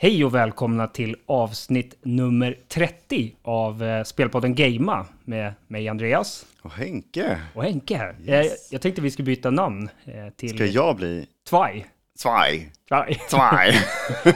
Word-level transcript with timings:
Hej 0.00 0.24
och 0.24 0.34
välkomna 0.34 0.86
till 0.86 1.16
avsnitt 1.26 1.98
nummer 2.02 2.58
30 2.68 3.34
av 3.42 3.82
eh, 3.82 4.04
spelpodden 4.04 4.54
Gamea 4.54 5.06
med 5.24 5.54
mig 5.66 5.88
Andreas 5.88 6.46
Och 6.62 6.70
Henke, 6.70 7.40
och 7.54 7.64
Henke 7.64 7.96
här. 7.96 8.16
Yes. 8.26 8.72
Jag 8.72 8.82
tänkte 8.82 9.02
vi 9.02 9.10
skulle 9.10 9.26
byta 9.26 9.50
namn 9.50 9.90
eh, 10.04 10.28
till 10.36 10.54
ska 10.54 10.66
jag 10.66 10.96
bli 10.96 11.26
Tvaj. 11.48 11.86
Svaj? 12.18 12.72
Tvaj. 12.88 13.20
Svaj! 13.28 13.74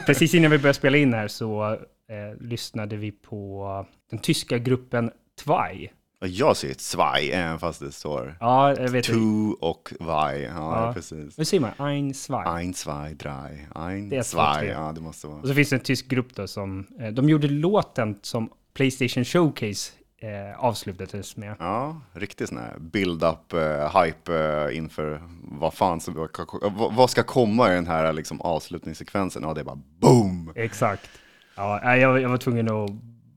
Precis 0.06 0.34
innan 0.34 0.50
vi 0.50 0.58
började 0.58 0.78
spela 0.78 0.96
in 0.96 1.14
här 1.14 1.28
så 1.28 1.72
eh, 1.72 2.40
lyssnade 2.40 2.96
vi 2.96 3.12
på 3.12 3.86
den 4.10 4.18
tyska 4.18 4.58
gruppen 4.58 5.10
Tvaj. 5.44 5.92
Jag 6.24 6.56
säger 6.56 6.74
ett 6.74 6.80
svaj, 6.80 7.30
även 7.32 7.58
fast 7.58 7.80
det 7.80 7.92
står 7.92 8.36
Ja, 8.40 8.76
jag 8.76 8.88
vet 8.88 9.04
tu 9.04 9.52
och 9.60 9.92
vaj. 10.00 10.42
Ja, 10.42 10.86
Ja. 10.86 10.92
precis. 10.92 11.38
Hur 11.38 11.44
säger 11.44 11.60
man? 11.60 11.88
Ein, 11.88 12.14
zwei. 12.14 12.44
Ein, 12.46 12.74
zwei, 12.74 13.14
drei. 13.14 13.66
Ein, 13.74 14.08
Det 14.08 14.16
är 14.16 14.22
zwei. 14.22 14.64
Ja, 14.66 14.92
det 14.94 15.00
måste 15.00 15.26
vara. 15.26 15.40
Och 15.40 15.48
så 15.48 15.54
finns 15.54 15.70
det 15.70 15.76
en 15.76 15.80
tysk 15.80 16.08
grupp 16.08 16.34
då 16.34 16.46
som, 16.46 16.86
eh, 17.00 17.08
de 17.08 17.28
gjorde 17.28 17.48
låten 17.48 18.18
som 18.22 18.50
Playstation 18.74 19.24
Showcase 19.24 19.92
eh, 20.18 20.64
avslutades 20.64 21.36
med. 21.36 21.56
Ja, 21.58 22.00
riktigt 22.12 22.48
sån 22.48 22.58
här 22.58 22.76
build-up, 22.78 23.54
uh, 23.54 24.02
hype 24.02 24.32
uh, 24.32 24.76
inför 24.76 25.22
vad 25.42 25.74
fan 25.74 26.00
som, 26.00 26.14
vad, 26.14 26.94
vad 26.94 27.10
ska 27.10 27.22
komma 27.22 27.72
i 27.72 27.74
den 27.74 27.86
här 27.86 28.12
liksom, 28.12 28.40
avslutningssekvensen? 28.40 29.42
Ja, 29.42 29.54
det 29.54 29.60
är 29.60 29.64
bara 29.64 29.80
boom! 29.98 30.52
Exakt. 30.56 31.08
Ja, 31.56 31.96
jag, 31.96 32.20
jag 32.20 32.28
var 32.28 32.36
tvungen 32.36 32.70
att 32.70 32.90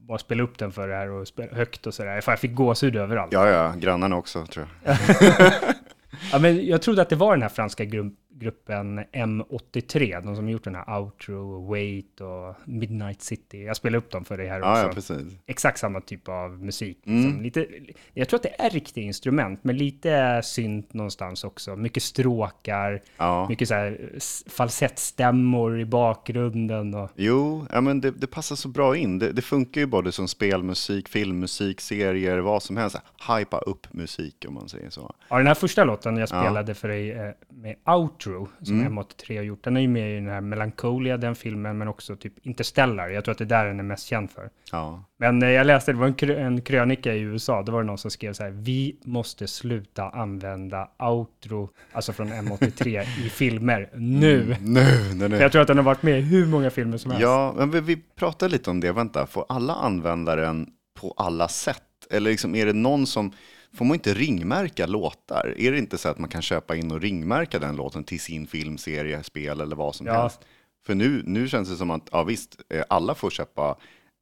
bara 0.07 0.17
spela 0.17 0.43
upp 0.43 0.57
den 0.57 0.71
för 0.71 0.87
det 0.87 0.95
här 0.95 1.09
och 1.09 1.27
spela 1.27 1.55
högt 1.55 1.87
och 1.87 1.93
sådär. 1.93 2.21
För 2.21 2.31
jag 2.31 2.39
fick 2.39 2.53
gåshud 2.53 2.95
överallt. 2.95 3.33
Ja. 3.33 3.49
Ja, 3.49 3.63
ja, 3.63 3.73
grannarna 3.77 4.15
också 4.17 4.45
tror 4.45 4.67
jag. 4.83 6.41
men 6.41 6.65
jag 6.65 6.81
trodde 6.81 7.01
att 7.01 7.09
det 7.09 7.15
var 7.15 7.31
den 7.31 7.41
här 7.41 7.49
franska 7.49 7.83
gru- 7.83 8.15
gruppen 8.39 8.99
M83, 8.99 10.21
de 10.25 10.35
som 10.35 10.49
gjort 10.49 10.63
den 10.63 10.75
här 10.75 10.99
Outro, 10.99 11.67
Wait 11.69 12.21
och 12.21 12.55
Midnight 12.65 13.21
City. 13.21 13.63
Jag 13.63 13.75
spelade 13.75 13.97
upp 13.97 14.11
dem 14.11 14.25
för 14.25 14.37
dig 14.37 14.47
här 14.47 14.59
Ja, 14.59 14.71
också. 14.71 14.87
ja, 14.87 14.93
precis. 14.93 15.37
Exakt 15.45 15.79
samma 15.79 16.01
typ 16.01 16.29
av 16.29 16.63
musik. 16.63 16.97
Mm. 17.05 17.23
Liksom. 17.23 17.41
Lite, 17.43 17.67
jag 18.13 18.29
tror 18.29 18.37
att 18.37 18.43
det 18.43 18.61
är 18.61 18.69
riktiga 18.69 19.03
instrument, 19.03 19.59
men 19.63 19.77
lite 19.77 20.41
synt 20.43 20.93
någonstans 20.93 21.43
också. 21.43 21.75
Mycket 21.75 22.03
stråkar, 22.03 23.01
Ja. 23.17 23.45
mycket 23.49 23.67
så 23.67 23.73
här 23.73 24.09
falsettstämmor 24.49 25.79
i 25.79 25.85
bakgrunden. 25.85 26.93
Och, 26.93 27.09
Jo, 27.15 27.65
ja, 27.71 27.81
men 27.81 28.01
det, 28.01 28.11
det 28.11 28.27
passar 28.27 28.55
så 28.55 28.67
bra 28.67 28.97
in. 28.97 29.19
Det, 29.19 29.31
det 29.31 29.41
funkar 29.41 29.81
ju 29.81 29.87
både 29.87 30.11
som 30.11 30.27
spelmusik, 30.27 31.09
filmmusik, 31.09 31.81
serier, 31.81 32.37
vad 32.37 32.63
som 32.63 32.77
helst. 32.77 32.97
Hypa 33.37 33.57
upp 33.57 33.93
musik 33.93 34.45
om 34.47 34.53
man 34.53 34.69
säger 34.69 34.89
så. 34.89 35.15
Ja, 35.29 35.37
den 35.37 35.47
här 35.47 35.53
första 35.53 35.83
låten 35.83 36.17
jag 36.17 36.29
spelade 36.29 36.73
för 36.73 36.87
dig 36.87 37.11
eh, 37.11 37.29
med 37.49 37.75
Outro, 37.85 38.24
som 38.61 38.81
Mm. 38.81 38.99
M83 38.99 39.35
har 39.37 39.43
gjort, 39.43 39.63
den 39.63 39.77
är 39.77 39.81
ju 39.81 39.87
med 39.87 40.11
i 40.11 40.15
den 40.15 40.27
här 40.29 40.41
Melancholia, 40.41 41.17
den 41.17 41.35
filmen, 41.35 41.77
men 41.77 41.87
också 41.87 42.15
typ 42.15 42.33
Interstellar. 42.41 43.09
Jag 43.09 43.23
tror 43.23 43.31
att 43.31 43.37
det 43.37 43.43
är 43.43 43.45
där 43.45 43.65
den 43.65 43.79
är 43.79 43.83
mest 43.83 44.05
känd 44.07 44.31
för. 44.31 44.49
Ja, 44.71 45.03
Men 45.17 45.43
eh, 45.43 45.49
jag 45.49 45.67
läste, 45.67 45.91
det 45.91 45.97
var 45.97 46.07
en, 46.07 46.15
krö- 46.15 46.39
en 46.45 46.61
krönika 46.61 47.13
i 47.13 47.19
USA, 47.19 47.63
då 47.63 47.71
var 47.71 47.81
det 47.81 47.87
någon 47.87 47.97
som 47.97 48.11
skrev 48.11 48.33
så 48.33 48.43
här, 48.43 48.49
vi 48.51 48.95
måste 49.03 49.47
sluta 49.47 50.09
använda 50.09 50.89
Outro, 50.99 51.69
alltså 51.91 52.13
från 52.13 52.27
M83, 52.33 53.01
i 53.25 53.29
filmer 53.29 53.89
nu. 53.93 54.55
nu, 54.61 54.83
nu, 55.13 55.19
För 55.19 55.29
nu. 55.29 55.37
Jag 55.37 55.51
tror 55.51 55.61
att 55.61 55.67
den 55.67 55.77
har 55.77 55.83
varit 55.83 56.03
med 56.03 56.19
i 56.19 56.21
hur 56.21 56.45
många 56.45 56.69
filmer 56.69 56.97
som 56.97 57.11
helst. 57.11 57.21
Ja, 57.23 57.53
men 57.57 57.71
vi, 57.71 57.79
vi 57.81 57.95
pratar 58.15 58.49
lite 58.49 58.69
om 58.69 58.79
det. 58.79 58.91
Vänta, 58.91 59.25
får 59.27 59.45
alla 59.49 59.73
använda 59.73 60.35
den 60.35 60.69
på 60.99 61.13
alla 61.17 61.47
sätt? 61.47 61.81
Eller 62.09 62.29
liksom, 62.31 62.55
är 62.55 62.65
det 62.65 62.73
någon 62.73 63.07
som, 63.07 63.31
får 63.75 63.85
man 63.85 63.95
inte 63.95 64.13
ringmärka 64.13 64.85
låtar? 64.85 65.53
Är 65.57 65.71
det 65.71 65.77
inte 65.77 65.97
så 65.97 66.09
att 66.09 66.19
man 66.19 66.29
kan 66.29 66.41
köpa 66.41 66.75
in 66.75 66.91
och 66.91 67.01
ringmärka 67.01 67.59
den 67.59 67.75
låten 67.75 68.03
till 68.03 68.19
sin 68.19 68.47
film, 68.47 68.77
serie, 68.77 69.23
spel 69.23 69.61
eller 69.61 69.75
vad 69.75 69.95
som 69.95 70.07
Ja. 70.07 70.21
helst? 70.21 70.39
För 70.85 70.95
nu, 70.95 71.23
nu 71.25 71.47
känns 71.47 71.69
det 71.69 71.75
som 71.75 71.91
att, 71.91 72.09
ja 72.11 72.23
visst, 72.23 72.57
eh, 72.69 72.83
alla 72.89 73.15
får 73.15 73.29
köpa 73.29 73.75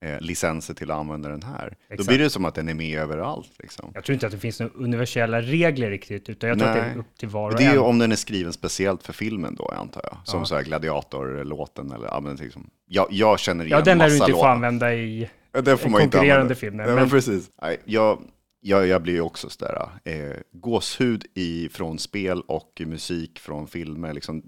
eh, 0.05 0.19
licenser 0.19 0.73
till 0.73 0.91
att 0.91 0.97
använda 0.97 1.29
den 1.29 1.43
här. 1.43 1.69
Då 1.89 1.93
Exakt. 1.93 2.07
blir 2.09 2.19
det 2.19 2.29
som 2.29 2.45
att 2.45 2.55
den 2.55 2.69
är 2.69 2.73
med 2.73 2.99
överallt. 2.99 3.51
Liksom. 3.59 3.91
Jag 3.93 4.03
tror 4.03 4.13
inte 4.13 4.25
att 4.25 4.31
det 4.31 4.37
finns 4.39 4.59
några 4.59 4.73
universella 4.73 5.41
regler 5.41 5.89
riktigt, 5.89 6.29
utan 6.29 6.49
jag 6.49 6.59
tror 6.59 6.69
att 6.69 6.75
det 6.75 6.81
är 6.81 6.97
upp 6.97 7.17
till 7.19 7.29
var 7.29 7.41
Och 7.47 7.51
och 7.53 7.57
det 7.59 7.66
är 7.66 7.72
ju 7.72 7.78
en. 7.78 7.83
om 7.83 7.99
den 7.99 8.11
är 8.11 8.16
skriven 8.16 8.53
speciellt 8.53 9.03
för 9.03 9.13
filmen 9.13 9.55
då, 9.55 9.66
antar 9.78 10.01
jag. 10.03 10.17
Som 10.25 10.39
Ja. 10.39 10.45
så 10.45 10.55
här 10.55 10.63
gladiatorlåten 10.63 11.91
eller, 11.91 12.07
ja 12.07 12.19
men 12.19 12.35
liksom, 12.35 12.69
jag, 12.85 13.07
jag 13.09 13.39
känner 13.39 13.66
igen 13.66 13.78
Ja, 13.78 13.83
den 13.85 13.97
lär 13.97 14.05
du 14.05 14.11
massa 14.11 14.23
inte 14.23 14.31
få 14.31 14.38
låtar. 14.38 14.49
använda 14.49 14.94
i 14.94 15.29
Ja, 15.51 15.61
den 15.61 15.78
får 15.78 15.89
man 15.89 16.01
inte 16.01 16.17
konkurrerande 16.17 16.41
använda. 16.41 16.55
filmer. 16.55 16.78
Nej, 16.85 16.94
men 16.94 17.01
Men, 17.03 17.09
precis. 17.09 17.49
Nej, 17.61 17.78
jag, 17.85 18.22
jag, 18.63 18.88
jag 18.88 19.01
blir 19.01 19.13
ju 19.13 19.22
också 19.22 19.50
sådär, 19.50 19.90
eh, 20.03 20.38
gåshud 20.51 21.25
i, 21.34 21.69
från 21.69 22.00
spel 22.00 22.41
och 22.41 22.81
musik 22.85 23.40
från 23.40 23.68
filmer. 23.68 24.13
Liksom, 24.13 24.44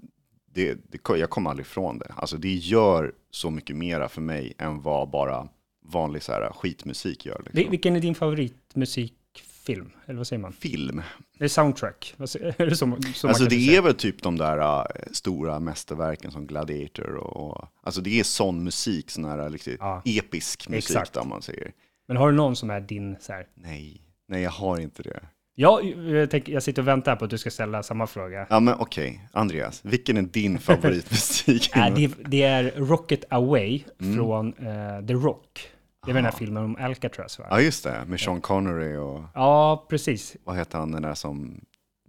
det, 0.54 0.74
det, 0.74 1.18
jag 1.18 1.30
kommer 1.30 1.50
aldrig 1.50 1.66
ifrån 1.66 1.98
det. 1.98 2.12
Alltså, 2.16 2.36
det 2.36 2.54
gör 2.54 3.12
så 3.30 3.50
mycket 3.50 3.76
mera 3.76 4.08
för 4.08 4.20
mig 4.20 4.52
än 4.58 4.82
vad 4.82 5.10
bara 5.10 5.48
vanlig 5.84 6.22
så 6.22 6.32
här, 6.32 6.50
skitmusik 6.52 7.26
gör. 7.26 7.42
Liksom. 7.44 7.70
vilken 7.70 7.96
är 7.96 8.00
din 8.00 8.14
favoritmusikfilm? 8.14 9.90
Eller 10.06 10.16
vad 10.16 10.26
säger 10.26 10.42
man? 10.42 10.52
Film. 10.52 11.02
Det 11.38 11.44
är 11.44 11.48
soundtrack. 11.48 12.14
Är 12.18 12.66
det 12.66 12.76
så 12.76 12.86
man 12.86 12.98
Alltså 13.22 13.44
det 13.44 13.50
säga? 13.50 13.78
är 13.78 13.82
väl 13.82 13.94
typ 13.94 14.22
de 14.22 14.36
där 14.38 14.58
äh, 14.58 14.84
stora 15.12 15.60
mästerverken 15.60 16.30
som 16.30 16.46
Gladiator 16.46 17.14
och, 17.14 17.36
och 17.50 17.68
alltså 17.82 18.00
det 18.00 18.20
är 18.20 18.24
sån 18.24 18.64
musik, 18.64 19.10
sån 19.10 19.24
här 19.24 19.50
liksom, 19.50 19.76
Ja. 19.80 20.02
episk 20.04 20.68
musik 20.68 20.90
Exakt. 20.90 21.12
där 21.12 21.24
man 21.24 21.42
säger. 21.42 21.72
Men 22.08 22.16
har 22.16 22.30
du 22.30 22.36
någon 22.36 22.56
som 22.56 22.70
är 22.70 22.80
din 22.80 23.16
så 23.20 23.32
här? 23.32 23.46
Nej, 23.54 24.02
nej 24.28 24.42
jag 24.42 24.50
har 24.50 24.80
inte 24.80 25.02
det. 25.02 25.20
Ja, 25.58 25.80
jag, 25.82 26.30
tänker, 26.30 26.52
jag 26.52 26.62
sitter 26.62 26.82
och 26.82 26.88
väntar 26.88 27.16
på 27.16 27.24
att 27.24 27.30
du 27.30 27.38
ska 27.38 27.50
ställa 27.50 27.82
samma 27.82 28.06
fråga. 28.06 28.46
Ja 28.50 28.60
men 28.60 28.74
okej, 28.78 29.28
Andreas, 29.32 29.80
vilken 29.84 30.16
är 30.16 30.22
din 30.22 30.58
favoritmusik? 30.58 31.70
Äh, 31.76 31.94
det, 31.94 32.10
det 32.26 32.42
är 32.42 32.72
Rocket 32.76 33.24
Away 33.32 33.82
Mm. 34.00 34.16
från 34.16 34.48
eh, 34.48 35.06
The 35.06 35.14
Rock. 35.14 35.68
Det 36.06 36.12
väl 36.12 36.14
den 36.14 36.24
här 36.24 36.32
Ah. 36.32 36.36
filmen 36.38 36.64
om 36.64 36.76
Alcatraz 36.76 37.38
va? 37.38 37.46
Ja 37.50 37.60
just 37.60 37.84
det, 37.84 38.04
med 38.06 38.20
Sean 38.20 38.40
Connery 38.40 38.96
och 38.96 39.22
Ja, 39.34 39.86
precis. 39.90 40.36
vad 40.44 40.56
heter 40.56 40.78
han 40.78 40.92
den 40.92 41.02
där 41.02 41.14
som 41.14 41.60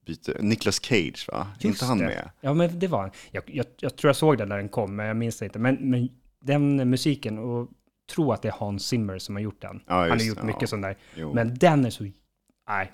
byter, 0.06 0.42
Nicolas 0.42 0.84
Cage 0.84 1.26
va? 1.32 1.48
Just 1.54 1.66
inte 1.66 1.86
han 1.86 1.98
det. 1.98 2.06
med? 2.06 2.30
Ja, 2.42 2.54
men 2.54 2.80
det 2.80 2.88
var 2.88 3.02
han. 3.02 3.12
Jag, 3.32 3.44
jag, 3.48 3.66
jag 3.80 3.96
tror 3.98 4.10
jag 4.10 4.16
såg 4.16 4.38
den 4.38 4.50
när 4.50 4.58
den 4.58 4.70
kom, 4.70 4.96
men 4.96 5.06
jag 5.06 5.16
minns 5.18 5.38
det 5.40 5.46
inte. 5.46 5.60
Men, 5.60 5.76
men 5.76 6.10
den 6.42 6.90
musiken, 6.90 7.38
och 7.40 7.70
tro 8.08 8.32
att 8.32 8.42
det 8.42 8.48
är 8.48 8.56
Hans 8.58 8.88
Zimmer 8.88 9.20
som 9.20 9.36
har 9.36 9.42
gjort 9.42 9.62
den. 9.62 9.82
Ja, 9.88 9.94
han 9.96 10.10
har 10.10 10.18
gjort 10.18 10.38
det, 10.38 10.44
mycket 10.44 10.62
ja. 10.62 10.68
sån 10.68 10.82
där. 10.82 10.98
Jo. 11.16 11.34
Men 11.34 11.58
den 11.58 11.86
är 11.86 11.90
så... 11.90 12.04
Nej. 12.70 12.92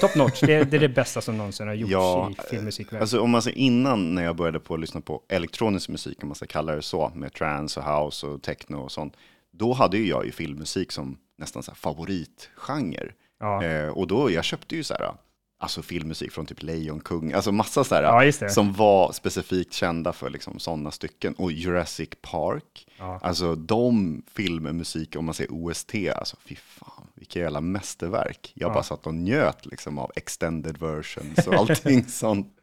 Top 0.00 0.14
notch. 0.16 0.40
Det, 0.40 0.64
det 0.64 0.76
är 0.76 0.80
det 0.80 0.88
bästa 0.88 1.20
som 1.20 1.36
någonsin 1.36 1.66
har 1.66 1.74
gjorts 1.74 1.92
Ja, 1.92 2.30
i 2.30 2.50
filmmusikvärlden. 2.50 3.02
Alltså 3.02 3.20
om 3.20 3.30
man 3.30 3.42
säger 3.42 3.58
innan 3.58 4.14
när 4.14 4.24
jag 4.24 4.36
började 4.36 4.60
på 4.60 4.74
att 4.74 4.80
lyssna 4.80 5.00
på 5.00 5.22
elektronisk 5.28 5.88
musik, 5.88 6.22
om 6.22 6.28
man 6.28 6.34
ska 6.34 6.46
kalla 6.46 6.76
det 6.76 6.82
så, 6.82 7.12
med 7.14 7.32
trance 7.32 7.80
och 7.80 7.86
house 7.86 8.26
och 8.26 8.42
techno 8.42 8.76
och 8.76 8.92
sånt, 8.92 9.16
då 9.50 9.72
hade 9.72 9.98
ju 9.98 10.08
jag 10.08 10.24
ju 10.26 10.32
filmmusik 10.32 10.92
som 10.92 11.18
nästan 11.38 11.62
så 11.62 11.70
här 11.70 11.76
favoritgenre. 11.76 13.12
ja. 13.40 13.64
Eh, 13.64 13.88
och 13.88 14.06
då, 14.06 14.30
jag 14.30 14.44
köpte 14.44 14.76
ju 14.76 14.84
så 14.84 14.94
här, 14.94 15.14
alltså 15.62 15.82
filmmusik 15.82 16.32
från 16.32 16.46
typ 16.46 16.62
Lejonkung, 16.62 17.32
alltså 17.32 17.52
massa 17.52 17.84
så 17.84 17.94
här, 17.94 18.02
ja, 18.02 18.48
som 18.48 18.72
var 18.72 19.12
specifikt 19.12 19.72
kända 19.72 20.12
för 20.12 20.30
liksom 20.30 20.58
sådana 20.58 20.90
stycken. 20.90 21.34
Och 21.34 21.52
Jurassic 21.52 22.08
Park, 22.22 22.86
Ja. 22.98 23.18
alltså 23.22 23.54
de 23.54 24.22
filmmusik, 24.34 25.16
om 25.16 25.24
man 25.24 25.34
säger 25.34 25.52
OST, 25.52 25.94
alltså 26.16 26.36
fy 26.44 26.56
fan, 26.56 27.06
vilka 27.14 27.38
jävla 27.40 27.60
mästerverk. 27.60 28.52
Jag 28.54 28.68
Ja. 28.70 28.74
bara 28.74 28.82
satt 28.82 29.06
och 29.06 29.14
njöt 29.14 29.66
liksom 29.66 29.98
av 29.98 30.10
extended 30.14 30.78
versions 30.78 31.46
och 31.46 31.54
allting 31.54 32.04
sånt. 32.08 32.56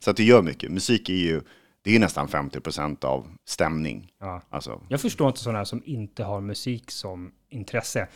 Så 0.00 0.10
att 0.10 0.16
det 0.16 0.24
gör 0.24 0.42
mycket. 0.42 0.70
Musik 0.72 1.08
är 1.08 1.14
ju, 1.14 1.40
det 1.82 1.90
är 1.90 1.94
ju 1.94 2.00
nästan 2.00 2.28
50% 2.28 3.04
av 3.04 3.26
stämning. 3.44 4.12
ja. 4.20 4.42
Alltså, 4.50 4.80
Jag 4.88 5.00
förstår 5.00 5.28
inte 5.28 5.40
sådana 5.40 5.64
som 5.64 5.82
inte 5.84 6.24
har 6.24 6.40
musik 6.40 6.90
som 6.90 7.32
intresse. 7.48 8.08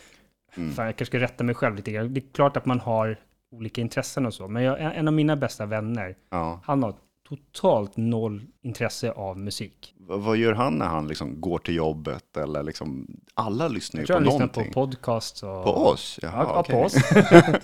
Mm. 0.55 0.73
Fan, 0.73 0.85
jag 0.85 0.95
kanske 0.97 1.11
ska 1.11 1.19
rätta 1.19 1.43
mig 1.43 1.55
själv 1.55 1.75
lite 1.75 1.91
grann. 1.91 2.13
Det 2.13 2.19
är 2.19 2.33
klart 2.33 2.57
att 2.57 2.65
man 2.65 2.79
har 2.79 3.19
olika 3.51 3.81
intressen 3.81 4.25
och 4.25 4.33
så, 4.33 4.47
men 4.47 4.63
jag, 4.63 4.95
en 4.95 5.07
av 5.07 5.13
mina 5.13 5.35
bästa 5.35 5.65
vänner, 5.65 6.15
ja. 6.29 6.59
han 6.63 6.83
har 6.83 6.95
totalt 7.29 7.97
noll 7.97 8.41
intresse 8.61 9.11
av 9.11 9.39
musik. 9.39 9.93
V- 9.99 10.05
vad 10.17 10.37
gör 10.37 10.53
han 10.53 10.73
när 10.73 10.85
han 10.85 11.07
liksom 11.07 11.41
går 11.41 11.57
till 11.59 11.75
jobbet? 11.75 12.37
Eller 12.37 12.63
liksom, 12.63 13.07
alla 13.33 13.67
lyssnar 13.67 13.99
ju 14.01 14.01
Jag 14.01 14.07
tror 14.07 14.15
på 14.15 14.19
han 14.19 14.23
lyssnar 14.25 14.39
någonting. 14.39 14.73
på 14.73 14.79
podcasts 14.85 15.43
och... 15.43 15.63
På 15.63 15.71
oss? 15.71 16.19
Jaha, 16.21 16.43
Ja, 16.43 16.59
okej. 16.59 16.75
på 16.75 16.81
oss. 16.81 16.95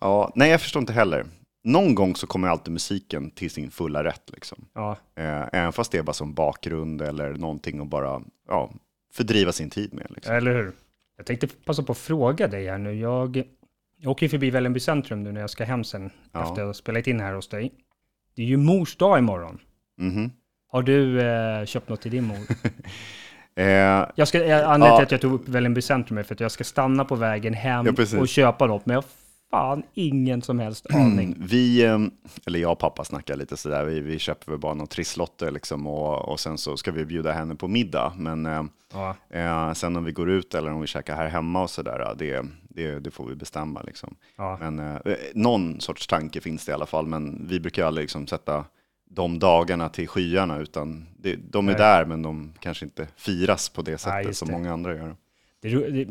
Ja, 0.00 0.32
nej, 0.34 0.50
jag 0.50 0.60
förstår 0.60 0.80
inte 0.80 0.92
heller. 0.92 1.24
Någon 1.64 1.94
gång 1.94 2.16
så 2.16 2.26
kommer 2.26 2.48
alltid 2.48 2.72
musiken 2.72 3.30
till 3.30 3.50
sin 3.50 3.70
fulla 3.70 4.04
rätt. 4.04 4.30
Liksom. 4.32 4.64
Ja, 4.74 4.96
Eh, 5.16 5.48
även 5.52 5.72
fast 5.72 5.92
det 5.92 5.98
är 5.98 6.02
bara 6.02 6.12
som 6.12 6.34
bakgrund 6.34 7.02
eller 7.02 7.34
någonting 7.34 7.80
att 7.80 7.88
bara 7.88 8.22
ja, 8.48 8.70
fördriva 9.14 9.52
sin 9.52 9.70
tid 9.70 9.94
med. 9.94 10.06
Liksom. 10.10 10.34
eller 10.34 10.52
hur? 10.54 10.72
Jag 11.16 11.26
tänkte 11.26 11.46
passa 11.46 11.82
på 11.82 11.92
att 11.92 11.98
fråga 11.98 12.48
dig 12.48 12.66
här 12.68 12.78
nu. 12.78 12.94
Jag, 12.94 13.42
jag 14.00 14.10
åker 14.10 14.26
ju 14.26 14.30
förbi 14.30 14.50
Vällingby 14.50 14.80
centrum 14.80 15.22
nu 15.22 15.32
när 15.32 15.40
jag 15.40 15.50
ska 15.50 15.64
hem 15.64 15.84
sen 15.84 16.10
Ja. 16.32 16.42
efter 16.42 16.60
att 16.62 16.66
ha 16.68 16.74
spelat 16.74 17.06
in 17.06 17.20
här 17.20 17.34
hos 17.34 17.48
dig. 17.48 17.72
Det 18.36 18.42
är 18.42 18.46
ju 18.46 18.56
mors 18.56 18.96
dag 18.96 19.18
imorgon. 19.18 19.58
Mhm. 19.98 20.30
Har 20.70 20.82
du 20.82 21.20
eh, 21.20 21.64
köpt 21.64 21.88
något 21.88 22.00
till 22.02 22.10
din 22.10 22.24
mor? 22.24 22.38
Eh, 23.56 24.06
Jag 24.14 24.28
ska, 24.28 24.38
jag, 24.44 24.62
anledningen 24.64 24.90
Ja. 24.92 24.96
till 24.96 25.04
att 25.04 25.12
jag 25.12 25.20
tog 25.20 25.32
upp 25.32 25.48
Vällingby 25.48 25.82
centrum 25.82 26.18
är 26.18 26.22
för 26.22 26.34
att 26.34 26.40
jag 26.40 26.50
ska 26.50 26.64
stanna 26.64 27.04
på 27.04 27.14
vägen 27.14 27.54
hem 27.54 27.86
Ja, 27.96 28.18
och 28.20 28.28
köpa 28.28 28.66
något, 28.66 28.86
men 28.86 28.94
jag 28.94 29.04
fan 29.50 29.82
ingen 29.94 30.42
som 30.42 30.58
helst 30.58 30.94
aning. 30.94 31.36
Vi, 31.38 31.84
eh, 31.84 31.98
eller 32.46 32.58
jag 32.58 32.72
och 32.72 32.78
pappa 32.78 33.04
snackar 33.04 33.36
lite 33.36 33.56
sådär, 33.56 33.84
vi, 33.84 34.00
vi 34.00 34.18
köper 34.18 34.52
väl 34.52 34.60
bara 34.60 34.74
några 34.74 34.86
trisslotter 34.86 35.50
liksom 35.50 35.86
och, 35.86 36.28
och 36.28 36.40
sen 36.40 36.58
så 36.58 36.76
ska 36.76 36.92
vi 36.92 37.04
bjuda 37.04 37.32
henne 37.32 37.54
på 37.54 37.68
middag. 37.68 38.12
Men 38.16 38.46
eh, 38.46 38.62
Ja, 38.92 39.16
eh, 39.30 39.72
sen 39.72 39.96
om 39.96 40.04
vi 40.04 40.12
går 40.12 40.30
ut 40.30 40.54
eller 40.54 40.72
om 40.72 40.80
vi 40.80 40.86
käkar 40.86 41.16
här 41.16 41.28
hemma 41.28 41.62
och 41.62 41.70
sådär, 41.70 42.14
det, 42.18 42.44
det, 42.68 43.00
det 43.00 43.10
får 43.10 43.26
vi 43.26 43.34
bestämma 43.34 43.82
liksom. 43.82 44.16
ja. 44.36 44.56
Men 44.60 44.78
eh, 44.78 44.96
någon 45.34 45.80
sorts 45.80 46.06
tanke 46.06 46.40
finns 46.40 46.64
det 46.64 46.70
i 46.70 46.74
alla 46.74 46.86
fall, 46.86 47.06
men 47.06 47.46
vi 47.48 47.60
brukar 47.60 47.86
aldrig 47.86 48.04
liksom 48.04 48.26
sätta 48.26 48.64
de 49.10 49.38
dagarna 49.38 49.88
till 49.88 50.08
skyarna, 50.08 50.58
utan 50.58 51.06
det, 51.18 51.36
de 51.36 51.68
är 51.68 51.72
Nej. 51.72 51.80
där, 51.80 52.04
men 52.04 52.22
de 52.22 52.52
kanske 52.60 52.84
inte 52.84 53.08
firas 53.16 53.68
på 53.68 53.82
det 53.82 53.98
sättet 53.98 54.26
just 54.26 54.38
som 54.38 54.48
det. 54.48 54.52
många 54.54 54.72
andra 54.72 54.96
gör. 54.96 55.16
Det, 55.60 55.90
det, 55.90 56.08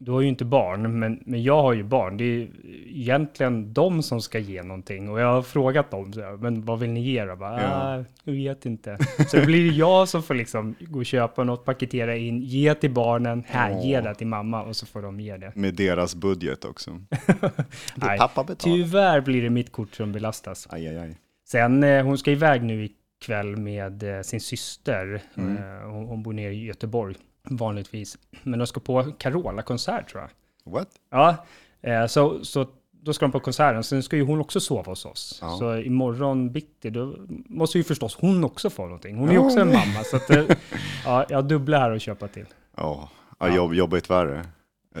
du 0.00 0.10
har 0.12 0.20
ju 0.20 0.28
inte 0.28 0.44
barn, 0.44 0.98
men, 0.98 1.22
men 1.26 1.42
jag 1.42 1.62
har 1.62 1.72
ju 1.72 1.82
barn. 1.82 2.16
Det 2.16 2.24
är 2.24 2.48
egentligen 2.86 3.72
de 3.72 4.02
som 4.02 4.20
ska 4.20 4.38
ge 4.38 4.62
någonting. 4.62 5.10
Och 5.10 5.20
jag 5.20 5.32
har 5.32 5.42
frågat 5.42 5.90
dem, 5.90 6.12
så 6.12 6.20
här, 6.20 6.36
men 6.36 6.64
vad 6.64 6.78
vill 6.78 6.90
ni 6.90 7.00
ge 7.00 7.24
då? 7.24 7.36
Bara, 7.36 7.62
Ja. 7.62 7.68
ah, 7.98 8.04
jag 8.24 8.32
vet 8.32 8.66
inte. 8.66 8.98
Så 9.28 9.36
det 9.36 9.46
blir 9.46 9.72
jag 9.72 10.08
som 10.08 10.22
får 10.22 10.34
liksom 10.34 10.74
gå 10.80 10.98
och 10.98 11.06
köpa 11.06 11.44
något, 11.44 11.64
paketera 11.64 12.16
in, 12.16 12.42
ge 12.42 12.74
till 12.74 12.90
barnen, 12.90 13.44
här, 13.46 13.72
Åh. 13.72 13.86
ge 13.86 14.00
det 14.00 14.14
till 14.14 14.26
mamma 14.26 14.62
och 14.62 14.76
så 14.76 14.86
får 14.86 15.02
de 15.02 15.20
ge 15.20 15.36
det. 15.36 15.52
Med 15.54 15.74
deras 15.74 16.14
budget 16.14 16.64
också. 16.64 16.90
Det 17.36 17.52
Nej, 17.94 18.18
pappa 18.18 18.44
betalar. 18.44 18.76
Tyvärr 18.76 19.20
blir 19.20 19.42
det 19.42 19.50
mitt 19.50 19.72
kort 19.72 19.94
som 19.94 20.12
belastas. 20.12 20.68
Aj, 20.70 20.88
aj, 20.88 20.96
aj. 20.98 21.16
Sen, 21.48 21.82
eh, 21.84 22.04
hon 22.04 22.18
ska 22.18 22.30
iväg 22.30 22.62
nu 22.62 22.84
ikväll 23.20 23.56
med 23.56 24.02
eh, 24.16 24.22
sin 24.22 24.40
syster. 24.40 25.20
Mm. 25.34 25.56
Eh, 25.56 25.90
hon, 25.90 26.06
hon 26.06 26.22
bor 26.22 26.32
nere 26.32 26.52
i 26.54 26.64
Göteborg 26.64 27.14
vanligtvis. 27.50 28.18
Men 28.42 28.58
de 28.58 28.66
ska 28.66 28.80
på 28.80 29.12
Carola-konsert 29.18 30.08
tror 30.10 30.22
jag. 30.22 30.72
What? 30.72 30.88
Ja, 31.10 31.36
eh, 31.82 32.06
så, 32.06 32.44
så 32.44 32.66
då 33.02 33.12
ska 33.12 33.24
de 33.24 33.32
på 33.32 33.40
konserten. 33.40 33.84
Sen 33.84 34.02
ska 34.02 34.16
ju 34.16 34.22
hon 34.24 34.40
också 34.40 34.60
sova 34.60 34.82
hos 34.92 35.04
oss. 35.04 35.38
Ja. 35.42 35.56
Så 35.58 35.76
imorgon 35.78 36.52
bitti, 36.52 36.90
då 36.90 37.14
måste 37.46 37.78
ju 37.78 37.84
förstås 37.84 38.16
hon 38.20 38.44
också 38.44 38.70
få 38.70 38.82
någonting. 38.84 39.16
Hon 39.16 39.28
är 39.28 39.32
ju 39.32 39.38
Ja, 39.38 39.44
också 39.44 39.60
en 39.60 39.68
mamma. 39.72 40.04
Så 40.04 40.16
att, 40.16 40.30
eh, 40.30 40.44
ja, 41.04 41.26
jag 41.28 41.36
har 41.38 41.42
dubbla 41.42 41.78
här 41.78 41.90
att 41.90 42.02
köpa 42.02 42.28
till. 42.28 42.46
Ja, 42.76 43.08
ja. 43.38 43.54
Jobb, 43.54 43.74
jobbigt 43.74 44.10
värre. 44.10 44.44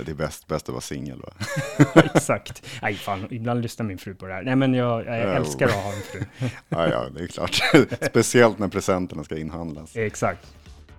Det 0.04 0.10
är 0.10 0.14
bäst, 0.14 0.46
bäst 0.46 0.68
att 0.68 0.72
vara 0.72 0.80
singel 0.80 1.20
va? 1.22 1.32
Exakt. 2.14 2.62
Nej, 2.82 2.94
fan, 2.94 3.26
ibland 3.30 3.62
lyssnar 3.62 3.86
min 3.86 3.98
fru 3.98 4.14
på 4.14 4.26
det 4.26 4.32
här. 4.32 4.42
Nej, 4.42 4.56
men 4.56 4.74
jag, 4.74 5.06
jag 5.06 5.18
Ja. 5.18 5.22
älskar 5.22 5.66
att 5.66 5.74
ha 5.74 5.92
en 5.92 6.00
fru. 6.02 6.20
Ja, 6.68 6.88
ja, 6.88 7.04
det 7.14 7.22
är 7.22 7.26
klart. 7.26 7.60
Speciellt 8.10 8.58
när 8.58 8.68
presenterna 8.68 9.24
ska 9.24 9.38
inhandlas. 9.38 9.96
Exakt. 9.96 10.46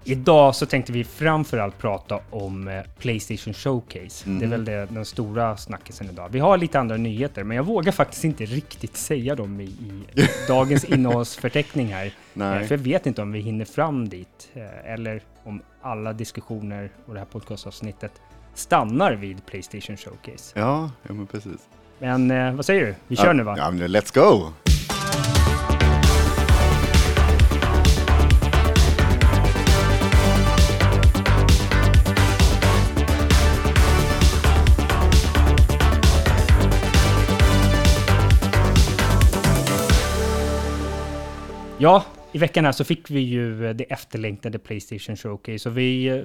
Idag 0.04 0.56
så 0.56 0.66
tänkte 0.66 0.92
vi 0.92 1.04
framförallt 1.04 1.78
prata 1.78 2.20
om 2.30 2.68
eh, 2.68 2.82
Playstation 3.00 3.54
Showcase. 3.54 4.26
Mm. 4.26 4.40
Det 4.40 4.46
är 4.46 4.50
väl 4.50 4.66
det, 4.66 4.86
den 4.86 5.06
stora 5.06 5.58
snackisen 5.58 6.10
idag. 6.10 6.30
Vi 6.32 6.40
har 6.40 6.58
lite 6.58 6.80
andra 6.80 6.98
nyheter, 6.98 7.44
men 7.44 7.58
jag 7.58 7.64
vågar 7.64 7.92
faktiskt 7.92 8.24
inte 8.24 8.46
riktigt 8.46 8.98
säga 8.98 9.36
dem 9.36 9.62
i, 9.62 9.64
i 9.64 10.04
dagens 10.48 10.84
innehållsförteckning 10.84 11.88
här. 11.88 12.06
Eh, 12.06 12.12
Nej. 12.34 12.68
För 12.68 12.76
jag 12.76 12.84
vet 12.84 13.06
inte 13.06 13.22
om 13.22 13.32
vi 13.32 13.40
hinner 13.40 13.66
fram 13.66 14.10
dit, 14.10 14.50
eh, 14.54 14.94
eller 14.94 15.22
om 15.44 15.62
alla 15.82 16.14
diskussioner 16.14 16.92
och 17.06 17.14
det 17.14 17.20
här 17.20 17.28
podcastavsnittet 17.28 18.12
stannar 18.54 19.14
vid 19.14 19.46
Playstation 19.46 19.98
Showcase. 19.98 20.60
Ja, 20.60 20.92
ja 21.08 21.14
men 21.14 21.28
precis. 21.28 21.68
Men 22.00 22.32
eh, 22.32 22.54
vad 22.54 22.66
säger 22.66 22.86
du? 22.86 22.96
Vi 23.08 23.16
kör 23.16 23.28
ja, 23.28 23.34
nu 23.34 23.44
va? 23.44 23.56
Ja, 23.58 23.72
men 23.72 23.88
let's 23.88 24.16
go! 24.16 24.54
Ja, 41.82 42.06
i 42.32 42.38
veckan 42.38 42.66
här 42.66 42.72
så 42.72 42.84
fick 42.84 43.10
vi 43.10 43.20
ju 43.20 43.68
eh, 43.68 43.76
det 43.76 43.84
efterlängtade 43.84 44.60
Playstation 44.60 45.16
Showcase 45.18 45.70
och 45.70 45.78
vi 45.78 46.06
eh, 46.08 46.24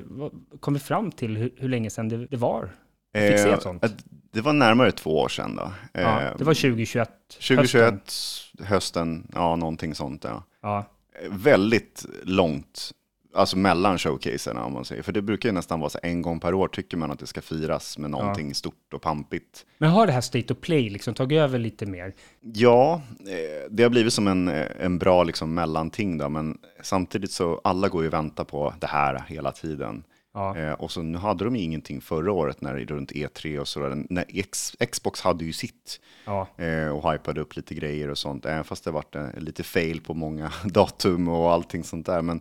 kom 0.61 0.79
fram 0.81 1.13
till 1.13 1.37
hur, 1.37 1.53
hur 1.57 1.69
länge 1.69 1.91
sedan 1.91 2.09
det, 2.09 2.37
var. 2.37 2.71
Fick 3.15 3.39
se 3.39 3.51
ett 3.51 3.63
sånt. 3.63 3.85
Eh, 3.85 3.91
det 4.33 4.41
var 4.41 4.53
närmare 4.53 4.93
två 4.93 5.21
år 5.21 5.29
sedan 5.29 5.57
då. 5.57 5.73
Ja, 5.93 6.23
Eh, 6.23 6.37
det 6.39 6.45
var 6.45 6.55
2021. 6.55 7.11
2021, 7.29 7.95
hösten. 7.95 8.67
hösten. 8.67 9.27
ja 9.35 9.57
någonting 9.57 9.95
sånt 9.95 10.25
ja. 10.25 10.43
Ja, 10.63 10.85
Eh, 11.23 11.31
Väldigt 11.33 12.07
långt, 12.23 12.91
alltså 13.35 13.59
mellan 13.59 13.99
showcaserna 13.99 14.65
om 14.65 14.73
man 14.73 14.85
säger. 14.85 15.03
För 15.03 15.13
det 15.13 15.23
brukar 15.23 15.49
ju 15.49 15.53
nästan 15.53 15.81
vara 15.81 15.91
så 15.91 15.99
en 16.03 16.23
gång 16.23 16.41
per 16.41 16.55
år 16.55 16.69
tycker 16.69 16.97
man 16.97 17.11
att 17.11 17.19
det 17.19 17.27
ska 17.27 17.41
firas 17.41 17.99
med 17.99 18.11
någonting 18.11 18.55
stort 18.55 18.95
och 18.95 19.03
pampigt. 19.03 19.67
men 19.79 19.91
har 19.91 20.07
det 20.07 20.13
här 20.13 20.21
State 20.21 20.53
of 20.53 20.61
Play 20.61 20.91
liksom 20.91 21.15
tagit 21.15 21.39
över 21.39 21.59
lite 21.59 21.87
mer? 21.87 22.15
Ja, 22.41 23.03
eh, 23.21 23.71
det 23.71 23.83
har 23.83 23.91
blivit 23.91 24.13
som 24.13 24.29
en, 24.29 24.49
eh, 24.49 24.67
en 24.81 24.99
bra 24.99 25.25
liksom 25.25 25.55
mellanting 25.55 26.19
då, 26.19 26.29
men 26.29 26.59
samtidigt 26.83 27.31
så 27.31 27.61
alla 27.65 27.89
går 27.89 28.03
ju 28.03 28.09
och 28.09 28.15
väntar 28.15 28.45
på 28.45 28.75
det 28.81 28.87
här 28.87 29.25
hela 29.29 29.53
tiden. 29.53 30.05
Ja, 30.37 30.57
Eh, 30.57 30.73
och 30.73 30.91
så 30.91 31.03
nu 31.03 31.19
hade 31.19 31.45
de 31.45 31.57
ju 31.57 31.63
ingenting 31.63 32.01
förra 32.01 32.33
året 32.33 32.61
när 32.61 32.75
runt 32.75 33.13
E3 33.13 33.59
och 33.59 33.69
sådär. 33.69 34.05
X, 34.29 34.77
Xbox 34.91 35.21
hade 35.21 35.45
ju 35.45 35.53
sitt 35.53 36.01
ja, 36.25 36.49
och 36.93 37.13
hypade 37.13 37.41
upp 37.41 37.57
lite 37.57 37.75
grejer 37.75 38.11
och 38.11 38.19
sånt. 38.19 38.47
Även 38.47 38.65
fast 38.65 38.85
det 38.85 38.91
varit 38.91 39.17
lite 39.39 39.63
fail 39.63 40.01
på 40.01 40.15
många 40.15 40.53
datum 40.65 41.29
och 41.29 41.53
allting 41.53 41.85
sånt 41.85 42.07
där. 42.07 42.23
Men 42.23 42.41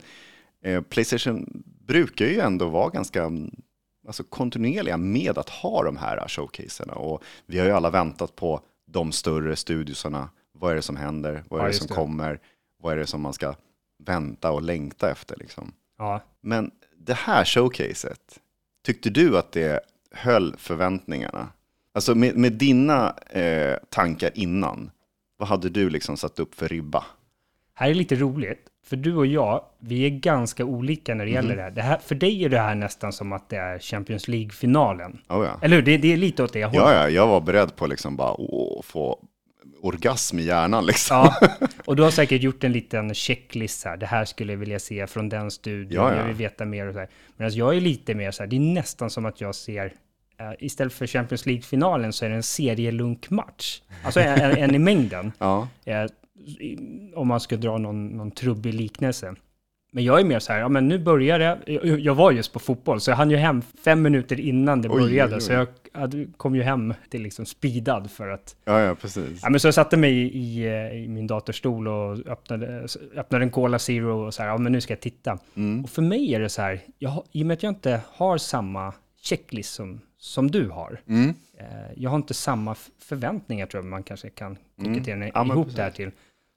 eh, 0.64 0.82
Playstation 0.82 1.64
brukar 1.88 2.26
ju 2.26 2.40
ändå 2.40 2.70
vara 2.70 2.90
ganska 2.90 3.24
mm, 3.24 3.56
alltså, 4.08 4.24
kontinuerliga 4.24 4.98
med 4.98 5.38
att 5.38 5.50
ha 5.50 5.84
de 5.84 5.98
här 5.98 6.28
showcaserna. 6.28 6.94
Och 6.94 7.24
vi 7.46 7.60
har 7.60 7.66
ju 7.66 7.72
alla 7.72 7.90
väntat 7.90 8.36
på 8.36 8.62
de 8.88 9.12
större 9.12 9.56
studiosarna. 9.56 10.30
Vad 10.52 10.72
är 10.72 10.76
det 10.76 10.82
som 10.82 10.96
händer? 10.96 11.44
Vad 11.50 11.60
är 11.60 11.64
Ja, 11.64 11.68
det 11.68 11.74
som 11.78 11.88
det. 11.88 11.94
kommer? 11.94 12.40
Vad 12.84 12.94
är 12.94 12.98
det 12.98 13.08
som 13.08 13.22
man 13.22 13.34
ska 13.34 13.56
vänta 14.04 14.52
och 14.52 14.62
längta 14.62 15.12
efter 15.12 15.38
liksom? 15.38 15.72
ja. 15.98 16.22
Men 16.42 16.72
det 16.98 17.14
här 17.14 17.46
showcaset, 17.46 18.40
tyckte 18.86 19.10
du 19.10 19.38
att 19.38 19.52
det 19.52 19.80
höll 20.12 20.56
förväntningarna? 20.58 21.48
Alltså 21.94 22.16
med, 22.16 22.38
med 22.38 22.54
dina 22.54 23.10
eh, 23.30 23.78
tankar 23.90 24.32
innan, 24.36 24.92
vad 25.38 25.48
hade 25.48 25.70
du 25.70 25.90
liksom 25.90 26.18
satt 26.18 26.40
upp 26.40 26.56
för 26.56 26.68
ribba? 26.68 27.06
Här 27.76 27.90
är 27.90 27.94
lite 27.94 28.16
roligt, 28.16 28.60
för 28.86 28.96
du 28.96 29.16
och 29.16 29.26
jag, 29.26 29.64
vi 29.80 30.06
är 30.06 30.10
ganska 30.10 30.66
olika 30.66 31.16
när 31.16 31.26
det 31.26 31.32
Mhm. 31.32 31.36
gäller 31.36 31.56
det 31.56 31.62
här. 31.64 31.72
det 31.72 31.82
här. 31.82 31.98
För 31.98 32.16
dig 32.16 32.46
är 32.46 32.50
det 32.50 32.60
här 32.60 32.76
nästan 32.76 33.14
som 33.14 33.34
att 33.34 33.50
det 33.50 33.58
är 33.58 33.80
Champions 33.80 34.28
League-finalen. 34.28 35.12
Oh, 35.30 35.46
ja. 35.46 35.60
Eller 35.62 35.76
hur? 35.76 35.84
Det, 35.84 35.98
det 35.98 36.14
är 36.14 36.18
lite 36.18 36.44
åt 36.44 36.54
det 36.54 36.66
hållet. 36.66 36.80
ja, 36.82 36.94
ja, 36.94 37.10
jag 37.10 37.28
var 37.28 37.42
beredd 37.42 37.76
på 37.76 37.88
liksom 37.88 38.16
bara 38.16 38.34
åh, 38.42 38.82
få 38.84 39.20
orgasm 39.82 40.40
i 40.40 40.44
hjärnan 40.44 40.86
liksom. 40.86 41.18
Ja, 41.18 41.50
och 41.86 41.96
du 41.96 42.04
har 42.04 42.12
säkert 42.12 42.42
gjort 42.42 42.64
en 42.64 42.72
liten 42.72 43.14
checklist 43.14 43.86
här. 43.86 43.98
Det 43.98 44.06
här 44.06 44.26
skulle 44.26 44.54
jag 44.54 44.58
vilja 44.60 44.80
se 44.80 45.08
från 45.08 45.30
den 45.30 45.52
studion. 45.52 46.04
Ja, 46.04 46.12
ja. 46.12 46.18
Jag 46.18 46.26
vill 46.26 46.36
veta 46.36 46.66
mer 46.66 46.88
och 46.88 46.94
så 46.94 47.00
här. 47.00 47.10
Men 47.38 47.46
alltså 47.46 47.60
jag 47.60 47.76
är 47.78 47.82
lite 47.82 48.14
mer 48.16 48.32
så 48.32 48.44
här, 48.44 48.48
det 48.48 48.56
är 48.56 48.60
nästan 48.60 49.10
som 49.10 49.26
att 49.26 49.42
jag 49.42 49.56
ser 49.56 49.86
eh, 50.40 50.52
istället 50.60 50.94
för 50.94 51.08
Champions 51.08 51.46
League-finalen 51.46 52.14
så 52.14 52.26
är 52.26 52.30
det 52.30 52.36
en 52.36 52.44
serielunkmatch. 52.44 53.82
Alltså 54.04 54.20
en, 54.20 54.40
en, 54.58 54.76
i 54.76 54.80
mängden. 54.80 55.32
Ja, 55.40 55.68
Eh, 55.86 56.06
om 57.16 57.28
man 57.28 57.40
ska 57.40 57.56
dra 57.58 57.78
någon, 57.78 58.08
någon 58.08 58.32
trubbig 58.32 58.74
liknelse. 58.74 59.36
Men 59.96 60.04
jag 60.04 60.20
är 60.20 60.24
mer 60.24 60.40
så 60.40 60.54
här, 60.54 60.60
ja 60.60 60.70
men 60.70 60.88
nu 60.88 61.00
börjar 61.00 61.40
det. 61.40 61.60
Jag, 61.66 62.00
jag 62.00 62.16
var 62.16 62.32
just 62.32 62.54
på 62.54 62.60
fotboll, 62.60 63.02
så 63.02 63.12
jag 63.12 63.16
hann 63.16 63.32
ju 63.32 63.38
hem 63.38 63.62
fem 63.62 64.02
minuter 64.02 64.40
innan 64.40 64.82
det 64.82 64.90
Oj, 64.90 65.02
började. 65.02 65.32
oj, 65.32 65.36
oj. 65.36 65.42
Så 65.42 65.54
jag 65.54 65.68
kom 66.38 66.56
ju 66.56 66.62
hem 66.62 66.94
till 67.10 67.22
liksom 67.22 67.46
speedad 67.46 68.12
för 68.12 68.28
att 68.30 68.56
ja, 68.66 68.80
ja 68.82 68.96
precis. 68.96 69.40
Ja, 69.44 69.50
men 69.50 69.60
så 69.60 69.68
jag 69.68 69.74
satte 69.74 69.98
mig 69.98 70.14
i, 70.14 70.38
i, 70.38 70.66
eh, 70.68 71.04
i 71.04 71.08
min 71.08 71.28
datorstol 71.28 71.88
och 71.88 72.28
öppnade, 72.28 72.88
öppnade 73.16 73.44
en 73.46 73.50
Cola 73.50 73.80
Zero 73.80 74.26
och 74.26 74.34
så 74.34 74.42
här, 74.44 74.50
ja 74.50 74.58
men 74.58 74.72
nu 74.72 74.82
ska 74.82 74.94
jag 74.94 75.00
titta. 75.02 75.38
Mm. 75.56 75.84
Och 75.84 75.90
för 75.90 76.02
mig 76.02 76.34
är 76.36 76.40
det 76.40 76.50
så 76.50 76.62
här, 76.62 76.80
jag, 77.00 77.24
i 77.32 77.42
och 77.44 77.48
med 77.48 77.54
att 77.54 77.64
jag 77.64 77.72
inte 77.72 78.02
har 78.10 78.38
samma 78.38 78.94
checklist 79.22 79.74
som, 79.74 80.00
som 80.18 80.52
du 80.52 80.70
har, 80.70 81.00
Mm. 81.08 81.30
eh, 81.60 81.66
jag 81.96 82.10
har 82.10 82.18
inte 82.18 82.34
samma 82.34 82.76
förväntningar 83.00 83.66
tror 83.66 83.84
jag 83.84 83.90
man 83.90 84.04
kanske 84.04 84.30
kan 84.30 84.58
konkretera 84.84 85.16
Mm. 85.16 85.32
Ja, 85.34 85.46
ihop 85.46 85.66
precis. 85.66 85.76
det 85.78 85.84
här 85.84 85.92
till. 85.92 86.12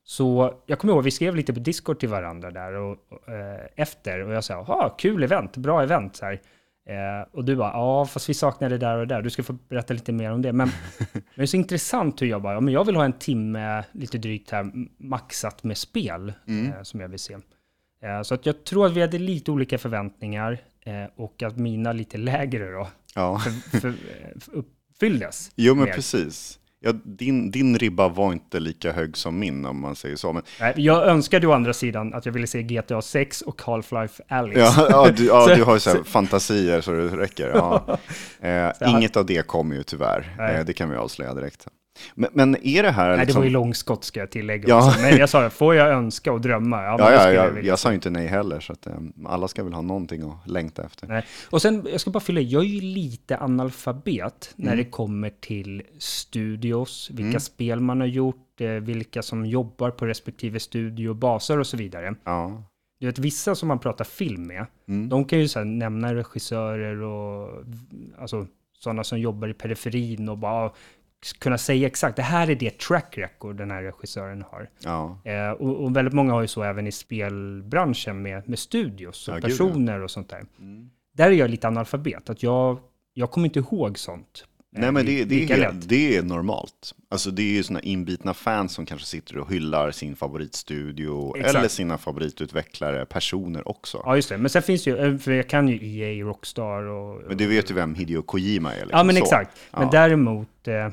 Så 0.08 0.54
jag 0.66 0.78
kommer 0.78 0.94
ihåg, 0.94 1.04
vi 1.04 1.10
skrev 1.10 1.36
lite 1.36 1.54
på 1.54 1.60
Discord 1.60 2.00
till 2.00 2.08
varandra 2.08 2.50
där 2.50 2.72
och, 2.72 2.98
och, 3.08 3.28
eh, 3.28 3.60
efter 3.76 4.20
och 4.20 4.32
jag 4.34 4.44
sa, 4.44 4.64
ja 4.68 4.94
kul 4.98 5.22
event, 5.22 5.56
bra 5.56 5.82
event 5.82 6.16
så 6.16 6.24
här. 6.24 6.40
Eh, 6.88 7.28
och 7.32 7.44
du 7.44 7.56
bara, 7.56 7.72
ja 7.72 8.06
fast 8.06 8.28
vi 8.28 8.34
saknar 8.34 8.70
det 8.70 8.78
där 8.78 8.96
och 8.98 9.06
där, 9.06 9.22
du 9.22 9.30
ska 9.30 9.42
få 9.42 9.52
berätta 9.52 9.94
lite 9.94 10.12
mer 10.12 10.32
om 10.32 10.42
det. 10.42 10.52
Men, 10.52 10.68
men 11.12 11.22
det 11.34 11.42
är 11.42 11.46
så 11.46 11.56
intressant 11.56 12.22
hur 12.22 12.26
jag 12.26 12.42
bara, 12.42 12.54
ja, 12.54 12.60
men 12.60 12.74
jag 12.74 12.84
vill 12.84 12.96
ha 12.96 13.04
en 13.04 13.12
timme, 13.18 13.84
lite 13.92 14.18
drygt 14.18 14.50
här, 14.50 14.70
maxat 14.98 15.64
med 15.64 15.76
spel 15.76 16.32
Mm. 16.48 16.72
eh, 16.72 16.82
som 16.82 17.00
jag 17.00 17.08
vill 17.08 17.18
se. 17.18 17.36
Eh, 18.02 18.22
så 18.22 18.34
att 18.34 18.46
jag 18.46 18.64
tror 18.64 18.86
att 18.86 18.92
vi 18.92 19.00
hade 19.00 19.18
lite 19.18 19.50
olika 19.50 19.78
förväntningar 19.78 20.58
eh, 20.84 21.04
och 21.16 21.42
att 21.42 21.56
mina 21.56 21.92
lite 21.92 22.18
lägre 22.18 22.70
då 22.72 22.88
Ja. 23.14 23.38
för, 23.38 23.80
för, 23.80 23.88
eh, 23.88 24.38
för 24.40 24.52
uppfylldes. 24.54 25.50
Jo, 25.56 25.74
men 25.74 25.84
mer. 25.84 25.92
precis. 25.92 26.58
Ja, 26.86 26.92
din, 27.04 27.50
din 27.50 27.78
ribba 27.78 28.08
var 28.08 28.32
inte 28.32 28.60
lika 28.60 28.92
hög 28.92 29.16
som 29.16 29.38
min 29.38 29.66
om 29.66 29.80
man 29.80 29.96
säger 29.96 30.16
så. 30.16 30.32
Men, 30.32 30.42
Nej, 30.60 30.72
Jag 30.76 31.06
önskade 31.06 31.46
å 31.46 31.52
andra 31.52 31.72
sidan 31.72 32.14
att 32.14 32.26
jag 32.26 32.32
ville 32.32 32.46
se 32.46 32.62
GTA 32.62 33.02
6 33.02 33.42
och 33.42 33.60
Half-Life 33.62 34.20
Alyx. 34.28 34.58
ja, 34.58 34.86
ja, 34.90 35.10
du, 35.16 35.26
ja, 35.26 35.46
du 35.56 35.62
har 35.62 35.74
ju 35.74 35.80
så 35.80 35.90
här 35.90 36.04
fantasier 36.04 36.80
så 36.80 36.90
det 36.90 37.08
räcker. 37.08 37.50
Ja. 37.54 37.98
Eh, 38.40 38.72
inget 38.86 39.16
av 39.16 39.26
det 39.26 39.46
kommer 39.46 39.76
ju 39.76 39.82
tyvärr. 39.82 40.36
Eh, 40.38 40.64
det 40.64 40.72
kan 40.72 40.90
vi 40.90 40.96
avslöja 40.96 41.34
direkt. 41.34 41.66
Men, 42.14 42.30
men 42.32 42.56
är 42.66 42.82
det 42.82 42.90
här 42.90 43.08
Nej, 43.08 43.16
det 43.18 43.24
liksom... 43.24 43.40
var 43.40 43.44
ju 43.46 43.50
långskott 43.52 44.04
ska 44.04 44.20
jag 44.20 44.30
tillägga 44.30 44.68
Ja. 44.68 44.86
också. 44.88 45.00
Men 45.00 45.16
jag 45.16 45.28
sa, 45.28 45.50
får 45.50 45.74
jag 45.74 45.88
önska 45.88 46.32
och 46.32 46.40
drömma? 46.40 46.82
Ja, 46.82 46.96
Ja, 47.00 47.12
ja, 47.12 47.32
jag 47.32 47.64
jag 47.64 47.78
sa 47.78 47.88
ju 47.88 47.94
inte 47.94 48.10
nej 48.10 48.26
heller, 48.26 48.60
så 48.60 48.72
att, 48.72 48.86
eh, 48.86 48.92
alla 49.26 49.48
ska 49.48 49.64
väl 49.64 49.72
ha 49.72 49.82
någonting 49.82 50.22
att 50.30 50.48
längta 50.50 50.82
efter. 50.84 51.06
Nej. 51.06 51.24
Och 51.50 51.62
sen, 51.62 51.86
jag 51.92 52.00
ska 52.00 52.10
bara 52.10 52.20
fylla 52.20 52.40
jag 52.40 52.62
är 52.62 52.66
ju 52.68 52.80
lite 52.80 53.38
analfabet 53.38 54.52
när 54.56 54.66
Mm. 54.72 54.78
det 54.84 54.90
kommer 54.90 55.30
till 55.40 55.82
studios, 56.30 57.10
vilka 57.12 57.40
spel 57.40 57.80
man 57.80 58.00
har 58.00 58.06
gjort, 58.06 58.60
eh, 58.60 58.68
vilka 58.68 59.22
som 59.22 59.46
jobbar 59.46 59.90
på 59.90 60.06
respektive 60.06 60.60
studio, 60.60 61.14
baser 61.14 61.58
och 61.58 61.66
så 61.66 61.76
vidare. 61.76 62.14
Ja, 62.24 62.62
Du 63.00 63.06
vet, 63.06 63.18
vissa 63.18 63.54
som 63.54 63.68
man 63.68 63.78
pratar 63.78 64.04
film 64.04 64.42
med, 64.46 64.66
Mm. 64.88 65.08
de 65.08 65.24
kan 65.24 65.38
ju 65.38 65.48
så 65.48 65.58
här 65.58 65.66
nämna 65.66 66.14
regissörer 66.14 67.02
och 67.02 67.64
alltså, 68.18 68.46
sådana 68.78 69.04
som 69.04 69.20
jobbar 69.20 69.48
i 69.48 69.54
periferin 69.54 70.28
och 70.28 70.38
bara 70.38 70.70
kunna 71.38 71.58
säga 71.58 71.86
exakt, 71.86 72.16
det 72.16 72.22
här 72.22 72.50
är 72.50 72.54
det 72.54 72.78
track 72.78 73.18
record 73.18 73.56
den 73.56 73.70
här 73.70 73.82
regissören 73.82 74.42
har. 74.50 74.70
ja, 74.84 75.18
Eh, 75.24 75.50
och, 75.50 75.84
och 75.84 75.96
väldigt 75.96 76.14
många 76.14 76.32
har 76.32 76.40
ju 76.42 76.48
så 76.48 76.62
även 76.62 76.86
i 76.86 76.92
spelbranschen 76.92 78.22
med, 78.22 78.48
med 78.48 78.58
studios 78.58 79.28
och 79.28 79.34
Ja, 79.34 79.38
gud, 79.38 79.44
ja. 79.44 79.48
personer 79.48 80.00
och 80.00 80.10
sånt 80.10 80.28
där. 80.28 80.44
Där 81.16 81.26
är 81.26 81.30
jag 81.32 81.50
lite 81.50 81.68
analfabet, 81.68 82.30
att 82.30 82.42
jag, 82.42 82.78
jag 83.14 83.30
kommer 83.30 83.46
inte 83.46 83.58
ihåg 83.58 83.98
sånt. 83.98 84.44
eh, 84.76 84.80
Nej 84.80 84.92
men 84.92 85.06
det, 85.06 85.24
det, 85.24 85.42
är 85.44 85.56
helt, 85.56 85.88
det 85.88 86.16
är 86.16 86.22
normalt. 86.22 86.94
Alltså 87.08 87.30
det 87.30 87.42
är 87.42 87.54
ju 87.56 87.62
sådana 87.62 87.80
inbitna 87.80 88.34
fans 88.34 88.72
som 88.72 88.86
kanske 88.86 89.06
sitter 89.06 89.38
och 89.38 89.52
hyllar 89.52 89.90
sin 89.90 90.16
favoritstudio 90.16 91.36
Exakt. 91.36 91.54
eller 91.56 91.68
sina 91.68 91.98
favoritutvecklare, 91.98 93.06
personer 93.06 93.68
också. 93.68 94.02
Ja, 94.04 94.16
just 94.16 94.28
det. 94.28 94.38
Men 94.38 94.50
sen 94.50 94.62
finns 94.62 94.84
det 94.84 94.90
ju, 94.90 94.96
eh, 94.98 95.18
för 95.18 95.32
jag 95.32 95.48
kan 95.48 95.68
ju 95.68 95.98
EA, 96.00 96.24
Rockstar 96.24 96.82
och... 96.82 97.22
Men 97.28 97.36
du 97.36 97.46
vet 97.46 97.70
ju 97.70 97.74
vem 97.74 97.94
Hideo 97.94 98.22
Kojima 98.22 98.72
är. 98.74 98.80
Liksom, 98.80 98.98
Ja, 98.98 99.04
men 99.04 99.16
så. 99.16 99.22
exakt. 99.22 99.50
Men 99.72 99.82
Ja. 99.82 99.88
däremot, 99.92 100.68
eh, 100.68 100.88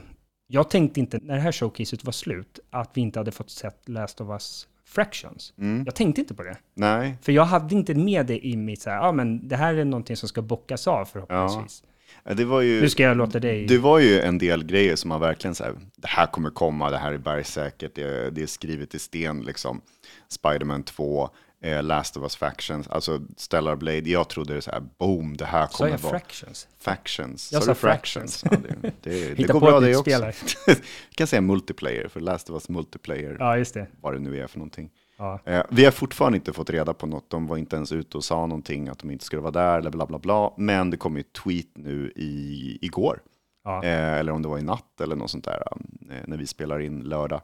jag 0.48 0.70
tänkte 0.70 1.00
inte, 1.00 1.20
när 1.22 1.36
det 1.36 1.42
här 1.42 1.52
showcaset 1.52 2.04
var 2.04 2.12
slut, 2.12 2.60
att 2.70 2.92
vi 2.94 3.02
inte 3.02 3.20
hade 3.20 3.32
fått 3.32 3.50
sett 3.50 3.90
Last 3.90 4.22
of 4.22 4.30
Us 4.30 4.68
Fractions. 4.86 5.54
Mm. 5.58 5.84
Jag 5.86 5.96
tänkte 5.96 6.22
inte 6.22 6.34
på 6.36 6.44
det. 6.44 6.58
Nej, 6.74 7.18
För 7.22 7.32
jag 7.32 7.46
hade 7.46 7.76
inte 7.76 7.94
med 7.94 8.26
det 8.26 8.48
i 8.48 8.58
mitt 8.58 8.82
så 8.82 8.90
här, 8.90 8.98
ja 8.98 9.12
men 9.12 9.48
det 9.48 9.56
här 9.56 9.74
är 9.74 9.86
någonting 9.86 10.18
som 10.18 10.30
ska 10.30 10.42
bockas 10.42 10.88
av 10.88 11.06
förhoppningsvis. 11.06 11.84
det 12.24 12.46
var 12.46 12.62
ju... 12.62 12.82
Nu 12.82 12.90
ska 12.90 13.04
jag 13.04 13.18
låta 13.18 13.40
dig... 13.40 13.66
Det 13.68 13.78
var 13.78 14.00
ju 14.00 14.20
en 14.20 14.38
del 14.38 14.64
grejer 14.64 14.96
som 14.96 15.10
man 15.10 15.20
verkligen 15.22 15.56
så 15.56 15.64
här, 15.64 15.74
det 15.96 16.08
här 16.08 16.26
kommer 16.26 16.50
komma, 16.50 16.90
det 16.90 16.98
här 16.98 17.12
är 17.12 17.18
bergsäkert, 17.18 17.96
det 17.96 18.04
är, 18.04 18.32
det 18.32 18.42
är 18.44 18.48
skrivet 18.48 18.96
i 18.96 19.00
sten 19.00 19.42
liksom. 19.42 19.82
Spiderman 20.30 20.84
2, 20.84 21.30
eh, 21.64 21.84
Last 21.84 22.18
of 22.18 22.24
Us 22.24 22.36
Factions, 22.36 22.88
alltså 22.88 23.22
Stellar 23.38 23.76
Blade, 23.76 24.10
jag 24.10 24.30
trodde 24.30 24.54
det 24.54 24.62
så 24.62 24.72
här, 24.72 24.84
boom, 25.00 25.38
det 25.38 25.46
här 25.46 25.68
Sa 25.68 25.78
kommer 25.78 25.92
jag 25.92 25.98
vara... 25.98 26.12
Fractions? 26.20 26.68
Factions. 26.80 27.52
Jag 27.52 27.62
Sa 27.62 27.66
sa 27.66 27.72
du 27.72 27.76
fractions? 27.80 28.44
Ja, 28.52 28.58
det, 28.82 28.92
det, 29.02 29.34
det 29.38 29.44
går 29.44 29.60
bra 29.60 29.80
det 29.80 29.96
också. 29.96 30.32
Vi 30.68 30.76
kan 31.16 31.28
säga 31.28 31.42
multiplayer, 31.42 32.08
för 32.08 32.20
Last 32.20 32.50
of 32.50 32.54
Us 32.54 32.70
multiplayer, 32.70 33.36
Ja, 33.40 33.58
just 33.58 33.74
det. 33.74 33.88
vad 34.02 34.14
det 34.14 34.20
nu 34.20 34.40
är 34.40 34.48
för 34.48 34.60
någonting. 34.60 34.90
Ja. 35.18 35.40
Eh, 35.46 35.64
vi 35.70 35.86
har 35.86 35.92
fortfarande 35.92 36.36
inte 36.38 36.54
fått 36.54 36.70
reda 36.70 36.94
på 36.94 37.06
något, 37.08 37.30
de 37.30 37.48
var 37.48 37.58
inte 37.58 37.76
ens 37.76 37.92
ute 37.92 38.18
och 38.18 38.24
sa 38.24 38.46
någonting, 38.46 38.88
att 38.90 39.00
de 39.00 39.12
inte 39.12 39.26
skulle 39.26 39.42
vara 39.42 39.52
där, 39.52 39.80
eller 39.80 39.90
bla 39.90 40.06
bla 40.06 40.20
bla. 40.20 40.54
Men 40.58 40.90
det 40.90 40.98
kom 40.98 41.16
ju 41.16 41.20
ett 41.22 41.34
tweet 41.34 41.68
nu 41.74 42.12
i, 42.16 42.78
igår, 42.82 43.20
Ja. 43.64 43.84
eh, 43.84 44.14
eller 44.14 44.32
om 44.32 44.42
det 44.42 44.48
var 44.48 44.58
i 44.60 44.62
natt 44.62 45.02
eller 45.02 45.16
något 45.16 45.32
sånt 45.32 45.46
där, 45.46 45.64
eh, 46.12 46.18
när 46.26 46.38
vi 46.38 46.48
spelar 46.48 46.80
in 46.80 47.00
lördag. 47.00 47.42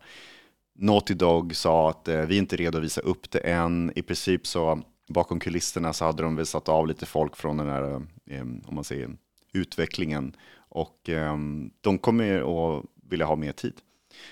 Naughty 0.82 1.14
Dog 1.14 1.56
sa 1.56 1.90
att 1.90 2.08
eh, 2.08 2.22
vi 2.22 2.36
är 2.36 2.40
inte 2.40 2.56
redo 2.56 2.78
att 2.78 2.84
visa 2.84 3.02
upp 3.02 3.32
det 3.32 3.40
än. 3.40 3.92
I 3.96 4.02
princip 4.02 4.48
så 4.48 4.82
bakom 5.08 5.40
kulisserna 5.40 5.94
så 5.94 6.06
hade 6.06 6.24
de 6.24 6.36
väl 6.36 6.46
satt 6.46 6.70
av 6.70 6.88
lite 6.88 7.06
folk 7.06 7.36
från 7.36 7.58
den 7.58 7.70
här, 7.70 8.02
eh, 8.30 8.42
om 8.42 8.76
man 8.76 8.84
säger, 8.84 9.10
utvecklingen. 9.54 10.36
Och 10.70 11.10
eh, 11.10 11.38
de 11.82 11.98
kommer 11.98 12.78
att 12.78 12.86
vilja 13.10 13.26
ha 13.26 13.36
mer 13.36 13.52
tid. 13.52 13.74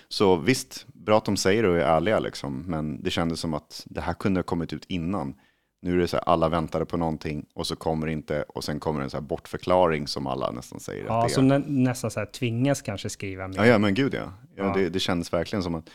Så 0.07 0.35
visst, 0.35 0.85
bra 0.93 1.17
att 1.17 1.25
de 1.25 1.37
säger 1.37 1.63
det 1.63 1.69
och 1.69 1.77
är 1.77 1.81
ärliga 1.81 2.19
liksom, 2.19 2.63
men 2.67 3.03
det 3.03 3.09
kändes 3.09 3.39
som 3.39 3.53
att 3.53 3.83
det 3.85 4.01
här 4.01 4.13
kunde 4.13 4.37
ha 4.37 4.43
kommit 4.43 4.73
ut 4.73 4.85
innan. 4.87 5.35
Nu 5.81 5.93
är 5.93 5.97
det 5.97 6.07
så 6.07 6.17
här, 6.17 6.23
alla 6.23 6.49
väntade 6.49 6.85
på 6.85 6.97
någonting 6.97 7.45
och 7.53 7.67
så 7.67 7.75
kommer 7.75 8.07
det 8.07 8.13
inte 8.13 8.43
och 8.43 8.63
sen 8.63 8.79
kommer 8.79 9.01
en 9.01 9.09
så 9.09 9.17
här 9.17 9.21
bortförklaring 9.21 10.07
som 10.07 10.27
alla 10.27 10.51
nästan 10.51 10.79
säger 10.79 11.03
att 11.03 11.09
Ja, 11.09 11.19
det 11.21 11.25
är. 11.25 11.29
som 11.29 11.47
nä, 11.47 11.57
nästan 11.67 12.11
så 12.11 12.19
här 12.19 12.25
tvingas 12.25 12.81
kanske 12.81 13.09
skriva 13.09 13.47
mer. 13.47 13.57
Ja, 13.57 13.65
ja 13.65 13.77
men 13.77 13.93
gud 13.93 14.13
ja. 14.13 14.33
ja, 14.55 14.63
Ja. 14.63 14.73
Det, 14.73 14.89
det 14.89 14.99
kändes 14.99 15.33
verkligen 15.33 15.63
som 15.63 15.75
att, 15.75 15.89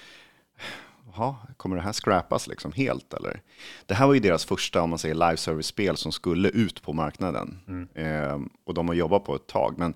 jaha, 1.16 1.36
kommer 1.56 1.76
det 1.76 1.82
här 1.82 1.92
scrappas 1.92 2.46
liksom 2.46 2.72
helt 2.72 3.14
eller? 3.14 3.42
Det 3.86 3.94
här 3.94 4.06
var 4.06 4.14
ju 4.14 4.20
deras 4.20 4.44
första, 4.44 4.82
om 4.82 4.90
man 4.90 4.98
säger, 4.98 5.14
live 5.14 5.36
service-spel 5.36 5.96
som 5.96 6.12
skulle 6.12 6.48
ut 6.48 6.82
på 6.82 6.92
marknaden. 6.92 7.58
Mm. 7.68 7.88
Eh, 7.94 8.40
och 8.64 8.74
de 8.74 8.88
har 8.88 8.94
jobbat 8.94 9.24
på 9.24 9.34
ett 9.34 9.46
tag, 9.46 9.78
men 9.78 9.94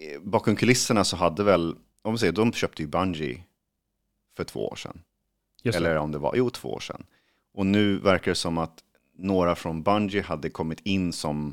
eh, 0.00 0.20
bakom 0.22 0.56
kulisserna 0.56 1.04
så 1.04 1.16
hade 1.16 1.44
väl, 1.44 1.70
om 2.02 2.10
man 2.12 2.18
säger, 2.18 2.32
de 2.32 2.52
köpte 2.52 2.82
ju 2.82 2.88
Bungie 2.88 3.42
för 4.36 4.44
två 4.44 4.68
år 4.68 4.76
sedan. 4.76 5.00
Just. 5.62 5.76
Eller 5.76 5.96
om 5.96 6.12
det 6.12 6.18
var, 6.18 6.34
jo 6.36 6.50
två 6.50 6.72
år 6.72 6.80
sedan. 6.80 7.06
Och 7.54 7.66
nu 7.66 7.98
verkar 7.98 8.30
det 8.30 8.34
som 8.34 8.58
att 8.58 8.78
några 9.18 9.54
från 9.54 9.82
Bungie 9.82 10.22
hade 10.22 10.50
kommit 10.50 10.80
in 10.80 11.12
som, 11.12 11.46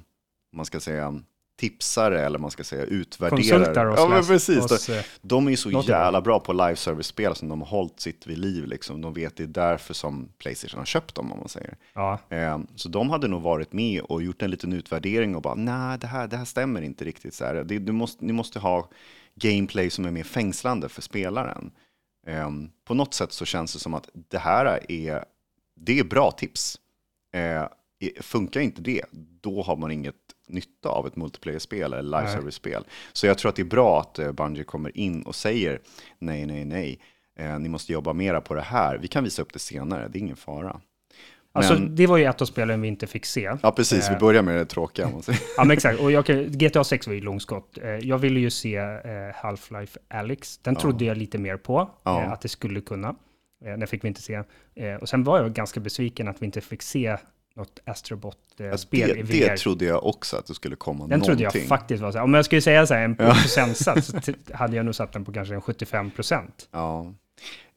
om 0.51 0.57
man 0.57 0.65
ska 0.65 0.79
säga, 0.79 1.23
tipsare 1.61 2.25
eller 2.25 2.39
man 2.39 2.51
ska 2.51 2.63
säga 2.63 2.83
utvärderare. 2.85 3.93
Ja, 3.97 4.07
men 4.07 4.25
precis. 4.25 4.71
oss, 4.71 4.89
eh, 4.89 5.03
De 5.21 5.47
är 5.47 5.51
ju 5.51 5.57
så 5.57 5.71
jävla 5.71 6.21
bra 6.21 6.39
på 6.39 6.53
live 6.53 6.75
service-spel 6.75 7.35
som 7.35 7.49
de 7.49 7.61
har 7.61 7.67
hållit 7.67 7.99
sitt 7.99 8.27
vid 8.27 8.37
liv. 8.37 8.65
Liksom. 8.65 9.01
De 9.01 9.13
vet 9.13 9.37
det 9.37 9.43
är 9.43 9.47
därför 9.47 9.93
som 9.93 10.29
Playstation 10.37 10.79
har 10.79 10.85
köpt 10.85 11.15
dem, 11.15 11.31
om 11.31 11.39
man 11.39 11.49
säger. 11.49 11.77
ja. 11.93 12.19
Eh, 12.29 12.59
så 12.75 12.89
de 12.89 13.09
hade 13.09 13.27
nog 13.27 13.41
varit 13.41 13.73
med 13.73 14.01
och 14.01 14.23
gjort 14.23 14.41
en 14.41 14.51
liten 14.51 14.73
utvärdering 14.73 15.35
och 15.35 15.41
bara, 15.41 15.55
nej, 15.55 15.97
det 15.97 16.07
här, 16.07 16.27
det 16.27 16.37
här 16.37 16.45
stämmer 16.45 16.81
inte 16.81 17.05
riktigt. 17.05 17.33
Så 17.33 17.45
här. 17.45 17.63
Det, 17.63 17.79
du 17.79 17.91
måste, 17.91 18.25
ni 18.25 18.33
måste 18.33 18.59
ha 18.59 18.89
gameplay 19.35 19.89
som 19.89 20.05
är 20.05 20.11
mer 20.11 20.23
fängslande 20.23 20.89
för 20.89 21.01
spelaren. 21.01 21.71
Eh, 22.27 22.49
på 22.85 22.93
något 22.93 23.13
sätt 23.13 23.31
så 23.31 23.45
känns 23.45 23.73
det 23.73 23.79
som 23.79 23.93
att 23.93 24.09
det 24.13 24.39
här 24.39 24.91
är, 24.91 25.25
det 25.75 25.99
är 25.99 26.03
bra 26.03 26.31
tips. 26.31 26.79
Eh, 27.33 27.65
funkar 28.21 28.61
inte 28.61 28.81
det, 28.81 29.05
då 29.41 29.61
har 29.61 29.75
man 29.75 29.91
inget 29.91 30.20
nytta 30.51 30.89
av 30.89 31.08
ett 31.08 31.15
multiplayer-spel 31.15 31.93
eller 31.93 32.20
live 32.22 32.34
service-spel. 32.34 32.84
Så 33.13 33.27
jag 33.27 33.38
tror 33.38 33.50
att 33.50 33.55
det 33.55 33.62
är 33.62 33.65
bra 33.65 34.00
att 34.00 34.20
eh, 34.20 34.31
Bungie 34.31 34.63
kommer 34.63 34.98
in 34.98 35.22
och 35.24 35.36
säger 35.36 35.79
nej, 36.20 36.46
nej, 36.46 36.65
nej. 36.65 37.00
Eh, 37.39 37.60
ni 37.60 37.70
måste 37.70 37.93
jobba 37.93 38.13
mera 38.13 38.41
på 38.41 38.53
det 38.53 38.62
här. 38.62 38.98
Vi 38.98 39.08
kan 39.08 39.24
visa 39.24 39.41
upp 39.41 39.53
det 39.53 39.60
senare, 39.60 40.08
det 40.08 40.17
är 40.17 40.22
ingen 40.22 40.36
fara. 40.36 40.81
Alltså, 41.53 41.74
Men- 41.74 41.96
det 41.96 42.08
var 42.08 42.17
ju 42.17 42.25
ett 42.25 42.41
av 42.41 42.46
spelen 42.46 42.81
vi 42.81 42.88
inte 42.88 43.08
fick 43.08 43.25
se. 43.25 43.51
Ja, 43.63 43.72
precis. 43.72 44.10
Vi 44.10 44.13
Eh, 44.13 44.20
börjar 44.20 44.41
med 44.43 44.55
det 44.55 44.65
tråkiga. 44.65 45.10
Ja, 45.58 45.63
men 45.63 45.72
exakt. 45.72 46.00
Och 46.00 46.25
kan, 46.25 46.46
GTA 46.51 46.84
6 46.84 47.08
var 47.08 47.13
ju 47.13 47.22
långskott. 47.22 47.77
Eh, 47.77 47.89
Jag 47.89 48.17
ville 48.17 48.39
ju 48.39 48.50
se 48.50 48.79
Half-Life 49.36 49.98
Alyx. 50.10 50.58
Den 50.58 50.75
trodde 50.75 51.05
jag 51.05 51.17
lite 51.17 51.38
mer 51.38 51.58
på, 51.58 51.89
Ja. 52.03 52.22
att 52.22 52.41
det 52.41 52.50
skulle 52.50 52.81
kunna. 52.81 53.15
Den 53.63 53.88
fick 53.88 54.03
vi 54.03 54.08
inte 54.08 54.22
se. 54.22 54.43
Och 55.01 55.10
sen 55.10 55.24
var 55.24 55.41
jag 55.41 55.53
ganska 55.53 55.79
besviken 55.79 56.27
att 56.27 56.41
vi 56.41 56.46
inte 56.46 56.62
fick 56.62 56.81
se 56.81 57.17
något 57.55 57.79
Ja, 57.86 57.91
Astrobot-spel 57.91 59.10
i 59.10 59.13
det, 59.13 59.24
VR. 59.24 59.50
det 59.50 59.58
trodde 59.58 59.86
jag 59.86 60.05
också 60.05 60.38
att 60.38 60.46
det 60.46 60.53
skulle 60.53 60.75
komma 60.75 61.00
Den 61.00 61.20
någonting. 61.20 61.27
trodde 61.27 61.58
jag 61.60 61.67
faktiskt 61.67 62.01
var 62.03 62.12
så 62.12 62.17
här. 62.17 62.24
Om 62.25 62.34
jag 62.34 62.46
skulle 62.46 62.62
säga 62.62 62.88
så 62.88 62.93
här, 62.93 63.03
en 63.03 63.15
procentsats, 63.36 64.08
så 64.08 64.20
t- 64.22 64.34
hade 64.53 64.75
jag 64.75 64.86
nog 64.86 64.96
satt 64.96 65.13
den 65.13 65.25
på 65.25 65.31
kanske 65.34 65.55
en 65.55 65.62
75 65.62 66.12
procent. 66.12 66.70
Ja. 66.72 67.01
Eh, 67.03 67.12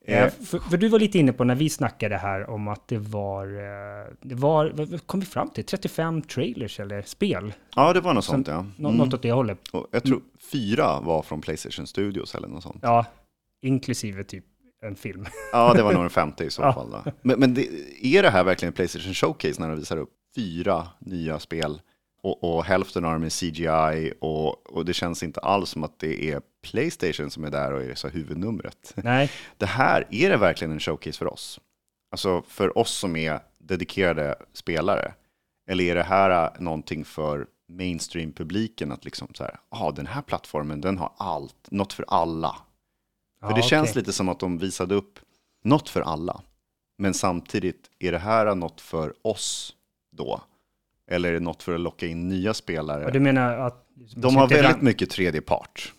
Eh, 0.07 0.31
för, 0.31 0.59
för 0.59 0.77
du 0.77 0.89
var 0.89 0.99
lite 0.99 1.19
inne 1.19 1.33
på 1.33 1.45
när 1.45 1.55
vi 1.55 1.71
snackade 1.71 2.17
här 2.17 2.51
om 2.51 2.69
att 2.69 2.89
det 2.89 2.99
var, 2.99 3.47
eh, 3.47 4.07
det 4.21 4.35
var, 4.35 4.71
vad 4.75 5.07
kom 5.07 5.21
vi 5.21 5.27
fram 5.27 5.51
till? 5.51 5.65
35 5.65 6.23
trailers 6.23 6.81
eller 6.81 7.03
spel? 7.03 7.53
ja, 7.77 7.93
det 7.93 8.01
var 8.01 8.15
något 8.15 8.25
sånt 8.25 8.49
ja. 8.49 8.55
Mm. 8.79 8.95
Något 8.97 9.15
åt 9.15 9.23
det 9.23 9.33
hållet. 9.33 9.69
Och 9.69 9.87
jag 9.91 10.03
tror 10.05 10.21
fyra 10.53 11.01
var 11.01 11.23
från 11.23 11.41
Playstation 11.41 11.87
Studios 11.87 12.35
eller 12.35 12.49
något 12.49 12.63
sånt. 12.63 12.79
Ja, 12.83 13.07
inklusive 13.63 14.25
typ 14.25 14.45
en 14.87 14.97
film. 14.97 15.27
Ja, 15.53 15.75
det 15.75 15.83
var 15.83 15.93
nog 15.93 16.03
den 16.03 16.11
femte 16.11 16.45
i 16.45 16.51
så 16.51 16.63
fall. 16.73 16.91
Då. 16.91 17.13
Men, 17.23 17.41
men 17.41 17.55
det, 17.55 17.69
är 18.03 18.23
det 18.23 18.31
här 18.31 18.45
verkligen 18.45 18.73
Playstation 18.73 19.15
Showcase 19.15 19.61
när 19.61 19.69
de 19.69 19.79
visar 19.79 19.97
upp 19.97 20.11
fyra 20.37 20.89
nya 20.99 21.39
spel 21.39 21.81
och, 22.23 22.45
och 22.45 22.65
hälften 22.65 23.05
av 23.05 23.13
dem 23.13 23.23
är 23.23 23.31
CGI 23.31 24.13
och, 24.21 24.77
och 24.77 24.85
det 24.85 24.93
känns 24.93 25.23
inte 25.23 25.41
alls 25.41 25.71
som 25.71 25.85
att 25.85 25.99
det 25.99 26.31
är 26.31 26.41
Playstation 26.63 27.31
som 27.31 27.45
är 27.45 27.51
där 27.51 27.73
och 27.73 27.83
är 27.83 27.95
så 27.95 28.09
huvudnumret. 28.09 28.93
Nej, 28.97 29.31
Det 29.59 29.67
här, 29.67 30.07
är 30.11 30.31
det 30.31 30.37
verkligen 30.37 30.73
en 30.73 30.81
showcase 30.81 31.19
för 31.19 31.33
oss? 31.33 31.61
Alltså 32.11 32.43
för 32.49 32.79
oss 32.79 32.91
som 32.91 33.17
är 33.17 33.41
dedikerade 33.59 34.35
spelare? 34.53 35.15
Eller 35.71 35.85
är 35.85 35.95
det 35.95 36.03
här 36.03 36.45
äh, 36.45 36.61
någonting 36.61 37.05
för 37.05 37.47
mainstream-publiken 37.69 38.93
att 38.93 39.05
liksom 39.05 39.29
så 39.35 39.45
här, 39.45 39.57
ja 39.71 39.93
den 39.97 40.07
här 40.07 40.23
plattformen 40.23 40.81
den 40.81 40.99
har 40.99 41.13
allt, 41.17 41.71
något 41.71 41.93
för 41.93 42.05
alla. 42.09 42.57
För 43.45 43.51
Ja, 43.51 43.57
det 43.57 43.63
känns 43.63 43.95
lite 43.95 44.13
som 44.13 44.29
att 44.29 44.41
de 44.41 44.59
visade 44.59 44.95
upp 44.95 45.19
något 45.65 45.89
för 45.89 46.01
alla. 46.01 46.41
Men 46.99 47.15
samtidigt, 47.15 47.91
är 47.99 48.13
det 48.13 48.19
här 48.19 48.55
något 48.55 48.81
för 48.81 49.13
oss 49.23 49.75
då? 50.17 50.41
Eller 51.11 51.29
är 51.29 51.33
det 51.33 51.41
något 51.41 51.63
för 51.63 51.75
att 51.75 51.81
locka 51.81 52.07
in 52.07 52.29
nya 52.29 52.55
spelare? 52.55 53.05
Och 53.05 53.13
du 53.13 53.21
menar 53.21 53.59
att... 53.59 53.87
De 54.17 54.37
har 54.37 54.49
väldigt 54.49 54.71
ran- 54.77 54.85
mycket 54.85 55.11
tredje 55.11 55.41
part. 55.41 55.93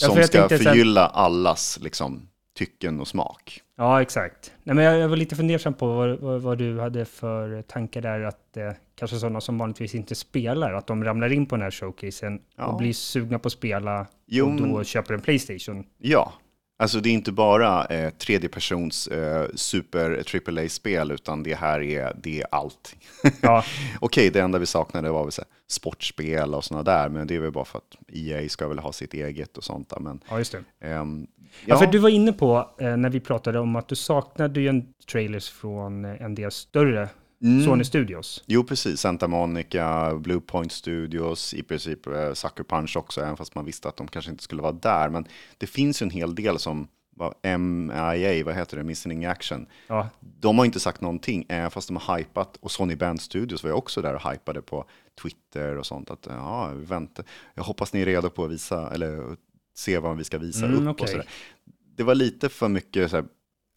Ja, 0.00 0.06
som 0.06 0.14
för 0.14 0.20
jag 0.20 0.28
ska 0.28 0.48
förgylla 0.48 1.06
allas 1.06 1.78
liksom, 1.82 2.28
tycken 2.58 3.00
och 3.00 3.08
smak. 3.08 3.60
Ja, 3.76 4.02
exakt. 4.02 4.52
Nej, 4.62 4.76
men 4.76 4.84
jag, 4.84 4.98
jag 4.98 5.08
var 5.08 5.16
lite 5.16 5.36
fundersam 5.36 5.74
på 5.74 5.86
vad, 5.86 6.18
vad, 6.18 6.42
vad 6.42 6.58
du 6.58 6.80
hade 6.80 7.04
för 7.04 7.62
tankar 7.62 8.00
där, 8.02 8.20
att 8.20 8.56
eh, 8.56 8.70
kanske 8.94 9.18
sådana 9.18 9.40
som 9.40 9.58
vanligtvis 9.58 9.94
inte 9.94 10.14
spelar, 10.14 10.72
att 10.72 10.86
de 10.86 11.04
ramlar 11.04 11.32
in 11.32 11.46
på 11.46 11.56
den 11.56 11.62
här 11.62 11.70
showcasen 11.70 12.40
Ja. 12.56 12.66
och 12.66 12.78
blir 12.78 12.92
sugna 12.92 13.38
på 13.38 13.46
att 13.46 13.52
spela 13.52 14.06
Jo, 14.26 14.46
och 14.46 14.56
då 14.56 14.66
men- 14.66 14.84
köper 14.84 15.14
en 15.14 15.20
Playstation. 15.20 15.84
Ja, 15.98 16.32
alltså 16.80 17.00
det 17.00 17.08
är 17.08 17.12
inte 17.12 17.32
bara 17.32 17.84
eh, 17.86 18.10
tredjepersons 18.10 19.06
eh, 19.06 19.46
super 19.54 20.22
AAA-spel, 20.34 21.10
utan 21.10 21.42
det 21.42 21.54
här 21.54 21.80
är, 21.80 22.16
det 22.22 22.40
är 22.40 22.46
allt. 22.50 22.96
Ja, 23.40 23.64
Okej, 24.00 24.30
det 24.30 24.40
enda 24.40 24.58
vi 24.58 24.66
saknade 24.66 25.10
var 25.10 25.22
väl 25.22 25.32
så 25.32 25.42
här, 25.42 25.48
sportspel 25.68 26.54
och 26.54 26.64
sådana 26.64 26.82
där, 26.82 27.08
men 27.08 27.26
det 27.26 27.34
är 27.34 27.40
väl 27.40 27.52
bara 27.52 27.64
för 27.64 27.78
att 27.78 27.96
EA 28.12 28.48
ska 28.48 28.68
väl 28.68 28.78
ha 28.78 28.92
sitt 28.92 29.14
eget 29.14 29.56
och 29.56 29.64
sånt 29.64 29.88
där. 29.90 30.00
Men, 30.00 30.20
ja 30.30 30.38
just 30.38 30.52
det. 30.52 30.86
ehm, 30.88 31.26
Ja, 31.64 31.76
för 31.78 31.86
du 31.86 31.98
var 31.98 32.08
inne 32.08 32.32
på, 32.32 32.70
eh, 32.80 32.96
när 32.96 33.10
vi 33.10 33.20
pratade 33.20 33.58
om 33.58 33.76
att 33.76 33.88
du 33.88 33.94
saknade 33.96 34.60
ju 34.60 34.68
en 34.68 34.86
trailers 35.12 35.50
från 35.50 36.04
en 36.04 36.34
del 36.34 36.50
större 36.50 37.08
Mm. 37.42 37.64
Sony 37.64 37.84
Studios. 37.84 38.44
Jo, 38.46 38.64
precis. 38.64 39.00
Santa 39.00 39.28
Monica, 39.28 40.14
Blue 40.14 40.40
Point 40.40 40.72
Studios, 40.72 41.54
i 41.54 41.62
princip 41.62 42.06
eh, 42.06 42.32
Sucker 42.32 42.64
Punch 42.64 42.96
också, 42.96 43.20
även 43.20 43.36
fast 43.36 43.54
man 43.54 43.64
visste 43.64 43.88
att 43.88 43.96
de 43.96 44.08
kanske 44.08 44.30
inte 44.30 44.42
skulle 44.44 44.62
vara 44.62 44.72
där. 44.72 45.08
Men 45.08 45.26
det 45.58 45.66
finns 45.66 46.02
ju 46.02 46.04
en 46.04 46.10
hel 46.10 46.34
del 46.34 46.58
som 46.58 46.88
vad 47.16 47.34
MIA, 47.60 48.44
vad 48.44 48.54
heter 48.54 48.76
det, 48.76 48.84
Missing 48.84 49.12
in 49.12 49.26
Action. 49.28 49.66
Ja, 49.86 50.08
De 50.20 50.58
har 50.58 50.64
inte 50.64 50.80
sagt 50.80 51.00
någonting, 51.00 51.46
även 51.48 51.70
fast 51.70 51.88
de 51.88 51.96
har 51.96 52.18
hypat. 52.18 52.56
Och 52.60 52.70
Sony 52.70 52.96
Band 52.96 53.20
Studios 53.20 53.62
var 53.62 53.70
ju 53.70 53.74
också 53.76 54.02
där 54.02 54.14
och 54.14 54.30
hypade 54.32 54.62
på 54.62 54.84
Twitter 55.22 55.76
och 55.78 55.86
sånt. 55.86 56.10
Att 56.10 56.26
ja, 56.30 56.68
vi 56.76 56.84
väntar. 56.84 57.24
Jag 57.54 57.62
hoppas 57.62 57.92
ni 57.92 58.00
är 58.00 58.06
redo 58.06 58.30
på 58.30 58.44
att 58.44 58.50
visa, 58.50 58.90
eller 58.94 59.36
se 59.74 59.98
vad 59.98 60.16
vi 60.16 60.24
ska 60.24 60.38
visa 60.38 60.66
Mm, 60.66 60.82
upp 60.88 60.88
okej. 60.94 61.02
och 61.04 61.08
sådär. 61.10 61.26
Det 61.96 62.02
var 62.02 62.14
lite 62.14 62.48
för 62.48 62.68
mycket 62.68 63.10
så 63.10 63.16
här, 63.16 63.24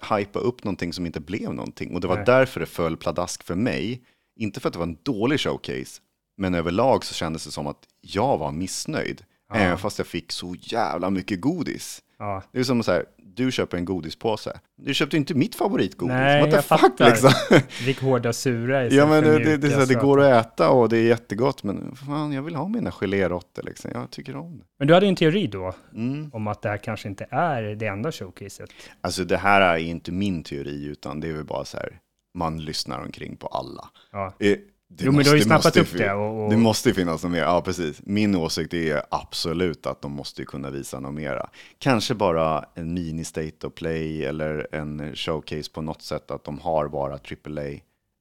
hypa 0.04 0.40
upp 0.40 0.64
någonting 0.64 0.94
som 0.94 1.06
inte 1.06 1.20
blev 1.20 1.54
någonting. 1.54 1.94
Och 1.94 2.02
det 2.02 2.08
var 2.08 2.16
Nej. 2.16 2.26
därför 2.26 2.60
det 2.60 2.66
föll 2.66 2.98
pladask 2.98 3.44
för 3.44 3.56
mig. 3.56 4.04
Inte 4.36 4.60
för 4.60 4.68
att 4.68 4.74
det 4.74 4.80
var 4.80 4.88
en 4.88 4.98
dålig 5.04 5.40
showcase, 5.40 6.02
men 6.38 6.56
överlag 6.56 7.06
så 7.06 7.14
kändes 7.14 7.46
det 7.46 7.52
som 7.52 7.68
att 7.68 7.88
jag 8.02 8.38
var 8.38 8.52
missnöjd. 8.52 9.26
Ja. 9.50 9.56
Även 9.56 9.78
fast 9.78 9.98
jag 9.98 10.08
fick 10.08 10.32
så 10.32 10.56
jävla 10.60 11.10
mycket 11.10 11.42
godis. 11.42 12.02
Ja. 12.24 12.44
Det 12.52 12.60
är 12.60 12.64
som 12.64 12.84
så 12.84 12.92
här, 12.92 13.06
du 13.36 13.52
köper 13.52 13.78
en 13.78 13.86
godispåse. 13.86 14.60
Du 14.82 14.94
köpte 14.94 15.18
inte 15.18 15.34
mitt 15.34 15.56
favoritgodis. 15.56 16.14
Nej, 16.14 16.42
What 16.42 16.50
the 16.50 16.56
jag 16.56 16.66
fuck 16.66 16.80
fattar. 16.80 17.10
liksom. 17.10 17.32
Fick 17.70 18.02
hårda 18.02 18.34
sura 18.34 18.82
Ja 18.82 18.88
istället 18.88 19.10
men 19.10 19.24
för 19.24 19.40
det, 19.40 19.46
det, 19.46 19.58
det, 19.58 19.70
så 19.72 19.80
här, 19.80 19.86
det 19.86 19.94
går 19.96 20.22
att 20.22 20.46
äta 20.46 20.70
och 20.70 20.90
det 20.90 20.98
är 20.98 21.04
jättegott 21.04 21.64
men 21.64 21.96
fan 21.96 22.32
jag 22.34 22.42
vill 22.42 22.56
ha 22.56 22.68
mina 22.68 22.92
geléråttor 22.92 23.64
liksom. 23.64 23.92
Jag 23.94 24.12
tycker 24.12 24.36
om 24.36 24.58
det. 24.58 24.64
Men 24.80 24.88
du 24.88 24.94
hade 24.94 25.08
en 25.08 25.16
teori 25.16 25.48
då 25.48 25.74
Mm. 25.94 26.30
om 26.34 26.48
att 26.48 26.62
det 26.62 26.70
här 26.70 26.78
kanske 26.78 27.08
inte 27.08 27.28
är 27.30 27.62
det 27.64 27.86
enda 27.88 28.12
showcaset. 28.12 28.70
Alltså 29.02 29.24
det 29.24 29.38
här 29.38 29.62
är 29.62 29.78
inte 29.78 30.12
min 30.12 30.44
teori 30.44 30.86
utan 30.86 31.20
det 31.20 31.28
är 31.30 31.34
väl 31.34 31.46
bara 31.46 31.66
så 31.66 31.78
här, 31.78 32.00
man 32.38 32.58
lyssnar 32.66 33.00
omkring 33.00 33.36
på 33.36 33.48
alla. 33.48 33.90
Ja. 34.12 34.34
Eh, 34.40 34.58
Det 34.96 35.06
Jo, 35.06 35.12
men 35.12 35.24
du 35.24 35.30
har 35.30 35.36
ju 35.38 35.44
snappat 35.44 35.66
måste 35.66 35.82
upp 35.82 35.98
det 35.98 36.14
och- 36.14 36.44
och- 36.44 36.50
Det 36.50 36.58
måste 36.58 36.90
ju 36.90 36.96
finnas 36.96 37.24
något 37.24 37.32
mer, 37.32 37.40
ja 37.42 37.62
precis. 37.62 38.02
Min 38.06 38.36
åsikt 38.36 38.74
är 38.74 39.02
absolut 39.12 39.86
att 39.86 40.02
de 40.02 40.12
måste 40.12 40.42
ju 40.42 40.46
kunna 40.46 40.70
visa 40.70 41.00
något 41.00 41.14
mera. 41.14 41.50
Kanske 41.80 42.14
bara 42.16 42.66
en 42.76 42.94
mini 42.94 43.24
state 43.24 43.68
of 43.68 43.74
play 43.74 44.26
eller 44.26 44.68
en 44.76 45.16
showcase 45.16 45.72
på 45.72 45.82
något 45.82 46.02
sätt 46.02 46.32
att 46.32 46.44
de 46.44 46.60
har 46.60 46.88
bara 46.88 47.14
AAA 47.14 47.80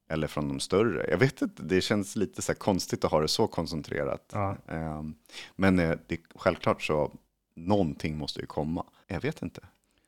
eller 0.09 0.27
från 0.27 0.47
de 0.47 0.59
större. 0.59 1.05
Jag 1.09 1.17
vet 1.17 1.41
inte, 1.41 1.63
det 1.63 1.81
känns 1.81 2.15
lite 2.15 2.41
så 2.41 2.53
konstigt 2.55 3.05
att 3.05 3.11
ha 3.11 3.21
det 3.21 3.27
så 3.27 3.47
koncentrerat. 3.47 4.29
Ja. 4.33 4.57
Ehm, 4.67 5.13
Men 5.55 5.79
eh, 5.79 5.91
det, 6.07 6.17
självklart 6.35 6.81
så, 6.83 7.11
någonting 7.55 8.17
måste 8.17 8.39
ju 8.39 8.45
komma. 8.45 8.85
Jag 9.07 9.21
vet 9.21 9.41
inte. 9.41 9.61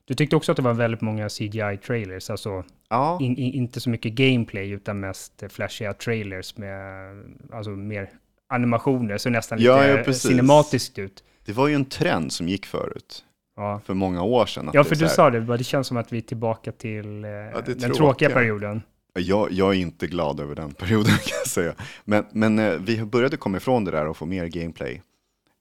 Du 0.08 0.14
tyckte 0.14 0.36
också 0.36 0.52
att 0.52 0.56
det 0.56 0.62
var 0.62 0.74
väldigt 0.74 1.02
många 1.02 1.28
CGI-trailers, 1.28 2.32
alltså 2.32 2.64
Ja, 2.90 3.18
in, 3.22 3.38
in, 3.38 3.54
inte 3.54 3.80
så 3.80 3.90
mycket 3.90 4.14
gameplay 4.14 4.70
utan 4.72 5.00
mest 5.00 5.44
flashiga 5.50 5.94
trailers 5.94 6.58
med 6.58 7.12
alltså 7.54 7.70
mer 7.72 8.10
animationer, 8.50 9.18
så 9.18 9.30
nästan 9.30 9.58
Ja, 9.62 9.78
lite 9.82 9.90
ja, 9.98 10.04
precis. 10.04 10.30
cinematiskt 10.32 11.00
ut. 11.00 11.24
det 11.46 11.54
var 11.54 11.68
ju 11.68 11.76
en 11.76 11.86
trend 11.86 12.34
som 12.34 12.50
gick 12.50 12.66
förut, 12.66 13.24
Ja. 13.58 13.82
för 13.86 13.94
många 13.94 14.24
år 14.24 14.46
sedan. 14.46 14.70
Ja, 14.74 14.84
för 14.84 14.96
du 14.96 15.06
här- 15.06 15.14
sa 15.14 15.30
det, 15.30 15.58
det 15.58 15.64
känns 15.64 15.88
som 15.88 15.98
att 15.98 16.14
vi 16.14 16.18
är 16.18 16.22
tillbaka 16.22 16.72
till 16.72 17.24
eh, 17.26 17.30
den 17.30 17.64
tråkiga. 17.64 17.90
tråkiga 17.94 18.30
perioden. 18.30 18.82
Jag, 19.20 19.52
jag 19.52 19.70
är 19.76 19.80
inte 19.80 20.08
glad 20.08 20.40
över 20.40 20.56
den 20.56 20.72
perioden 20.80 21.12
kan 21.12 21.38
jag 21.44 21.48
säga. 21.48 21.74
Men, 22.04 22.26
men 22.32 22.60
eh, 22.60 22.74
vi 22.74 23.06
började 23.06 23.38
komma 23.38 23.58
ifrån 23.58 23.84
det 23.86 23.92
där 23.92 24.08
och 24.08 24.18
få 24.18 24.26
mer 24.26 24.46
gameplay. 24.48 25.02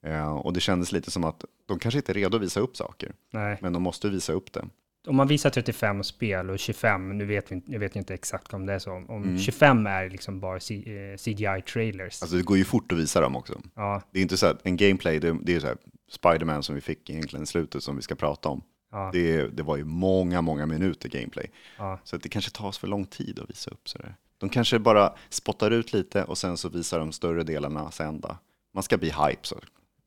Eh, 0.05 0.33
och 0.37 0.53
det 0.53 0.61
kändes 0.61 0.93
lite 0.93 1.11
som 1.11 1.25
att 1.25 1.45
de 1.67 1.79
kanske 1.79 1.99
inte 1.99 2.12
är 2.12 2.14
redo 2.14 2.37
att 2.37 2.43
visa 2.43 2.61
upp 2.61 2.77
saker, 2.77 3.12
Nej. 3.33 3.59
men 3.61 3.73
de 3.73 3.83
måste 3.83 4.09
visa 4.09 4.33
upp 4.33 4.53
det. 4.53 4.64
Om 5.07 5.17
man 5.17 5.29
visar 5.29 5.51
35 5.51 6.05
spel 6.05 6.51
och 6.51 6.59
25, 6.59 7.19
nu 7.19 7.25
vet 7.25 7.53
vi, 7.53 7.62
jag 7.67 7.81
vet 7.81 7.97
inte 7.97 8.14
exakt 8.14 8.55
om 8.55 8.67
det 8.67 8.73
är 8.73 8.79
så, 8.79 8.93
om 8.93 9.23
Mm. 9.23 9.38
25 9.38 9.87
är 9.87 10.11
liksom 10.11 10.40
bara 10.40 10.61
C, 10.61 10.75
eh, 10.75 11.17
CGI-trailers. 11.17 12.23
Alltså 12.23 12.37
det 12.37 12.43
går 12.43 12.57
ju 12.57 12.64
fort 12.64 12.93
att 12.93 12.99
visa 12.99 13.21
dem 13.21 13.37
också. 13.37 13.61
ja, 13.75 14.03
Det 14.11 14.19
är 14.19 14.23
inte 14.23 14.37
så 14.37 14.47
att 14.47 14.67
en 14.67 14.77
gameplay, 14.77 15.19
det, 15.21 15.37
det 15.43 15.55
är 15.57 15.61
så 15.61 15.67
här 15.67 15.77
Spider-Man 16.12 16.62
som 16.62 16.75
vi 16.75 16.81
fick 16.81 17.11
egentligen 17.11 17.43
i 17.43 17.47
slutet 17.47 17.83
som 17.83 17.97
vi 17.97 18.03
ska 18.03 18.14
prata 18.14 18.49
om. 18.49 18.62
ja, 18.93 19.11
Det, 19.12 19.47
det 19.49 19.62
var 19.62 19.77
ju 19.77 19.85
många, 19.85 20.40
många 20.43 20.67
minuter 20.67 21.09
gameplay. 21.09 21.51
ja. 21.79 21.99
Så 22.05 22.17
det 22.17 22.29
kanske 22.29 22.51
tar 22.51 22.73
för 22.73 22.87
lång 22.87 23.05
tid 23.07 23.38
att 23.38 23.51
visa 23.51 23.71
upp 23.71 23.88
sådär. 23.88 24.14
De 24.38 24.49
kanske 24.49 24.79
bara 24.79 25.14
spottar 25.29 25.71
ut 25.71 25.93
lite 25.93 26.25
och 26.25 26.38
sen 26.38 26.57
så 26.57 26.69
visar 26.69 26.99
de 26.99 27.12
större 27.12 27.43
delarna 27.43 27.90
sen 27.90 28.21
då. 28.21 28.37
Man 28.75 28.83
ska 28.83 28.99
bli 28.99 29.09
hype 29.11 29.40
så. 29.43 29.57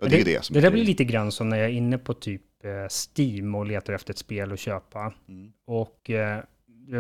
Och 0.02 0.10
det, 0.10 0.22
är 0.22 0.26
det 0.26 0.46
som 0.46 0.54
det 0.54 0.60
är 0.60 0.62
där 0.62 0.72
blir 0.72 0.86
lite 0.86 1.04
grann 1.04 1.32
som 1.32 1.50
när 1.50 1.58
jag 1.58 1.66
är 1.66 1.74
inne 1.74 1.98
på 1.98 2.14
typ 2.14 2.42
eh, 2.64 2.70
Steam 3.16 3.56
och 3.56 3.66
letar 3.66 3.94
efter 3.94 4.14
ett 4.14 4.18
spel 4.18 4.52
att 4.52 4.60
köpa. 4.60 5.14
Mm. 5.30 5.52
Och 5.66 6.10
eh, 6.10 6.40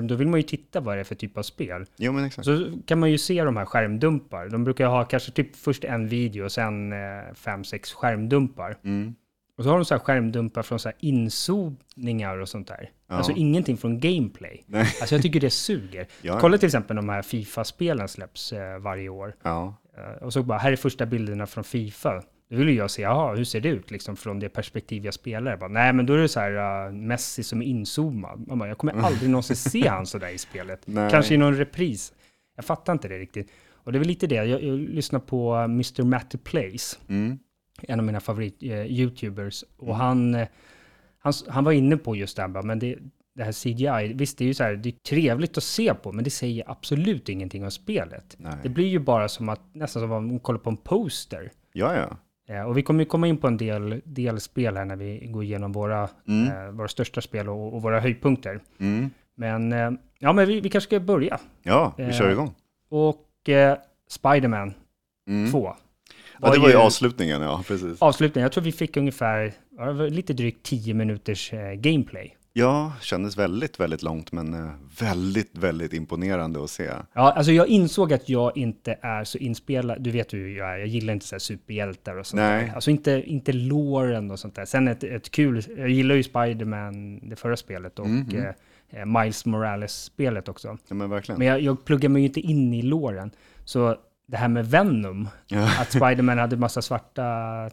då 0.03 0.15
vill 0.15 0.27
man 0.27 0.39
ju 0.39 0.43
titta 0.43 0.79
vad 0.79 0.97
det 0.97 0.99
är 0.99 1.03
för 1.03 1.15
typ 1.15 1.37
av 1.37 1.43
spel. 1.43 1.85
Jo 1.97 2.11
men 2.11 2.25
exakt. 2.25 2.45
Så 2.45 2.71
kan 2.85 2.99
man 2.99 3.11
ju 3.11 3.17
se 3.17 3.43
de 3.43 3.57
här 3.57 3.65
skärmdumpar. 3.65 4.49
De 4.49 4.63
brukar 4.63 4.87
ha 4.87 5.05
kanske 5.05 5.31
typ 5.31 5.55
först 5.55 5.83
en 5.83 6.07
video 6.07 6.43
och 6.43 6.51
sen 6.51 6.93
eh, 6.93 6.97
fem, 7.33 7.63
sex 7.63 7.93
skärmdumpar. 7.93 8.77
Mm. 8.83 9.15
Och 9.57 9.63
så 9.63 9.69
har 9.69 9.77
de 9.77 9.85
så 9.85 9.93
här 9.93 9.99
skärmdumpar 9.99 10.63
från 10.63 10.79
så 10.79 10.89
här 10.89 10.97
inzoomningar 10.99 12.37
och 12.37 12.49
sånt 12.49 12.67
där. 12.67 12.91
Ja. 13.07 13.15
Alltså 13.15 13.31
ingenting 13.31 13.77
från 13.77 13.99
gameplay. 13.99 14.63
Nej. 14.65 14.81
Alltså 15.01 15.15
jag 15.15 15.21
tycker 15.21 15.39
det 15.39 15.49
suger. 15.49 16.07
Ja, 16.21 16.39
Kolla 16.39 16.57
till 16.57 16.65
exempel 16.67 16.95
de 16.95 17.09
här 17.09 17.21
Fifa-spelen 17.21 18.07
släpps 18.07 18.53
varje 18.79 19.09
år. 19.09 19.35
ja. 19.43 19.75
Och 20.21 20.33
så 20.33 20.43
bara, 20.43 20.57
här 20.57 20.71
är 20.71 20.75
första 20.75 21.05
bilderna 21.05 21.47
från 21.47 21.63
Fifa. 21.63 22.23
Då 22.49 22.55
vill 22.57 22.75
jag 22.77 22.91
se, 22.91 23.01
jaha, 23.01 23.35
hur 23.35 23.43
ser 23.43 23.61
det 23.61 23.69
ut 23.69 23.91
liksom 23.91 24.15
från 24.15 24.39
det 24.39 24.49
perspektiv 24.49 25.05
jag 25.05 25.13
spelar? 25.13 25.51
Jag 25.51 25.59
bara, 25.59 25.69
Nej, 25.69 25.93
men 25.93 26.05
då 26.05 26.13
är 26.13 26.17
det 26.17 26.27
så 26.27 26.39
här 26.39 26.87
uh, 26.87 26.93
Messi 26.93 27.43
som 27.43 27.61
är 27.61 27.65
inzoomad. 27.65 28.47
Man 28.47 28.59
bara, 28.59 28.69
jag 28.69 28.77
kommer 28.77 28.93
aldrig 29.05 29.29
någonsin 29.29 29.55
se 29.55 29.87
han 29.87 30.05
så 30.05 30.17
där 30.17 30.29
i 30.29 30.37
spelet. 30.37 30.81
Nej. 30.85 31.11
Kanske 31.11 31.33
i 31.33 31.37
någon 31.37 31.57
repris. 31.57 32.13
Jag 32.55 32.65
fattar 32.65 32.93
inte 32.93 33.07
det 33.07 33.19
riktigt. 33.19 33.51
Och 33.71 33.91
det 33.91 33.97
är 33.97 33.99
väl 33.99 34.07
lite 34.07 34.27
det, 34.27 34.35
jag, 34.35 34.63
jag 34.63 34.79
lyssnar 34.79 35.19
på 35.19 35.55
uh, 35.55 35.63
Mr. 35.63 36.03
Matty 36.03 36.37
Plays, 36.37 36.99
Mm. 37.09 37.39
en 37.81 37.99
av 37.99 38.05
mina 38.05 38.19
favorit-youtubers. 38.19 39.63
och 39.77 39.83
Mm. 39.87 39.95
han, 39.99 40.35
eh, 40.35 40.47
han, 41.19 41.33
han 41.49 41.63
var 41.63 41.71
inne 41.71 41.97
på 41.97 42.15
just 42.15 42.35
det 42.35 42.41
här, 42.41 42.61
men 42.63 42.79
det, 42.79 42.95
det 43.35 43.43
här 43.43 43.51
CGI, 43.51 44.13
visst 44.13 44.37
det 44.37 44.43
är 44.43 44.47
ju 44.47 44.53
så 44.53 44.63
här, 44.63 44.75
det 44.75 44.89
är 44.89 44.93
trevligt 45.09 45.57
att 45.57 45.63
se 45.63 45.93
på, 45.93 46.11
men 46.11 46.23
det 46.23 46.29
säger 46.29 46.71
absolut 46.71 47.29
ingenting 47.29 47.63
om 47.63 47.71
spelet. 47.71 48.35
Nej. 48.39 48.53
Det 48.63 48.69
blir 48.69 48.87
ju 48.87 48.99
bara 48.99 49.27
som 49.29 49.49
att, 49.49 49.61
nästan 49.75 50.01
som 50.01 50.11
om 50.11 50.27
man 50.27 50.39
kollar 50.39 50.59
på 50.59 50.69
en 50.69 50.77
poster. 50.77 51.51
Ja, 51.73 51.95
ja. 51.95 52.17
Eh, 52.49 52.61
och 52.61 52.77
vi 52.77 52.81
kommer 52.83 52.99
ju 53.03 53.05
komma 53.09 53.27
in 53.27 53.37
på 53.37 53.47
en 53.47 53.57
del, 53.57 54.01
del 54.05 54.39
spel 54.39 54.77
här 54.77 54.85
när 54.85 54.95
vi 54.95 55.27
går 55.27 55.43
igenom 55.43 55.71
våra, 55.71 56.09
Mm. 56.27 56.47
eh, 56.65 56.71
våra 56.71 56.87
största 56.87 57.21
spel 57.21 57.49
och, 57.49 57.73
och 57.75 57.81
våra 57.81 57.99
höjdpunkter. 57.99 58.59
Mm. 58.79 59.09
Men, 59.35 59.73
eh, 59.73 59.91
ja 60.19 60.33
men 60.33 60.47
vi, 60.47 60.59
vi 60.61 60.69
kanske 60.69 60.87
ska 60.87 60.99
börja. 60.99 61.39
Ja, 61.63 61.93
vi 61.97 62.03
Eh, 62.03 62.11
kör 62.11 62.31
igång. 62.31 62.53
Och 62.89 63.49
eh, 63.49 63.77
Spiderman 64.09 64.73
Mm. 65.29 65.51
2. 65.51 65.73
Ja, 66.41 66.51
det 66.51 66.59
var 66.59 66.69
ju 66.69 66.75
avslutningen, 66.75 67.41
ja, 67.41 67.63
precis. 67.67 68.01
Avslutningen, 68.01 68.43
jag 68.43 68.51
tror 68.51 68.63
vi 68.63 68.71
fick 68.71 68.97
ungefär, 68.97 69.53
lite 70.09 70.33
drygt 70.33 70.63
10 70.65 70.93
minuters 70.93 71.51
gameplay. 71.75 72.36
Ja, 72.57 72.93
kändes 73.01 73.37
väldigt, 73.37 73.79
väldigt 73.79 74.03
långt, 74.03 74.31
men 74.31 74.53
eh, 74.53 74.69
väldigt, 74.99 75.57
väldigt 75.57 75.93
imponerande 75.93 76.63
att 76.63 76.69
se. 76.69 76.83
Ja, 76.83 77.31
alltså 77.31 77.51
jag 77.51 77.67
insåg 77.67 78.13
att 78.13 78.29
jag 78.29 78.57
inte 78.57 78.97
är 79.01 79.23
så 79.23 79.37
inspelad. 79.37 80.01
Du 80.01 80.11
vet 80.11 80.33
hur 80.33 80.57
jag 80.57 80.73
är. 80.73 80.77
Jag 80.77 80.87
gillar 80.87 81.13
inte 81.13 81.25
så 81.25 81.35
här 81.35 81.39
superhjältar 81.39 82.15
och 82.15 82.25
sånt 82.25 82.37
Nej. 82.41 82.65
där. 82.65 82.75
Alltså 82.75 82.91
inte, 82.91 83.23
inte 83.25 83.53
låren 83.53 84.31
och 84.31 84.39
sånt 84.39 84.55
där. 84.55 84.65
Sen 84.65 84.87
ett, 84.87 85.03
ett 85.03 85.31
kul, 85.31 85.63
jag 85.77 85.89
gillar 85.89 86.15
ju 86.15 86.23
Spider-Man, 86.23 87.19
det 87.29 87.35
förra 87.35 87.57
spelet, 87.57 87.99
och 87.99 88.07
Mhm. 88.09 88.45
eh, 88.89 89.05
Miles 89.05 89.45
Morales-spelet 89.45 90.49
också. 90.49 90.77
Ja, 90.87 90.95
men 90.95 91.09
verkligen. 91.09 91.39
Men 91.39 91.47
jag, 91.47 91.61
jag 91.61 91.85
pluggar 91.85 92.09
mig 92.09 92.21
ju 92.21 92.27
inte 92.27 92.39
in 92.39 92.73
i 92.73 92.81
låren. 92.81 93.31
Så 93.65 93.95
det 94.27 94.37
här 94.37 94.47
med 94.47 94.67
Venom, 94.69 95.29
Ja. 95.47 95.81
att 95.81 95.91
Spider-Man 95.91 96.37
hade 96.37 96.57
massa 96.57 96.81
svarta 96.81 97.23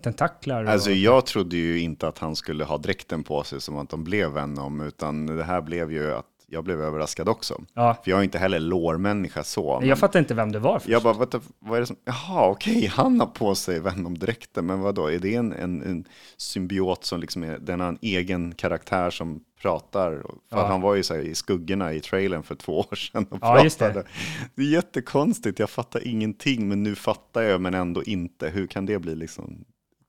tentaklar. 0.03 0.65
Och, 0.65 0.71
Alltså 0.71 0.91
jag 0.91 1.27
trodde 1.27 1.57
ju 1.57 1.81
inte 1.81 2.09
att 2.09 2.19
han 2.19 2.37
skulle 2.37 2.65
ha 2.65 2.79
dräkten 2.79 3.25
på 3.25 3.45
sig 3.45 3.61
som 3.61 3.79
att 3.79 3.91
de 3.91 4.05
blev 4.05 4.31
Venom, 4.31 4.81
utan 4.81 5.27
det 5.27 5.45
här 5.45 5.61
blev 5.61 5.93
ju 5.93 6.15
att 6.15 6.25
jag 6.55 6.65
blev 6.65 6.81
överraskad 6.81 7.29
också. 7.29 7.63
Ja. 7.75 7.97
För 8.05 8.11
jag 8.11 8.21
är 8.21 8.25
inte 8.25 8.39
heller 8.39 8.61
lårmänniska 8.61 9.45
så. 9.45 9.79
men- 9.81 9.89
Jag 9.89 9.99
fattar 9.99 10.19
inte 10.19 10.35
vem 10.35 10.53
det 10.53 10.59
var 10.59 10.79
först. 10.79 10.89
jag 10.89 11.03
bara, 11.03 11.15
vad, 11.15 11.43
vad 11.59 11.77
är 11.77 11.81
det 11.81 11.87
som, 11.87 11.97
jaha 12.05 12.49
okej, 12.51 12.87
han 12.95 13.21
har 13.21 13.27
på 13.27 13.55
sig 13.55 13.81
Venom-dräkten, 13.81 14.67
men 14.67 14.81
vad 14.81 14.95
då? 14.95 15.07
är 15.07 15.19
det 15.19 15.35
en, 15.35 15.53
en, 15.53 15.83
en 15.83 16.05
symbiot 16.37 17.05
som 17.05 17.21
liksom 17.21 17.43
är, 17.43 17.59
den 17.59 17.81
har 17.81 17.89
en 17.89 17.99
egen 18.03 18.55
karaktär 18.55 19.11
som 19.11 19.41
pratar? 19.63 20.11
För 20.51 20.59
Ja. 20.59 20.67
han 20.67 20.81
var 20.81 20.95
ju 20.95 21.03
så 21.03 21.15
här 21.15 21.21
i 21.23 21.35
skuggorna 21.35 21.93
i 21.93 22.01
trailern 22.01 22.43
för 22.43 22.55
två 22.55 22.79
år 22.91 22.95
sedan 22.95 23.27
och 23.31 23.39
Ja, 23.43 23.65
just 23.65 23.79
det. 23.79 23.85
pratade. 23.85 24.07
Det. 24.55 24.63
är 24.63 24.67
jättekonstigt, 24.67 25.59
jag 25.59 25.71
fattar 25.71 26.07
ingenting, 26.09 26.69
men 26.69 26.83
nu 26.83 26.95
fattar 26.95 27.43
jag, 27.43 27.61
men 27.61 27.75
ändå 27.75 28.03
inte. 28.03 28.49
Hur 28.49 28.67
kan 28.67 28.87
det 28.87 28.99
bli 28.99 29.15
liksom? 29.15 29.65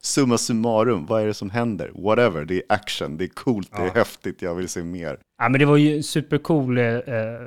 Summa 0.05 0.37
summarum, 0.37 1.05
vad 1.05 1.21
är 1.21 1.25
det 1.27 1.33
som 1.33 1.49
händer? 1.49 1.91
Whatever, 1.95 2.45
det 2.45 2.55
är 2.55 2.63
action, 2.69 3.17
det 3.17 3.23
är 3.23 3.27
coolt, 3.27 3.71
det 3.71 3.81
är 3.81 3.85
Ja. 3.85 3.91
häftigt, 3.93 4.41
jag 4.41 4.55
vill 4.55 4.69
se 4.69 4.83
mer. 4.83 5.17
Ja, 5.37 5.49
men 5.49 5.59
det 5.59 5.65
var 5.65 5.77
ju 5.77 6.03
supercool, 6.03 6.77
eh, 6.77 6.83
eh, 6.85 7.41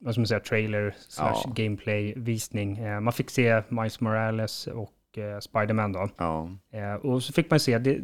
vad 0.00 0.14
ska 0.14 0.20
man 0.20 0.26
säga, 0.26 0.40
trailer 0.40 0.94
slash 1.08 1.42
Ja. 1.44 1.52
gameplay-visning. 1.56 2.78
Eh, 2.78 3.00
man 3.00 3.12
fick 3.12 3.30
se 3.30 3.62
Miles 3.68 4.00
Morales 4.00 4.66
och 4.66 5.18
eh, 5.18 5.38
Spiderman 5.40 5.92
då. 5.92 6.08
Ja, 6.16 6.48
Eh, 6.72 6.94
och 6.94 7.22
så 7.22 7.32
fick 7.32 7.50
man 7.50 7.60
se, 7.60 7.78
det, 7.78 8.00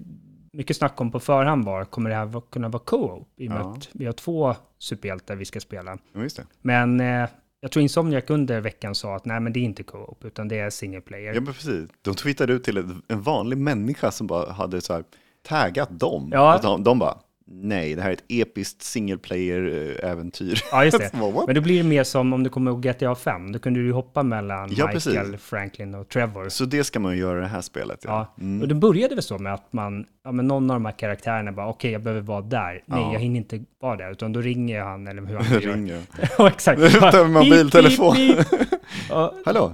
mycket 0.52 0.76
snack 0.76 1.00
om 1.00 1.10
på 1.12 1.20
förhand 1.20 1.64
var, 1.64 1.84
kommer 1.84 2.10
det 2.10 2.16
här 2.16 2.42
kunna 2.50 2.68
vara 2.68 2.82
co-op? 2.82 3.28
I 3.36 3.48
och 3.48 3.52
med 3.52 3.60
Ja. 3.60 3.70
att 3.72 3.88
vi 3.92 4.06
har 4.06 4.12
två 4.12 4.54
superhjältar 4.78 5.36
vi 5.36 5.44
ska 5.44 5.60
spela. 5.60 5.98
ja. 6.12 6.42
Men 6.62 7.00
eh, 7.00 7.28
jag 7.60 7.70
tror 7.70 7.82
Insomniac 7.82 8.24
under 8.28 8.60
veckan 8.60 8.94
sa 8.94 9.16
att 9.16 9.24
nej, 9.24 9.40
men 9.40 9.52
det 9.52 9.60
är 9.60 9.64
inte 9.64 9.82
co-op, 9.82 10.24
utan 10.24 10.48
det 10.48 10.58
är 10.58 10.70
single 10.70 11.00
player. 11.00 11.34
Ja, 11.34 11.40
men 11.40 11.54
precis. 11.54 11.90
De 12.02 12.14
twittrade 12.14 12.52
ut 12.52 12.64
till 12.64 12.76
en 13.08 13.22
vanlig 13.22 13.58
människa 13.58 14.10
som 14.10 14.26
bara 14.26 14.52
hade 14.52 14.80
så 14.80 14.92
här 14.92 15.04
taggat 15.42 16.00
dem. 16.00 16.28
Ja. 16.32 16.56
Och 16.56 16.62
de, 16.62 16.84
de 16.84 16.98
bara, 16.98 17.18
nej, 17.52 17.94
det 17.94 18.02
här 18.02 18.08
är 18.10 18.12
ett 18.14 18.24
episkt 18.28 18.82
single 18.82 19.16
player-äventyr. 19.18 20.58
Ja, 20.72 20.84
just 20.84 20.98
det. 20.98 21.10
Men 21.46 21.54
då 21.54 21.60
blir 21.60 21.82
det 21.82 21.88
mer 21.88 22.04
som 22.04 22.32
om 22.32 22.42
du 22.44 22.50
kommer 22.50 22.70
ihåg 22.70 22.82
GTA 22.82 23.14
5, 23.14 23.52
då 23.52 23.58
kunde 23.58 23.80
du 23.80 23.92
hoppa 23.92 24.22
mellan 24.22 24.58
Ja, 24.58 24.86
Michael, 24.86 24.92
precis. 25.26 25.42
Franklin 25.42 25.94
och 25.94 26.08
Trevor. 26.08 26.48
Så 26.48 26.64
det 26.64 26.84
ska 26.84 27.00
man 27.00 27.12
ju 27.12 27.18
göra 27.20 27.38
i 27.38 27.40
det 27.42 27.46
här 27.48 27.60
spelet. 27.60 28.00
Ja. 28.04 28.34
Ja, 28.36 28.60
och 28.62 28.68
det 28.68 28.74
började 28.74 29.14
väl 29.14 29.22
så 29.24 29.38
med 29.38 29.54
att 29.54 29.72
man, 29.72 30.04
ja 30.24 30.32
men 30.32 30.46
någon 30.48 30.70
av 30.70 30.76
de 30.76 30.84
här 30.84 30.92
karaktärerna 30.92 31.52
bara, 31.52 31.68
okej 31.68 31.90
jag 31.92 32.02
behöver 32.02 32.22
vara 32.22 32.40
där. 32.42 32.82
Nej, 32.86 33.00
Ja. 33.00 33.12
jag 33.12 33.20
hinner 33.20 33.36
inte 33.36 33.64
vara 33.80 33.96
där, 33.96 34.10
utan 34.10 34.32
då 34.32 34.40
ringer 34.40 34.80
han 34.82 35.06
eller 35.08 35.22
hur 35.26 35.36
han 35.36 35.46
nu 35.58 35.60
gör. 35.66 35.74
Ringer. 35.74 36.00
Ja, 36.38 36.48
exakt. 36.48 37.00
Ta 37.00 37.24
en 37.24 37.32
mobiltelefon. 37.32 38.14
Beep, 38.16 38.36
beep, 38.36 38.50
beep. 38.70 38.79
Ja, 39.08 39.34
Hallå, 39.44 39.72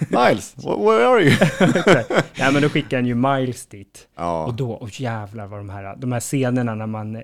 Miles, 0.00 0.56
wh- 0.56 0.84
where 0.84 1.06
are 1.06 1.22
you? 1.22 1.36
Nej, 2.38 2.52
men 2.52 2.62
då 2.62 2.68
skickar 2.68 2.96
han 2.96 3.06
ju 3.06 3.14
Miles 3.14 3.66
dit. 3.66 4.08
Och 4.14 4.22
Ja, 4.22 4.54
då, 4.58 4.78
åh 4.80 4.88
jävlar 4.92 5.46
vad 5.46 5.60
de 5.60 5.70
här, 5.70 5.96
de 5.96 6.12
här 6.12 6.20
scenerna 6.20 6.74
när 6.74 6.86
man 6.86 7.16
eh, 7.16 7.22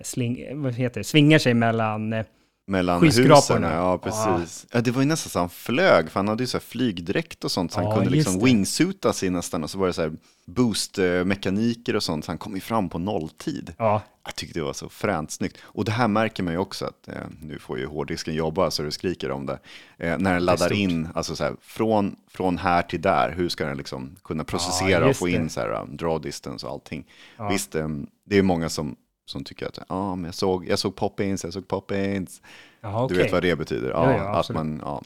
sling, 0.00 0.62
vad 0.62 0.74
heter 0.74 1.00
det, 1.00 1.04
svingar 1.04 1.38
sig 1.38 1.54
mellan, 1.54 2.12
eh, 2.12 2.24
mellan 2.68 3.02
husen. 3.02 3.62
Ja, 3.62 3.98
precis. 3.98 4.66
Ja, 4.70 4.80
det 4.80 4.90
var 4.90 5.02
ju 5.02 5.08
nästan 5.08 5.30
så 5.30 5.38
han 5.38 5.48
flög, 5.48 6.10
för 6.10 6.20
han 6.20 6.28
hade 6.28 6.42
ju 6.42 6.46
så 6.46 6.56
här 6.56 6.62
flygdräkt 6.62 7.44
och 7.44 7.50
sånt, 7.50 7.72
så 7.72 7.80
han 7.80 7.88
Ja, 7.88 7.94
kunde 7.96 8.10
liksom 8.10 8.38
det. 8.38 8.44
wingsuta 8.44 9.12
sig 9.12 9.30
nästan. 9.30 9.64
Och 9.64 9.70
så 9.70 9.78
var 9.78 9.86
det 9.86 9.92
så 9.92 10.02
här 10.02 10.12
boost-mekaniker 10.46 11.96
och 11.96 12.02
sånt, 12.02 12.24
så 12.24 12.30
han 12.30 12.38
kom 12.38 12.54
ju 12.54 12.60
fram 12.60 12.88
på 12.88 12.98
nolltid. 12.98 13.74
ja, 13.78 14.02
Jag 14.24 14.34
tyckte 14.36 14.58
det 14.58 14.64
var 14.64 14.72
så 14.72 14.88
fränt 14.88 15.30
snyggt. 15.30 15.56
Och 15.62 15.84
det 15.84 15.92
här 15.92 16.08
märker 16.08 16.42
man 16.42 16.52
ju 16.52 16.58
också 16.58 16.84
att, 16.84 17.08
eh, 17.08 17.14
nu 17.42 17.58
får 17.58 17.78
ju 17.78 17.86
hårddisken 17.86 18.34
jobba 18.34 18.70
så 18.70 18.82
det 18.82 18.90
skriker 18.92 19.30
om 19.30 19.46
det. 19.46 19.58
Eh, 19.98 20.18
när 20.18 20.34
den 20.34 20.44
laddar 20.44 20.72
in, 20.72 21.08
alltså 21.14 21.36
så 21.36 21.44
här, 21.44 21.56
från, 21.60 22.16
från 22.30 22.58
här 22.58 22.82
till 22.82 23.02
där, 23.02 23.32
hur 23.32 23.48
ska 23.48 23.64
den 23.66 23.76
liksom 23.76 24.16
kunna 24.24 24.44
processera 24.44 25.06
och 25.08 25.16
få 25.16 25.28
in 25.28 25.44
det. 25.44 25.48
så 25.50 25.60
här, 25.60 25.82
um, 25.82 25.96
draw 25.96 26.22
distance 26.22 26.66
och 26.66 26.72
allting. 26.72 27.04
Visst, 27.50 27.74
eh, 27.74 27.88
det 28.24 28.38
är 28.38 28.42
många 28.42 28.68
som, 28.68 28.96
som 29.28 29.44
tycker 29.44 29.66
att, 29.66 29.78
ah, 29.88 30.14
men 30.14 30.24
jag 30.24 30.34
såg, 30.34 30.68
jag 30.68 30.78
såg 30.78 30.96
pop-ins, 30.96 31.44
jag 31.44 31.52
såg 31.52 31.68
pop-ins. 31.68 32.42
ja 32.80 33.04
okej. 33.04 33.16
Du 33.16 33.22
vet 33.22 33.32
vad 33.32 33.42
det 33.42 33.56
betyder? 33.56 33.90
Ja, 33.90 34.12
Ja, 34.12 34.16
ja, 34.16 34.40
att 34.40 34.50
man, 34.50 34.80
ja. 34.84 35.02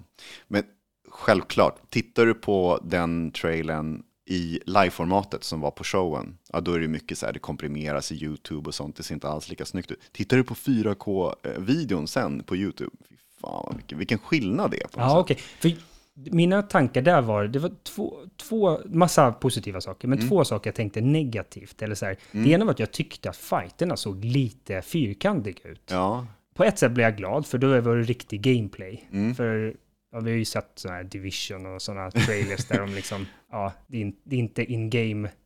Men 0.48 0.62
självklart, 1.08 1.90
tittar 1.90 2.26
du 2.26 2.35
på 2.35 2.80
den 2.82 3.30
trailern 3.30 4.02
i 4.26 4.61
live-formatet 4.66 5.44
som 5.44 5.61
var 5.61 5.70
på 5.70 5.85
showen, 5.85 6.38
ja, 6.52 6.61
då 6.61 6.72
är 6.72 6.78
det 6.78 6.88
mycket 6.88 7.18
så 7.18 7.26
här, 7.26 7.32
det 7.32 7.38
komprimeras 7.38 8.12
i 8.12 8.24
YouTube 8.24 8.68
och 8.68 8.74
sånt, 8.74 8.96
det 8.96 9.02
ser 9.02 9.14
inte 9.14 9.28
alls 9.28 9.48
lika 9.48 9.64
snyggt 9.64 9.90
ut. 9.90 10.00
Tittar 10.12 10.37
du 10.37 10.44
på 10.44 10.54
4K-videon 10.54 12.08
sen 12.08 12.42
på 12.42 12.56
YouTube, 12.56 12.90
fy 13.08 13.16
fan 13.40 13.74
mycket, 13.76 13.98
vilken 13.98 14.18
skillnad 14.18 14.70
det 14.70 14.82
är 14.82 14.88
på 14.88 15.00
Ja, 15.00 15.18
okej. 15.18 15.37
För 15.37 15.76
mina 16.14 16.62
tankar 16.62 17.03
där 17.03 17.20
var, 17.22 17.44
det 17.44 17.59
var 17.59 17.70
två, 17.83 18.14
två 18.37 18.79
massa 18.85 19.33
positiva 19.33 19.81
saker, 19.81 20.09
Mm. 20.09 20.18
men 20.18 20.29
två 20.29 20.44
saker 20.44 20.68
jag 20.68 20.75
tänkte 20.75 21.01
negativt. 21.01 21.83
Eller 21.83 21.94
så 21.94 22.07
här. 22.07 22.16
Det 22.33 22.51
ena 22.51 22.64
var 22.64 22.72
att 22.72 22.79
jag 22.79 22.92
tyckte 22.92 23.31
att 23.31 23.37
fighterna 23.37 23.96
såg 23.96 24.25
lite 24.25 24.83
fyrkantiga 24.83 25.70
ut. 25.70 25.83
Ja, 25.90 26.27
På 26.55 26.64
ett 26.64 26.79
sätt 26.79 26.92
blev 26.92 27.05
jag 27.05 27.16
glad, 27.16 27.46
för 27.46 27.59
då 27.59 27.81
var 27.81 27.96
det 27.96 28.03
riktig 28.03 28.40
gameplay. 28.42 29.09
Mm. 29.12 29.35
För 29.35 29.75
ja, 30.12 30.20
vi 30.20 30.31
har 30.31 30.38
ju 30.38 30.44
sett 30.44 30.70
sådana 30.75 30.96
här 30.96 31.05
Division 31.05 31.66
och 31.75 31.83
sådana 31.83 32.11
trailers 32.11 32.64
där 32.68 32.79
de 32.79 32.94
liksom, 32.94 33.27
ja, 33.51 33.72
det 33.87 34.03
är, 34.03 34.12
inte 34.35 34.64
in-game, 34.64 35.29
fast 35.29 35.37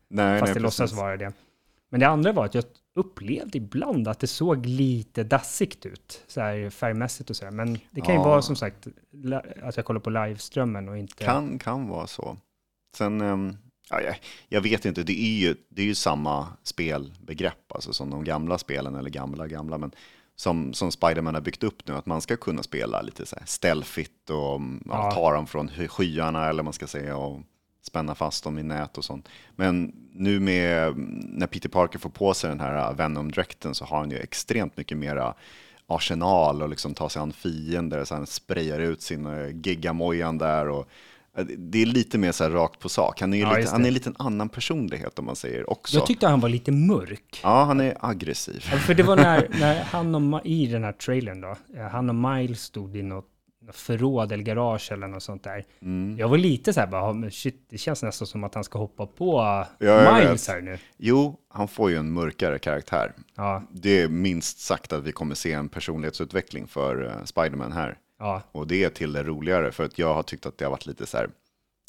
nej, 0.45 0.55
det 0.55 0.61
låtsas 0.61 0.93
vara 0.93 1.17
det. 1.17 1.33
Men 1.91 2.01
det 2.01 2.09
andra 2.09 2.33
var 2.33 2.45
att 2.45 2.55
jag 2.55 2.65
upplevde 2.95 3.59
ibland 3.59 4.09
att 4.09 4.19
det 4.21 4.27
såg 4.27 4.67
lite 4.67 5.25
dassigt 5.25 5.87
ut, 5.87 6.23
så 6.27 6.41
här 6.41 6.71
färgmässigt 6.71 7.31
och 7.31 7.37
så 7.37 7.45
här. 7.45 7.53
Men 7.53 7.79
det 7.91 8.01
kan 8.01 8.15
ju 8.15 8.21
Ja. 8.21 8.25
vara 8.25 8.43
som 8.43 8.57
sagt 8.57 8.87
att 9.63 9.77
jag 9.77 9.85
kollar 9.85 10.01
på 10.01 10.11
liveströmmen 10.11 10.89
och 10.89 10.99
inte... 10.99 11.25
Kan, 11.25 11.59
kan 11.59 11.89
vara 11.89 12.07
så. 12.07 12.37
Sen, 12.97 13.21
ehm, 13.21 13.57
ja, 13.91 14.01
jag, 14.49 14.61
vet 14.61 14.85
inte, 14.85 15.03
det 15.03 15.13
är, 15.21 15.39
ju, 15.39 15.57
det 15.69 15.83
är 15.83 15.87
ju 15.87 15.95
samma 15.95 16.47
spelbegrepp, 16.63 17.73
alltså 17.73 17.93
som 17.93 18.11
de 18.11 18.25
gamla 18.25 18.59
spelen, 18.59 18.95
eller 18.95 19.11
gamla, 19.11 19.47
gamla, 19.47 19.79
men 19.79 19.93
som, 20.37 20.73
som 20.75 20.93
Spiderman 20.93 21.35
har 21.35 21.43
byggt 21.43 21.63
upp 21.65 21.89
nu, 21.89 21.95
att 21.95 22.07
man 22.07 22.21
ska 22.21 22.37
kunna 22.37 22.63
spela 22.63 23.03
lite 23.03 23.27
så 23.27 23.37
här 23.37 23.47
stealthigt 23.47 24.31
och 24.31 24.61
ja, 24.87 25.11
ta 25.11 25.33
dem 25.33 25.47
från 25.47 25.69
sky- 25.69 25.89
skyarna, 25.89 26.49
eller 26.49 26.63
man 26.63 26.73
ska 26.73 26.87
säga, 26.87 27.17
och 27.17 27.41
spänna 27.97 28.15
fast 28.15 28.45
dem 28.45 28.59
i 28.59 28.63
nät 28.63 28.99
och 28.99 29.05
sånt. 29.05 29.29
Men 29.57 29.93
nu 30.13 30.41
med, 30.41 30.95
när 31.33 31.47
Peter 31.47 31.69
Parker 31.69 31.99
får 31.99 32.11
på 32.11 32.35
sig 32.35 32.51
den 32.51 32.61
här 32.61 32.95
Venom-dräkten 32.95 33.75
så 33.75 33.85
har 33.85 33.99
han 33.99 34.11
ju 34.11 34.19
extremt 34.19 34.77
mycket 34.77 34.99
mera 34.99 35.35
arsenal 35.87 36.63
och 36.63 36.69
liksom 36.69 36.95
ta 36.95 37.09
sig 37.09 37.23
an 37.23 37.33
fiender, 37.33 38.05
så 38.05 38.15
han 38.15 38.27
sprayar 38.27 38.81
ut 38.81 39.03
sin 39.03 39.27
eh, 39.27 39.49
gigamojan 39.63 40.39
där 40.39 40.69
och 40.69 40.89
eh, 41.39 41.45
det 41.45 41.83
är 41.83 41.87
lite 41.87 42.19
mer 42.19 42.33
så 42.33 42.45
här 42.45 42.51
rakt 42.51 42.81
på 42.81 42.89
sak. 42.89 43.21
Han 43.21 43.35
är, 43.35 43.39
Ja, 43.39 43.57
lite, 43.57 43.71
han 43.71 43.83
är 43.83 43.89
en 43.89 43.95
liten 43.95 44.15
annan 44.19 44.49
personlighet 44.49 45.19
om 45.19 45.25
man 45.25 45.37
säger 45.37 45.71
också. 45.71 45.97
Jag 45.97 46.07
tyckte 46.07 46.27
han 46.27 46.41
var 46.41 46.49
lite 46.49 46.73
mörk. 46.73 47.41
Ja, 47.43 47.65
han 47.65 47.81
är 47.81 47.97
aggressiv. 48.01 48.65
Ja, 48.73 48.79
För 48.79 48.95
det 48.95 49.03
var 49.03 49.17
när, 49.17 49.49
när 49.61 49.85
han 49.85 50.35
och, 50.35 50.47
i 50.47 50.67
den 50.67 50.85
här 50.85 50.93
trailern 50.93 51.41
då, 51.41 51.57
eh, 51.77 51.87
han 51.89 52.09
och 52.09 52.15
Miles 52.15 52.63
stod 52.63 52.97
i 52.97 53.03
något 53.03 53.36
förråd 53.73 54.33
eller 54.33 54.45
garage 54.45 54.93
eller 54.93 55.07
något 55.09 55.23
sånt 55.23 55.43
där. 55.45 55.65
Mm. 55.83 56.19
Jag 56.19 56.29
var 56.29 56.39
lite 56.39 56.73
så 56.73 56.81
här 56.81 56.87
bara, 56.87 57.01
"Ja, 57.03 57.13
men 57.13 57.31
shit, 57.31 57.67
det 57.71 57.79
känns 57.79 58.03
nästan 58.03 58.27
som 58.27 58.45
att 58.45 58.55
han 58.55 58.65
ska 58.65 58.79
hoppa 58.79 59.07
på 59.07 59.65
jag 59.79 60.15
Miles 60.15 60.49
här 60.49 60.61
nu. 60.61 60.79
Jo, 60.97 61.37
han 61.49 61.69
får 61.69 61.91
ju 61.91 61.97
en 61.97 62.13
mörkare 62.13 62.59
karaktär. 62.59 63.13
Ja, 63.35 63.63
Det 63.71 64.03
är 64.03 64.09
minst 64.09 64.59
sagt 64.59 64.93
att 64.93 65.05
vi 65.05 65.13
kommer 65.13 65.35
se 65.35 65.53
en 65.53 65.69
personlighetsutveckling 65.69 66.67
för 66.67 67.03
uh, 67.03 67.25
Spiderman 67.25 67.73
här. 67.73 67.99
ja, 68.19 68.43
Och 68.53 68.67
det 68.67 68.85
är 68.85 68.89
till 68.91 69.13
det 69.13 69.23
roligare, 69.23 69.73
för 69.73 69.85
att 69.85 69.99
jag 69.99 70.15
har 70.15 70.23
tyckt 70.23 70.47
att 70.47 70.59
det 70.59 70.65
har 70.65 70.71
varit 70.71 70.87
lite 70.87 71.07
så 71.07 71.17
här, 71.17 71.29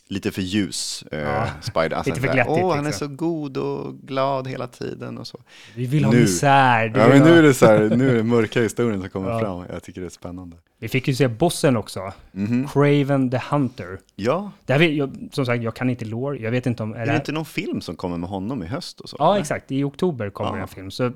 lite 0.09 0.31
för 0.31 0.41
ljus. 0.41 1.03
Ja, 1.11 1.47
Spider, 1.61 1.91
alltså 1.93 2.09
lite 2.09 2.21
för 2.21 2.27
här, 2.27 2.33
glättigt, 2.35 2.63
Åh, 2.63 2.75
han 2.75 2.85
är 2.85 2.89
liksom. 2.89 3.07
så 3.07 3.15
god 3.15 3.57
och 3.57 3.95
glad 4.01 4.47
hela 4.47 4.67
tiden 4.67 5.17
och 5.17 5.27
så. 5.27 5.39
vi 5.75 5.85
vill 5.85 6.05
ha 6.05 6.11
Nu. 6.11 6.21
misär. 6.21 6.93
Ja, 6.95 7.07
men 7.07 7.21
nu 7.23 7.37
är 7.39 7.43
det 7.43 7.53
så 7.53 7.65
här, 7.65 7.79
nu 7.95 8.09
är 8.09 8.15
det 8.15 8.23
mörka 8.23 8.61
historien 8.61 9.01
som 9.01 9.09
kommer 9.09 9.29
Ja. 9.29 9.39
fram. 9.39 9.63
Jag 9.73 9.83
tycker 9.83 10.01
det 10.01 10.07
är 10.07 10.09
spännande. 10.09 10.57
Vi 10.79 10.87
fick 10.87 11.07
ju 11.07 11.15
se 11.15 11.27
bossen 11.27 11.77
också, 11.77 12.13
Mhm. 12.31 12.67
Craven 12.67 13.31
the 13.31 13.41
Hunter. 13.49 13.99
Ja, 14.15 14.51
Där 14.65 14.79
vi, 14.79 14.97
jag, 14.97 15.29
som 15.31 15.45
sagt, 15.45 15.63
jag 15.63 15.75
kan 15.75 15.89
inte 15.89 16.05
lore, 16.05 16.37
jag 16.39 16.51
vet 16.51 16.65
inte 16.65 16.83
om... 16.83 16.93
Är 16.93 16.97
är 16.97 17.05
det 17.05 17.11
det 17.11 17.15
inte 17.15 17.31
någon 17.31 17.45
film 17.45 17.81
som 17.81 17.95
kommer 17.95 18.17
med 18.17 18.29
honom 18.29 18.63
i 18.63 18.65
höst 18.65 18.99
och 18.99 19.09
så? 19.09 19.15
Ja, 19.19 19.31
eller? 19.31 19.41
exakt. 19.41 19.71
I 19.71 19.83
oktober 19.83 20.29
kommer 20.29 20.55
Ja. 20.57 20.61
en 20.61 20.67
film, 20.67 20.91
så 20.91 21.11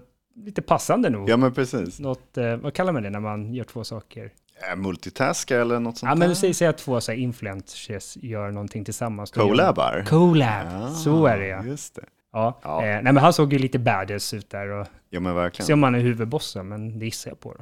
lite 0.45 0.61
passande 0.61 1.09
nog. 1.09 1.29
Ja, 1.29 1.37
men 1.37 1.53
precis. 1.53 1.99
Något, 1.99 2.37
eh, 2.37 2.55
vad 2.55 2.73
kallar 2.73 2.93
man 2.93 3.03
det 3.03 3.09
när 3.09 3.19
man 3.19 3.53
gör 3.53 3.63
två 3.63 3.83
saker? 3.83 4.31
Multitaska 4.75 5.61
eller 5.61 5.79
något 5.79 5.97
sånt 5.97 6.09
Ja, 6.09 6.15
men 6.15 6.35
säg, 6.35 6.53
säg 6.53 6.67
att 6.67 6.77
två 6.77 7.01
så 7.01 7.11
här, 7.11 7.19
influencers 7.19 8.17
gör 8.17 8.51
någonting 8.51 8.85
tillsammans. 8.85 9.31
Då 9.31 9.41
gör- 9.41 9.47
Collabar? 9.47 10.05
Collab, 10.07 10.67
Ah, 10.71 10.89
så 10.89 11.25
är 11.25 11.37
det 11.39 11.47
ja. 11.47 11.63
Just 11.65 11.95
det. 11.95 12.05
ja. 12.33 12.59
Ja. 12.63 12.77
Eh, 12.85 12.93
nej, 12.93 13.03
men 13.03 13.17
han 13.17 13.33
såg 13.33 13.53
ju 13.53 13.59
lite 13.59 13.79
badass 13.79 14.33
ut 14.33 14.49
där 14.49 14.67
och 14.67 14.87
Ja, 15.09 15.19
men 15.19 15.35
verkligen. 15.35 15.67
se 15.67 15.73
om 15.73 15.83
han 15.83 15.95
är 15.95 15.99
huvudbossen, 15.99 16.67
men 16.67 16.99
det 16.99 17.05
gissar 17.05 17.31
jag 17.31 17.39
på 17.39 17.53
då. 17.53 17.59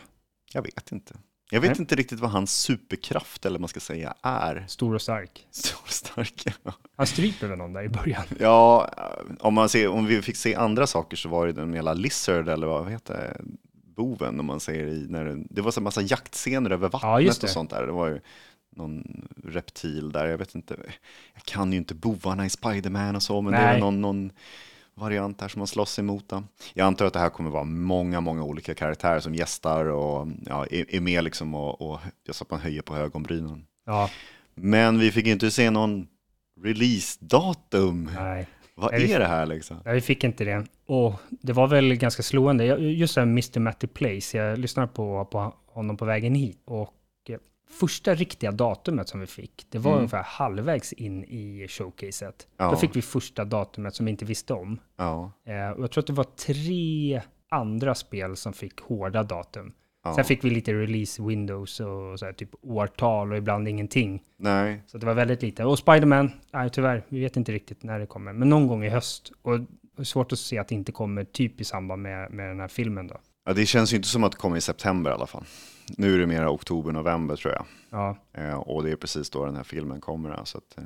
Jag 0.53 0.61
vet 0.61 0.91
inte. 0.91 1.13
Jag 1.51 1.61
vet 1.61 1.71
Nej. 1.71 1.79
inte 1.79 1.95
riktigt 1.95 2.19
vad 2.19 2.31
hans 2.31 2.53
superkraft, 2.61 3.45
eller 3.45 3.53
vad 3.55 3.61
man 3.61 3.67
ska 3.67 3.79
säga, 3.79 4.13
är. 4.23 4.65
Stor 4.67 4.95
och 4.95 5.01
stark. 5.01 5.47
Stor 5.51 5.79
och 5.83 5.89
stark. 5.89 6.43
ja. 6.63 6.73
Han 6.97 7.07
stryper 7.07 7.47
väl 7.47 7.57
någon 7.57 7.73
där 7.73 7.83
i 7.83 7.89
början. 7.89 8.23
Ja, 8.39 8.89
om, 9.39 9.53
man 9.53 9.69
ser, 9.69 9.87
om 9.87 10.05
vi 10.05 10.21
fick 10.21 10.35
se 10.35 10.55
andra 10.55 10.87
saker 10.87 11.17
så 11.17 11.29
var 11.29 11.47
det 11.47 11.53
den 11.53 11.73
hela 11.73 11.93
Lizard, 11.93 12.49
eller 12.49 12.67
vad 12.67 12.91
heter 12.91 13.13
det? 13.13 13.41
Boven, 13.99 14.39
om 14.39 14.45
man 14.45 14.59
säger 14.59 14.87
i, 14.87 15.05
när 15.09 15.25
det, 15.25 15.43
det 15.49 15.61
var 15.61 15.71
så 15.71 15.79
en 15.79 15.83
massa 15.83 16.01
jaktscener 16.01 16.69
över 16.69 16.89
vattnet 16.89 17.37
Ja, 17.41 17.43
och 17.43 17.49
sånt 17.49 17.69
där. 17.69 17.85
Det 17.85 17.91
var 17.91 18.07
ju 18.07 18.19
någon 18.69 19.27
reptil 19.43 20.11
där, 20.11 20.25
jag 20.27 20.37
vet 20.37 20.55
inte. 20.55 20.75
Jag 21.33 21.43
kan 21.43 21.71
ju 21.71 21.77
inte 21.77 21.95
bovarna 21.95 22.45
i 22.45 22.49
Spiderman 22.49 23.15
och 23.15 23.23
så, 23.23 23.41
men 23.41 23.53
det 23.53 23.59
är 23.59 23.71
Nej. 23.71 23.79
någon, 23.81 24.01
någon 24.01 24.31
variant 24.95 25.41
här 25.41 25.47
som 25.47 25.59
man 25.59 25.67
slåss 25.67 25.99
emot. 25.99 26.29
Då. 26.29 26.43
Jag 26.73 26.85
antar 26.87 27.05
att 27.05 27.13
det 27.13 27.19
här 27.19 27.29
kommer 27.29 27.49
vara 27.49 27.63
många, 27.63 28.21
många 28.21 28.43
olika 28.43 28.75
karaktärer 28.75 29.19
som 29.19 29.35
gästar 29.35 29.85
och 29.85 30.27
ja, 30.45 30.65
är, 30.71 30.95
är 30.95 30.99
med 31.01 31.23
liksom 31.23 31.55
och, 31.55 31.81
och 31.81 31.99
jag 32.23 32.35
sa 32.35 32.43
att 32.43 32.51
man 32.51 32.59
höjer 32.59 32.81
på 32.81 32.95
ögonbrynen. 32.95 33.65
Ja, 33.85 34.09
Men 34.55 34.99
vi 34.99 35.11
fick 35.11 35.27
inte 35.27 35.51
se 35.51 35.69
någon 35.69 36.07
releasedatum. 36.63 38.11
nej. 38.15 38.47
Vad 38.79 38.91
Nej, 38.91 39.05
vi- 39.05 39.13
är 39.13 39.19
det 39.19 39.25
här 39.27 39.45
liksom? 39.45 39.77
Nej, 39.85 39.93
vi 39.95 40.01
fick 40.01 40.23
inte 40.23 40.43
det. 40.43 40.65
Och 40.85 41.13
det 41.29 41.53
var 41.53 41.67
väl 41.67 41.95
ganska 41.95 42.23
slående. 42.23 42.65
Jag- 42.65 42.79
Just 42.81 43.15
det 43.15 43.21
här 43.21 43.25
Mr. 43.27 43.59
Matty 43.59 43.87
Place, 43.87 44.37
jag 44.37 44.57
lyssnade 44.59 44.87
på, 44.87 45.25
på 45.25 45.53
honom 45.67 45.97
på 45.97 46.05
vägen 46.05 46.35
hit. 46.35 46.61
Och 46.65 46.93
eh, 47.29 47.37
första 47.79 48.15
riktiga 48.15 48.51
datumet 48.51 49.09
som 49.09 49.19
vi 49.19 49.27
fick, 49.27 49.65
det 49.69 49.77
var 49.77 49.91
Mm. 49.91 49.97
ungefär 49.99 50.23
halvvägs 50.23 50.93
in 50.93 51.23
i 51.23 51.67
showcaset. 51.69 52.47
Ja. 52.57 52.71
Då 52.71 52.77
fick 52.77 52.95
vi 52.95 53.01
första 53.01 53.45
datumet 53.45 53.95
som 53.95 54.05
vi 54.05 54.09
inte 54.11 54.25
visste 54.25 54.53
om. 54.53 54.79
Ja, 54.97 55.31
Eh, 55.45 55.69
och 55.69 55.83
jag 55.83 55.91
tror 55.91 56.01
att 56.01 56.07
det 56.07 56.13
var 56.13 56.23
tre 56.23 57.21
andra 57.51 57.95
spel 57.95 58.35
som 58.35 58.53
fick 58.53 58.79
hårda 58.81 59.23
datum. 59.23 59.73
Ja. 60.03 60.15
Sen 60.15 60.25
fick 60.25 60.43
vi 60.43 60.49
lite 60.49 60.73
release 60.73 61.23
windows 61.23 61.79
och 61.79 62.19
så 62.19 62.25
här, 62.25 62.33
typ 62.33 62.49
årtal 62.61 63.31
och 63.31 63.37
ibland 63.37 63.67
ingenting. 63.67 64.23
Nej, 64.37 64.83
Så 64.87 64.97
det 64.97 65.05
var 65.05 65.13
väldigt 65.13 65.41
lite. 65.41 65.65
Och 65.65 65.79
Spiderman, 65.79 66.31
nej 66.53 66.69
tyvärr, 66.69 67.05
vi 67.09 67.19
vet 67.19 67.37
inte 67.37 67.51
riktigt 67.51 67.83
när 67.83 67.99
det 67.99 68.05
kommer. 68.05 68.33
Men 68.33 68.49
någon 68.49 68.67
gång 68.67 68.83
i 68.83 68.89
höst. 68.89 69.31
Och 69.41 69.59
det 69.59 69.67
är 69.97 70.03
svårt 70.03 70.31
att 70.31 70.39
se 70.39 70.57
att 70.57 70.67
det 70.67 70.75
inte 70.75 70.91
kommer 70.91 71.23
typ 71.23 71.61
i 71.61 71.63
samband 71.63 72.01
med, 72.01 72.31
med 72.31 72.49
den 72.49 72.59
här 72.59 72.67
filmen 72.67 73.07
då. 73.07 73.17
ja, 73.45 73.53
det 73.53 73.65
känns 73.65 73.93
ju 73.93 73.97
inte 73.97 74.09
som 74.09 74.23
att 74.23 74.31
det 74.31 74.37
kommer 74.37 74.57
i 74.57 74.61
september 74.61 75.11
i 75.11 75.13
alla 75.13 75.27
fall. 75.27 75.43
Nu 75.97 76.15
är 76.15 76.19
det 76.19 76.27
mer 76.27 76.47
oktober, 76.53 76.91
november 76.91 77.35
tror 77.35 77.53
jag. 77.53 77.65
Ja, 77.89 78.17
Eh, 78.33 78.53
och 78.53 78.83
det 78.83 78.91
är 78.91 78.95
precis 78.95 79.29
då 79.29 79.45
den 79.45 79.55
här 79.55 79.63
filmen 79.63 80.01
kommer. 80.01 80.41
Så 80.43 80.57
att, 80.57 80.77
eh, 80.77 80.83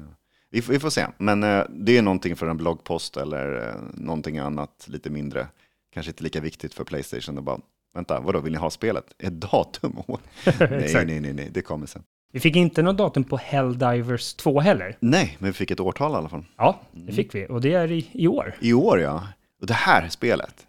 vi, 0.49 0.61
får, 0.61 0.73
vi 0.73 0.79
får 0.79 0.89
se. 0.89 1.05
Men 1.17 1.43
eh, 1.43 1.63
det 1.69 1.97
är 1.97 2.01
någonting 2.01 2.35
för 2.35 2.47
en 2.47 2.57
bloggpost 2.57 3.17
eller 3.17 3.67
eh, 3.69 3.75
någonting 3.93 4.37
annat 4.37 4.85
lite 4.87 5.09
mindre. 5.09 5.47
Kanske 5.93 6.09
inte 6.09 6.23
lika 6.23 6.41
viktigt 6.41 6.73
för 6.73 6.83
Playstation. 6.83 7.37
Och 7.37 7.43
bara, 7.43 7.59
vänta, 7.93 8.19
vadå, 8.19 8.39
vill 8.39 8.53
ni 8.53 8.59
ha 8.59 8.69
spelet? 8.69 9.05
Ett 9.19 9.33
datum? 9.33 10.03
nej, 10.59 10.93
nej, 11.05 11.19
nej, 11.19 11.33
nej, 11.33 11.49
det 11.51 11.61
kommer 11.61 11.87
sen. 11.87 12.03
Vi 12.31 12.39
fick 12.39 12.55
inte 12.55 12.81
något 12.81 12.97
datum 12.97 13.23
på 13.23 13.37
Helldivers 13.37 14.33
2 14.33 14.59
heller. 14.59 14.97
Nej, 14.99 15.35
men 15.39 15.49
vi 15.49 15.53
fick 15.53 15.71
ett 15.71 15.79
årtal 15.79 16.11
i 16.11 16.15
alla 16.15 16.29
fall. 16.29 16.45
Ja, 16.57 16.79
Mm. 16.93 17.05
det 17.05 17.13
fick 17.13 17.35
vi. 17.35 17.47
Och 17.49 17.61
det 17.61 17.73
är 17.73 17.91
i, 17.91 18.09
i 18.11 18.27
år. 18.27 18.55
I 18.59 18.73
år 18.73 18.99
ja. 18.99 19.27
Och 19.61 19.67
det 19.67 19.73
här 19.73 20.09
spelet. 20.09 20.67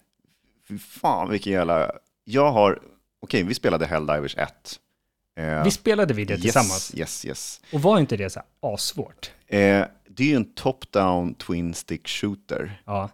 Fy 0.68 0.78
fan 0.78 1.30
vilken 1.30 1.52
jävla... 1.52 1.90
Jag 2.24 2.52
har... 2.52 2.78
Okej, 3.20 3.42
vi 3.42 3.54
spelade 3.54 3.86
Helldivers 3.86 4.36
1. 4.36 4.80
Eh, 5.36 5.64
Vi 5.64 5.70
spelade 5.70 6.14
vi 6.14 6.24
det 6.24 6.38
tillsammans. 6.38 6.92
Yes, 6.94 7.24
yes. 7.24 7.60
Och 7.72 7.82
var 7.82 7.98
inte 7.98 8.16
det 8.16 8.30
så 8.30 8.40
här 8.40 8.72
assvårt? 8.74 9.30
Eh, 9.46 9.84
det 10.08 10.22
är 10.22 10.28
ju 10.28 10.36
en 10.36 10.52
top-down 10.54 11.34
twin 11.34 11.74
stick 11.74 12.08
shooter. 12.08 12.82
Ja. 12.84 13.08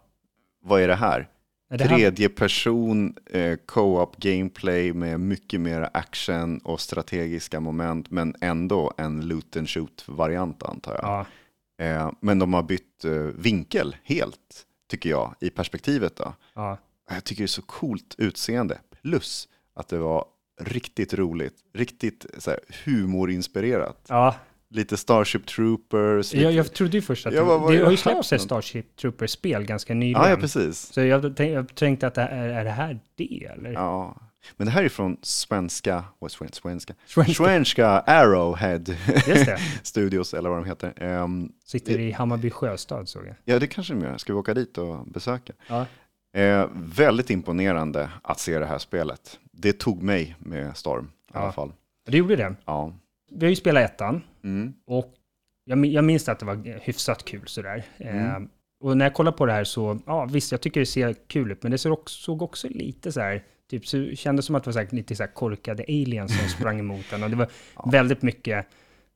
Vad 0.62 0.81
är 0.83 0.88
det 0.88 0.94
här? 0.94 1.29
Tredje 1.78 2.28
person, 2.28 3.14
eh, 3.26 3.56
co-op 3.66 4.16
gameplay 4.16 4.92
med 4.92 5.20
mycket 5.20 5.61
mer 5.61 5.88
action 5.92 6.59
och 6.59 6.80
strategiska 6.80 7.61
moment, 7.61 8.11
men 8.11 8.35
ändå 8.40 8.92
en 8.96 9.28
loot 9.28 9.56
and 9.56 9.68
shoot-variant 9.68 10.62
antar 10.62 10.92
jag. 10.92 11.04
ja, 11.04 11.26
Eh, 11.80 12.12
men 12.20 12.38
de 12.38 12.54
har 12.54 12.62
bytt 12.62 13.04
eh, 13.04 13.12
vinkel 13.12 13.96
helt, 14.04 14.66
tycker 14.90 15.11
jag, 15.11 15.35
i 15.40 15.50
perspektivet 15.50 16.16
då. 16.16 16.35
ja. 16.54 16.78
Jag 17.11 17.24
tycker 17.24 17.42
det 17.42 17.44
är 17.44 17.48
så 17.48 17.62
coolt 17.62 18.14
utseende, 18.18 18.78
plus 19.02 19.48
att 19.74 19.88
det 19.88 19.98
var 19.98 20.24
riktigt 20.61 21.14
roligt, 21.14 21.54
riktigt 21.74 22.26
så 22.38 22.50
här, 22.50 22.61
humorinspirerat. 22.85 24.06
ja. 24.09 24.35
Lite 24.70 24.96
Starship 24.96 25.46
Troopers. 25.46 26.33
Lite... 26.33 26.44
Jag, 26.44 26.52
jag 26.52 26.72
trodde 26.74 26.96
ju 26.96 27.02
först 27.02 27.26
att 27.26 27.33
Ja, 27.35 27.40
det, 27.40 27.46
vad- 27.46 27.61
vad 27.61 27.72
det 27.72 27.76
är 27.78 27.83
har 27.85 27.90
ju 27.90 27.96
det 27.96 28.02
släppts 28.02 28.33
ett? 28.33 28.40
Starship 28.42 28.96
Troopers-spel 28.96 29.64
ganska 29.64 29.94
nyligen. 29.94 30.22
ja, 30.22 30.30
ja, 30.30 30.37
precis. 30.37 30.78
Så 30.92 31.00
jag, 31.00 31.37
tänk, 31.37 31.52
jag 31.52 31.74
tänkte 31.74 32.06
att 32.06 32.14
det 32.14 32.20
här, 32.22 32.48
är 32.48 32.64
det 32.64 32.70
här 32.70 33.00
det 33.14 33.44
eller? 33.56 33.72
Ja. 33.72 34.16
Men 34.56 34.66
det 34.66 34.70
här 34.70 34.85
är 34.85 34.88
från 34.88 35.16
svenska, 35.22 36.04
vad 36.18 36.30
sven, 36.30 36.52
svenska? 36.52 36.94
Svenska. 37.06 37.35
svenska 37.35 37.88
Arrowhead 37.88 38.78
det. 38.78 39.59
Studios, 39.83 40.35
eller 40.35 40.48
vad 40.50 40.59
de 40.59 40.64
heter. 40.64 40.92
Ehm, 40.96 41.52
Sitter 41.64 41.98
i 41.98 42.12
Hammarby 42.12 42.50
sjöstad 42.50 43.09
såg 43.09 43.26
jag. 43.26 43.35
ja, 43.44 43.59
det 43.59 43.66
kanske 43.66 43.94
de 43.94 44.00
gör. 44.02 44.16
Ska 44.18 44.33
vi 44.33 44.38
åka 44.38 44.54
dit 44.54 44.78
och 44.78 45.06
besöka? 45.06 45.52
Ja. 45.68 45.87
Eh, 46.40 46.66
väldigt 46.74 47.30
imponerande 47.30 48.11
att 48.22 48.40
se 48.40 48.59
det 48.59 48.66
här 48.66 48.78
spelet. 48.78 49.38
Det 49.52 49.72
tog 49.72 50.02
mig 50.02 50.37
med 50.38 50.76
storm 50.76 51.04
i 51.04 51.30
Ja. 51.35 51.40
alla 51.40 51.52
fall. 51.52 51.72
Det 52.11 52.16
gjorde 52.16 52.37
det. 52.37 52.54
Ja. 52.64 52.92
Vi 53.33 53.46
har 53.46 53.50
ju 53.50 53.56
spelat 53.56 53.83
ettan 53.85 54.22
Mm. 54.44 54.74
och 54.87 55.14
jag, 55.64 55.87
jag 55.87 56.05
minns 56.05 56.29
att 56.29 56.38
det 56.38 56.46
var 56.46 56.81
hyfsat 56.81 57.24
kul 57.24 57.42
sådär. 57.46 57.85
Mm. 57.98 58.26
Eh, 58.26 58.48
och 58.81 58.96
när 58.96 59.05
jag 59.05 59.14
kollar 59.14 59.33
på 59.33 59.46
det 59.46 59.53
här 59.53 59.64
så, 59.64 59.98
ja 60.07 60.24
visst, 60.24 60.53
jag 60.53 60.61
tycker 60.61 60.81
det 60.81 60.87
ser 60.87 61.14
kul 61.26 61.53
ut, 61.53 61.62
men 61.62 61.72
det 61.72 61.79
såg 61.79 61.92
också, 61.92 62.22
såg 62.22 62.42
också 62.42 62.68
lite 62.68 63.12
så 63.12 63.20
här, 63.20 63.44
typ, 63.70 63.87
så 63.87 64.11
kändes 64.14 64.46
som 64.46 64.55
att 64.55 64.64
det 64.64 64.68
var 64.68 64.72
så 64.72 64.79
här, 64.79 64.88
lite 64.90 65.16
så 65.16 65.22
här 65.22 65.31
korkade 65.31 65.83
aliens 65.83 66.38
som 66.38 66.48
sprang 66.59 66.79
emot 66.79 67.05
den. 67.11 67.22
Och 67.22 67.31
det 67.31 67.37
var 67.37 67.50
väldigt 67.90 68.22
mycket, 68.22 68.66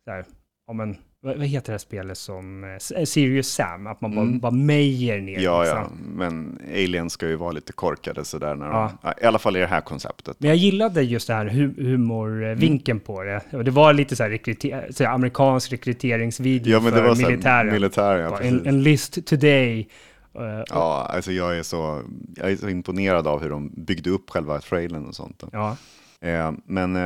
så 0.05 0.11
här, 0.11 0.25
ja 0.67 0.73
men, 0.73 0.97
vad, 1.25 1.43
heter 1.47 1.67
det 1.67 1.73
här 1.73 1.79
spelet 1.79 2.19
som, 2.19 2.65
eh, 2.65 3.05
Serious 3.05 3.47
Sam, 3.49 3.87
att 3.87 4.01
man 4.01 4.15
bara, 4.15 4.21
Mm. 4.27 4.39
bara 4.39 4.53
mejer 4.53 5.21
ner. 5.21 5.39
Ja, 5.41 5.61
liksom. 5.63 5.79
ja, 5.79 5.89
men 6.17 6.59
aliens 6.71 7.13
ska 7.13 7.29
ju 7.29 7.37
vara 7.37 7.53
lite 7.53 7.73
korkade 7.73 8.25
sådär. 8.25 8.55
När 8.55 8.67
Ja. 8.67 8.93
de, 9.03 9.25
I 9.25 9.27
alla 9.27 9.39
fall 9.39 9.57
i 9.57 9.61
det 9.61 9.67
här 9.67 9.81
konceptet. 9.81 10.37
Men 10.41 10.49
jag 10.49 10.57
gillade 10.57 11.03
just 11.03 11.27
det 11.27 11.35
här 11.35 11.47
hu- 11.47 11.83
humorvinkeln 11.83 13.01
på 13.01 13.23
det. 13.23 13.41
Och 13.53 13.65
det 13.65 13.71
var 13.71 13.93
lite 13.93 14.17
så 14.17 14.23
här, 14.23 14.31
rekryter- 14.31 14.93
så 14.93 15.05
här 15.05 15.11
amerikansk 15.15 15.73
rekryteringsvideo 15.73 16.73
Ja, 16.73 16.81
men 16.81 16.93
det 16.93 16.99
för 17.01 17.09
var 17.09 17.15
så 17.15 17.23
här 17.23 17.31
militären. 17.31 17.73
militären, 17.73 18.21
ja, 18.25 18.31
Bara, 18.31 18.41
en, 18.41 18.67
en 18.67 18.83
list 18.83 19.27
today. 19.27 19.89
Eh, 20.35 20.63
Ja, 20.71 21.11
alltså 21.15 21.33
jag 21.33 21.59
är, 21.59 21.63
så, 21.63 22.03
jag 22.37 22.53
är 22.53 22.57
så 22.57 22.69
imponerad 22.69 23.27
av 23.27 23.43
hur 23.43 23.51
de 23.51 23.69
byggde 23.77 24.11
upp 24.11 24.31
själva 24.31 24.61
trailern 24.61 25.07
och 25.07 25.15
sånt. 25.15 25.43
ja. 25.53 25.77
Eh, 26.21 26.53
men 26.67 26.97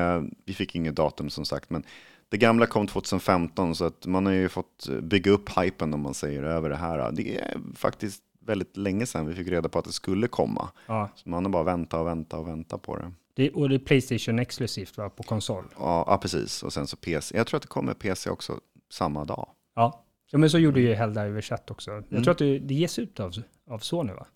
vi 0.47 0.55
fick 0.55 0.75
inget 0.75 0.95
datum 0.97 1.31
som 1.31 1.45
sagt. 1.45 1.71
Men 1.71 1.83
det 2.29 2.37
gamla 2.37 2.67
kom 2.67 2.87
2015 2.87 3.75
så 3.75 3.85
att 3.85 4.07
man 4.07 4.27
har 4.27 4.33
ju 4.33 4.49
fått 4.49 4.89
bygga 5.03 5.31
upp 5.33 5.59
hypen 5.59 5.95
om 5.95 6.01
man 6.01 6.15
säger 6.15 6.43
över 6.43 6.71
det 6.71 6.77
här. 6.77 7.13
Det 7.13 7.39
är 7.39 7.57
faktiskt 7.75 8.23
väldigt 8.41 8.77
länge 8.77 9.07
sedan 9.07 9.27
vi 9.27 9.35
fick 9.35 9.49
reda 9.49 9.69
på 9.69 9.79
att 9.79 9.85
det 9.85 9.93
skulle 9.93 10.29
komma. 10.29 10.71
ja. 10.87 11.09
Så 11.15 11.29
man 11.29 11.45
har 11.45 11.53
bara 11.53 11.63
väntat 11.63 12.01
och 12.01 12.07
väntat 12.07 12.41
och 12.41 12.49
väntat 12.49 12.83
på 12.83 12.97
det. 12.97 13.13
Det, 13.35 13.51
och 13.51 13.69
det 13.69 13.75
är 13.75 13.79
Playstation 13.79 14.39
exklusivt 14.39 14.97
va, 14.97 15.11
på 15.11 15.23
konsol. 15.23 15.65
Ja, 15.79 16.05
ja, 16.07 16.19
precis. 16.19 16.63
Och 16.63 16.73
sen 16.73 16.87
så 16.87 16.97
PC. 16.97 17.37
Jag 17.37 17.47
tror 17.47 17.57
att 17.57 17.63
det 17.63 17.69
kommer 17.69 17.95
PC 17.95 18.31
också 18.31 18.61
samma 18.93 19.25
dag. 19.25 19.49
Ja. 19.75 20.05
ja 20.31 20.39
men 20.39 20.51
så 20.51 20.59
gjorde 20.59 20.81
ju 20.81 20.95
Helldivers 20.95 21.53
1 21.53 21.71
också. 21.71 21.91
Jag 21.91 22.05
Mm. 22.11 22.23
tror 22.25 22.33
att 22.33 22.39
det, 22.39 22.59
det 22.59 22.75
ges 22.75 22.99
ut 22.99 23.21
av, 23.21 23.33
av 23.71 23.79
Sony 23.79 24.13
va? 24.13 24.27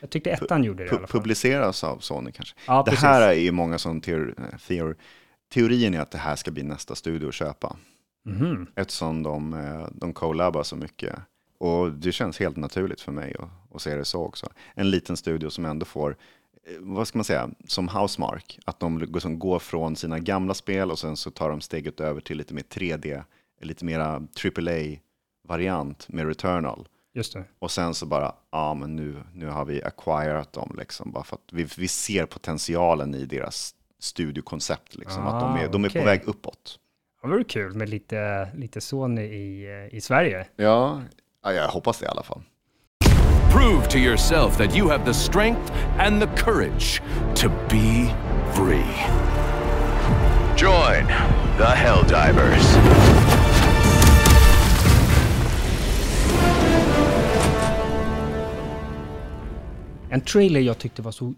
Jag 0.00 0.10
tyckte 0.10 0.30
ettan 0.30 0.64
gjorde 0.64 0.84
det 0.84 0.86
i 0.86 0.90
alla 0.90 0.98
fall. 0.98 1.20
publiceras 1.20 1.84
av 1.84 1.98
Sony 1.98 2.32
kanske. 2.32 2.56
Ja, 2.66 2.82
det 2.84 2.90
precis. 2.90 3.02
här 3.04 3.28
är 3.28 3.32
ju 3.34 3.52
många 3.52 3.78
som 3.78 4.00
teor, 4.00 4.34
teor, 4.68 4.96
teorin 5.52 5.94
är 5.94 6.00
att 6.00 6.10
det 6.10 6.18
här 6.18 6.36
ska 6.36 6.50
bli 6.50 6.62
nästa 6.62 6.94
studio 6.94 7.28
att 7.28 7.34
köpa. 7.34 7.76
Mhm. 8.24 8.66
Eftersom 8.74 9.22
de, 9.22 9.54
eh, 9.54 9.86
de 9.92 10.12
collabar 10.12 10.62
så 10.62 10.76
mycket. 10.76 11.16
Och 11.58 11.92
det 11.92 12.12
känns 12.12 12.38
helt 12.40 12.56
naturligt 12.56 13.00
för 13.00 13.12
mig 13.12 13.36
att, 13.38 13.74
att 13.74 13.82
se 13.82 13.94
det 13.96 14.04
så 14.04 14.24
också. 14.24 14.48
En 14.74 14.90
liten 14.90 15.16
studio 15.16 15.50
som 15.50 15.64
ändå 15.64 15.86
får, 15.86 16.10
eh, 16.66 16.74
vad 16.80 17.08
ska 17.08 17.18
man 17.18 17.24
säga, 17.24 17.50
som 17.66 17.88
Housemark. 17.88 18.58
Att 18.66 18.80
de 18.80 19.12
går- 19.12 19.20
som 19.20 19.38
går 19.38 19.58
från 19.58 19.96
sina 19.96 20.18
gamla 20.18 20.54
spel 20.54 20.90
och 20.90 20.98
sen 20.98 21.16
så 21.16 21.30
tar 21.30 21.50
de 21.50 21.60
steget 21.60 22.00
över 22.00 22.20
till 22.20 22.38
lite 22.38 22.54
mer 22.54 22.62
3D, 22.62 23.22
lite 23.60 23.84
mera 23.84 24.20
AAA-variant 24.34 26.08
med 26.08 26.26
Returnal. 26.26 26.88
Just 27.14 27.32
det. 27.32 27.44
Och 27.58 27.70
sen 27.70 27.94
så 27.94 28.06
bara, 28.06 28.32
ja 28.50 28.74
men 28.74 28.96
nu, 28.96 29.22
nu 29.34 29.46
har 29.46 29.64
vi 29.64 29.82
acquirat 29.82 30.52
dem 30.52 30.74
liksom. 30.78 31.12
Bara 31.12 31.24
för 31.24 31.36
att 31.36 31.52
vi, 31.52 31.64
vi 31.78 31.88
ser 31.88 32.26
potentialen 32.26 33.14
i 33.14 33.26
deras 33.26 33.74
studiokoncept 34.00 34.94
liksom. 34.96 35.26
att 35.26 35.40
de 35.40 35.56
är, 35.64 35.68
de 35.68 35.84
är 35.84 35.88
Ah, 35.88 35.90
okej. 35.90 36.00
på 36.02 36.06
väg 36.06 36.20
uppåt. 36.24 36.76
Det 37.22 37.28
vore 37.28 37.44
kul 37.44 37.74
med 37.74 37.88
lite, 37.88 38.48
lite 38.54 38.80
Sony 38.80 39.22
i, 39.22 39.66
eh, 39.90 39.96
i 39.96 40.00
Sverige. 40.00 40.46
Ja, 40.56 41.02
ja, 41.44 41.52
jag 41.52 41.68
hoppas 41.68 41.98
det 41.98 42.06
i 42.06 42.08
alla 42.08 42.22
fall. 42.22 42.42
Prove 43.52 43.86
to 43.86 43.98
yourself 43.98 44.56
that 44.56 44.76
you 44.76 44.88
have 44.90 45.04
the 45.04 45.14
strength 45.14 45.72
and 45.98 46.20
the 46.22 46.26
courage 46.44 47.02
to 47.36 47.48
be 47.70 48.14
free. 48.54 49.06
Join 50.56 51.06
the 51.58 51.64
Helldivers. 51.64 52.76
En 60.10 60.20
trailer 60.20 60.60
jag 60.60 60.78
tyckte 60.78 61.02
var 61.02 61.12
så 61.12 61.34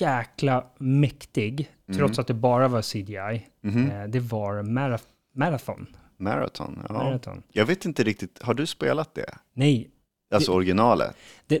jäkla 0.00 0.64
mäktig, 0.78 1.70
Mm. 1.88 1.98
trots 1.98 2.18
att 2.18 2.26
det 2.26 2.34
bara 2.34 2.68
var 2.68 2.82
CGI, 2.82 3.46
Mhm. 3.60 3.90
eh, 3.90 4.04
det 4.08 4.20
var 4.20 4.62
Marath- 4.62 5.06
Marathon. 5.34 5.86
Marathon, 6.18 6.78
ja. 6.88 6.92
Marathon. 6.94 7.42
Jag 7.52 7.66
vet 7.66 7.84
inte 7.84 8.02
riktigt, 8.04 8.42
har 8.42 8.54
du 8.54 8.66
spelat 8.66 9.14
det? 9.14 9.34
Nej, 9.54 9.90
Alltså 10.34 10.52
Det- 10.52 10.56
originalet? 10.56 11.16
det, 11.46 11.60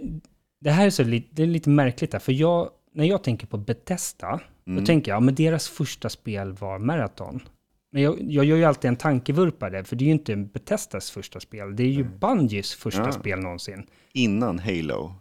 det 0.60 0.70
här 0.70 0.86
är, 0.86 0.90
så 0.90 1.02
li, 1.04 1.28
det 1.30 1.42
är 1.42 1.46
lite 1.46 1.70
märkligt, 1.70 2.10
där, 2.10 2.18
för 2.18 2.32
jag, 2.32 2.70
när 2.92 3.04
jag 3.04 3.22
tänker 3.24 3.46
på 3.46 3.56
Bethesda, 3.56 4.40
Mm. 4.66 4.80
då 4.80 4.86
tänker 4.86 5.10
jag, 5.10 5.16
ja, 5.16 5.20
men 5.20 5.34
deras 5.34 5.68
första 5.68 6.08
spel 6.08 6.52
var 6.52 6.78
Marathon. 6.78 7.40
Men 7.92 8.02
jag, 8.02 8.16
jag 8.22 8.44
gör 8.44 8.56
ju 8.56 8.64
alltid 8.64 8.88
en 8.88 8.96
tankevurpa 8.96 9.70
där, 9.70 9.82
för 9.82 9.96
det 9.96 10.04
är 10.04 10.06
ju 10.06 10.12
inte 10.12 10.36
Bethesdas 10.36 11.10
första 11.10 11.40
spel, 11.40 11.76
det 11.76 11.82
är 11.82 11.88
ju 11.88 12.04
Bungies 12.04 12.74
första 12.74 13.04
Ja. 13.04 13.12
spel 13.12 13.38
någonsin. 13.40 13.86
Innan 14.12 14.58
Halo? 14.58 15.14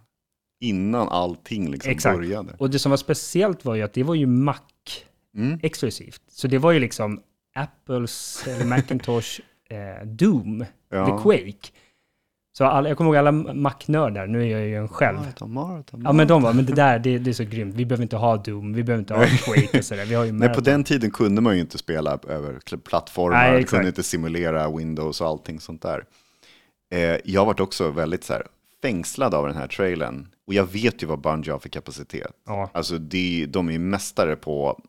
innan 0.60 1.08
allting 1.10 1.72
liksom 1.72 1.92
Exakt. 1.92 2.18
började. 2.18 2.54
Och 2.60 2.70
det 2.70 2.80
som 2.80 2.90
var 2.90 2.98
speciellt 2.98 3.66
var 3.66 3.76
ju 3.76 3.82
att 3.82 3.94
det 3.94 4.04
var 4.04 4.16
ju 4.16 4.26
Mac 4.26 4.56
Mm. 5.36 5.60
exklusivt. 5.64 6.22
Så 6.28 6.48
det 6.48 6.58
var 6.58 6.72
ju 6.72 6.80
liksom 6.80 7.22
Apples 7.56 8.48
eller 8.48 8.66
Macintosh 8.76 9.40
eh, 9.70 10.08
Doom, 10.08 10.66
Ja. 10.90 11.06
The 11.06 11.24
Quake. 11.24 11.70
Så 12.58 12.66
alla, 12.66 12.90
jag 12.90 12.98
kommer 12.98 13.10
ihåg 13.10 13.18
alla 13.18 13.32
Mac-nördar, 13.32 14.28
nu 14.28 14.44
är 14.44 14.48
jag 14.58 14.68
ju 14.68 14.76
en 14.76 14.88
själv. 14.88 15.18
Maraton, 15.18 15.54
maraton, 15.54 16.02
Ja 16.04 16.14
men 16.14 16.28
de 16.28 16.42
var, 16.44 16.54
men 16.54 16.66
det 16.66 16.74
där, 16.74 17.00
det, 17.00 17.18
det 17.18 17.32
är 17.32 17.34
så 17.34 17.44
grymt. 17.44 17.76
Vi 17.76 17.86
behöver 17.86 18.04
inte 18.04 18.16
ha 18.18 18.38
Doom, 18.38 18.74
vi 18.74 18.84
behöver 18.84 19.00
inte 19.00 19.14
ha 19.14 19.26
Quake 19.26 19.78
och 19.78 19.86
sådär. 19.86 20.06
Vi 20.06 20.16
har 20.16 20.26
ju 20.26 20.32
Nej, 20.32 20.40
på 20.40 20.46
Marathon. 20.46 20.64
den 20.64 20.84
tiden 20.84 21.12
kunde 21.12 21.42
man 21.42 21.56
ju 21.56 21.62
inte 21.62 21.78
spela 21.78 22.20
över 22.28 22.78
plattformar, 22.78 23.52
Nej, 23.52 23.64
kunde 23.64 23.88
inte 23.88 24.04
simulera 24.04 24.70
Windows 24.78 25.22
och 25.22 25.28
allting 25.28 25.60
sånt 25.60 25.82
där. 25.82 26.04
Eh, 26.94 27.18
jag 27.26 27.46
varit 27.46 27.60
också 27.60 27.90
väldigt 27.90 28.24
så 28.24 28.34
här, 28.34 28.48
fängslad 28.82 29.34
av 29.34 29.48
den 29.48 29.56
här 29.58 29.68
trailern. 29.68 30.28
Och 30.48 30.54
jag 30.54 30.72
vet 30.72 31.04
ju 31.04 31.08
vad 31.08 31.22
Bungie 31.22 31.52
har 31.52 31.60
för 31.60 31.70
kapacitet. 31.70 32.32
Ja, 32.46 32.70
Alltså 32.74 32.98
de, 32.98 33.46
de 33.46 33.68
är 33.68 33.72
ju 33.74 33.80
mästare 33.80 34.36
på, 34.36 34.82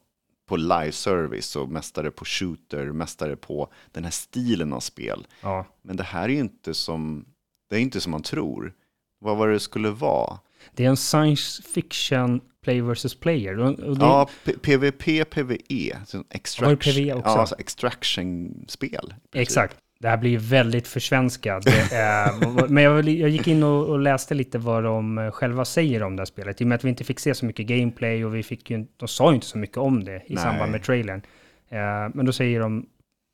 på 0.46 0.56
live 0.56 0.92
service 0.92 1.56
och 1.56 1.68
mästare 1.68 2.10
på 2.10 2.24
shooter, 2.24 2.86
mästare 2.92 3.36
på 3.36 3.72
den 3.92 4.04
här 4.04 4.10
stilen 4.10 4.72
av 4.72 4.80
spel. 4.80 5.26
ja. 5.42 5.66
Men 5.82 5.96
det 5.96 6.02
här 6.04 6.24
är 6.24 6.28
ju 6.32 6.38
inte 6.40 6.74
som, 6.74 7.24
det 7.70 7.76
är 7.76 7.80
inte 7.80 8.00
som 8.00 8.10
man 8.12 8.22
tror. 8.22 8.72
Vad 9.20 9.36
var 9.36 9.48
det 9.48 9.60
skulle 9.60 9.90
vara? 9.90 10.38
Det 10.74 10.84
är 10.84 10.88
en 10.88 10.96
science 10.96 11.62
fiction 11.62 12.40
play 12.64 12.80
versus 12.80 13.14
player. 13.14 13.58
Och, 13.58 13.76
det, 13.96 14.04
Ja, 14.04 14.28
PVP, 14.62 15.30
PVE. 15.30 15.96
så 16.06 16.24
extraction, 16.30 16.76
PvE 16.76 17.14
också? 17.14 17.28
Ja, 17.28 17.38
alltså 17.38 17.54
extraction-spel. 17.58 19.14
Exakt. 19.32 19.76
Det 19.98 20.08
här 20.08 20.16
blir 20.16 20.38
väldigt 20.38 20.88
försvenskat. 20.88 21.66
Eh, 21.66 22.66
Men 22.68 22.82
jag, 22.84 23.08
jag 23.08 23.30
gick 23.30 23.48
in 23.48 23.62
och, 23.62 23.88
och 23.88 23.98
läste 23.98 24.34
lite 24.34 24.58
vad 24.58 24.84
de 24.84 25.18
eh, 25.18 25.30
själva 25.30 25.64
säger 25.64 26.02
om 26.02 26.16
det 26.16 26.20
här 26.20 26.26
spelet. 26.26 26.60
I 26.60 26.64
och 26.64 26.68
med 26.68 26.76
att 26.76 26.84
vi 26.84 26.88
inte 26.88 27.04
fick 27.04 27.20
se 27.20 27.34
så 27.34 27.46
mycket 27.46 27.66
gameplay 27.66 28.24
och 28.24 28.34
vi 28.34 28.42
fick 28.42 28.70
ju, 28.70 28.86
de 28.96 29.08
sa 29.08 29.30
ju 29.30 29.34
inte 29.34 29.46
så 29.46 29.58
mycket 29.58 29.76
om 29.76 30.04
det 30.04 30.16
i 30.26 30.34
Nej. 30.34 30.42
samband 30.42 30.72
med 30.72 30.82
trailern. 30.82 31.22
Eh, 31.68 31.78
Men 32.14 32.26
då 32.26 32.32
säger 32.32 32.60
de, 32.60 32.86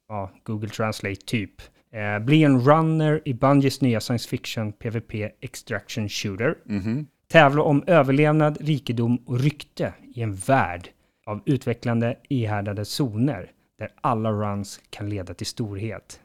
ja, 0.09 0.31
Google 0.44 0.68
Translate 0.68 1.20
typ, 1.27 1.53
eh, 1.92 2.25
bli 2.25 2.42
en 2.44 2.61
runner 2.61 3.20
i 3.25 3.35
Bungies 3.35 3.81
nya 3.81 4.01
science 4.01 4.29
fiction 4.29 4.72
PVP 4.72 5.14
extraction 5.40 6.09
shooter. 6.09 6.55
Mhm. 6.64 7.07
Tävla 7.29 7.62
om 7.62 7.85
överlevnad, 7.87 8.59
rikedom 8.61 9.16
och 9.16 9.40
rykte 9.40 9.92
i 10.14 10.22
en 10.22 10.35
värld 10.35 10.88
av 11.27 11.42
utvecklande 11.46 12.16
ihärdade 12.29 12.85
zoner 12.85 13.51
där 13.79 13.88
alla 14.01 14.33
runs 14.33 14.81
kan 14.90 15.09
leda 15.11 15.35
till 15.35 15.46
storhet. 15.46 16.20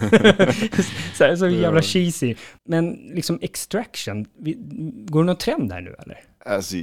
så, 1.14 1.24
här, 1.24 1.36
så 1.36 1.48
jävla 1.48 1.82
cheesy. 1.82 2.34
Men 2.68 2.90
liksom 2.92 3.38
extraction, 3.42 4.24
går 5.06 5.20
det 5.20 5.26
någon 5.26 5.36
trend 5.36 5.72
här 5.72 5.80
nu 5.80 5.96
eller? 5.98 6.20
Alltså, 6.46 6.76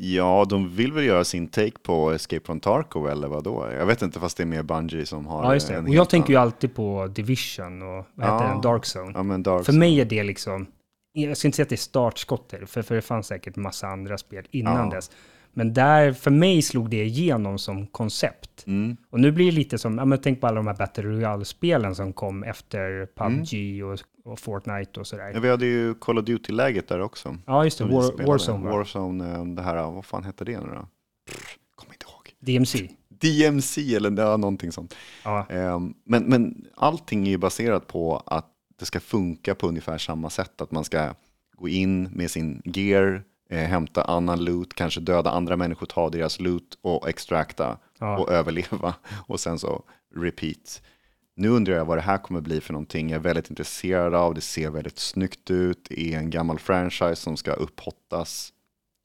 ja, 0.00 0.46
de 0.48 0.76
vill 0.76 0.92
väl 0.92 1.04
göra 1.04 1.24
sin 1.24 1.48
take 1.48 1.78
på 1.82 2.12
Escape 2.12 2.46
from 2.46 2.60
Tarkov 2.60 3.08
eller 3.08 3.28
vad 3.28 3.44
då? 3.44 3.68
Jag 3.78 3.86
vet 3.86 4.02
inte 4.02 4.20
fast 4.20 4.36
det 4.36 4.42
är 4.42 4.46
mer 4.46 4.62
Bungie 4.62 5.06
som 5.06 5.26
har 5.26 5.44
Ja, 5.44 5.54
just 5.54 5.68
det. 5.68 5.78
Och 5.78 5.88
jag 5.88 6.10
tänker 6.10 6.30
ju 6.32 6.36
alltid 6.38 6.74
på 6.74 7.06
Division 7.06 7.82
och 7.82 8.06
vad 8.14 8.26
heter 8.26 8.44
Ja. 8.46 8.52
den, 8.52 8.60
Dark 8.60 8.82
Zone. 8.96 9.12
Ja, 9.14 9.22
men 9.22 9.42
Dark 9.42 9.64
För 9.66 9.72
mig 9.72 10.00
är 10.00 10.04
det 10.04 10.22
liksom, 10.22 10.66
jag 11.12 11.36
ska 11.36 11.48
inte 11.48 11.56
säga 11.56 11.64
att 11.64 11.68
det 11.68 11.74
är 11.74 11.76
startskottet, 11.76 12.70
för, 12.70 12.82
för 12.82 12.94
det 12.94 13.02
fanns 13.02 13.26
säkert 13.26 13.56
massa 13.56 13.86
andra 13.86 14.18
spel 14.18 14.44
innan 14.50 14.88
Ja. 14.90 14.96
dess. 14.96 15.10
Men 15.54 15.74
där, 15.74 16.12
för 16.12 16.30
mig 16.30 16.62
slog 16.62 16.90
det 16.90 17.04
igenom 17.04 17.58
som 17.58 17.86
koncept. 17.86 18.64
Mm. 18.66 18.96
Och 19.10 19.20
nu 19.20 19.32
blir 19.32 19.46
det 19.46 19.52
lite 19.52 19.78
som, 19.78 19.98
ja 19.98 20.04
men 20.04 20.18
tänk 20.20 20.40
på 20.40 20.46
alla 20.46 20.56
de 20.56 20.66
här 20.66 20.74
Battle 20.74 21.04
Royale-spelen 21.04 21.94
som 21.94 22.12
kom 22.12 22.42
efter 22.44 23.06
PubG 23.06 23.54
Mm. 23.54 23.88
och, 23.92 24.32
och 24.32 24.38
Fortnite 24.38 25.00
och 25.00 25.06
sådär. 25.06 25.30
Ja, 25.34 25.40
vi 25.40 25.50
hade 25.50 25.66
ju 25.66 25.94
Call 25.94 26.18
of 26.18 26.24
Duty-läget 26.24 26.88
där 26.88 27.00
också. 27.00 27.36
Ja, 27.46 27.64
just 27.64 27.78
det, 27.78 27.84
War. 27.84 28.26
Warzone, 28.26 28.64
va? 28.64 28.70
Warzone, 28.76 29.34
eh, 29.34 29.44
det 29.44 29.62
här, 29.62 29.90
vad 29.90 30.04
fan 30.04 30.24
hette 30.24 30.44
det 30.44 30.60
nu 30.60 30.66
då? 30.66 30.88
Kommer 31.74 31.94
inte 31.94 32.06
ihåg. 32.06 32.34
DMC. 32.40 32.88
DMC 33.08 33.94
eller 33.96 34.22
ja, 34.22 34.36
någonting 34.36 34.72
sånt. 34.72 34.94
Ja, 35.24 35.46
Ehm, 35.48 35.94
Men, 36.04 36.22
men 36.24 36.66
allting 36.74 37.26
är 37.26 37.30
ju 37.30 37.38
baserat 37.38 37.86
på 37.86 38.22
att 38.26 38.50
det 38.78 38.84
ska 38.84 39.00
funka 39.00 39.54
på 39.54 39.66
ungefär 39.68 39.98
samma 39.98 40.30
sätt. 40.30 40.60
Att 40.60 40.70
man 40.70 40.84
ska 40.84 41.14
gå 41.56 41.68
in 41.68 42.02
med 42.02 42.30
sin 42.30 42.62
gear, 42.64 43.22
eh, 43.54 43.68
hämta 43.68 44.02
annan 44.04 44.44
loot, 44.44 44.74
kanske 44.74 45.00
döda 45.00 45.30
andra 45.30 45.56
människor, 45.56 45.86
ta 45.86 46.08
deras 46.10 46.40
loot 46.40 46.78
och 46.82 47.08
extracta 47.08 47.78
Ja. 47.98 48.18
och 48.18 48.30
överleva. 48.32 48.94
Och 49.26 49.40
sen 49.40 49.58
så 49.58 49.82
repeat. 50.16 50.82
Nu 51.36 51.48
undrar 51.48 51.74
jag 51.74 51.84
vad 51.84 51.98
det 51.98 52.02
här 52.02 52.18
kommer 52.18 52.40
bli 52.40 52.60
för 52.60 52.72
någonting. 52.72 53.10
Jag 53.10 53.18
är 53.18 53.22
väldigt 53.22 53.50
intresserad 53.50 54.14
av, 54.14 54.34
det 54.34 54.40
ser 54.40 54.70
väldigt 54.70 54.98
snyggt 54.98 55.50
ut. 55.50 55.86
Det 55.88 56.14
är 56.14 56.18
en 56.18 56.30
gammal 56.30 56.58
franchise 56.58 57.16
som 57.16 57.36
ska 57.36 57.52
upphottas. 57.52 58.52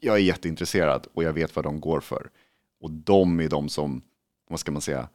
Jag 0.01 0.15
är 0.15 0.19
jätteintresserad 0.19 1.07
och 1.13 1.23
jag 1.23 1.33
vet 1.33 1.55
vad 1.55 1.65
de 1.65 1.79
går 1.81 1.99
för. 1.99 2.29
Och 2.81 2.91
de 2.91 3.39
är 3.39 3.49
de 3.49 3.69
som, 3.69 4.01
vad 4.49 4.59
ska 4.59 4.71
man 4.71 4.81
säga, 4.81 5.07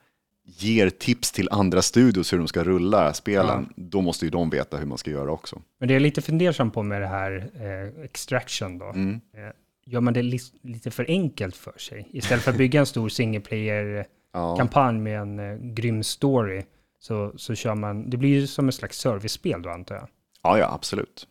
ger 0.47 0.91
tips 0.91 1.33
till 1.33 1.49
andra 1.51 1.83
studios 1.83 2.33
hur 2.33 2.39
de 2.39 2.49
ska 2.49 2.65
rulla 2.65 3.13
spelen. 3.15 3.73
Då 3.77 4.01
måste 4.01 4.25
ju 4.25 4.31
de 4.31 4.51
veta 4.51 4.77
hur 4.77 4.87
man 4.87 4.99
ska 4.99 5.11
göra 5.11 5.31
också. 5.33 5.63
men 5.81 5.89
det 5.89 5.95
är 5.95 6.01
lite 6.01 6.23
fundersam 6.23 6.71
på 6.71 6.83
med 6.83 7.01
det 7.01 7.07
här 7.07 7.51
eh, 7.55 8.05
extraction 8.05 8.79
då. 8.79 8.85
Mm. 8.87 9.15
Eh, 9.15 9.41
gör 9.87 10.01
man 10.01 10.15
det 10.15 10.23
li 10.23 10.39
lite 10.63 10.91
för 10.91 11.05
enkelt 11.09 11.57
för 11.57 11.79
sig? 11.79 12.09
Istället 12.13 12.45
för 12.45 12.51
att 12.51 12.59
bygga 12.59 12.81
en 12.81 12.87
stor 12.87 13.09
single 13.09 13.41
player-kampanj 13.41 14.95
Ja, 14.97 15.01
med 15.03 15.21
en 15.21 15.39
eh, 15.39 15.57
grym 15.75 16.03
story, 16.03 16.63
så, 17.01 17.33
så 17.37 17.55
kör 17.55 17.75
man, 17.75 18.11
det 18.11 18.17
blir 18.17 18.31
ju 18.31 18.47
som 18.47 18.69
ett 18.69 18.75
slags 18.75 18.99
servicespel 18.99 19.63
då 19.63 19.71
antar 19.71 19.95
jag. 19.95 20.09
ja, 20.43 20.59
ja 20.59 20.73
absolut. 20.75 21.29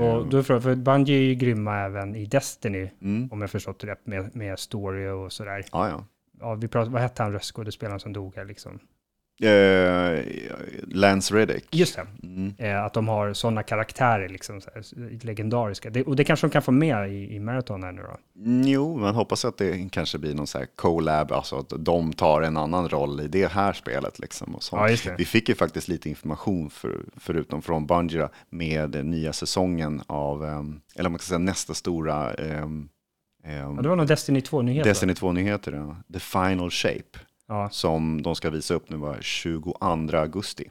Och 0.00 0.28
då 0.28 0.36
är 0.38 0.42
frågan, 0.42 0.62
för 0.62 0.74
Bungie 0.74 1.16
är 1.16 1.22
ju 1.22 1.34
grymma 1.34 1.78
även 1.78 2.16
i 2.16 2.26
Destiny, 2.26 2.90
Mm. 3.02 3.28
om 3.32 3.40
jag 3.40 3.50
förstått 3.50 3.78
det 3.80 3.86
rätt, 3.86 4.06
med, 4.06 4.36
med 4.36 4.58
story 4.58 5.08
och 5.08 5.32
sådär. 5.32 5.64
Ja, 5.72 5.88
ja. 5.88 6.04
Ja, 6.40 6.54
vi 6.54 6.68
pratar, 6.68 6.90
vad 6.90 7.02
hette 7.02 7.22
han 7.22 7.32
röstskådespelaren 7.32 8.00
som 8.00 8.12
dog 8.12 8.36
här 8.36 8.44
liksom? 8.44 8.78
Eh, 9.42 10.24
Lance 10.82 11.34
Reddick. 11.34 11.64
Just 11.70 11.96
det, 11.96 12.06
Mm. 12.22 12.54
eh, 12.58 12.84
att 12.84 12.94
de 12.94 13.08
har 13.08 13.32
sådana 13.32 13.62
karaktärer 13.62 14.28
liksom, 14.28 14.60
så 14.60 14.70
här, 14.74 14.82
legendariska. 15.26 15.90
Det, 15.90 16.02
och 16.02 16.16
det 16.16 16.24
kanske 16.24 16.46
de 16.46 16.50
kan 16.50 16.62
få 16.62 16.72
med 16.72 17.12
i, 17.12 17.34
i 17.34 17.40
Marathon 17.40 17.82
här 17.82 17.92
nu 17.92 18.02
då. 18.02 18.40
Mm, 18.44 18.62
Jo, 18.68 18.96
man 18.96 19.14
hoppas 19.14 19.44
att 19.44 19.58
det 19.58 19.88
kanske 19.92 20.18
blir 20.18 20.34
någon 20.34 20.46
så 20.46 20.58
här 20.58 20.66
collab, 20.76 21.32
alltså 21.32 21.56
att 21.58 21.72
de 21.78 22.12
tar 22.12 22.42
en 22.42 22.56
annan 22.56 22.88
roll 22.88 23.20
i 23.20 23.28
det 23.28 23.46
här 23.52 23.72
spelet. 23.72 24.18
Liksom 24.18 24.54
och. 24.54 24.62
Ja. 24.72 24.96
Vi 25.18 25.24
fick 25.24 25.48
ju 25.48 25.54
faktiskt 25.54 25.88
lite 25.88 26.08
information, 26.08 26.70
för, 26.70 27.04
förutom 27.16 27.62
från 27.62 27.86
Bungie, 27.86 28.18
då, 28.20 28.28
med 28.50 28.90
den 28.90 29.10
nya 29.10 29.32
säsongen 29.32 30.02
av, 30.06 30.44
ehm, 30.44 30.80
eller 30.96 31.10
man 31.10 31.18
ska 31.18 31.28
säga 31.28 31.38
nästa 31.38 31.74
stora 31.74 32.34
ehm, 32.34 32.88
Ja, 33.46 33.82
det 33.82 33.88
var 33.88 33.96
nog 33.96 34.06
Destiny 34.06 34.40
2-nyheter. 34.40 34.90
Destiny 34.90 35.12
2-nyheter, 35.12 35.72
ja. 35.72 35.96
The 36.12 36.20
Final 36.20 36.70
Shape, 36.70 37.18
Ja, 37.48 37.68
som 37.70 38.22
de 38.22 38.34
ska 38.34 38.50
visa 38.50 38.74
upp 38.74 38.90
nu 38.90 38.96
var 38.96 39.18
22 39.20 39.76
augusti. 40.16 40.70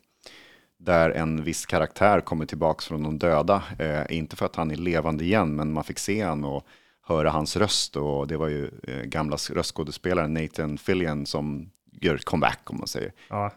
Där 0.80 1.10
en 1.10 1.44
viss 1.44 1.66
karaktär 1.66 2.22
kommer 2.22 2.46
tillbaka 2.46 2.82
från 2.82 3.04
de 3.04 3.20
döda. 3.20 3.64
Eh, 3.80 4.18
inte 4.18 4.36
för 4.36 4.46
att 4.46 4.56
han 4.56 4.72
är 4.72 4.76
levande 4.76 5.24
igen, 5.24 5.56
men 5.56 5.74
man 5.74 5.84
fick 5.84 6.00
se 6.00 6.22
han 6.22 6.44
och 6.44 6.68
höra 7.08 7.30
hans 7.30 7.58
röst. 7.58 7.96
Och 7.96 8.28
det 8.28 8.38
var 8.38 8.48
ju 8.48 8.72
eh, 8.84 9.02
gamla 9.04 9.38
röstskådespelaren 9.52 10.34
Nathan 10.34 10.78
Fillion 10.78 11.26
som 11.26 11.70
gör 12.02 12.18
comeback 12.18 12.60
om 12.70 12.78
man 12.78 12.88
säger. 12.88 13.12
ja. 13.30 13.52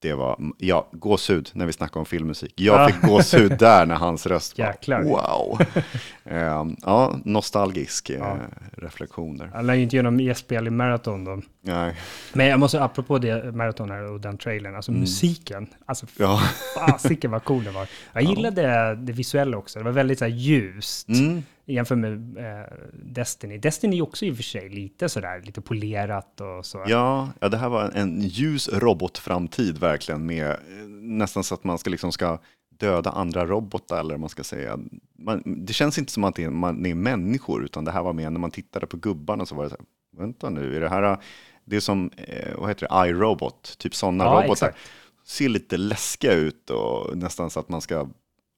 Det 0.00 0.14
var, 0.14 0.38
ja, 0.58 0.88
gåshud 0.92 1.50
när 1.52 1.66
vi 1.66 1.72
snackar 1.72 2.00
om 2.00 2.06
filmmusik. 2.06 2.52
Jag 2.56 2.90
fick 2.92 3.02
gåshud 3.02 3.52
där 3.58 3.86
när 3.86 3.94
hans 3.94 4.26
röst 4.26 4.58
var, 4.58 5.02
wow. 5.02 5.58
Eh, 6.24 6.64
ja, 6.82 7.16
nostalgisk 7.24 8.10
eh, 8.10 8.18
Ja. 8.18 8.36
reflektion 8.72 9.36
där. 9.36 9.50
Han 9.54 9.66
lär 9.66 9.74
ju 9.74 9.82
inte 9.82 9.96
göra 9.96 10.10
någon 10.10 10.20
gästspel 10.20 10.66
i 10.66 10.70
Marathon 10.70 11.24
då. 11.24 11.42
Nej. 11.62 11.94
Men 12.32 12.46
jag 12.46 12.60
måste, 12.60 12.82
apropå 12.82 13.18
det, 13.18 13.52
Marathon 13.52 13.90
här 13.90 14.02
och 14.12 14.20
den 14.20 14.38
trailern, 14.38 14.76
alltså 14.76 14.92
musiken. 14.92 15.66
Alltså 15.86 16.06
Mm. 16.18 16.30
Ja. 16.30 16.40
fasiken 16.88 17.30
vad 17.30 17.44
cool 17.44 17.64
det 17.64 17.70
var. 17.70 17.86
Jag 18.12 18.22
gillade 18.36 18.94
det 18.94 19.12
visuella 19.12 19.56
också, 19.56 19.78
det 19.78 19.84
var 19.84 19.92
väldigt 19.92 20.18
så 20.18 20.24
här 20.24 20.32
ljust. 20.32 21.08
Mm. 21.08 21.42
Jämfört 21.68 21.98
med 21.98 22.38
eh, 22.38 22.66
Destiny. 22.92 23.58
Destiny 23.58 23.98
är 23.98 24.02
också 24.02 24.24
i 24.24 24.32
och 24.32 24.36
för 24.36 24.42
sig 24.42 24.68
lite 24.68 25.08
sådär, 25.08 25.42
lite 25.42 25.60
polerat 25.60 26.40
och 26.40 26.66
så. 26.66 26.84
Ja, 26.86 27.28
ja, 27.40 27.48
det 27.48 27.56
här 27.56 27.68
var 27.68 27.84
en, 27.84 27.92
en 27.92 28.20
ljus 28.20 28.68
robotframtid 28.68 29.78
verkligen 29.78 30.26
med 30.26 30.50
eh, 30.50 30.56
nästan 30.88 31.44
så 31.44 31.54
att 31.54 31.64
man 31.64 31.78
ska, 31.78 31.90
liksom 31.90 32.12
ska 32.12 32.38
döda 32.78 33.10
andra 33.10 33.46
robotar 33.46 34.00
eller 34.00 34.10
vad 34.10 34.20
man 34.20 34.28
ska 34.28 34.44
säga. 34.44 34.78
Man, 35.18 35.42
det 35.66 35.72
känns 35.72 35.98
inte 35.98 36.12
som 36.12 36.24
att 36.24 36.34
det 36.34 36.44
är, 36.44 36.50
man 36.50 36.86
är 36.86 36.94
människor 36.94 37.64
utan 37.64 37.84
det 37.84 37.90
här 37.92 38.02
var 38.02 38.12
mer 38.12 38.30
när 38.30 38.40
man 38.40 38.50
tittade 38.50 38.86
på 38.86 38.96
gubbarna 38.96 39.46
så 39.46 39.54
var 39.54 39.64
det 39.64 39.70
så 39.70 39.76
här, 39.76 40.20
vänta 40.20 40.50
nu, 40.50 40.76
är 40.76 40.80
det 40.80 40.88
här, 40.88 41.18
det 41.64 41.76
är 41.76 41.80
som, 41.80 42.10
eh, 42.16 42.56
vad 42.58 42.68
heter 42.68 42.88
det, 42.90 43.08
iRobot, 43.08 43.78
typ 43.78 43.94
sådana 43.94 44.24
Ja, 44.24 44.30
robotar. 44.30 44.52
exakt. 44.52 44.78
Ser 45.24 45.48
lite 45.48 45.76
läskiga 45.76 46.32
ut 46.32 46.70
och 46.70 47.16
nästan 47.18 47.50
så 47.50 47.60
att 47.60 47.68
man 47.68 47.80
ska 47.80 48.08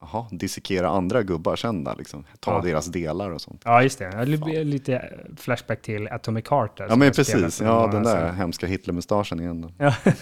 aha, 0.01 0.27
dissekera 0.31 0.89
andra 0.89 1.23
gubbar 1.23 1.55
sen 1.55 1.83
där, 1.83 1.95
liksom. 1.97 2.23
ta 2.39 2.51
ja. 2.51 2.61
deras 2.61 2.85
delar 2.85 3.29
och 3.29 3.41
sånt. 3.41 3.61
Ja, 3.65 3.83
just 3.83 3.99
det. 3.99 4.11
Fan. 4.11 4.25
Lite 4.69 5.13
flashback 5.37 5.81
till 5.81 6.07
Atomic 6.07 6.49
Heart. 6.49 6.77
Där, 6.77 6.87
ja, 6.89 6.95
men 6.95 7.11
precis. 7.11 7.61
Ja, 7.61 7.89
den 7.91 8.03
där 8.03 8.27
sen. 8.27 8.35
hemska 8.35 8.67
Hitlermustaschen 8.67 9.39
igen. 9.39 9.61
Då. 9.61 9.71
Ja. 9.77 9.93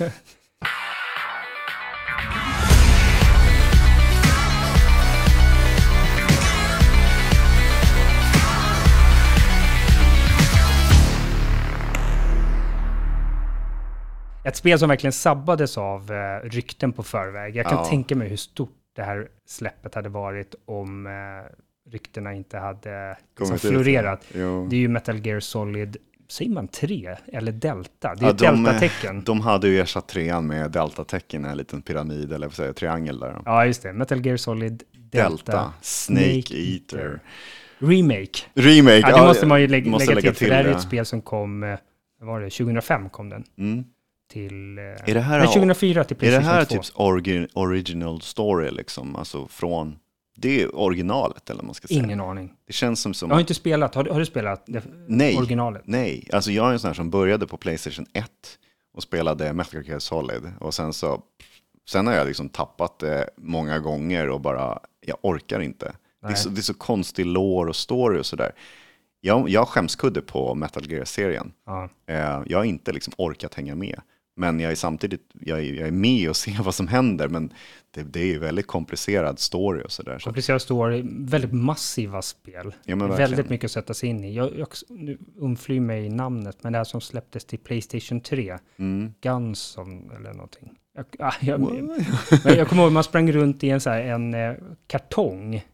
Ett 14.43 14.55
spel 14.55 14.79
som 14.79 14.89
verkligen 14.89 15.13
sabbades 15.13 15.77
av 15.77 16.11
eh, 16.11 16.49
rykten 16.49 16.93
på 16.93 17.03
förväg. 17.03 17.55
Jag 17.55 17.65
kan 17.65 17.77
ja. 17.77 17.85
tänka 17.85 18.15
mig 18.15 18.29
hur 18.29 18.37
stort 18.37 18.78
det 18.99 19.05
här 19.05 19.27
släppet 19.45 19.95
hade 19.95 20.09
varit 20.09 20.55
om 20.65 21.07
eh, 21.07 21.11
ryktena 21.91 22.33
inte 22.33 22.57
hade 22.57 23.17
liksom, 23.39 23.59
florerat. 23.59 24.25
Det 24.33 24.39
är 24.75 24.79
ju 24.79 24.87
Metal 24.87 25.27
Gear 25.27 25.39
Solid, 25.39 25.97
säger 26.29 26.51
man 26.51 26.67
3 26.67 27.15
eller 27.27 27.51
Delta? 27.51 28.15
Det 28.15 28.21
är 28.21 28.27
Ja, 28.27 28.31
ett 28.31 28.37
de, 28.37 28.45
eh, 28.45 28.53
Delta-tecken. 28.53 29.23
De 29.23 29.41
hade 29.41 29.67
ju 29.67 29.79
ersatt 29.79 30.07
trean 30.07 30.47
med 30.47 30.71
deltatecken, 30.71 31.45
en 31.45 31.57
liten 31.57 31.81
pyramid 31.81 32.33
eller 32.33 32.47
vad 32.47 32.55
säger 32.55 32.73
triangel 32.73 33.19
där. 33.19 33.41
Ja, 33.45 33.65
just 33.65 33.83
det. 33.83 33.93
Metal 33.93 34.25
Gear 34.25 34.37
Solid 34.37 34.83
Delta. 34.93 35.29
Delta, 35.29 35.73
Snake 35.81 36.53
Eater. 36.55 37.19
Remake. 37.79 38.39
Remake, 38.53 38.99
Ja, 38.99 39.17
det 39.21 39.27
måste 39.27 39.45
man 39.45 39.61
ju 39.61 39.67
lägga, 39.67 39.91
måste 39.91 40.15
lägga, 40.15 40.21
till, 40.21 40.35
för 40.35 40.45
det 40.45 40.55
här 40.55 40.63
är 40.65 40.71
ett 40.71 40.81
spel 40.81 41.05
som 41.05 41.21
kom, 41.21 41.63
eh, 41.63 41.79
vad 42.19 42.27
var 42.27 42.41
det, 42.41 42.49
2005 42.49 43.09
kom 43.09 43.29
den 43.29 43.43
Mm. 43.57 43.83
Till... 44.29 44.77
Är 44.77 45.13
det 45.13 45.19
här, 45.19 45.39
nej, 45.39 45.47
2004 45.47 46.03
till 46.03 46.17
är 46.17 46.19
det 46.19 46.37
Playstation 46.37 46.45
här 46.45 46.65
2. 46.65 46.75
typ 46.75 46.91
orgi, 46.95 47.47
original 47.53 48.21
story 48.21 48.71
liksom? 48.71 49.15
Alltså 49.15 49.47
från, 49.47 49.99
det 50.37 50.61
är 50.61 50.75
originalet 50.75 51.49
eller 51.49 51.57
vad 51.57 51.65
man 51.65 51.75
ska 51.75 51.87
säga. 51.87 52.03
Ingen 52.03 52.21
aning. 52.21 52.53
Det 52.67 52.73
känns 52.73 53.01
som, 53.01 53.13
som 53.13 53.29
Jag 53.29 53.35
har 53.35 53.41
inte 53.41 53.53
spelat, 53.53 53.95
har 53.95 54.03
du, 54.03 54.11
har 54.11 54.19
du 54.19 54.25
spelat 54.25 54.63
det, 54.65 54.83
Nej. 55.07 55.37
originalet? 55.37 55.81
Nej, 55.85 56.27
alltså 56.33 56.51
jag 56.51 56.69
är 56.69 56.73
en 56.73 56.79
sån 56.79 56.87
här 56.87 56.95
som 56.95 57.09
började 57.09 57.47
på 57.47 57.57
Playstation 57.57 58.05
1 58.13 58.25
och 58.93 59.03
spelade 59.03 59.53
Metal 59.53 59.87
Gear 59.87 59.99
Solid. 59.99 60.51
Och 60.59 60.73
sen 60.73 60.93
så, 60.93 61.21
sen 61.89 62.07
har 62.07 62.13
jag 62.13 62.27
liksom 62.27 62.49
tappat 62.49 62.99
det 62.99 63.29
många 63.37 63.79
gånger 63.79 64.29
och 64.29 64.41
bara, 64.41 64.79
jag 65.05 65.17
orkar 65.21 65.59
inte. 65.59 65.93
Det 66.21 66.27
är, 66.27 66.35
så, 66.35 66.49
det 66.49 66.59
är 66.59 66.63
så 66.63 66.73
konstig 66.73 67.25
lore 67.25 67.69
och 67.69 67.75
story 67.75 68.19
och 68.19 68.25
sådär. 68.25 68.51
Jag, 69.21 69.49
jag 69.49 69.67
skämskudde 69.67 70.21
på 70.21 70.55
Metal 70.55 70.91
Gear-serien. 70.91 71.51
Ja. 71.65 71.89
Eh, 72.07 72.41
jag 72.45 72.57
har 72.57 72.65
inte 72.65 72.91
liksom 72.91 73.13
orkat 73.17 73.53
hänga 73.53 73.75
med. 73.75 74.01
Men 74.39 74.59
jag 74.59 74.71
är 74.71 74.75
samtidigt, 74.75 75.21
jag 75.39 75.59
är, 75.59 75.73
jag 75.73 75.87
är 75.87 75.91
med 75.91 76.29
och 76.29 76.35
ser 76.35 76.63
vad 76.63 76.75
som 76.75 76.87
händer. 76.87 77.27
Men 77.27 77.53
det, 77.91 78.03
det 78.03 78.19
är 78.19 78.25
ju 78.25 78.39
väldigt 78.39 78.67
komplicerad 78.67 79.39
story 79.39 79.83
och 79.85 79.91
sådär. 79.91 80.19
Så, 80.19 80.23
Komplicerad 80.23 80.61
story, 80.61 81.03
väldigt 81.05 81.53
massiva 81.53 82.21
spel. 82.21 82.73
Ja, 82.83 82.95
väldigt 82.95 83.49
mycket 83.49 83.65
att 83.65 83.71
sätta 83.71 83.93
sig 83.93 84.09
in 84.09 84.23
i. 84.23 84.33
Jag, 84.33 84.57
jag 84.57 84.67
nu 84.89 85.17
undflyr 85.35 85.79
mig 85.79 86.09
namnet, 86.09 86.57
men 86.61 86.73
det 86.73 86.79
här 86.79 86.83
som 86.83 87.01
släpptes 87.01 87.45
till 87.45 87.59
Playstation 87.59 88.21
3, 88.21 88.57
mm. 88.77 89.13
Gunson 89.21 90.11
eller 90.15 90.33
någonting. 90.33 90.71
Jag, 90.95 91.05
ah, 91.19 91.33
jag, 91.41 91.59
men 92.43 92.57
jag 92.57 92.67
kommer 92.67 92.83
ihåg 92.83 92.91
man 92.91 93.03
sprang 93.03 93.31
runt 93.31 93.63
i 93.63 93.69
en, 93.69 93.81
så 93.81 93.89
här, 93.89 94.01
en 94.01 94.33
eh, 94.33 94.53
kartong. 94.87 95.65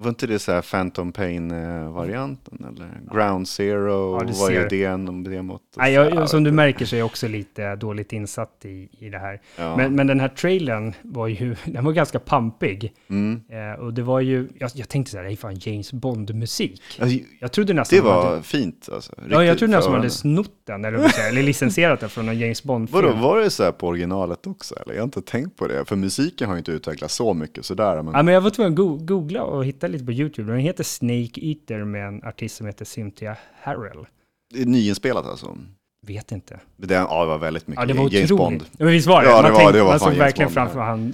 Var 0.00 0.08
inte 0.08 0.26
det 0.26 0.38
så 0.38 0.52
här 0.52 0.62
Phantom 0.62 1.12
Pain-varianten? 1.12 2.64
Eller 2.68 3.00
Ground 3.14 3.48
Zero? 3.48 4.18
Ja, 4.20 4.32
vad 4.40 4.52
är 4.52 4.68
det? 4.68 4.86
Om 4.88 5.24
det 5.24 5.42
mot, 5.42 5.62
Nej, 5.76 5.92
jag, 5.92 6.14
jag, 6.14 6.30
som 6.30 6.44
du 6.44 6.52
märker 6.52 6.84
så 6.86 6.94
är 6.96 6.98
jag 6.98 7.06
också 7.06 7.28
lite 7.28 7.76
dåligt 7.76 8.12
insatt 8.12 8.64
i, 8.64 8.88
i 8.98 9.08
det 9.10 9.18
här. 9.18 9.40
Ja. 9.56 9.76
Men, 9.76 9.94
men 9.94 10.06
den 10.06 10.20
här 10.20 10.28
trailern 10.28 10.92
var 11.02 11.26
ju, 11.26 11.56
den 11.64 11.84
var 11.84 11.92
ganska 11.92 12.18
pampig. 12.18 12.92
Mm. 13.10 13.40
Eh, 13.48 13.80
och 13.80 13.94
det 13.94 14.02
var 14.02 14.20
ju, 14.20 14.48
jag, 14.58 14.70
jag 14.74 14.88
tänkte 14.88 15.10
så 15.12 15.16
här, 15.16 15.24
det 15.24 15.32
är 15.32 15.36
fan 15.36 15.56
James 15.60 15.92
Bond-musik. 15.92 16.82
Alltså, 17.00 17.18
Jag 17.40 17.52
trodde 17.52 17.72
nästan 17.74 17.98
det 17.98 18.04
de 18.04 18.10
hade- 18.10 18.30
var 18.36 18.42
fint 18.42 18.88
alltså. 18.92 19.12
Ja, 19.30 19.44
jag 19.44 19.58
trodde 19.58 19.76
nästan 19.76 19.92
de 19.92 19.98
hade 19.98 20.10
snott 20.10 20.52
den, 20.66 20.84
eller, 20.84 20.98
man 20.98 21.10
eller 21.30 21.42
licensierat 21.42 22.00
den 22.00 22.08
från 22.08 22.26
någon 22.26 22.38
James 22.38 22.62
Bond-film. 22.62 23.02
Vadå, 23.04 23.16
var 23.16 23.38
det 23.40 23.50
så 23.50 23.62
här 23.64 23.72
på 23.72 23.86
originalet 23.86 24.46
också? 24.46 24.74
Eller? 24.82 24.94
Jag 24.94 25.00
har 25.00 25.04
inte 25.04 25.22
tänkt 25.22 25.56
på 25.56 25.66
det. 25.66 25.84
För 25.84 25.96
musiken 25.96 26.46
har 26.48 26.54
ju 26.54 26.58
inte 26.58 26.72
utvecklats 26.72 27.14
så 27.14 27.34
mycket 27.34 27.64
sådär. 27.64 28.02
Men... 28.02 28.14
Ja, 28.14 28.22
men 28.22 28.34
jag 28.34 28.40
var 28.40 28.50
tvungen 28.50 28.72
att 28.72 28.76
go- 28.76 28.98
googla 29.00 29.42
och 29.42 29.64
hitta 29.64 29.87
lite 29.88 30.04
på 30.04 30.12
YouTube. 30.12 30.52
Den 30.52 30.60
heter 30.60 30.84
Snake 30.84 31.40
Eater 31.40 31.84
med 31.84 32.08
en 32.08 32.24
artist 32.24 32.56
som 32.56 32.66
heter 32.66 32.84
Cynthia 32.84 33.36
Harrell. 33.62 34.06
Det 34.54 34.62
är 34.62 34.66
nyinspelat 34.66 35.26
alltså. 35.26 35.58
Vet 36.06 36.32
inte. 36.32 36.60
Det, 36.76 36.94
ja, 36.94 37.20
det 37.22 37.26
var 37.28 37.38
väldigt 37.38 37.66
mycket 37.66 37.82
Ja, 37.82 37.86
det 37.86 37.94
var 37.94 38.10
James 38.10 38.30
otroligt. 38.30 38.58
Bond. 38.60 38.70
Ja, 38.78 38.84
men 38.84 38.92
visst 38.92 39.06
var 39.06 39.22
det? 39.22 39.28
Ja, 39.28 39.36
det 39.36 39.42
man 39.42 39.52
var- 39.52 39.58
tänkte, 39.58 39.78
det 39.78 39.82
var 39.82 39.90
man 39.90 39.98
såg 40.00 40.12
verkligen 40.12 40.50
framför 40.50 40.80
han 40.80 41.12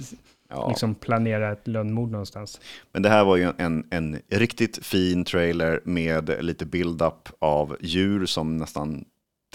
Ja. 0.49 0.69
liksom 0.69 0.95
planera 0.95 1.51
ett 1.51 1.67
lönnmord 1.67 2.11
någonstans. 2.11 2.61
Men 2.93 3.01
det 3.01 3.09
här 3.09 3.23
var 3.25 3.35
ju 3.37 3.51
en, 3.57 3.87
en 3.89 4.19
riktigt 4.29 4.85
fin 4.85 5.23
trailer 5.25 5.79
med 5.83 6.35
lite 6.45 6.65
build-up 6.65 7.29
av 7.39 7.77
djur 7.81 8.25
som 8.25 8.57
nästan 8.57 9.05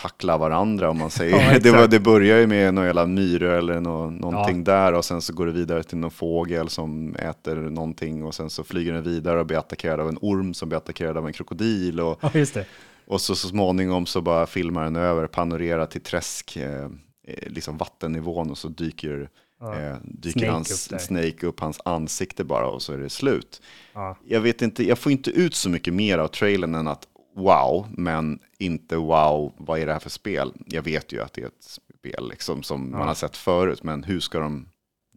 tacklar 0.01 0.38
varandra 0.38 0.90
om 0.90 0.98
man 0.98 1.11
säger. 1.11 1.53
Ja, 1.53 1.59
det, 1.59 1.70
var, 1.70 1.88
det 1.88 2.01
börjar 2.01 2.38
ju 2.38 2.46
med 2.46 2.74
någon 2.74 2.84
jävla 2.84 3.07
myror 3.07 3.51
eller 3.51 3.80
nå, 3.80 4.11
någonting 4.11 4.64
där 4.64 4.92
och 4.92 5.05
sen 5.05 5.22
så 5.22 5.32
går 5.32 5.46
det 5.46 5.53
vidare 5.53 5.82
till 5.82 5.98
någon 5.98 6.11
fågel 6.11 6.68
som 6.68 7.16
äter 7.16 7.57
någonting 7.57 8.24
och 8.24 8.34
sen 8.34 8.51
så 8.51 8.64
flyger 8.64 8.92
den 8.92 9.03
vidare 9.03 9.40
och 9.40 9.46
blir 9.46 9.59
attackerad 9.59 10.01
av 10.01 10.09
en 10.09 10.18
orm 10.20 10.55
som 10.55 10.68
blir 10.68 10.78
attackerad 10.78 11.16
av 11.16 11.26
en 11.26 11.32
krokodil 11.32 12.01
och, 12.01 12.18
Ja, 12.20 12.64
och 13.07 13.20
så, 13.20 13.36
så 13.36 13.48
småningom 13.48 14.07
så 14.07 14.20
bara 14.20 14.46
filmar 14.46 14.84
den 14.84 14.96
över, 14.96 15.26
panorerar 15.26 15.86
till 15.86 16.01
träsk, 16.01 16.57
eh, 16.57 16.84
eh, 17.26 17.46
liksom 17.46 17.76
vattennivån 17.76 18.51
och 18.51 18.59
så 18.59 18.68
dyker, 18.68 19.28
eh, 19.62 19.96
dyker 20.03 20.40
Snake 20.40 20.53
hans 20.53 20.92
upp. 20.92 21.01
Snake 21.01 21.46
upp 21.46 21.61
hans 21.61 21.80
ansikte 21.84 22.44
bara 22.44 22.66
och 22.66 22.82
så 22.82 22.92
är 22.92 22.98
det 22.98 23.11
slut 23.11 23.62
Ja. 23.94 24.16
jag 24.24 24.40
vet 24.40 24.62
inte, 24.62 24.88
jag 24.88 24.98
får 24.98 25.12
inte 25.12 25.30
ut 25.30 25.55
så 25.55 25.70
mycket 25.70 25.94
mer 25.94 26.18
av 26.18 26.28
trailern 26.28 26.74
än 26.74 26.88
att 26.88 27.07
wow, 27.36 27.86
men 27.90 28.38
inte 28.61 28.96
wow, 28.96 29.52
vad 29.56 29.78
är 29.78 29.86
det 29.86 29.92
här 29.92 30.00
för 30.00 30.11
spel? 30.11 30.52
Jag 30.66 30.82
vet 30.82 31.12
ju 31.12 31.22
att 31.22 31.32
det 31.32 31.42
är 31.42 31.46
ett 31.46 31.80
spel 31.98 32.28
liksom, 32.28 32.62
som 32.62 32.90
man 32.90 33.08
har 33.08 33.14
sett 33.14 33.36
förut, 33.36 33.82
men 33.82 34.04
hur 34.04 34.20
ska 34.20 34.38
de 34.38 34.68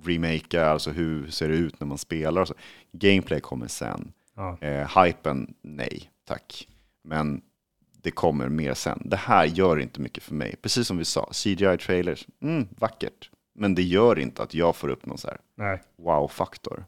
remakea, 0.04 0.70
alltså 0.70 0.92
hur 0.92 1.30
ser 1.30 1.50
det 1.50 1.56
ut 1.56 1.80
när 1.80 1.88
man 1.88 1.98
spelar? 1.98 2.42
och 2.42 2.48
så. 2.48 2.54
Gameplay 2.92 3.40
kommer 3.40 3.68
sen. 3.68 4.12
Ja. 4.36 4.58
Eh, 4.62 5.04
hypen, 5.04 5.54
nej, 5.62 6.12
tack. 6.26 6.68
Men 7.04 7.42
det 8.02 8.12
kommer 8.12 8.50
mer 8.50 8.74
sen. 8.74 9.02
Det 9.06 9.18
här 9.18 9.46
gör 9.46 9.80
inte 9.80 10.02
mycket 10.02 10.24
för 10.24 10.34
mig. 10.34 10.56
Precis 10.62 10.88
som 10.88 10.98
vi 10.98 11.06
sa, 11.06 11.30
CGI-trailers, 11.32 12.28
mm, 12.42 12.68
vackert. 12.78 13.30
Men 13.56 13.76
det 13.76 13.84
gör 13.84 14.20
inte 14.20 14.44
att 14.44 14.54
jag 14.54 14.76
får 14.76 14.90
upp 14.90 15.06
någon 15.06 15.18
så 15.18 15.28
här 15.28 15.38
wow-faktor. 15.98 16.86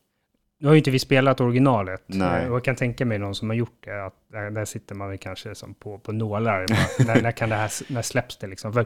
Nu 0.66 0.70
har 0.70 0.74
ju 0.76 0.78
inte 0.78 0.91
vi 0.91 0.99
spelat 0.99 1.41
originalet. 1.41 2.03
Nej. 2.07 2.49
Och 2.49 2.55
jag 2.55 2.63
kan 2.63 2.76
tänka 2.76 3.05
mig 3.05 3.18
någon 3.20 3.36
som 3.36 3.49
har 3.49 3.55
gjort 3.55 3.84
det. 3.86 4.05
Att 4.05 4.13
där, 4.32 4.51
där 4.51 4.66
sitter 4.66 4.95
man 4.95 5.09
väl 5.09 5.18
kanske 5.18 5.55
som 5.55 5.74
på, 5.74 5.99
på 5.99 6.11
nålar. 6.11 6.66
När, 7.05 7.22
när, 7.22 7.32
kan 7.32 7.49
det 7.49 7.55
här, 7.55 7.72
när 7.93 8.01
släpps 8.01 8.38
det 8.38 8.47
liksom? 8.47 8.74
För 8.74 8.86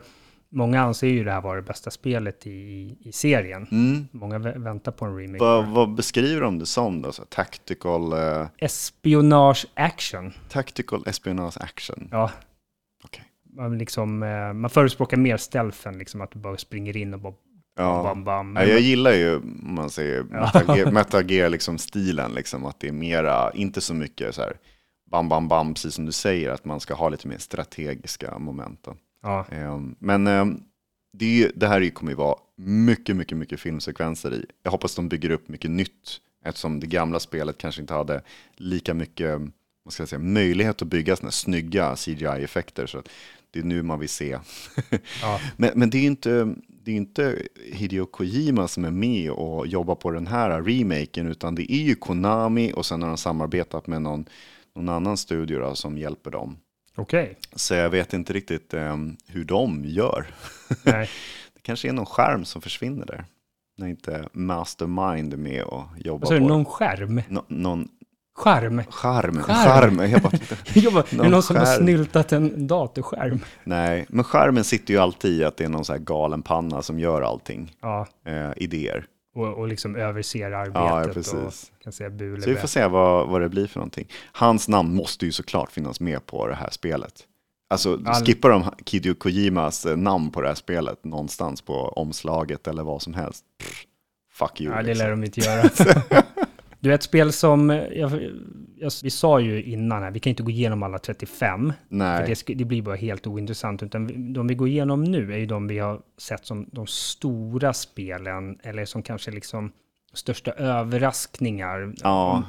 många 0.50 0.82
anser 0.82 1.08
ju 1.08 1.24
det 1.24 1.32
här 1.32 1.42
vara 1.42 1.56
det 1.56 1.62
bästa 1.62 1.92
spelet 1.92 2.48
i, 2.48 2.98
i, 3.00 3.12
serien. 3.12 3.68
Mm. 3.72 4.08
Många 4.12 4.40
vä- 4.40 4.64
väntar 4.64 4.92
på 4.92 5.06
en 5.06 5.18
remake. 5.18 5.44
Vad, 5.44 5.68
vad 5.68 5.96
beskriver 5.96 6.42
de 6.42 6.60
det 6.60 6.66
som 6.66 7.02
då? 7.02 7.12
Så, 7.12 7.26
tactical, 7.26 8.14
eh, 8.14 8.48
Espionage 8.58 9.66
action. 9.74 10.34
tactical 10.50 11.04
espionage 11.08 11.58
action. 11.62 12.08
Ja, 12.12 12.32
Okej. 13.04 13.24
man, 13.44 13.78
liksom, 13.78 14.24
eh, 14.24 14.54
man 14.54 14.70
förespråkar 14.70 15.18
mer 15.18 15.38
stealth 15.38 15.88
än 15.88 15.98
liksom 15.98 16.22
att 16.22 16.32
du 16.32 16.40
bara 16.40 16.58
springer 16.58 16.98
in 16.98 17.14
och 17.14 17.20
bara 17.20 17.34
Ja. 17.76 18.03
bam, 18.03 18.24
bam. 18.24 18.55
Ja, 18.55 18.63
jag 18.63 18.80
gillar 18.80 19.11
ju, 19.11 19.36
om 19.36 19.76
man 19.76 19.89
säger, 19.89 20.26
Gear, 20.78 20.91
Metal 20.91 21.32
Gear 21.32 21.49
liksom 21.49 21.78
stilen, 21.78 22.32
liksom, 22.32 22.65
att 22.65 22.80
det 22.80 22.88
är 22.88 22.91
mera, 22.91 23.51
inte 23.53 23.82
så 23.82 23.93
mycket 23.93 24.36
så 24.36 24.41
här, 24.41 24.53
bam, 25.11 25.30
bam, 25.30 25.47
bam, 25.47 25.74
precis 25.74 25.93
som 25.93 26.05
du 26.05 26.11
säger, 26.11 26.49
att 26.49 26.65
man 26.65 26.80
ska 26.80 26.93
ha 26.93 27.09
lite 27.09 27.28
mer 27.28 27.38
strategiska 27.38 28.39
moment. 28.39 28.88
Ja, 29.24 29.45
Ehm, 29.51 29.95
Men 29.99 30.28
ehm, 30.28 30.63
det, 31.13 31.26
ju, 31.26 31.51
det 31.55 31.67
här 31.67 31.89
kommer 31.89 32.11
ju 32.11 32.15
vara 32.15 32.36
mycket, 32.57 33.15
mycket, 33.15 33.38
mycket 33.38 33.59
filmsekvenser 33.59 34.34
i. 34.34 34.45
Jag 34.63 34.72
hoppas 34.72 34.95
de 34.95 35.09
bygger 35.09 35.30
upp 35.30 35.49
mycket 35.49 35.72
nytt, 35.72 36.22
eftersom 36.45 36.80
det 36.80 36.88
gamla 36.88 37.20
spelet 37.20 37.57
kanske 37.57 37.82
inte 37.82 37.93
hade 37.93 38.22
lika 38.57 38.93
mycket 38.93 39.41
vad 39.84 39.93
ska 39.93 40.01
jag 40.01 40.09
säga, 40.09 40.20
möjlighet 40.20 40.82
att 40.82 40.88
bygga 40.88 41.15
såna 41.15 41.32
snygga 41.32 41.95
CGI-effekter. 41.95 42.86
Så 42.86 42.97
att 42.97 43.09
det 43.51 43.59
är 43.59 43.63
nu 43.63 43.84
man 43.84 43.99
vill 43.99 44.09
se. 44.09 44.39
Ja. 45.22 45.39
men, 45.57 45.72
men 45.76 45.89
det 45.89 45.97
är 45.97 46.01
ju 46.01 46.07
inte, 46.07 46.55
det 46.90 46.94
är 46.94 46.98
inte 46.98 47.42
Hideo 47.74 48.06
Kojima 48.06 48.68
som 48.68 48.86
är 48.86 48.92
med 48.92 49.32
och 49.32 49.68
jobbar 49.68 49.96
på 49.96 50.12
den 50.12 50.28
här 50.28 50.62
remaken, 50.62 51.28
utan 51.28 51.56
det 51.56 51.74
är 51.74 51.84
ju 51.84 51.96
Konami 51.96 52.74
och 52.76 52.86
sen 52.86 53.02
har 53.02 53.10
de 53.10 53.18
samarbetat 53.18 53.88
med 53.88 54.02
någon, 54.02 54.26
någon 54.76 54.90
annan 54.90 55.18
studio 55.18 55.60
då, 55.60 55.76
som 55.76 55.98
hjälper 55.98 56.32
dem. 56.32 56.58
okej. 56.96 57.38
Så 57.56 57.74
jag 57.74 57.90
vet 57.90 58.14
inte 58.14 58.34
riktigt 58.34 58.74
ehm, 58.74 59.18
hur 59.28 59.44
de 59.44 59.86
gör. 59.86 60.28
Nej. 60.84 61.10
Det 61.54 61.62
kanske 61.62 61.90
är 61.90 61.94
någon 61.94 62.06
skärm 62.06 62.46
som 62.46 62.62
försvinner 62.62 63.06
där. 63.06 63.26
När 63.78 63.88
inte 63.88 64.30
Mastermind 64.34 65.34
är 65.34 65.38
med 65.38 65.64
och 65.64 65.84
jobbar 65.98 66.32
du, 66.32 66.40
på 66.40 66.48
någon 66.48 66.66
skärm? 66.66 67.22
Nå- 67.30 67.46
någon 67.48 67.88
Skärm? 68.40 68.82
skärm. 68.90 69.44
Skärm. 69.44 70.00
Jag 70.12 70.22
bara, 70.22 70.32
Jag 70.74 70.94
bara, 70.94 71.04
är 71.04 71.08
det 71.10 71.16
Någon 71.18 71.32
någon 71.32 71.44
som 71.44 71.56
har 71.56 71.66
skärm. 71.66 71.84
snyltat 71.84 72.32
en 72.32 72.68
datorskärm? 72.68 73.40
nej, 73.64 74.06
men 74.10 74.24
skärmen 74.24 74.64
sitter 74.64 74.94
ju 74.94 75.00
alltid 75.00 75.32
i 75.42 75.44
att 75.44 75.58
det 75.58 75.64
är 75.66 75.70
någon 75.70 75.86
så 75.86 75.94
här 75.94 76.00
galen 76.00 76.42
panna 76.42 76.82
som 76.82 77.00
gör 77.00 77.22
allting. 77.22 77.76
Ja, 77.82 78.08
Eh, 78.26 78.50
idéer. 78.56 79.06
och, 79.36 79.54
och 79.58 79.68
liksom 79.68 79.96
överser 79.96 80.52
arbetet 80.52 81.28
Ja, 81.34 81.40
och 81.46 81.54
kan 81.84 81.94
säga 81.94 82.10
bu 82.10 82.42
Så 82.42 82.50
vi 82.50 82.56
får 82.56 82.68
se 82.68 82.88
vad, 82.88 83.28
vad 83.30 83.42
det 83.42 83.50
blir 83.50 83.68
för 83.68 83.80
någonting. 83.80 84.08
Hans 84.32 84.68
namn 84.68 84.96
måste 84.96 85.26
ju 85.26 85.32
såklart 85.32 85.72
finnas 85.72 86.00
med 86.00 86.26
på 86.26 86.48
det 86.48 86.56
här 86.56 86.70
spelet. 86.72 87.14
Alltså, 87.70 88.00
All- 88.06 88.26
skippar 88.26 88.50
de 88.50 88.64
Hideo 88.92 89.16
Kojimas 89.16 89.86
eh, 89.86 89.98
namn 89.98 90.32
på 90.32 90.42
det 90.42 90.48
här 90.48 90.56
spelet 90.56 91.04
någonstans 91.06 91.62
på 91.62 91.74
omslaget 91.74 92.68
eller 92.68 92.84
vad 92.84 93.02
som 93.02 93.14
helst. 93.14 93.44
Pff, 93.60 93.84
fuck 94.34 94.62
you. 94.62 94.72
Ja, 94.76 94.82
det 94.82 94.88
liksom. 94.88 95.04
lär 95.06 95.12
de 95.12 95.24
inte 95.24 95.40
göra. 95.46 95.70
Du 96.80 96.92
är 96.92 96.96
ett 96.96 97.04
spel 97.04 97.32
som, 97.34 97.70
jag, 97.70 98.12
jag, 98.78 98.92
vi 99.04 99.10
sa 99.10 99.40
ju 99.40 99.64
innan 99.64 100.04
här, 100.04 100.12
vi 100.12 100.20
kan 100.20 100.30
inte 100.30 100.44
gå 100.44 100.52
igenom 100.52 100.84
alla 100.84 101.00
35. 101.00 101.74
Nej. 101.90 102.18
För 102.18 102.46
det, 102.48 102.54
det 102.54 102.66
blir 102.66 102.82
bara 102.82 102.96
helt 102.96 103.28
ointressant. 103.28 103.84
Utan 103.84 104.34
de 104.34 104.48
vi 104.48 104.56
går 104.56 104.68
igenom 104.68 105.04
nu 105.04 105.34
är 105.34 105.38
ju 105.38 105.46
de 105.46 105.68
vi 105.68 105.80
har 105.80 106.02
sett 106.18 106.46
som 106.46 106.70
de 106.72 106.88
stora 106.88 107.74
spelen. 107.74 108.60
Eller 108.64 108.86
som 108.86 109.04
kanske 109.04 109.32
liksom 109.32 109.72
största 110.14 110.52
överraskningar. 110.52 111.94
Ja. 112.04 112.44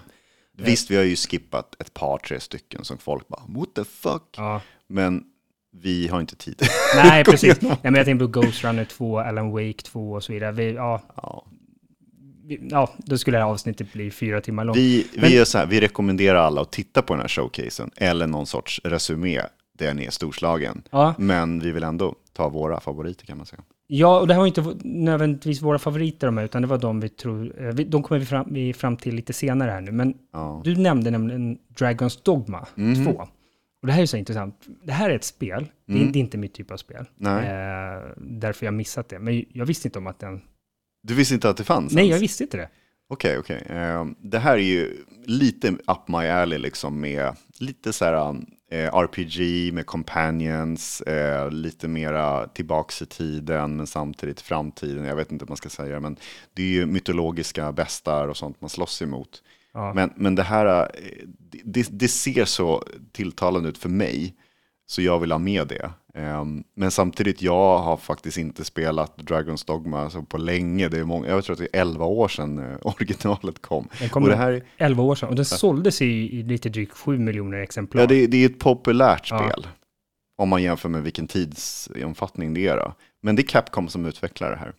Visst, 0.57 0.91
vi 0.91 0.97
har 0.97 1.05
ju 1.05 1.17
skippat 1.17 1.77
ett 1.81 1.95
par, 1.95 2.19
tre 2.19 2.41
stycken 2.41 2.85
som 2.85 2.99
folk 2.99 3.29
bara, 3.29 3.43
what 3.49 3.75
the 3.75 3.85
fuck? 3.85 4.35
Ja. 4.37 4.61
Men 4.87 5.25
vi 5.73 6.09
har 6.09 6.21
inte 6.21 6.37
tid. 6.37 6.63
Nej, 6.97 7.25
precis. 7.31 7.61
Nej, 7.61 7.79
men 7.83 7.95
jag 7.95 8.05
tänker 8.05 8.27
på 8.27 8.41
Ghost 8.41 8.65
Runner 8.65 8.85
2, 8.85 9.19
Alan 9.19 9.51
Wake 9.51 9.83
2 9.83 10.13
och 10.13 10.25
så 10.25 10.33
vidare. 10.33 10.53
Vi, 10.53 10.73
ja, 10.73 11.03
ja. 11.17 11.47
Ja, 12.71 12.91
då 12.99 13.19
skulle 13.19 13.39
det 13.39 13.45
här 13.45 13.51
avsnittet 13.51 13.93
bli 13.93 14.11
fyra 14.11 14.41
timmar 14.41 14.65
långt. 14.65 14.77
vi, 14.79 15.07
Men- 15.17 15.25
vi, 15.31 15.39
är 15.39 15.45
så 15.45 15.59
här, 15.59 15.67
vi 15.67 15.81
rekommenderar 15.81 16.39
alla 16.39 16.61
att 16.61 16.73
titta 16.73 17.03
på 17.03 17.13
den 17.15 17.21
här 17.21 17.29
showcasen, 17.29 17.91
eller 17.97 18.27
någon 18.27 18.47
sorts 18.47 18.81
resumé 18.85 19.41
där 19.79 19.95
ni 19.95 20.05
är 20.05 20.11
storslagen. 20.11 20.83
Ja. 20.91 21.15
Men 21.19 21.61
vi 21.61 21.71
vill 21.73 21.83
ändå 21.85 22.15
ta 22.33 22.49
våra 22.49 22.81
favoriter 22.81 23.27
kan 23.27 23.37
man 23.37 23.47
säga. 23.47 23.63
Ja, 23.87 24.21
och 24.21 24.27
det 24.27 24.35
här 24.35 24.41
var 24.41 24.47
inte 24.47 24.75
nödvändigtvis 24.85 25.63
våra 25.63 25.79
favoriter 25.79 26.27
de 26.27 26.37
här, 26.39 26.45
utan 26.45 26.63
det 26.63 26.69
var 26.69 26.79
de 26.79 27.01
vi 27.01 27.09
tror, 27.09 27.63
eh, 27.67 27.75
de 27.75 28.03
kommer 28.03 28.19
vi 28.19 28.27
fram, 28.27 28.47
vi 28.51 28.73
fram 28.73 28.97
till 28.97 29.15
lite 29.15 29.33
senare 29.33 29.71
här 29.71 29.81
nu. 29.81 29.93
Men 29.93 30.15
Ja. 30.33 30.61
du 30.65 30.77
nämnde 30.77 31.11
nämligen 31.11 31.59
Dragons 31.69 32.23
Dogma 32.23 32.67
Mhm. 32.75 33.05
2. 33.05 33.11
Och 33.83 33.87
det 33.87 33.93
här 33.93 34.03
är 34.03 34.07
så 34.07 34.17
intressant. 34.17 34.55
Det 34.85 34.93
här 34.93 35.11
är 35.11 35.15
ett 35.17 35.25
spel, 35.25 35.67
det, 35.87 35.93
är, 35.93 35.97
Mm. 35.99 36.13
det 36.13 36.19
är 36.19 36.21
inte 36.21 36.39
mitt 36.39 36.55
typ 36.55 36.71
av 36.71 36.77
spel. 36.77 37.05
Nej. 37.17 37.47
Eh, 37.47 38.03
därför 38.17 38.67
jag 38.67 38.75
missat 38.75 39.09
det. 39.09 39.19
Men 39.19 39.45
jag 39.53 39.67
visste 39.67 39.89
inte 39.89 39.99
om 39.99 40.07
att 40.07 40.19
den... 40.19 40.41
Du 41.03 41.15
visste 41.15 41.35
inte 41.35 41.51
att 41.51 41.57
det 41.57 41.65
fanns? 41.65 41.93
Nej, 41.93 42.05
ens? 42.05 42.15
jag 42.15 42.21
visste 42.21 42.43
inte 42.43 42.57
det. 42.57 42.69
Okej, 43.09 43.39
okej. 43.39 43.67
Ehm, 43.69 44.15
Det 44.19 44.39
här 44.39 44.53
är 44.53 44.63
ju 44.63 45.05
lite 45.25 45.69
up 45.69 46.09
my 46.09 46.27
alley 46.29 46.59
liksom 46.59 47.01
med 47.01 47.37
lite 47.59 47.93
så 47.93 48.05
här 48.05 48.37
eh, 48.71 48.95
RPG 48.95 49.73
med 49.73 49.87
companions, 49.87 51.01
eh, 51.01 51.51
lite 51.51 51.89
mera 51.89 52.47
tillbaks 52.47 53.03
i 53.03 53.07
tiden 53.07 53.77
men 53.77 53.87
samtidigt 53.87 54.41
framtiden. 54.41 55.05
Jag 55.05 55.17
vet 55.17 55.33
inte 55.33 55.45
vad 55.45 55.51
man 55.51 55.57
ska 55.57 55.69
säga, 55.69 56.01
men 56.01 56.17
det 56.55 56.63
är 56.63 56.67
ju 56.67 56.87
mytologiska 56.87 57.73
bestar 57.73 58.29
och 58.29 58.37
sånt 58.37 58.61
man 58.61 58.71
slåss 58.71 59.03
emot. 59.03 59.43
Ja. 59.73 59.95
Men, 59.95 60.13
men 60.17 60.35
det 60.35 60.43
här, 60.43 60.83
eh, 60.95 61.27
det, 61.65 61.89
det 61.91 62.09
ser 62.09 62.45
så 62.45 62.85
tilltalande 63.13 63.69
ut 63.69 63.79
för 63.79 63.89
mig, 63.89 64.35
så 64.87 65.03
jag 65.03 65.19
vill 65.19 65.33
ha 65.33 65.39
med 65.39 65.69
det. 65.69 65.91
Ehm, 66.15 66.65
men 66.75 66.91
samtidigt, 66.91 67.43
jag 67.43 67.79
har 67.79 67.97
faktiskt 67.97 68.39
inte 68.39 68.65
spelat 68.65 69.17
Dragons 69.17 69.65
Dogma 69.65 70.01
alltså 70.01 70.23
på 70.23 70.39
länge. 70.39 70.89
Det 70.89 70.99
är 70.99 71.05
många, 71.05 71.29
jag 71.29 71.45
tror 71.45 71.55
att 71.55 71.59
det 71.59 71.69
är 71.77 71.81
11 71.81 72.05
år 72.05 72.29
sedan 72.29 72.59
eh, 72.59 72.77
originalet 72.83 73.63
kom. 73.63 73.89
Den 73.99 74.09
kom 74.09 74.23
och 74.23 74.29
det 74.29 74.37
här, 74.37 74.53
är- 74.53 74.63
11 74.77 75.03
år 75.03 75.15
sedan. 75.15 75.29
Och 75.29 75.35
den 75.37 75.45
såldes 75.45 76.03
i, 76.03 76.43
lite 76.43 76.69
drygt 76.69 76.93
7 76.93 77.19
miljoner 77.19 77.59
exemplar. 77.59 78.01
ja, 78.03 78.07
det, 78.07 78.27
det 78.27 78.37
är 78.45 78.47
ett 78.47 78.59
populärt 78.59 79.31
Ja. 79.31 79.39
spel. 79.39 79.67
Om 80.39 80.49
man 80.49 80.63
jämför 80.63 80.89
med 80.89 81.03
vilken 81.03 81.27
tidsomfattning 81.29 82.55
det 82.55 82.67
är. 82.69 82.77
Då. 82.77 82.95
Men 83.23 83.37
det 83.37 83.43
är 83.43 83.47
Capcom 83.47 83.89
som 83.89 84.07
utvecklar 84.07 84.51
det 84.51 84.57
här. 84.57 84.73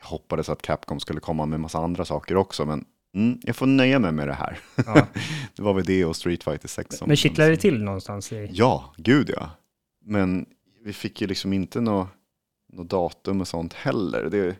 Jag 0.00 0.06
hoppades 0.06 0.48
att 0.48 0.62
Capcom 0.62 1.00
skulle 1.00 1.20
komma 1.20 1.46
med 1.46 1.60
massa 1.60 1.78
andra 1.78 2.04
saker 2.04 2.36
också, 2.36 2.64
men 2.66 2.84
mm, 3.14 3.38
jag 3.42 3.56
får 3.56 3.66
nöja 3.66 3.98
mig 3.98 4.12
med 4.12 4.28
det 4.28 4.34
här. 4.34 4.58
Ja. 4.86 5.06
det 5.56 5.62
var 5.62 5.74
väl 5.74 5.84
det 5.84 6.04
och 6.04 6.16
Street 6.16 6.44
Fighter 6.44 6.68
6. 6.68 6.96
Som, 6.96 7.08
Men 7.08 7.16
kittlar 7.16 7.50
det 7.50 7.56
till 7.56 7.82
någonstans? 7.84 8.32
I, 8.32 8.50
Ja, 8.52 8.94
gud 8.96 9.30
ja. 9.36 9.50
Men 10.04 10.46
vi 10.84 10.92
fick 10.92 11.20
ju 11.20 11.26
liksom 11.26 11.52
inte 11.52 11.80
något 11.80 12.08
nå 12.72 12.82
datum 12.82 13.40
och 13.40 13.48
sånt 13.48 13.72
heller. 13.74 14.28
Det, 14.30 14.56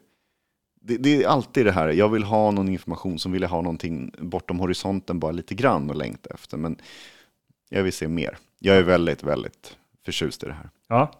det, 0.81 0.97
det 0.97 1.23
är 1.23 1.29
alltid 1.29 1.67
det 1.67 1.73
här, 1.73 1.89
jag 1.89 2.09
vill 2.09 2.23
ha 2.25 2.51
någon 2.51 2.69
information, 2.69 3.19
som 3.19 3.33
vill 3.33 3.43
jag 3.43 3.49
ha 3.49 3.63
någonting 3.63 4.13
bortom 4.19 4.59
horisonten 4.61 5.21
bara 5.21 5.33
lite 5.33 5.55
grann 5.55 5.91
och 5.91 5.97
längta 5.97 6.31
efter. 6.35 6.57
Men 6.57 6.77
jag 7.69 7.83
vill 7.83 7.93
se 7.93 8.09
mer. 8.09 8.39
Jag 8.59 8.77
är 8.77 8.83
väldigt, 8.83 9.23
väldigt 9.23 9.77
förtjust 10.05 10.43
i 10.43 10.47
det 10.47 10.53
här. 10.53 10.71
ja. 10.89 11.13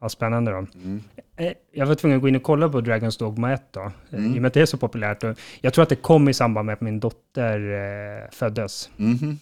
ja, 0.00 0.08
spännande 0.08 0.50
då. 0.50 0.56
Mm. 0.74 1.02
Eh, 1.36 1.52
Jag 1.72 1.86
var 1.86 1.94
tvungen 1.94 2.16
att 2.16 2.22
gå 2.22 2.28
in 2.28 2.36
och 2.36 2.42
kolla 2.42 2.68
på 2.68 2.80
Dragons 2.80 3.16
Dogma 3.16 3.52
1 3.52 3.72
då. 3.72 3.80
Eh, 3.80 3.90
Mm. 4.18 4.34
I 4.34 4.38
och 4.38 4.42
med 4.42 4.46
att 4.48 4.54
det 4.54 4.60
är 4.60 4.66
så 4.66 4.78
populärt. 4.78 5.24
Jag 5.60 5.74
tror 5.74 5.82
att 5.82 5.88
det 5.88 5.96
kom 5.96 6.28
i 6.28 6.34
samband 6.34 6.66
med 6.66 6.72
att 6.72 6.80
min 6.80 7.00
dotter 7.00 7.60
eh, 8.24 8.30
föddes. 8.30 8.90
Mhm. 8.96 9.38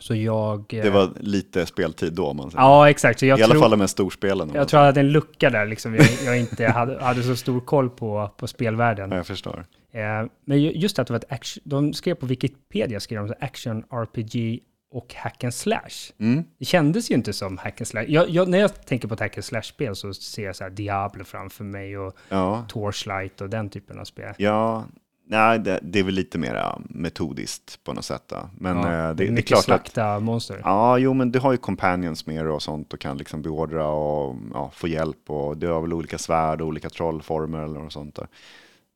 Så 0.00 0.14
jag... 0.14 0.74
eh, 0.74 0.82
Det 0.82 0.90
var 0.90 1.10
lite 1.20 1.66
speltid 1.66 2.12
då, 2.12 2.26
om 2.26 2.36
man 2.36 2.50
säger. 2.50 2.62
Ja, 2.64 2.90
exakt. 2.90 3.22
I 3.22 3.30
alla 3.30 3.46
tror, 3.46 3.60
fall 3.60 3.80
här 3.80 3.86
storspelen. 3.86 4.50
jag 4.54 4.68
tror 4.68 4.80
att 4.80 4.82
jag 4.82 4.86
hade 4.86 5.00
en 5.00 5.12
lucka 5.12 5.50
där, 5.50 5.66
liksom. 5.66 5.94
jag, 5.94 6.06
jag 6.24 6.38
inte 6.38 6.66
hade, 6.66 7.00
hade 7.04 7.22
så 7.22 7.36
stor 7.36 7.60
koll 7.60 7.90
på, 7.90 8.30
på 8.36 8.46
spelvärlden. 8.46 9.10
Ja, 9.10 9.16
jag 9.16 9.26
förstår. 9.26 9.64
Eh, 9.92 10.00
men 10.44 10.62
ju- 10.62 10.72
just 10.72 10.98
att 10.98 11.06
det 11.06 11.12
var 11.12 11.18
ett 11.18 11.32
action, 11.32 11.62
de 11.66 11.92
skrev 11.92 12.14
på 12.14 12.26
Wikipedia, 12.26 13.00
skrev 13.00 13.26
de 13.26 13.34
action, 13.40 13.84
RPG 13.90 14.60
och 14.92 15.14
hack 15.14 15.44
and 15.44 15.54
slash. 15.54 16.12
Mm. 16.20 16.44
Det 16.58 16.64
kändes 16.64 17.10
ju 17.10 17.14
inte 17.14 17.32
som 17.32 17.58
hack 17.58 17.80
and 17.80 17.88
slash. 17.88 18.04
Jag, 18.08 18.28
jag, 18.30 18.48
när 18.48 18.58
jag 18.58 18.86
tänker 18.86 19.08
på 19.08 19.14
ett 19.14 19.20
hack 19.20 19.36
and 19.36 19.44
slash-spel 19.44 19.96
så 19.96 20.14
ser 20.14 20.44
jag 20.44 20.56
så 20.56 20.64
här 20.64 20.70
Diablo 20.70 21.24
framför 21.24 21.64
mig 21.64 21.98
och 21.98 22.16
Ja, 22.28 22.64
Torchlight 22.68 23.40
och 23.40 23.50
den 23.50 23.68
typen 23.70 23.98
av 23.98 24.04
spel. 24.04 24.34
ja. 24.38 24.84
Nej, 25.30 25.58
det, 25.58 25.80
det 25.82 25.98
är 25.98 26.02
väl 26.02 26.14
lite 26.14 26.38
mer 26.38 26.74
metodiskt 26.88 27.84
på 27.84 27.92
något 27.92 28.04
sätt. 28.04 28.22
Då. 28.26 28.50
Men 28.58 28.76
Ja, 28.76 28.82
eh, 28.82 29.08
det, 29.08 29.14
det 29.14 29.26
är 29.26 29.30
mycket 29.30 29.48
klart 29.48 29.58
att 29.58 29.64
slakta 29.64 30.20
monster. 30.20 30.60
Ja, 30.64 30.98
jo, 30.98 31.14
men 31.14 31.32
du 31.32 31.38
har 31.38 31.52
ju 31.52 31.58
companions 31.58 32.26
med 32.26 32.46
och 32.46 32.62
sånt 32.62 32.92
och 32.92 33.00
kan 33.00 33.18
liksom 33.18 33.42
beordra 33.42 33.88
och 33.88 34.36
ja, 34.54 34.70
få 34.74 34.88
hjälp. 34.88 35.30
Och 35.30 35.56
du 35.56 35.68
har 35.68 35.80
väl 35.80 35.92
olika 35.92 36.18
svärd 36.18 36.60
och 36.60 36.66
olika 36.68 36.90
trollformer 36.90 37.58
eller 37.58 37.80
något 37.80 37.92
sånt 37.92 38.14
där. 38.14 38.26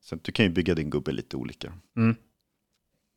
Så 0.03 0.17
du 0.23 0.33
kan 0.33 0.47
ju 0.47 0.51
bygga 0.51 0.75
din 0.75 0.91
gubbe 0.91 1.13
lite 1.13 1.37
olika. 1.37 1.73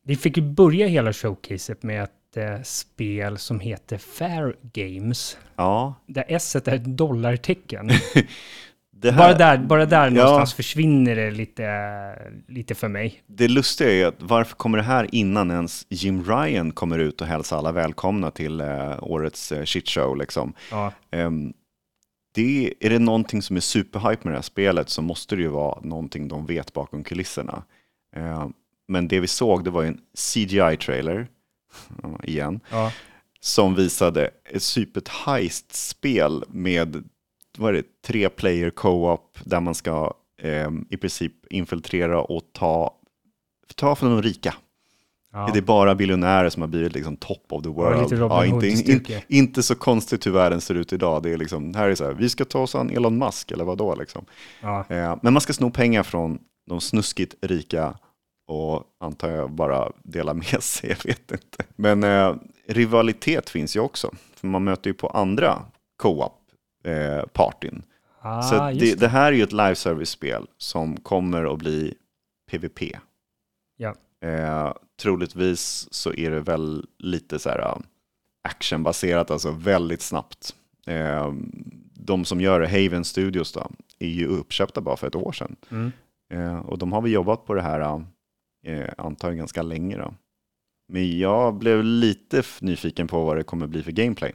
Vi 0.04 0.16
fick 0.16 0.36
ju 0.36 0.42
börja 0.42 0.86
hela 0.86 1.12
showcaset 1.12 1.82
med 1.82 2.02
ett 2.02 2.36
eh, 2.36 2.62
spel 2.62 3.38
som 3.38 3.60
heter 3.60 3.98
Fair 3.98 4.56
Games. 4.72 5.38
Ja, 5.56 5.94
Där 6.06 6.24
S 6.28 6.56
är 6.56 6.68
ett 6.68 6.84
dollartecken. 6.84 7.90
det 9.00 9.12
bara 9.12 9.26
här, 9.26 9.38
där, 9.38 9.58
bara 9.58 9.86
där 9.86 10.04
Ja. 10.04 10.10
någonstans 10.10 10.54
försvinner 10.54 11.16
det 11.16 11.30
lite, 11.30 11.64
lite 12.48 12.74
för 12.74 12.88
mig. 12.88 13.22
det 13.26 13.48
lustiga 13.48 13.90
är 13.90 13.94
ju 13.94 14.04
att 14.04 14.16
varför 14.22 14.56
kommer 14.56 14.78
det 14.78 14.84
här 14.84 15.08
innan 15.12 15.50
ens 15.50 15.86
Jim 15.88 16.24
Ryan 16.24 16.72
kommer 16.72 16.98
ut 16.98 17.20
och 17.20 17.26
hälsar 17.26 17.58
alla 17.58 17.72
välkomna 17.72 18.30
till 18.30 18.60
eh, 18.60 19.02
årets 19.02 19.52
eh, 19.52 19.64
shitshow 19.64 20.16
liksom. 20.16 20.52
Ja, 20.70 20.92
Ehm, 21.10 21.52
det, 22.34 22.74
är 22.80 22.90
det 22.90 22.98
någonting 22.98 23.42
som 23.42 23.56
är 23.56 23.60
superhype 23.60 24.20
med 24.24 24.32
det 24.32 24.36
här 24.36 24.42
spelet 24.42 24.88
så 24.88 25.02
måste 25.02 25.36
det 25.36 25.42
ju 25.42 25.48
vara 25.48 25.80
någonting 25.80 26.28
de 26.28 26.46
vet 26.46 26.72
bakom 26.72 27.04
kulisserna. 27.04 27.62
Ehm, 28.16 28.52
men 28.88 29.08
det 29.08 29.20
vi 29.20 29.26
såg 29.26 29.64
det 29.64 29.70
var 29.70 29.84
en 29.84 30.00
CGI-trailer, 30.16 31.26
igen, 32.22 32.60
ja, 32.70 32.92
som 33.40 33.74
visade 33.74 34.30
ett 34.44 34.62
supert 34.62 35.08
heist-spel 35.08 36.44
med 36.48 37.04
vad 37.58 37.70
är 37.70 37.72
det, 37.72 38.02
tre 38.06 38.28
player 38.28 38.70
co-op 38.70 39.38
där 39.44 39.60
man 39.60 39.74
ska 39.74 40.14
ehm, 40.42 40.86
i 40.90 40.96
princip 40.96 41.32
infiltrera 41.50 42.22
och 42.22 42.42
ta, 42.52 42.94
ta 43.76 43.94
från 43.94 44.10
de 44.10 44.22
rika. 44.22 44.54
ja. 45.32 45.50
Det 45.52 45.58
är 45.58 45.62
bara 45.62 45.94
biljonärer 45.94 46.50
som 46.50 46.62
har 46.62 46.68
blivit 46.68 46.92
liksom 46.92 47.16
top 47.16 47.46
of 47.48 47.62
the 47.62 47.68
world. 47.68 48.12
Robin 48.12 48.64
inte, 48.64 48.92
in, 48.92 49.20
inte 49.28 49.62
så 49.62 49.74
konstigt 49.74 50.26
hur 50.26 50.30
världen 50.30 50.60
ser 50.60 50.74
ut 50.74 50.92
idag. 50.92 51.22
Det 51.22 51.30
är 51.30 51.36
liksom, 51.36 51.74
här 51.74 51.88
är 51.88 51.94
så 51.94 52.04
här, 52.04 52.12
vi 52.12 52.28
ska 52.28 52.44
ta 52.44 52.60
oss 52.60 52.74
an 52.74 52.90
Elon 52.90 53.18
Musk 53.18 53.50
eller 53.50 53.64
vad 53.64 53.78
då 53.78 53.94
liksom. 53.94 54.24
ja. 54.60 54.84
Eh, 54.88 55.16
men 55.22 55.32
man 55.32 55.40
ska 55.40 55.52
sno 55.52 55.70
pengar 55.70 56.02
från 56.02 56.38
de 56.66 56.80
snuskigt 56.80 57.34
rika 57.40 57.94
och 58.48 58.84
antar 59.00 59.30
jag 59.30 59.50
bara 59.50 59.92
dela 60.02 60.34
med 60.34 60.44
sig, 60.62 60.90
jag 60.90 61.04
vet 61.04 61.32
inte. 61.32 61.64
Men 61.76 62.04
eh, 62.04 62.34
rivalitet 62.68 63.50
finns 63.50 63.76
ju 63.76 63.80
också, 63.80 64.10
för 64.34 64.46
man 64.46 64.64
möter 64.64 64.90
ju 64.90 64.94
på 64.94 65.08
andra 65.08 65.62
co-op-partyn. 66.88 67.82
Ah, 68.20 68.42
så 68.42 68.54
det, 68.54 69.00
det 69.00 69.08
här 69.08 69.32
är 69.32 69.36
ju 69.36 69.42
ett 69.42 69.52
live 69.52 69.74
service-spel 69.74 70.46
som 70.56 70.96
kommer 70.96 71.52
att 71.52 71.58
bli 71.58 71.94
PVP. 72.50 72.80
Ja. 73.76 73.94
Eh, 74.28 74.72
troligtvis 75.02 75.88
så 75.90 76.12
är 76.12 76.30
det 76.30 76.40
väl 76.40 76.86
lite 76.98 77.38
så 77.38 77.48
här 77.48 77.58
uh, 77.58 77.78
actionbaserat, 78.42 79.30
alltså 79.30 79.50
väldigt 79.50 80.02
snabbt. 80.02 80.54
Eh, 80.86 81.32
de 81.94 82.24
som 82.24 82.40
gör 82.40 82.60
det, 82.60 82.68
Haven 82.68 83.04
Studios 83.04 83.52
då, 83.52 83.70
är 83.98 84.08
ju 84.08 84.26
uppköpta 84.26 84.80
bara 84.80 84.96
för 84.96 85.06
ett 85.06 85.14
år 85.14 85.32
sedan. 85.32 85.56
Mm. 85.70 85.92
Eh, 86.32 86.58
och 86.58 86.78
de 86.78 86.92
har 86.92 87.00
väl 87.00 87.12
jobbat 87.12 87.46
på 87.46 87.54
det 87.54 87.62
här 87.62 88.02
eh, 88.66 88.88
antagligen 88.98 89.38
ganska 89.38 89.62
länge 89.62 89.96
då. 89.96 90.14
Men 90.88 91.18
jag 91.18 91.54
blev 91.54 91.84
lite 91.84 92.42
nyfiken 92.60 93.08
på 93.08 93.24
vad 93.24 93.36
det 93.36 93.42
kommer 93.42 93.66
bli 93.66 93.82
för 93.82 93.92
gameplay. 93.92 94.32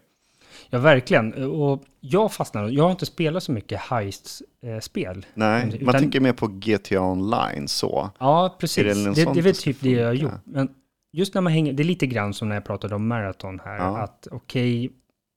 Ja, 0.69 0.79
verkligen. 0.79 1.33
Och 1.51 1.83
jag 1.99 2.33
fastnade. 2.33 2.71
Jag 2.71 2.83
har 2.83 2.91
inte 2.91 3.05
spelat 3.05 3.43
så 3.43 3.51
mycket 3.51 3.79
heist-spel. 3.79 5.25
Nej, 5.33 5.67
Utan- 5.67 5.85
man 5.85 5.95
tänker 5.95 6.19
mer 6.19 6.33
på 6.33 6.47
GTA 6.47 7.01
Online 7.01 7.67
så. 7.67 8.09
Ja, 8.19 8.55
precis. 8.59 8.83
Det, 8.83 8.93
det 9.13 9.33
det, 9.33 9.39
är 9.39 9.43
väl 9.43 9.55
typ 9.55 9.77
det 9.81 9.89
jag 9.89 10.05
har 10.07 10.13
gjort. 10.13 10.31
Men 10.45 10.69
just 11.13 11.33
när 11.33 11.41
man 11.41 11.53
hänger, 11.53 11.73
det 11.73 11.83
är 11.83 11.85
lite 11.85 12.07
grann 12.07 12.33
som 12.33 12.49
när 12.49 12.55
jag 12.55 12.65
pratade 12.65 12.95
om 12.95 13.07
Marathon 13.07 13.59
här, 13.65 13.77
Ja. 13.77 13.97
att 13.97 14.27
okej, 14.31 14.91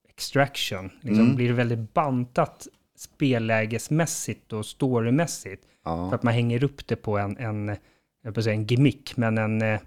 extraction, 0.08 0.90
liksom, 1.00 1.24
Mm. 1.24 1.36
blir 1.36 1.48
det 1.48 1.54
väldigt 1.54 1.94
bantat 1.94 2.66
spellägesmässigt 2.98 4.52
och 4.52 4.66
storymässigt. 4.66 5.62
Ja. 5.84 6.08
För 6.08 6.14
att 6.14 6.22
man 6.22 6.34
hänger 6.34 6.64
upp 6.64 6.86
det 6.86 6.96
på 6.96 7.18
en, 7.18 7.36
en 7.38 7.76
jag 8.24 8.34
på 8.34 8.42
säga 8.42 8.54
en 8.54 8.66
gimmick, 8.66 9.16
men 9.16 9.38
en, 9.38 9.62
eh, 9.62 9.80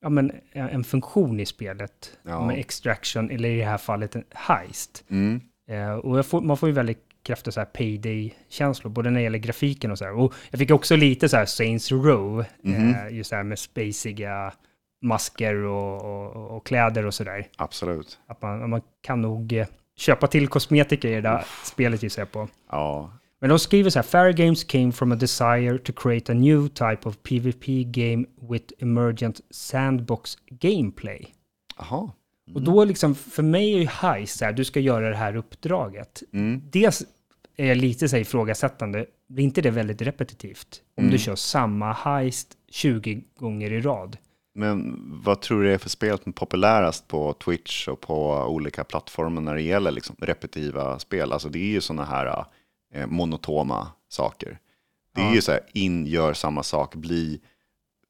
ja, 0.00 0.08
men, 0.08 0.32
en 0.52 0.84
funktion 0.84 1.40
i 1.40 1.46
spelet. 1.46 2.18
Ja. 2.22 2.46
Med 2.46 2.58
extraction, 2.58 3.30
eller 3.30 3.48
i 3.48 3.58
det 3.58 3.64
här 3.64 3.78
fallet 3.78 4.16
en 4.16 4.24
heist. 4.34 5.04
Mm. 5.10 5.40
Eh, 5.70 5.92
och 5.92 6.26
får, 6.26 6.40
man 6.40 6.56
får 6.56 6.68
ju 6.68 6.72
väldigt 6.74 7.04
kraftiga 7.22 7.52
så 7.52 7.60
här 7.60 7.66
payday-känslor, 7.66 8.90
både 8.90 9.10
när 9.10 9.20
det 9.20 9.24
gäller 9.24 9.38
grafiken 9.38 9.90
och 9.90 9.98
så 9.98 10.04
här. 10.04 10.12
Och 10.18 10.34
jag 10.50 10.58
fick 10.58 10.70
också 10.70 10.96
lite 10.96 11.28
så 11.28 11.36
här 11.36 11.44
Saints 11.46 11.92
Row, 11.92 12.44
Mhm. 12.62 12.94
eh, 12.94 13.16
just 13.16 13.30
det 13.30 13.36
här 13.36 13.42
med 13.42 13.58
spaciga 13.58 14.52
masker 15.02 15.54
och, 15.54 16.04
och, 16.04 16.56
och 16.56 16.66
kläder 16.66 17.06
och 17.06 17.14
sådär. 17.14 17.46
Absolut. 17.56 18.18
Att 18.26 18.42
man, 18.42 18.70
man 18.70 18.80
kan 19.00 19.22
nog 19.22 19.52
eh, 19.52 19.66
köpa 19.96 20.26
till 20.26 20.48
kosmetika 20.48 21.08
i 21.08 21.14
det 21.14 21.20
där 21.20 21.44
spelet 21.64 22.02
gissar 22.02 22.22
jag 22.22 22.32
på. 22.32 22.48
Ja, 22.70 23.12
Men 23.40 23.50
de 23.50 23.58
skriver 23.58 23.90
så 23.90 23.98
här, 23.98 24.04
Fair 24.06 24.32
Games 24.32 24.64
came 24.64 24.92
from 24.92 25.12
a 25.12 25.16
desire 25.16 25.78
to 25.78 25.92
create 25.96 26.32
a 26.32 26.34
new 26.34 26.68
type 26.68 27.08
of 27.08 27.16
PVP 27.22 27.66
game 27.84 28.24
with 28.50 28.64
emergent 28.78 29.40
sandbox 29.50 30.36
gameplay. 30.50 31.26
Jaha. 31.78 32.10
Och 32.54 32.62
då 32.62 32.84
liksom, 32.84 33.14
för 33.14 33.42
mig 33.42 33.74
är 33.74 33.78
ju 33.78 33.86
heist 33.86 34.38
så 34.38 34.44
här, 34.44 34.52
du 34.52 34.64
ska 34.64 34.80
göra 34.80 35.10
det 35.10 35.16
här 35.16 35.36
uppdraget. 35.36 36.22
Mm. 36.32 36.62
Dels 36.70 37.02
är 37.56 37.66
jag 37.66 37.76
lite 37.76 38.08
så 38.08 38.16
här 38.16 38.20
ifrågasättande, 38.20 39.06
blir 39.28 39.44
inte 39.44 39.60
det 39.60 39.70
väldigt 39.70 40.02
repetitivt? 40.02 40.82
Om 40.96 41.04
Mm. 41.04 41.12
du 41.12 41.18
kör 41.18 41.34
samma 41.34 41.92
heist 41.92 42.48
20 42.70 43.22
gånger 43.38 43.72
i 43.72 43.80
rad. 43.80 44.16
Men 44.54 45.00
vad 45.24 45.40
tror 45.40 45.62
du 45.62 45.72
är 45.74 45.78
för 45.78 45.88
spel 45.90 46.18
som 46.18 46.30
är 46.30 46.34
populärast 46.34 47.08
på 47.08 47.32
Twitch 47.32 47.88
och 47.88 48.00
på 48.00 48.30
olika 48.32 48.84
plattformar 48.84 49.40
när 49.42 49.54
det 49.54 49.62
gäller 49.62 49.90
liksom 49.90 50.16
repetitiva 50.20 50.98
spel? 50.98 51.32
Alltså 51.32 51.48
det 51.48 51.58
är 51.58 51.70
ju 51.72 51.80
sådana 51.80 52.04
här 52.04 52.44
eh, 52.94 53.06
monotoma 53.06 53.88
saker. 54.08 54.58
Det 55.14 55.20
är 55.20 55.34
ju 55.34 55.40
så 55.42 55.52
här, 55.52 55.60
in, 55.72 56.06
gör 56.06 56.32
samma 56.32 56.62
sak, 56.62 56.94
bli, 56.94 57.40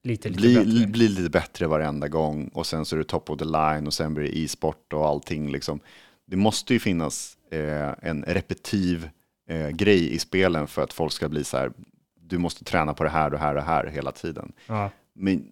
Lite, 0.02 0.28
lite 0.28 0.40
bli, 0.40 0.54
bättre. 0.54 0.86
bli 0.86 1.08
lite 1.08 1.30
bättre 1.30 1.66
varenda 1.66 2.08
gång 2.08 2.48
och 2.48 2.66
sen 2.66 2.84
så 2.84 2.96
är 2.96 2.98
det 2.98 3.04
top 3.04 3.30
of 3.30 3.38
the 3.38 3.44
line 3.44 3.86
och 3.86 3.94
sen 3.94 4.14
blir 4.14 4.24
det 4.24 4.38
e-sport 4.38 4.92
och 4.92 5.06
allting 5.06 5.52
liksom. 5.52 5.80
Det 6.26 6.36
måste 6.36 6.72
ju 6.72 6.80
finnas 6.80 7.36
eh, 7.50 7.90
en 8.02 8.24
repetitiv 8.26 9.08
eh, 9.48 9.68
grej 9.68 10.14
i 10.14 10.18
spelen 10.18 10.66
för 10.66 10.82
att 10.82 10.92
folk 10.92 11.12
ska 11.12 11.28
bli 11.28 11.44
så 11.44 11.56
här, 11.56 11.72
du 12.20 12.38
måste 12.38 12.64
träna 12.64 12.94
på 12.94 13.04
det 13.04 13.10
här 13.10 13.34
och 13.34 13.40
här 13.40 13.54
och 13.56 13.62
här 13.62 13.86
hela 13.86 14.12
tiden. 14.12 14.52
Ja. 14.66 14.90
Men 15.14 15.44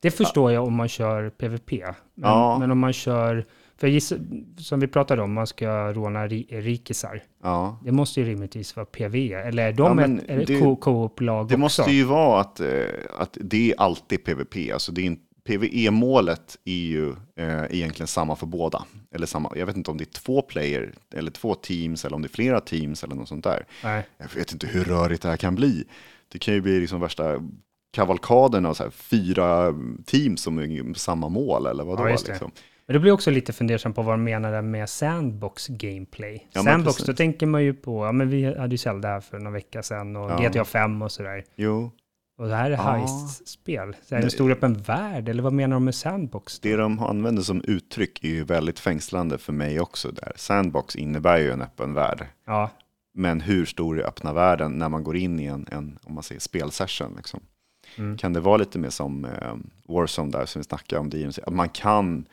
Det 0.00 0.10
förstår 0.10 0.52
jag 0.52 0.64
om 0.64 0.74
man 0.74 0.88
kör 0.88 1.30
PVP. 1.30 1.70
Men, 1.70 2.30
Ja. 2.30 2.58
men 2.58 2.70
om 2.70 2.78
man 2.78 2.92
kör, 2.92 3.44
för 3.84 3.88
jag 3.88 3.94
gissar, 3.94 4.18
som 4.58 4.80
vi 4.80 4.86
pratade 4.86 5.22
om, 5.22 5.32
man 5.32 5.46
ska 5.46 5.92
råna 5.92 6.26
ri, 6.28 6.46
rikisar. 6.50 7.22
ja, 7.42 7.78
Det 7.84 7.92
måste 7.92 8.20
ju 8.20 8.26
rimligtvis 8.26 8.76
vara 8.76 8.86
PVE. 8.86 9.34
Eller 9.48 9.68
är 9.68 9.72
de 9.72 9.98
Ja, 9.98 10.04
ett, 10.04 10.30
är 10.30 10.38
det 10.38 10.44
det- 10.44 10.60
co- 10.60 10.76
co-op-lag 10.76 11.48
Det 11.48 11.54
också? 11.54 11.58
måste 11.58 11.90
ju 11.90 12.04
vara 12.04 12.40
att, 12.40 12.60
eh, 12.60 12.68
att 13.18 13.38
det 13.40 13.70
är 13.72 13.80
alltid 13.80 14.24
PVP. 14.24 14.72
Alltså 14.72 14.92
det 14.92 15.02
är 15.02 15.06
en, 15.06 15.18
PVE-målet 15.46 16.58
är 16.64 16.72
ju 16.72 17.08
eh, 17.36 17.64
egentligen 17.70 18.06
samma 18.06 18.36
för 18.36 18.46
båda. 18.46 18.84
Eller 19.14 19.26
samma, 19.26 19.52
jag 19.56 19.66
vet 19.66 19.76
inte 19.76 19.90
om 19.90 19.96
det 19.96 20.04
är 20.04 20.20
två 20.20 20.42
player, 20.42 20.92
eller 21.14 21.30
två 21.30 21.54
teams, 21.54 22.04
eller 22.04 22.16
om 22.16 22.22
det 22.22 22.26
är 22.26 22.34
flera 22.34 22.60
teams 22.60 23.04
eller 23.04 23.14
något 23.14 23.28
sånt 23.28 23.44
där. 23.44 23.66
Nej. 23.84 24.06
Jag 24.18 24.28
vet 24.36 24.52
inte 24.52 24.66
hur 24.66 24.84
rörigt 24.84 25.22
det 25.22 25.28
här 25.28 25.36
kan 25.36 25.54
bli. 25.54 25.84
Det 26.32 26.38
kan 26.38 26.54
ju 26.54 26.60
bli 26.60 26.80
liksom 26.80 27.00
värsta 27.00 27.40
kavalkaden 27.92 28.66
av 28.66 28.74
så 28.74 28.82
här 28.82 28.90
fyra 28.90 29.74
teams 30.06 30.40
som 30.42 30.58
är 30.58 30.94
samma 30.94 31.28
mål, 31.28 31.66
eller 31.66 31.84
vadå? 31.84 32.02
Ja, 32.02 32.10
just 32.10 32.26
det. 32.26 32.32
liksom. 32.32 32.50
Men 32.86 32.94
då 32.94 33.00
blir 33.00 33.12
också 33.12 33.30
lite 33.30 33.52
fundersam 33.52 33.92
på 33.92 34.02
vad 34.02 34.12
de 34.14 34.24
menar 34.24 34.62
med 34.62 34.88
sandbox 34.88 35.68
gameplay. 35.68 36.48
Ja, 36.52 36.62
sandbox, 36.62 36.96
då 36.96 37.12
tänker 37.12 37.46
man 37.46 37.64
ju 37.64 37.74
på, 37.74 38.06
ja 38.06 38.12
men 38.12 38.28
vi 38.28 38.44
hade 38.58 38.74
ju 38.74 38.78
Zelda 38.78 39.08
här 39.08 39.20
för 39.20 39.38
några 39.38 39.50
vecka 39.50 39.82
sedan 39.82 40.16
och 40.16 40.30
Ja. 40.30 40.48
GTA 40.48 40.64
5 40.64 41.02
och 41.02 41.12
sådär. 41.12 41.44
Jo, 41.56 41.90
Och 42.38 42.48
det 42.48 42.54
här 42.56 42.70
är 42.70 42.74
Ja. 42.74 42.82
heist-spel. 42.82 43.96
Är 44.08 44.16
det 44.18 44.24
en 44.24 44.30
stor 44.30 44.50
öppen 44.52 44.74
värld, 44.82 45.28
eller 45.28 45.42
vad 45.42 45.52
menar 45.52 45.76
de 45.76 45.84
med 45.84 45.94
sandbox? 45.94 46.60
Då? 46.60 46.68
det 46.68 46.76
de 46.76 46.98
använder 46.98 47.42
som 47.42 47.62
uttryck 47.64 48.24
är 48.24 48.28
ju 48.28 48.44
väldigt 48.44 48.78
fängslande 48.78 49.38
för 49.38 49.52
mig 49.52 49.80
också 49.80 50.10
där. 50.10 50.32
Sandbox 50.36 50.96
innebär 50.96 51.38
ju 51.38 51.50
en 51.50 51.62
öppen 51.62 51.94
värld. 51.94 52.26
Ja, 52.46 52.70
Men 53.14 53.40
hur 53.40 53.64
stor 53.64 54.00
är 54.00 54.04
öppna 54.06 54.32
världen 54.32 54.72
när 54.72 54.88
man 54.88 55.04
går 55.04 55.16
in 55.16 55.40
i 55.40 55.44
en, 55.46 55.66
en 55.72 55.98
om 56.02 56.14
man 56.14 56.22
säger, 56.22 56.40
spelsession? 56.40 57.14
Liksom? 57.16 57.40
Mm. 57.98 58.16
Kan 58.16 58.32
det 58.32 58.40
vara 58.40 58.56
lite 58.56 58.78
mer 58.78 58.90
som 58.90 59.24
eh, 59.24 59.54
Warzone 59.88 60.30
där 60.32 60.46
som 60.46 60.60
vi 60.60 60.64
snackade 60.64 61.00
om 61.00 61.10
DMC? 61.10 61.42
Att 61.46 61.52
man 61.54 61.68
kan 61.68 62.26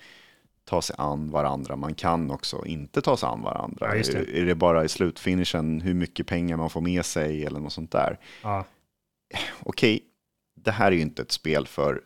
ta 0.72 0.82
sig 0.82 0.95
an 0.99 1.32
varandra, 1.32 1.76
man 1.76 1.95
kan 1.95 2.32
också 2.32 2.65
inte 2.65 3.01
ta 3.01 3.17
sig 3.17 3.30
an 3.30 3.41
varandra. 3.41 3.97
Ja, 3.97 4.03
det. 4.03 4.13
Är, 4.13 4.36
är 4.36 4.45
det 4.45 4.55
bara 4.55 4.84
i 4.84 4.89
slutfinishen 4.89 5.82
hur 5.82 5.93
mycket 5.93 6.28
pengar 6.28 6.57
man 6.57 6.69
får 6.69 6.82
med 6.82 7.05
sig 7.05 7.45
eller 7.45 7.59
något 7.59 7.74
sånt 7.74 7.91
där? 7.91 8.19
ja, 8.43 8.65
Okej, 9.63 10.03
det 10.55 10.72
här 10.72 10.88
är 10.88 10.95
ju 10.95 11.01
inte 11.01 11.22
ett 11.22 11.32
spel 11.32 11.67
för, 11.67 12.01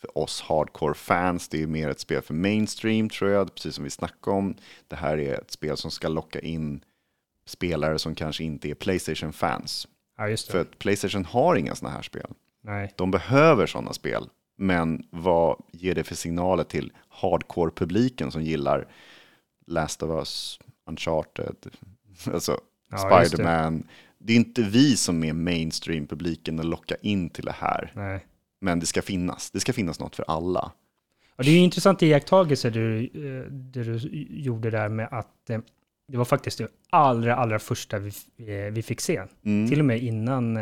för 0.00 0.18
oss 0.18 0.40
hardcore 0.40 0.94
fans, 0.94 1.48
det 1.48 1.56
är 1.56 1.60
ju 1.60 1.66
mer 1.66 1.88
ett 1.88 2.00
spel 2.00 2.22
för 2.22 2.34
mainstream 2.34 3.08
tror 3.08 3.30
jag, 3.30 3.54
precis 3.54 3.74
som 3.74 3.84
vi 3.84 3.90
snackade 3.90 4.36
om. 4.36 4.54
Det 4.88 4.96
här 4.96 5.18
är 5.18 5.34
ett 5.34 5.50
spel 5.50 5.76
som 5.76 5.90
ska 5.90 6.08
locka 6.08 6.40
in 6.40 6.84
spelare 7.46 7.98
som 7.98 8.14
kanske 8.14 8.44
inte 8.44 8.70
är 8.70 8.74
Playstation-fans. 8.74 9.88
ja. 10.16 10.36
För 10.50 10.60
att 10.60 10.78
Playstation 10.78 11.24
har 11.24 11.56
inga 11.56 11.74
sådana 11.74 11.94
här 11.94 12.02
spel. 12.02 12.30
Nej. 12.62 12.92
De 12.96 13.10
behöver 13.10 13.66
sådana 13.66 13.92
spel. 13.92 14.28
Men 14.60 15.06
vad 15.10 15.62
ger 15.72 15.94
det 15.94 16.04
för 16.04 16.14
signaler 16.14 16.64
till 16.64 16.92
hardcore-publiken 17.08 18.30
som 18.30 18.42
gillar 18.42 18.88
Last 19.66 20.02
of 20.02 20.10
Us, 20.10 20.58
Uncharted, 20.86 21.56
alltså 22.32 22.60
Ja, 22.90 23.20
just 23.20 23.30
det. 23.30 23.36
Spiderman. 23.36 23.86
Det. 24.18 24.32
är 24.32 24.36
inte 24.36 24.62
vi 24.62 24.96
som 24.96 25.24
är 25.24 25.32
mainstream-publiken 25.32 26.58
och 26.58 26.64
locka 26.64 26.96
in 27.02 27.30
till 27.30 27.44
det 27.44 27.54
här. 27.58 27.92
Nej. 27.94 28.26
Men 28.60 28.80
det 28.80 28.86
ska 28.86 29.02
finnas. 29.02 29.50
Det 29.50 29.60
ska 29.60 29.72
finnas 29.72 30.00
något 30.00 30.16
för 30.16 30.24
alla. 30.28 30.72
Och 31.36 31.44
det 31.44 31.50
är 31.50 31.54
ju 31.54 31.60
intressant 31.60 32.02
iakttagelse 32.02 32.70
du, 32.70 33.00
eh, 33.04 33.52
det 33.52 33.82
du 33.82 33.98
gjorde 34.30 34.70
där 34.70 34.88
med 34.88 35.08
att 35.10 35.50
eh, 35.50 35.58
det 36.08 36.16
var 36.18 36.24
faktiskt 36.24 36.58
det 36.58 36.68
allra, 36.90 37.36
allra 37.36 37.58
första 37.58 37.98
vi, 37.98 38.08
eh, 38.36 38.72
vi 38.72 38.82
fick 38.82 39.00
se. 39.00 39.22
Mm. 39.44 39.68
Till 39.68 39.78
och 39.78 39.84
med 39.84 40.02
innan 40.02 40.56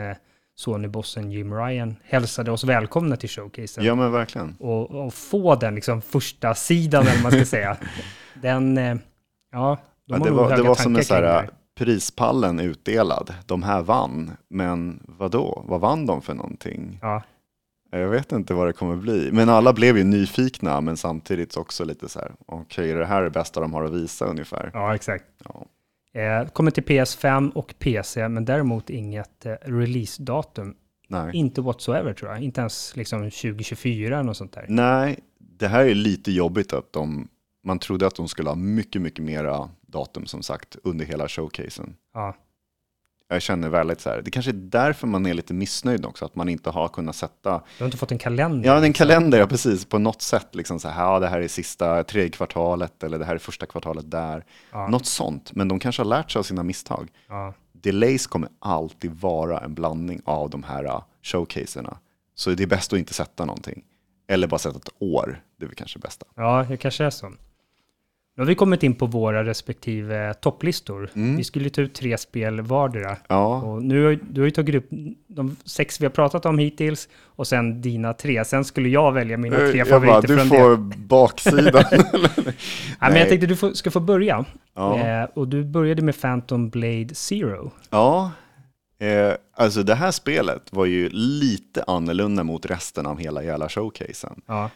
Sony-bossen 0.57 1.31
Jim 1.33 1.55
Ryan 1.55 1.97
hälsade 2.05 2.51
oss 2.51 2.65
välkomna 2.65 3.17
till 3.17 3.29
showcasen. 3.29 3.85
Ja 3.85 3.95
men 3.95 4.13
verkligen. 4.13 4.57
Och, 4.59 4.91
och 4.91 5.15
få 5.15 5.55
den 5.55 5.75
liksom 5.75 6.03
första 6.03 6.55
sidan, 6.55 7.07
eller 7.07 7.23
man 7.23 7.33
ska 7.33 7.45
säga. 7.57 7.77
Den, 8.43 8.79
eh, 8.79 8.97
ja, 9.53 9.79
de 10.09 10.13
Ja, 10.13 10.19
har 10.19 10.25
det 10.25 10.31
nog 10.31 10.39
var, 10.39 10.45
höga 10.51 10.57
det 10.63 10.69
var 10.69 10.75
som 10.75 10.97
en 10.97 11.03
det 11.09 11.15
här 11.15 11.51
prispallen 11.79 12.61
utdelad. 12.61 13.35
De 13.47 13.63
här 13.63 13.83
vann. 13.83 14.31
Men 14.51 15.03
vad 15.09 15.31
då? 15.31 15.65
Vad 15.69 15.81
vann 15.81 16.07
de 16.07 16.23
för 16.23 16.35
någonting? 16.35 16.99
Ja, 17.03 17.23
Jag 17.91 18.09
vet 18.09 18.33
inte 18.33 18.55
vad 18.55 18.67
det 18.67 18.73
kommer 18.73 18.97
bli. 18.97 19.31
Men 19.33 19.49
alla 19.49 19.73
blev 19.73 19.99
ju 19.99 20.05
nyfikna, 20.05 20.81
men 20.81 20.97
samtidigt 20.97 21.57
också 21.57 21.85
lite 21.85 22.09
så 22.09 22.19
här, 22.19 22.33
okej, 22.47 22.91
är 22.91 22.97
det 22.97 23.07
här 23.07 23.23
det 23.23 23.31
bästa 23.31 23.61
de 23.61 23.75
har 23.75 23.85
att 23.85 23.93
visa 23.93 24.25
ungefär? 24.25 24.71
ja, 24.75 24.95
exakt. 24.95 25.25
Ja. 25.45 25.67
Eh, 26.17 26.49
kommer 26.49 26.71
till 26.71 26.85
PS5 26.85 27.53
och 27.53 27.75
PC, 27.79 28.29
men 28.29 28.45
däremot 28.45 28.91
inget 28.91 29.47
eh, 29.47 29.53
releasedatum. 29.53 30.75
Nej. 31.09 31.37
Inte 31.37 31.61
whatsoever 31.61 32.13
tror 32.13 32.31
jag. 32.31 32.43
Inte 32.43 32.61
ens 32.61 32.97
liksom 32.97 33.19
2024 33.31 34.15
eller 34.15 34.23
något 34.23 34.37
sånt 34.37 34.53
där. 34.53 34.67
Nej, 34.69 35.19
det 35.39 35.69
här 35.69 35.85
är 35.85 35.95
lite 35.95 36.33
jobbigt 36.33 36.73
att 36.73 36.93
de, 36.93 37.29
man 37.65 37.79
trodde 37.79 38.07
att 38.07 38.15
de 38.15 38.29
skulle 38.29 38.49
ha 38.49 38.57
mycket, 38.57 39.03
mycket 39.03 39.25
mera 39.25 39.71
datum 39.81 40.27
som 40.27 40.43
sagt 40.43 40.77
under 40.83 41.05
hela 41.05 41.29
showcasen. 41.29 41.97
Ja, 42.15 42.37
Jag 43.29 43.43
känner 43.43 43.69
väldigt 43.69 44.01
så 44.01 44.11
här, 44.11 44.23
det 44.23 44.31
kanske 44.31 44.51
är 44.51 44.53
därför 44.53 45.07
man 45.07 45.27
är 45.27 45.35
lite 45.35 45.55
missnöjd 45.55 46.07
också, 46.07 46.25
att 46.25 46.37
man 46.37 46.49
inte 46.49 46.71
har 46.71 46.89
kunnat 46.89 47.17
sätta 47.17 47.63
du 47.79 47.85
har 47.85 47.87
inte 47.87 47.99
fått 47.99 48.13
en 48.13 48.19
kalender. 48.19 48.69
Ja, 48.69 48.77
en 48.77 48.83
liksom. 48.83 49.07
kalender, 49.07 49.39
ja 49.39 49.47
precis, 49.47 49.85
på 49.85 49.99
något 49.99 50.23
sätt. 50.23 50.55
Liksom 50.55 50.81
så 50.81 50.89
här, 50.89 51.05
ja, 51.05 51.19
det 51.19 51.29
här 51.29 51.41
är 51.41 51.49
sista 51.49 52.05
tredje 52.05 52.31
kvartalet 52.31 53.03
eller 53.03 53.19
det 53.19 53.25
här 53.25 53.35
är 53.35 53.39
första 53.39 53.67
kvartalet 53.67 54.11
där. 54.11 54.45
Ja. 54.73 54.89
Något 54.89 55.07
sånt, 55.07 55.53
men 55.55 55.69
de 55.69 55.79
kanske 55.79 56.03
har 56.03 56.09
lärt 56.09 56.31
sig 56.31 56.39
av 56.39 56.43
sina 56.43 56.63
misstag. 56.63 57.09
Ja, 57.29 57.55
Delays 57.73 58.27
kommer 58.27 58.49
alltid 58.59 59.21
vara 59.21 59.61
en 59.61 59.75
blandning 59.75 60.21
av 60.25 60.51
de 60.51 60.63
här 60.63 60.85
uh, 60.85 61.03
showcaserna. 61.23 61.99
Så 62.35 62.51
det 62.51 62.63
är 62.63 62.67
bäst 62.67 62.93
att 62.93 62.99
inte 62.99 63.15
sätta 63.15 63.45
någonting. 63.45 63.85
Eller 64.29 64.47
bara 64.47 64.59
sätta 64.59 64.77
ett 64.77 64.89
år, 64.99 65.43
det 65.57 65.65
är 65.65 65.69
väl 65.69 65.77
kanske 65.77 65.99
bästa. 65.99 66.27
ja, 66.35 66.67
det 66.69 66.77
kanske 66.77 67.05
är 67.05 67.11
så. 67.11 67.33
Nu 68.37 68.43
har 68.43 68.47
vi 68.47 68.55
kommit 68.55 68.83
in 68.83 68.95
på 68.95 69.07
våra 69.07 69.45
respektive 69.45 70.35
topplistor. 70.35 71.11
Mm. 71.15 71.37
Vi 71.37 71.45
skulle 71.45 71.71
ta 71.71 71.81
ut 71.81 71.95
tre 71.95 72.19
spel 72.19 72.61
vardera. 72.61 73.17
Ja, 73.29 73.63
Och 73.63 73.83
nu 73.83 74.05
har 74.05 74.19
du 74.31 74.41
har 74.41 74.47
ju 74.47 74.51
tagit 74.51 74.75
upp 74.75 74.89
de 75.29 75.57
sex 75.65 76.01
vi 76.01 76.05
har 76.05 76.11
pratat 76.11 76.47
om 76.47 76.59
hittills 76.59 77.09
och 77.25 77.47
sen 77.47 77.81
dina 77.83 78.13
tre. 78.13 78.45
Sen 78.45 78.65
skulle 78.65 78.89
jag 78.89 79.13
välja 79.13 79.37
mina 79.37 79.57
tre 79.57 79.69
Eh, 79.71 79.77
jag 79.77 79.89
favoriter 79.89 80.13
bara, 80.13 80.21
du 80.21 80.37
från 80.37 80.49
får 80.49 80.71
det. 80.71 80.97
baksidan. 80.97 81.85
Nej, 81.93 82.01
men 83.01 83.11
Nej. 83.13 83.19
jag 83.19 83.29
tänkte 83.29 83.47
du 83.47 83.57
får, 83.57 83.73
ska 83.73 83.91
få 83.91 84.01
börja. 84.01 84.45
ja. 84.75 84.99
Eh, 84.99 85.25
och 85.35 85.49
du 85.49 85.65
började 85.65 86.03
med 86.03 86.21
Phantom 86.21 86.69
Blade 86.71 87.15
Zero. 87.15 87.73
Ja, 87.91 88.31
eh, 89.01 89.33
alltså 89.57 89.83
det 89.83 89.95
här 89.95 90.11
spelet 90.11 90.63
var 90.73 90.87
ju 90.87 91.09
lite 91.13 91.85
annorlunda 91.87 92.45
mot 92.45 92.67
resten 92.67 93.07
av 93.07 93.19
hela 93.19 93.43
jävla 93.45 93.69
showcasen. 93.69 94.41
Ja, 94.47 94.71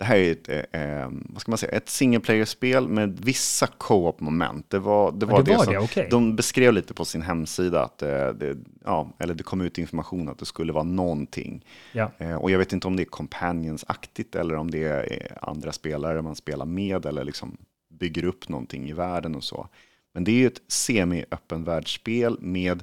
det 0.00 0.06
här 0.06 0.16
är 0.16 0.32
ett, 0.32 0.48
eh, 0.48 0.82
eh, 0.82 1.08
vad 1.10 1.40
ska 1.40 1.50
man 1.50 1.58
säga, 1.58 1.72
ett 1.72 1.88
single 1.88 2.20
player-spel 2.20 2.88
med 2.88 3.20
vissa 3.20 3.66
co-op-moment. 3.66 4.70
Det 4.70 4.78
var 4.78 5.12
det, 5.12 5.26
var 5.26 5.42
det 5.42 5.56
var 5.56 5.64
som, 5.64 5.72
det, 5.72 5.78
okej. 5.78 6.08
De 6.10 6.36
beskrev 6.36 6.72
lite 6.72 6.94
på 6.94 7.04
sin 7.04 7.22
hemsida 7.22 7.82
att 7.82 8.02
eh, 8.02 8.28
det, 8.28 8.58
ja, 8.84 9.12
eller 9.18 9.34
det 9.34 9.42
kom 9.42 9.60
ut 9.60 9.78
information 9.78 10.28
att 10.28 10.38
det 10.38 10.46
skulle 10.46 10.72
vara 10.72 10.84
någonting. 10.84 11.64
Ja. 11.92 12.10
Eh, 12.18 12.34
och 12.34 12.50
jag 12.50 12.58
vet 12.58 12.72
inte 12.72 12.86
om 12.86 12.96
det 12.96 13.02
är 13.02 13.04
companions-aktigt 13.04 14.34
eller 14.34 14.54
om 14.54 14.70
det 14.70 14.82
är 14.82 15.12
eh, 15.12 15.48
andra 15.48 15.72
spelare 15.72 16.22
man 16.22 16.36
spelar 16.36 16.66
med 16.66 17.06
eller 17.06 17.24
liksom 17.24 17.56
bygger 17.90 18.24
upp 18.24 18.48
någonting 18.48 18.88
i 18.88 18.92
världen 18.92 19.34
och 19.34 19.44
så. 19.44 19.68
Men 20.14 20.24
det 20.24 20.30
är 20.30 20.36
ju 20.36 20.46
ett 20.46 20.62
semi-öppen 20.68 21.64
världsspel 21.64 22.36
med, 22.40 22.82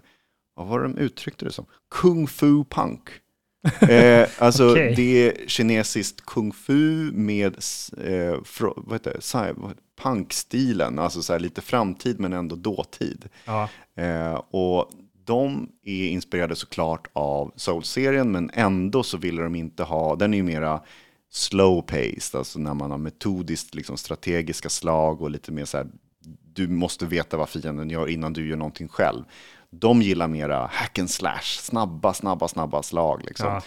vad 0.55 0.67
var 0.67 0.79
det 0.79 0.87
de 0.87 0.97
uttryckte 0.97 1.45
det 1.45 1.51
som? 1.51 1.65
Kung 2.01 2.27
fu 2.27 2.63
punk. 2.63 3.09
eh, 3.89 4.27
alltså 4.37 4.71
Okej. 4.71 4.93
det 4.95 5.27
är 5.27 5.47
kinesiskt 5.47 6.25
kung 6.25 6.51
fu 6.51 7.11
med 7.11 7.55
eh, 8.03 8.43
fro, 8.43 8.73
vad 8.75 8.95
heter 8.95 9.13
det, 9.13 9.19
Sci- 9.19 9.73
punkstilen, 10.01 10.99
alltså 10.99 11.21
så 11.21 11.37
lite 11.37 11.61
framtid 11.61 12.19
men 12.19 12.33
ändå 12.33 12.55
dåtid. 12.55 13.29
Ja. 13.45 13.69
Eh, 13.95 14.33
och 14.33 14.89
de 15.25 15.69
är 15.83 16.07
inspirerade 16.07 16.55
såklart 16.55 17.07
av 17.13 17.51
Soul-serien, 17.55 18.31
men 18.31 18.49
ändå 18.53 19.03
så 19.03 19.17
ville 19.17 19.41
de 19.41 19.55
inte 19.55 19.83
ha, 19.83 20.15
den 20.15 20.33
är 20.33 20.37
ju 20.37 20.43
mera 20.43 20.81
slow-paced, 21.33 22.37
alltså 22.37 22.59
när 22.59 22.73
man 22.73 22.91
har 22.91 22.97
metodiskt 22.97 23.75
liksom 23.75 23.97
strategiska 23.97 24.69
slag 24.69 25.21
och 25.21 25.31
lite 25.31 25.51
mer 25.51 25.65
så 25.65 25.77
här, 25.77 25.87
du 26.53 26.67
måste 26.67 27.05
veta 27.05 27.37
vad 27.37 27.49
fienden 27.49 27.89
gör 27.89 28.07
innan 28.07 28.33
du 28.33 28.47
gör 28.47 28.57
någonting 28.57 28.87
själv. 28.87 29.23
De 29.71 30.01
gillar 30.01 30.27
mera 30.27 30.69
hack 30.71 30.99
and 30.99 31.09
slash, 31.09 31.59
snabba, 31.59 32.13
snabba, 32.13 32.47
snabba 32.47 32.83
slag 32.83 33.23
liksom. 33.25 33.47
Ja. 33.47 33.61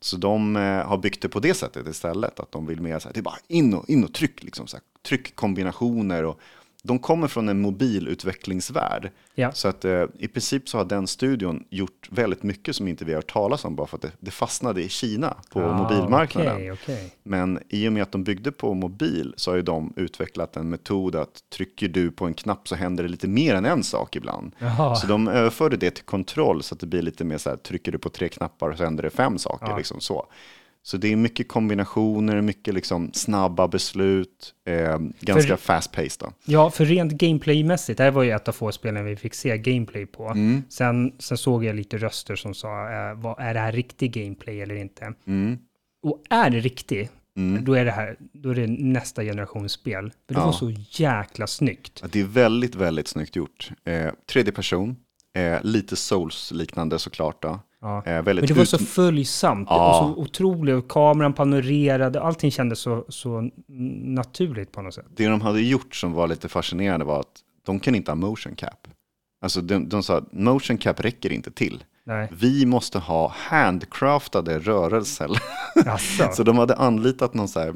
Så 0.00 0.16
de 0.16 0.56
eh, 0.56 0.62
har 0.62 0.98
byggt 0.98 1.22
det 1.22 1.28
på 1.28 1.40
det 1.40 1.54
sättet 1.54 1.88
istället, 1.88 2.40
att 2.40 2.52
de 2.52 2.66
vill 2.66 2.80
mer 2.80 2.98
så 2.98 3.08
här, 3.08 3.14
det 3.14 3.20
är 3.20 3.22
bara 3.22 3.38
in 3.48 3.74
och, 3.74 3.88
in 3.88 4.04
och 4.04 4.14
tryck, 4.14 4.42
liksom, 4.42 4.66
så 4.66 4.76
här, 4.76 4.84
tryckkombinationer 5.08 6.24
och 6.24 6.40
de 6.86 6.98
kommer 6.98 7.28
från 7.28 7.48
en 7.48 7.60
mobilutvecklingsvärld. 7.60 9.10
Ja. 9.34 9.52
Så 9.52 9.68
att 9.68 9.84
eh, 9.84 10.04
i 10.18 10.28
princip 10.28 10.68
så 10.68 10.78
har 10.78 10.84
den 10.84 11.06
studion 11.06 11.64
gjort 11.70 12.08
väldigt 12.10 12.42
mycket 12.42 12.76
som 12.76 12.88
inte 12.88 13.04
vi 13.04 13.12
har 13.12 13.18
hört 13.18 13.32
talas 13.32 13.64
om 13.64 13.76
bara 13.76 13.86
för 13.86 13.96
att 13.96 14.02
det, 14.02 14.10
det 14.20 14.30
fastnade 14.30 14.82
i 14.82 14.88
Kina 14.88 15.36
på 15.52 15.60
Ah, 15.62 15.72
mobilmarknaden. 15.82 16.52
okej, 16.56 16.72
okej. 16.72 17.12
Men 17.22 17.58
i 17.68 17.88
och 17.88 17.92
med 17.92 18.02
att 18.02 18.12
de 18.12 18.24
byggde 18.24 18.52
på 18.52 18.74
mobil 18.74 19.34
så 19.36 19.50
har 19.50 19.56
ju 19.56 19.62
de 19.62 19.92
utvecklat 19.96 20.56
en 20.56 20.70
metod 20.70 21.16
att 21.16 21.50
trycker 21.52 21.88
du 21.88 22.10
på 22.10 22.26
en 22.26 22.34
knapp 22.34 22.68
så 22.68 22.74
händer 22.74 23.02
det 23.04 23.10
lite 23.10 23.28
mer 23.28 23.54
än 23.54 23.64
en 23.64 23.82
sak 23.84 24.16
ibland. 24.16 24.52
Jaha. 24.58 24.96
Så 24.96 25.06
de 25.06 25.28
överförde 25.28 25.76
det 25.76 25.90
till 25.90 26.04
kontroll 26.04 26.62
så 26.62 26.74
att 26.74 26.80
det 26.80 26.86
blir 26.86 27.02
lite 27.02 27.24
mer 27.24 27.38
så 27.38 27.50
här, 27.50 27.56
trycker 27.56 27.92
du 27.92 27.98
på 27.98 28.08
tre 28.08 28.28
knappar 28.28 28.74
så 28.74 28.84
händer 28.84 29.02
det 29.02 29.10
fem 29.10 29.38
saker. 29.38 29.66
Ja. 29.66 29.76
Liksom 29.76 30.00
så. 30.00 30.26
Så 30.86 30.96
det 30.96 31.12
är 31.12 31.16
mycket 31.16 31.48
kombinationer, 31.48 32.40
mycket 32.40 32.74
liksom 32.74 33.10
snabba 33.12 33.68
beslut, 33.68 34.54
eh, 34.68 34.98
ganska 35.20 35.56
fast-paced. 35.56 36.32
Ja, 36.44 36.70
för 36.70 36.84
rent 36.84 37.12
gameplaymässigt, 37.12 37.98
det 37.98 38.04
här 38.04 38.10
var 38.10 38.22
ju 38.22 38.30
ett 38.30 38.48
av 38.48 38.52
få 38.52 38.72
spelen 38.72 39.04
vi 39.04 39.16
fick 39.16 39.34
se 39.34 39.58
gameplay 39.58 40.06
på. 40.06 40.28
Mm. 40.28 40.62
Sen, 40.68 41.12
sen 41.18 41.38
såg 41.38 41.64
jag 41.64 41.76
lite 41.76 41.96
röster 41.98 42.36
som 42.36 42.54
sa, 42.54 42.90
eh, 42.90 43.14
vad, 43.14 43.40
är 43.40 43.54
det 43.54 43.60
här 43.60 43.72
riktig 43.72 44.12
gameplay 44.12 44.60
eller 44.60 44.74
inte? 44.74 45.12
Mm. 45.26 45.58
Och 46.02 46.22
är 46.30 46.50
det 46.50 46.60
riktigt, 46.60 47.12
då, 47.62 47.74
är 47.74 47.84
det 47.84 47.90
här, 47.90 48.16
då 48.32 48.50
är 48.50 48.54
det 48.54 48.66
nästa 48.66 49.22
generations 49.22 49.72
spel. 49.72 50.12
För 50.26 50.34
det 50.34 50.40
Ja. 50.40 50.46
var 50.46 50.52
så 50.52 50.70
jäkla 50.90 51.46
snyggt. 51.46 51.98
Ja, 52.02 52.08
Det 52.12 52.20
är 52.20 52.24
väldigt, 52.24 52.74
väldigt 52.74 53.08
snyggt 53.08 53.36
gjort. 53.36 53.70
Eh, 53.84 54.10
tredje 54.26 54.52
person, 54.52 54.96
eh, 55.36 55.58
lite 55.62 55.96
Souls-liknande 55.96 56.98
såklart. 56.98 57.42
Då. 57.42 57.60
Ja. 57.84 58.02
Eh, 58.06 58.24
Men 58.24 58.36
det 58.36 58.52
var 58.52 58.64
så 58.64 58.78
följsamt 58.78 59.66
Ja. 59.70 59.88
och 59.88 60.14
så 60.16 60.20
otroligt. 60.22 60.74
Och 60.74 60.88
kameran 60.90 61.32
panorerade, 61.32 62.20
allting 62.22 62.50
kändes 62.50 62.78
så, 62.78 63.04
så 63.08 63.50
naturligt 64.02 64.72
på 64.72 64.82
något 64.82 64.94
sätt. 64.94 65.06
Det 65.16 65.26
de 65.28 65.40
hade 65.40 65.60
gjort 65.60 65.94
som 65.96 66.12
var 66.12 66.28
lite 66.28 66.48
fascinerande 66.48 67.04
var 67.06 67.20
att 67.20 67.40
de 67.66 67.80
kan 67.80 67.94
inte 67.94 68.10
ha 68.10 68.16
motion 68.16 68.54
cap. 68.56 68.88
Alltså 69.42 69.60
de, 69.60 69.88
de 69.88 70.02
sa 70.02 70.16
att 70.18 70.32
motion 70.32 70.78
cap 70.78 71.00
räcker 71.00 71.32
inte 71.32 71.50
till. 71.50 71.84
Nej, 72.06 72.28
Vi 72.32 72.66
måste 72.66 72.98
ha 72.98 73.32
handcraftade 73.36 74.58
rörelser. 74.58 75.28
alltså. 75.86 76.28
så 76.32 76.42
de 76.42 76.58
hade 76.58 76.74
anlitat 76.76 77.34
någon 77.34 77.48
så 77.48 77.60
här 77.60 77.74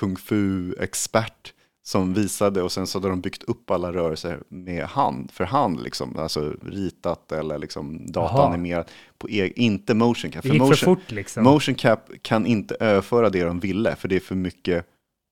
kung 0.00 0.16
fu-expert 0.16 1.52
som 1.88 2.14
visade 2.14 2.62
och 2.62 2.72
sen 2.72 2.86
så 2.86 2.98
hade 2.98 3.08
de 3.08 3.20
byggt 3.20 3.42
upp 3.42 3.70
alla 3.70 3.92
rörelser 3.92 4.38
med 4.48 4.84
hand, 4.84 5.30
för 5.30 5.44
hand 5.44 5.82
liksom. 5.82 6.16
Alltså 6.16 6.52
ritat 6.62 7.32
eller 7.32 7.58
liksom 7.58 8.12
dataanimerat. 8.12 8.90
På 9.18 9.30
e- 9.30 9.52
inte 9.56 9.94
motion 9.94 10.30
cap. 10.30 10.44
gick 10.44 10.54
motion, 10.54 10.76
för 10.76 10.84
fort 10.84 11.10
liksom. 11.10 11.44
Motion 11.44 11.74
cap 11.74 12.10
kan 12.22 12.46
inte 12.46 12.76
överföra 12.80 13.30
det 13.30 13.44
de 13.44 13.60
ville, 13.60 13.96
för 13.96 14.08
det 14.08 14.16
är 14.16 14.20
för 14.20 14.34
mycket 14.34 14.84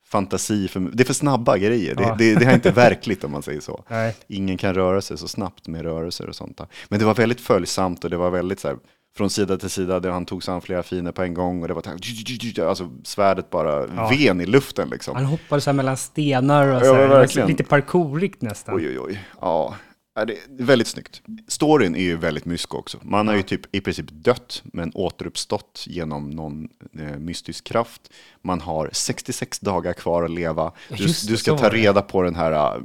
fantasi, 0.06 0.68
för, 0.68 0.80
det 0.80 1.02
är 1.02 1.04
för 1.04 1.14
snabba 1.14 1.58
grejer. 1.58 1.96
Ja. 1.98 2.14
Det, 2.18 2.34
det, 2.34 2.40
det 2.40 2.46
är 2.46 2.54
inte 2.54 2.70
verkligt 2.70 3.24
om 3.24 3.32
man 3.32 3.42
säger 3.42 3.60
så. 3.60 3.84
Nej. 3.88 4.16
Ingen 4.26 4.56
kan 4.56 4.74
röra 4.74 5.00
sig 5.00 5.18
så 5.18 5.28
snabbt 5.28 5.68
med 5.68 5.82
rörelser 5.82 6.28
och 6.28 6.36
sånt. 6.36 6.58
där. 6.58 6.66
Men 6.88 6.98
det 6.98 7.04
var 7.04 7.14
väldigt 7.14 7.40
följsamt 7.40 8.04
och 8.04 8.10
det 8.10 8.16
var 8.16 8.30
väldigt 8.30 8.60
så 8.60 8.68
här, 8.68 8.76
från 9.16 9.30
sida 9.30 9.56
till 9.58 9.70
sida, 9.70 10.00
där 10.00 10.10
han 10.10 10.26
tog 10.26 10.42
sig 10.44 10.54
an 10.54 10.60
flera 10.60 10.82
fiender 10.82 11.12
på 11.12 11.22
en 11.22 11.34
gång 11.34 11.62
och 11.62 11.68
det 11.68 11.74
var 11.74 11.82
alltså 12.68 12.90
svärdet 13.04 13.50
bara 13.50 13.86
Ja. 13.96 14.08
ven 14.18 14.40
i 14.40 14.46
luften 14.46 14.88
liksom. 14.90 15.16
Han 15.16 15.24
hoppade 15.24 15.60
så 15.60 15.70
här 15.70 15.74
mellan 15.74 15.96
stenar 15.96 16.68
och 16.68 16.74
Ja, 16.76 16.80
så 16.80 16.94
här, 16.94 17.08
verkligen. 17.08 17.48
lite 17.48 17.64
parkourigt 17.64 18.42
nästan. 18.42 18.76
Oj, 18.76 18.88
oj, 18.88 18.98
oj. 19.00 19.20
Ja, 19.40 19.74
Ja, 20.18 20.24
det 20.24 20.32
är 20.32 20.64
väldigt 20.64 20.88
snyggt. 20.88 21.22
Storyn 21.48 21.94
är 21.94 22.00
ju 22.00 22.16
väldigt 22.16 22.44
mysko 22.44 22.78
också. 22.78 22.98
Man 23.02 23.28
har 23.28 23.34
ju 23.36 23.42
typ 23.42 23.74
i 23.76 23.80
princip 23.80 24.06
dött, 24.10 24.62
men 24.64 24.92
återuppstått 24.94 25.84
genom 25.86 26.30
någon 26.30 26.68
eh, 26.98 27.18
mystisk 27.18 27.64
kraft. 27.64 28.12
Man 28.42 28.60
har 28.60 28.90
66 28.92 29.58
dagar 29.60 29.92
kvar 29.92 30.22
att 30.24 30.30
leva. 30.30 30.72
Ja, 30.88 30.96
Du, 30.96 31.04
du 31.06 31.36
ska 31.36 31.56
ta 31.58 31.68
reda 31.68 32.02
på 32.02 32.22
den 32.22 32.34
här 32.34 32.52
eh, 32.52 32.82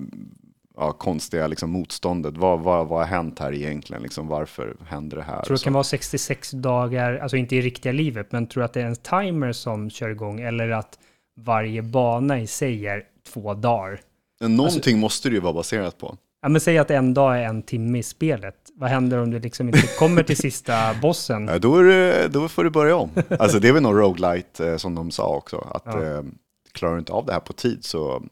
ja, 0.82 0.92
konstiga 0.92 1.48
liksom, 1.48 1.70
motståndet. 1.70 2.38
Vad, 2.38 2.60
vad, 2.60 2.88
vad 2.88 3.00
har 3.00 3.06
hänt 3.06 3.40
här 3.40 3.54
egentligen? 3.54 4.04
Liksom, 4.04 4.28
varför 4.28 4.76
händer 4.88 5.18
det 5.18 5.24
här? 5.24 5.42
Tror 5.42 5.54
Och 5.54 5.60
det 5.60 5.64
kan 5.64 5.74
vara 5.74 5.84
66 5.84 6.52
dagar, 6.52 7.18
alltså 7.18 7.38
inte 7.38 7.56
i 7.56 7.62
riktiga 7.62 7.92
livet, 7.92 8.32
men 8.32 8.48
tror 8.48 8.64
att 8.64 8.74
det 8.74 8.82
är 8.82 8.86
en 8.86 8.96
timer 8.96 9.52
som 9.52 9.90
kör 9.90 10.10
igång 10.10 10.40
eller 10.40 10.70
att 10.70 11.00
varje 11.42 11.82
bana 11.82 12.40
i 12.40 12.48
sig 12.48 12.88
är 12.88 13.04
två 13.34 13.54
dagar. 13.54 14.00
Någonting 14.40 15.00
måste 15.00 15.30
det 15.30 15.36
ju 15.36 15.42
vara 15.42 15.54
baserat 15.54 15.98
på. 15.98 16.18
Ja, 16.42 16.50
men 16.50 16.62
säg 16.62 16.78
att 16.78 16.92
en 16.92 17.14
dag 17.14 17.38
är 17.40 17.44
en 17.44 17.62
timme 17.62 17.98
i 18.00 18.04
spelet. 18.04 18.56
Vad 18.76 18.90
händer 18.90 19.18
om 19.18 19.32
du 19.32 19.40
liksom 19.40 19.68
inte 19.68 19.88
kommer 20.00 20.24
till 20.24 20.38
sista 20.38 20.94
bossen? 21.02 21.48
Ja, 21.48 21.60
då, 21.60 21.82
det, 21.82 22.28
då 22.28 22.48
får 22.48 22.64
du 22.64 22.70
börja 22.70 22.96
om. 22.96 23.10
Alltså 23.40 23.60
det 23.60 23.68
är 23.68 23.74
väl 23.74 23.84
någon 23.84 23.98
roguelite 23.98 24.68
eh, 24.70 24.78
som 24.78 24.96
de 24.96 25.12
sa 25.12 25.36
också. 25.36 25.68
Att 25.72 25.84
Ja. 25.86 26.04
eh, 26.04 26.24
klarar 26.72 26.94
du 26.94 27.00
inte 27.00 27.14
av 27.14 27.26
det 27.26 27.34
här 27.34 27.40
på 27.40 27.54
tid 27.54 27.86
så 27.86 28.24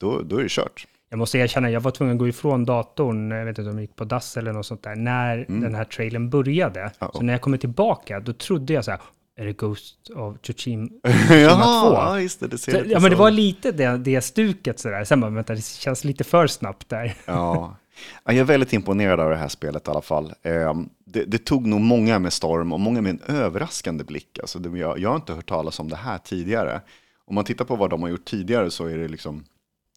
då, 0.00 0.22
då 0.22 0.36
är 0.36 0.42
det 0.42 0.48
kört. 0.50 0.86
Jag 1.10 1.18
måste 1.18 1.38
erkänna, 1.38 1.70
jag 1.70 1.80
var 1.80 1.90
tvungen 1.90 2.14
att 2.14 2.18
gå 2.18 2.28
ifrån 2.28 2.64
datorn, 2.64 3.30
jag 3.30 3.44
vet 3.44 3.58
inte 3.58 3.70
om 3.70 3.76
jag 3.76 3.82
gick 3.82 3.96
på 3.96 4.04
dass 4.04 4.36
eller 4.36 4.52
något 4.52 4.66
sånt 4.66 4.82
där, 4.82 4.96
när 4.96 5.46
den 5.48 5.74
här 5.74 5.84
trailern 5.84 6.30
började. 6.30 6.80
Uh-oh. 6.80 7.12
Så 7.12 7.22
när 7.22 7.32
jag 7.32 7.40
kommer 7.40 7.58
tillbaka, 7.58 8.20
då 8.20 8.32
trodde 8.32 8.72
jag 8.72 8.84
så 8.84 8.90
här, 8.90 9.00
är 9.36 9.44
det 9.44 9.52
Ghost 9.52 10.10
of 10.16 10.36
Tsushima? 10.40 10.88
Jaha, 11.30 11.88
två. 11.88 11.94
ja, 11.94 12.20
just 12.20 12.40
det. 12.40 12.48
Det 12.48 12.58
ser 12.58 12.72
Så, 12.72 12.90
ja, 12.90 13.00
men 13.00 13.10
det 13.10 13.16
var 13.16 13.30
lite 13.30 13.72
det, 13.72 13.96
det 13.96 14.20
stuket 14.20 14.78
sådär. 14.78 15.04
Sen 15.04 15.20
bara, 15.20 15.30
vänta, 15.30 15.54
det 15.54 15.64
känns 15.64 16.04
lite 16.04 16.24
för 16.24 16.46
snabbt 16.46 16.88
där. 16.88 17.14
Ja. 17.24 17.76
Ja, 18.24 18.32
Jag 18.32 18.36
är 18.36 18.44
väldigt 18.44 18.72
imponerad 18.72 19.20
av 19.20 19.30
det 19.30 19.36
här 19.36 19.48
spelet 19.48 19.88
i 19.88 19.90
alla 19.90 20.02
fall. 20.02 20.32
Ehm, 20.42 20.88
Det, 21.04 21.24
det 21.24 21.38
tog 21.38 21.66
nog 21.66 21.80
många 21.80 22.18
med 22.18 22.32
storm 22.32 22.72
och 22.72 22.80
många 22.80 23.00
med 23.02 23.10
en 23.10 23.36
överraskande 23.36 24.04
blick. 24.04 24.38
Alltså 24.38 24.58
jag, 24.76 24.98
jag 24.98 25.08
har 25.08 25.16
inte 25.16 25.32
hört 25.32 25.48
talas 25.48 25.80
om 25.80 25.88
det 25.88 25.96
här 25.96 26.18
tidigare. 26.18 26.80
Om 27.26 27.34
man 27.34 27.44
tittar 27.44 27.64
på 27.64 27.76
vad 27.76 27.90
de 27.90 28.02
har 28.02 28.08
gjort 28.08 28.24
tidigare 28.24 28.70
så 28.70 28.86
är 28.86 28.98
det 28.98 29.08
liksom, 29.08 29.44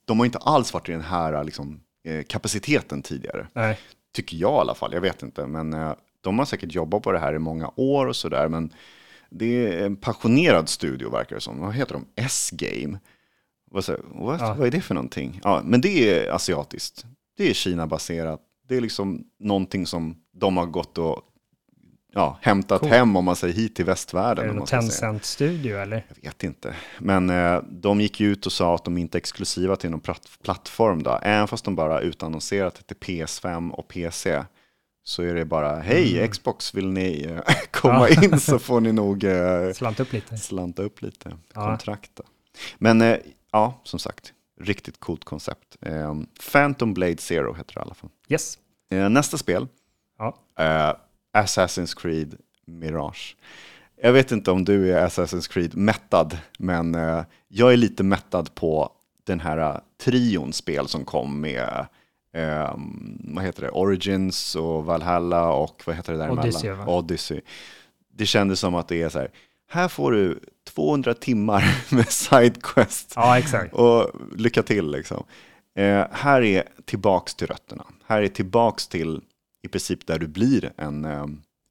de 0.05 0.19
har 0.19 0.25
inte 0.25 0.37
alls 0.37 0.73
varit 0.73 0.89
i 0.89 0.91
den 0.91 1.01
här 1.01 1.43
liksom, 1.43 1.79
eh, 2.03 2.23
kapaciteten 2.23 3.01
tidigare. 3.01 3.47
Nej. 3.53 3.79
Tycker 4.13 4.37
jag 4.37 4.51
i 4.51 4.59
alla 4.59 4.75
fall, 4.75 4.93
jag 4.93 5.01
vet 5.01 5.23
inte. 5.23 5.47
Men 5.47 5.73
eh, 5.73 5.93
de 6.21 6.39
har 6.39 6.45
säkert 6.45 6.73
jobbat 6.73 7.03
på 7.03 7.11
det 7.11 7.19
här 7.19 7.33
i 7.33 7.39
många 7.39 7.71
år 7.75 8.07
och 8.07 8.15
sådär. 8.15 8.47
Men 8.47 8.73
det 9.29 9.45
är 9.45 9.85
en 9.85 9.95
passionerad 9.95 10.69
studio 10.69 11.09
verkar 11.09 11.35
det 11.35 11.41
som. 11.41 11.59
Vad 11.59 11.73
heter 11.73 11.93
de? 11.93 12.05
S-Game. 12.15 12.99
Vad? 13.71 13.83
Ja. 14.39 14.55
Vad 14.57 14.67
är 14.67 14.71
det 14.71 14.81
för 14.81 14.93
någonting? 14.93 15.39
Ja, 15.43 15.61
men 15.63 15.81
det 15.81 16.09
är 16.09 16.31
asiatiskt. 16.31 17.05
Det 17.37 17.49
är 17.49 17.53
Kina-baserat. 17.53 18.41
Det 18.67 18.75
är 18.75 18.81
liksom 18.81 19.23
någonting 19.39 19.87
som 19.87 20.15
de 20.31 20.57
har 20.57 20.65
gått 20.65 20.97
och 20.97 21.21
ja, 22.13 22.37
hämtat 22.41 22.79
Coolt. 22.81 22.93
hem 22.93 23.15
om 23.15 23.25
man 23.25 23.35
säger 23.35 23.53
hit 23.53 23.75
till 23.75 23.85
Är 23.85 23.87
västvärlden. 23.87 24.43
det 24.45 24.47
någon 24.47 24.57
man 24.57 24.67
ska 24.67 24.81
säga. 24.81 24.89
Tencent-studio 24.91 25.77
eller? 25.77 26.05
Jag 26.21 26.29
vet 26.31 26.43
inte. 26.43 26.75
Men 26.99 27.29
eh, 27.29 27.61
de 27.69 28.01
gick 28.01 28.21
ut 28.21 28.45
och 28.45 28.51
sa 28.51 28.75
att 28.75 28.85
de 28.85 28.97
inte 28.97 29.17
är 29.17 29.19
exklusiva 29.19 29.75
till 29.75 29.89
någon 29.89 29.99
platt, 29.99 30.29
plattform. 30.43 31.03
Då. 31.03 31.19
Även 31.21 31.47
fast 31.47 31.65
de 31.65 31.75
bara 31.75 31.99
utannonserat 31.99 32.75
det 32.75 32.83
till 32.95 32.97
PS5 32.97 33.71
och 33.71 33.87
PC. 33.87 34.43
Så 35.05 35.23
är 35.23 35.35
det 35.35 35.45
bara, 35.45 35.79
hej 35.79 36.27
Xbox, 36.27 36.73
vill 36.75 36.87
ni 36.89 37.23
eh, 37.29 37.53
komma 37.71 38.09
Ja. 38.09 38.23
in 38.23 38.39
så 38.39 38.59
får 38.59 38.79
ni 38.81 38.91
nog 38.91 39.23
eh, 39.23 39.71
Slant 39.75 39.99
upp 39.99 40.13
lite. 40.13 40.37
slanta 40.37 40.83
upp 40.83 41.01
lite 41.01 41.37
Ja. 41.53 41.65
kontrakt. 41.65 42.11
Då. 42.13 42.23
Men 42.77 43.01
eh, 43.01 43.17
ja, 43.51 43.81
som 43.83 43.99
sagt, 43.99 44.33
riktigt 44.61 44.99
coolt 44.99 45.23
koncept. 45.25 45.77
Eh, 45.81 46.15
Phantom 46.51 46.93
Blade 46.93 47.17
Zero 47.17 47.53
heter 47.53 47.73
det 47.75 47.79
i 47.79 47.81
alla 47.81 47.93
fall. 47.93 48.09
Yes. 48.29 48.57
Eh, 48.91 49.09
nästa 49.09 49.37
spel, 49.37 49.67
Ja. 50.19 50.37
Assassin's 51.33 51.95
Creed 52.01 52.35
Mirage. 52.65 53.35
Jag 54.01 54.13
vet 54.13 54.31
inte 54.31 54.51
om 54.51 54.65
du 54.65 54.93
är 54.93 55.07
Assassin's 55.07 55.51
Creed 55.51 55.75
mättad, 55.77 56.37
men 56.57 56.95
eh, 56.95 57.23
jag 57.47 57.73
är 57.73 57.77
lite 57.77 58.03
mättad 58.03 58.55
på 58.55 58.91
den 59.23 59.39
här 59.39 59.57
eh, 59.57 59.77
trion 60.03 60.53
spel 60.53 60.87
som 60.87 61.05
kom 61.05 61.41
med 61.41 61.85
eh, 62.33 62.75
vad 63.19 63.43
heter 63.43 63.61
det, 63.61 63.69
Origins 63.69 64.55
och 64.55 64.85
Valhalla 64.85 65.51
och 65.51 65.83
vad 65.85 65.95
heter 65.95 66.13
det 66.13 66.19
där 66.19 66.31
Odyssey, 66.31 66.71
va? 66.71 66.85
Odyssey. 66.87 67.41
Det 68.13 68.25
kändes 68.25 68.59
som 68.59 68.75
att 68.75 68.87
det 68.87 69.01
är 69.01 69.09
så 69.09 69.19
här, 69.19 69.31
här 69.69 69.87
får 69.87 70.11
du 70.11 70.39
200 70.75 71.13
timmar 71.13 71.75
med 71.95 72.09
sidequest 72.09 73.13
Ja, 73.15 73.37
exakt. 73.37 73.73
och 73.73 74.11
lycka 74.35 74.63
till 74.63 74.91
liksom. 74.91 75.23
Eh, 75.75 76.05
här 76.11 76.41
är 76.41 76.63
tillbaks 76.85 77.35
till 77.35 77.47
rötterna. 77.47 77.85
Här 78.05 78.21
är 78.21 78.27
tillbaks 78.27 78.87
till 78.87 79.21
i 79.63 79.67
princip 79.67 80.07
där 80.07 80.19
du 80.19 80.27
blir 80.27 80.71
en, 80.77 81.05
eh, 81.05 81.25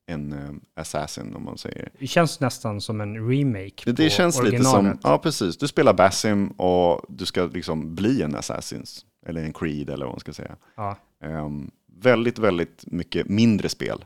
en 0.07 0.33
eh, 0.33 0.51
assassin 0.81 1.35
om 1.37 1.45
man 1.45 1.59
säger. 1.59 1.89
Det 1.99 2.07
känns 2.07 2.41
nästan 2.41 2.81
som 2.81 3.01
en 3.01 3.29
remake 3.31 3.83
Det, 3.85 3.93
det 3.93 4.11
känns 4.11 4.43
lite 4.43 4.65
som, 4.65 4.75
originalet. 4.75 5.01
ja 5.03 5.19
precis, 5.19 5.57
du 5.57 5.69
spelar 5.69 5.93
Basim 5.95 6.49
och 6.49 7.05
du 7.09 7.27
ska 7.27 7.43
liksom 7.45 7.95
bli 7.95 8.23
en 8.23 8.35
assassins. 8.35 9.07
Eller 9.27 9.43
en 9.45 9.53
creed 9.53 9.91
eller 9.91 10.05
vad 10.07 10.13
man 10.15 10.21
ska 10.21 10.33
säga. 10.33 10.57
Ja. 10.77 10.97
Ehm, 11.25 11.71
väldigt, 12.03 12.39
väldigt 12.39 12.85
mycket 12.87 13.29
mindre 13.29 13.69
spel 13.69 14.05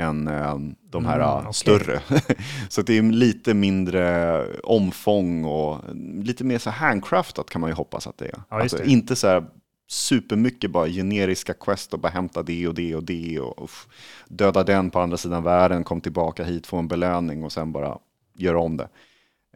än 0.00 0.28
ehm, 0.28 0.74
de 0.90 1.06
här 1.06 1.14
Mm, 1.16 1.28
ah, 1.28 1.40
okej. 1.40 1.54
större. 1.54 2.00
så 2.68 2.82
det 2.82 2.98
är 2.98 3.02
lite 3.02 3.54
mindre 3.54 4.44
omfång 4.62 5.44
och 5.44 5.78
lite 6.22 6.44
mer 6.44 6.58
så 6.58 6.70
handcraftat 6.70 7.50
kan 7.50 7.60
man 7.60 7.70
ju 7.70 7.74
hoppas 7.74 8.06
att 8.06 8.18
det 8.18 8.24
är. 8.24 8.30
Ja, 8.50 8.62
just 8.62 8.74
Alltså, 8.74 8.76
det. 8.88 8.92
inte 8.92 9.16
så 9.16 9.26
här 9.26 9.46
supermycket 9.88 10.70
bara 10.70 10.88
generiska 10.88 11.54
quest 11.54 11.94
och 11.94 12.00
bara 12.00 12.08
hämta 12.08 12.42
det 12.42 12.68
och 12.68 12.74
det 12.74 12.94
och 12.94 13.04
det 13.04 13.40
och 13.40 13.64
uff, 13.64 13.88
döda 14.28 14.64
den 14.64 14.90
på 14.90 15.00
andra 15.00 15.16
sidan 15.16 15.42
världen, 15.42 15.84
kom 15.84 16.00
tillbaka 16.00 16.44
hit, 16.44 16.66
få 16.66 16.76
en 16.76 16.88
belöning 16.88 17.44
och 17.44 17.52
sen 17.52 17.72
bara 17.72 17.98
göra 18.34 18.60
om 18.60 18.76
det. 18.76 18.88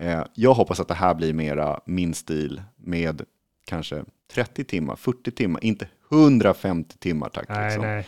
Eh, 0.00 0.24
jag 0.34 0.54
hoppas 0.54 0.80
att 0.80 0.88
det 0.88 0.94
här 0.94 1.14
blir 1.14 1.32
mera 1.32 1.80
min 1.86 2.14
stil 2.14 2.62
med 2.76 3.22
kanske 3.64 4.04
30 4.32 4.64
timmar, 4.64 4.96
40 4.96 5.30
timmar, 5.30 5.64
inte 5.64 5.88
150 6.12 6.98
timmar 6.98 7.28
tack. 7.28 7.48
Nej, 7.48 7.64
liksom. 7.64 7.82
nej. 7.82 8.06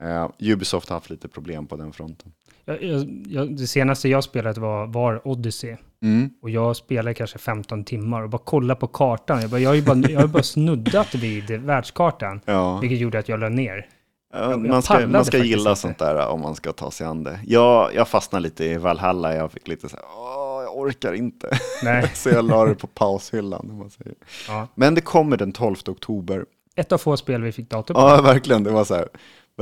Eh, 0.00 0.30
Ubisoft 0.38 0.88
har 0.88 0.96
haft 0.96 1.10
lite 1.10 1.28
problem 1.28 1.66
på 1.66 1.76
den 1.76 1.92
fronten. 1.92 2.32
Jag, 2.64 2.82
jag, 2.82 3.24
jag, 3.26 3.56
det 3.56 3.66
senaste 3.66 4.08
jag 4.08 4.24
spelat 4.24 4.58
var, 4.58 4.86
var 4.86 5.28
Odyssey. 5.28 5.76
Mm. 6.02 6.30
Och 6.42 6.50
jag 6.50 6.76
spelade 6.76 7.14
kanske 7.14 7.38
15 7.38 7.84
timmar 7.84 8.22
och 8.22 8.30
bara 8.30 8.42
kolla 8.44 8.74
på 8.74 8.86
kartan. 8.86 9.40
Jag, 9.40 9.50
bara, 9.50 9.60
jag 9.60 9.70
har 9.70 9.74
ju 9.74 9.82
bara, 9.82 9.98
jag 9.98 10.20
har 10.20 10.26
bara 10.28 10.42
snuddat 10.42 11.14
vid 11.14 11.50
världskartan. 11.50 12.40
Ja. 12.44 12.78
Vilket 12.78 12.98
gjorde 12.98 13.18
att 13.18 13.28
jag 13.28 13.40
la 13.40 13.48
ner. 13.48 13.86
Ja, 14.34 14.56
man 14.56 14.82
ska, 14.82 15.06
man 15.06 15.24
ska 15.24 15.38
gilla 15.38 15.70
inte. 15.70 15.80
sånt 15.80 15.98
där 15.98 16.26
om 16.28 16.40
man 16.40 16.54
ska 16.54 16.72
ta 16.72 16.90
sig 16.90 17.06
an 17.06 17.24
det. 17.24 17.40
Jag, 17.46 17.94
jag 17.94 18.08
fastnade 18.08 18.42
lite 18.42 18.64
i 18.64 18.76
Valhalla, 18.78 19.34
jag 19.34 19.52
fick 19.52 19.68
lite 19.68 19.88
så 19.88 19.96
här, 19.96 20.04
"Åh, 20.16 20.62
jag 20.62 20.76
orkar 20.76 21.12
inte. 21.12 21.58
Så 22.14 22.28
jag 22.28 22.44
la 22.44 22.64
det 22.64 22.74
på 22.74 22.86
paushyllan. 22.86 23.70
Om 23.70 23.78
man 23.78 23.90
säger. 23.90 24.14
Ja. 24.48 24.68
Men 24.74 24.94
det 24.94 25.00
kommer 25.00 25.36
den 25.36 25.52
12 25.52 25.76
oktober. 25.88 26.44
Ett 26.76 26.92
av 26.92 26.98
få 26.98 27.16
spel 27.16 27.42
vi 27.42 27.52
fick 27.52 27.70
datum 27.70 27.94
på. 27.94 28.00
Ja, 28.00 28.22
verkligen. 28.22 28.64
Det 28.64 28.70
var 28.70 28.84
så 28.84 28.94
här, 28.94 29.08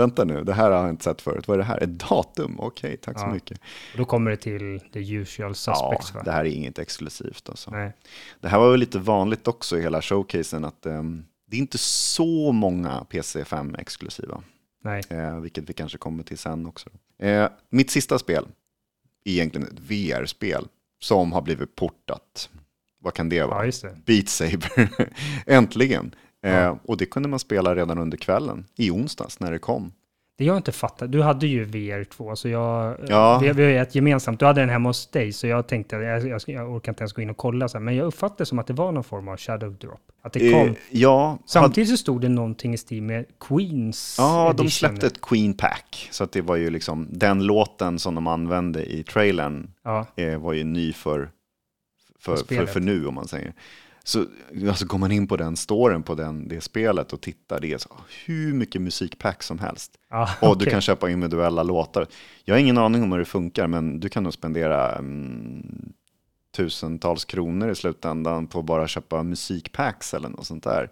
vänta 0.01 0.25
nu, 0.25 0.45
det 0.45 0.53
här 0.53 0.71
har 0.71 0.79
jag 0.81 0.91
inte 0.91 1.05
sett 1.05 1.23
förut. 1.23 1.49
Vad 1.49 1.55
är 1.55 1.59
det 1.59 1.65
här? 1.65 1.83
Ett 1.83 1.99
datum? 2.09 2.57
Okej, 2.61 2.97
tack 2.97 3.19
så 3.19 3.25
Ja. 3.27 3.33
mycket. 3.33 3.61
Och 3.93 3.99
då 3.99 4.05
kommer 4.05 4.31
det 4.31 4.37
till 4.37 4.81
the 4.93 5.13
usual 5.15 5.51
Ja, 5.51 5.55
suspects. 5.55 6.15
va? 6.15 6.23
det 6.23 6.33
här 6.33 6.41
är 6.45 6.49
inget 6.51 6.79
exklusivt. 6.79 7.49
Alltså. 7.49 7.71
Nej. 7.71 7.93
Det 8.41 8.49
här 8.49 8.59
var 8.59 8.71
väl 8.71 8.81
lite 8.81 8.99
vanligt 8.99 9.49
också 9.49 9.79
i 9.79 9.83
hela 9.83 10.03
showcasen 10.03 10.65
att 10.65 10.87
ehm, 10.87 11.25
det 11.47 11.57
är 11.57 11.61
inte 11.61 11.79
så 11.79 12.53
många 12.53 13.07
PC5 13.11 13.81
exklusiva. 13.81 14.43
Nej. 14.85 15.03
Eh, 15.11 15.41
vilket 15.41 15.69
vi 15.71 15.73
kanske 15.73 15.99
kommer 15.99 16.23
till 16.23 16.39
sen 16.39 16.67
också. 16.67 16.89
Eh, 17.19 17.49
mitt 17.71 17.91
sista 17.91 18.19
spel, 18.19 18.47
är 19.25 19.31
egentligen 19.33 19.67
ett 19.69 19.81
VR-spel 19.81 20.69
som 21.01 21.33
har 21.33 21.43
blivit 21.43 21.77
portat. 21.77 22.51
Vad 23.03 23.15
kan 23.15 23.29
det 23.29 23.37
Ja, 23.37 23.47
vara? 23.47 23.67
just 23.67 23.83
det. 23.83 23.97
Beat 24.07 24.29
Saber. 24.29 25.09
Äntligen. 25.47 26.15
Eh, 26.43 26.53
Ja. 26.55 26.79
Och 26.85 26.97
det 26.97 27.07
kunde 27.07 27.29
man 27.29 27.39
spela 27.39 27.75
redan 27.75 27.99
under 27.99 28.17
kvällen, 28.19 28.67
i 28.77 28.91
onsdags 28.91 29.41
när 29.41 29.53
det 29.53 29.59
kom. 29.59 29.93
Det 30.39 30.45
jag 30.45 30.57
inte 30.57 30.73
fattar, 30.73 31.07
du 31.07 31.23
hade 31.23 31.47
ju 31.47 31.65
VR2, 31.67 32.35
så 32.35 32.49
jag, 32.49 32.97
Ja. 33.09 33.39
vi, 33.43 33.53
vi 33.53 33.63
har 33.63 33.71
ju 33.71 33.79
ett 33.79 33.95
gemensamt, 33.95 34.41
du 34.41 34.47
hade 34.47 34.61
den 34.61 34.69
hemma 34.69 34.89
hos 34.89 35.07
dig, 35.07 35.33
så 35.33 35.47
jag 35.47 35.67
tänkte, 35.67 35.97
jag, 35.97 36.29
jag, 36.29 36.41
jag 36.47 36.71
orkar 36.75 36.93
inte 36.93 37.03
ens 37.03 37.13
gå 37.13 37.23
in 37.23 37.31
och 37.31 37.37
kolla, 37.37 37.69
så 37.69 37.79
här, 37.79 37.85
men 37.85 37.97
jag 37.97 38.07
uppfattade 38.07 38.47
som 38.47 38.59
att 38.59 38.67
det 38.67 38.73
var 38.73 38.93
någon 38.93 39.05
form 39.05 39.29
av 39.29 39.37
shadow 39.37 39.75
drop. 39.75 40.01
Att 40.23 40.33
det 40.33 40.53
kom. 40.53 40.69
Eh, 40.69 40.73
ja, 40.91 41.39
Samtidigt 41.47 41.91
så 41.91 41.97
stod 41.97 42.21
det 42.21 42.29
någonting 42.29 42.75
i 42.75 42.79
stil 42.79 43.03
med 43.03 43.25
Queens 43.41 44.17
Ja, 44.19 44.45
de 44.57 44.63
edition. 44.63 44.71
släppte 44.71 45.07
ett 45.07 45.21
Queen 45.21 45.55
Pack. 45.55 46.09
Så 46.11 46.25
att 46.25 46.33
det 46.33 46.41
var 46.41 46.57
ju 46.57 46.71
liksom 46.71 47.09
den 47.11 47.47
låten 47.47 47.99
som 47.99 48.15
de 48.15 48.27
använde 48.27 48.93
i 48.93 49.03
trailern 49.03 49.71
Ja, 49.85 50.07
eh, 50.17 50.39
var 50.39 50.53
ju 50.53 50.65
ny 50.65 50.93
för, 50.93 51.31
för, 52.19 52.37
för, 52.37 52.45
spelet. 52.45 52.73
för 52.73 52.81
nu 52.81 53.07
om 53.07 53.15
man 53.15 53.29
säger. 53.29 53.53
Så 54.05 54.27
alltså, 54.69 54.87
går 54.87 54.99
man 54.99 55.13
in 55.13 55.27
på 55.27 55.37
den 55.37 55.57
storen 55.57 56.03
på 56.03 56.15
den, 56.15 56.49
det 56.49 56.61
spelet 56.61 57.13
och 57.13 57.21
tittar, 57.21 57.61
det 57.61 57.73
är 57.73 57.79
så, 57.79 57.97
hur 58.27 58.53
mycket 58.53 58.83
musikpack 58.83 59.43
som 59.43 59.59
helst. 59.59 59.93
ja 60.11 60.29
Och 60.49 60.59
du 60.59 60.67
kan 60.67 60.81
köpa 60.81 61.11
individuella 61.11 61.63
låtar. 61.63 62.07
Jag 62.45 62.55
har 62.55 62.61
ingen 62.61 62.79
aning 62.79 63.03
om 63.03 63.13
hur 63.13 63.19
det 63.19 63.25
funkar, 63.25 63.67
men 63.67 64.01
du 64.01 64.09
kan 64.09 64.23
nog 64.23 64.33
spendera 64.33 64.97
mm, 64.97 65.93
tusentals 66.57 67.25
kronor 67.25 67.71
i 67.71 67.75
slutändan 67.75 68.47
på 68.47 68.59
att 68.59 68.65
bara 68.65 68.89
köpa 68.89 69.23
musikpacks 69.23 70.15
eller 70.15 70.29
något 70.29 70.47
sånt 70.47 70.65
där. 70.65 70.91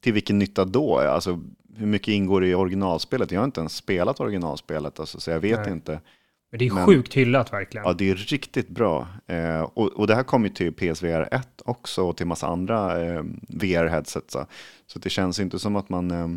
Till 0.00 0.12
vilken 0.12 0.38
nytta 0.38 0.64
då? 0.64 0.98
Alltså, 0.98 1.40
hur 1.76 1.86
mycket 1.86 2.08
ingår 2.08 2.44
i 2.44 2.54
originalspelet? 2.54 3.30
Jag 3.30 3.40
har 3.40 3.44
inte 3.44 3.60
ens 3.60 3.76
spelat 3.76 4.20
originalspelet, 4.20 5.00
alltså, 5.00 5.20
så 5.20 5.30
jag 5.30 5.40
vet 5.40 5.60
Nej. 5.60 5.72
inte. 5.72 6.00
Men 6.50 6.58
det 6.58 6.66
är 6.66 6.72
men- 6.74 6.86
sjukt 6.86 7.14
hyllat 7.14 7.52
verkligen. 7.52 7.86
Ja, 7.86 7.92
det 7.92 8.10
är 8.10 8.14
riktigt 8.14 8.68
bra. 8.68 9.08
Eh, 9.26 9.60
och, 9.60 9.86
och 9.92 10.06
det 10.06 10.14
här 10.14 10.22
kommer 10.22 10.48
ju 10.48 10.54
till 10.54 10.72
PSVR 10.72 11.28
1 11.34 11.48
också 11.64 12.02
och 12.02 12.16
till 12.16 12.26
massa 12.26 12.46
andra 12.46 13.04
eh, 13.04 13.22
VR-headsets. 13.48 14.32
Så, 14.32 14.46
så 14.86 14.98
det 14.98 15.10
känns 15.10 15.40
inte 15.40 15.58
som 15.58 15.76
att 15.76 15.88
man, 15.88 16.10
eh, 16.10 16.28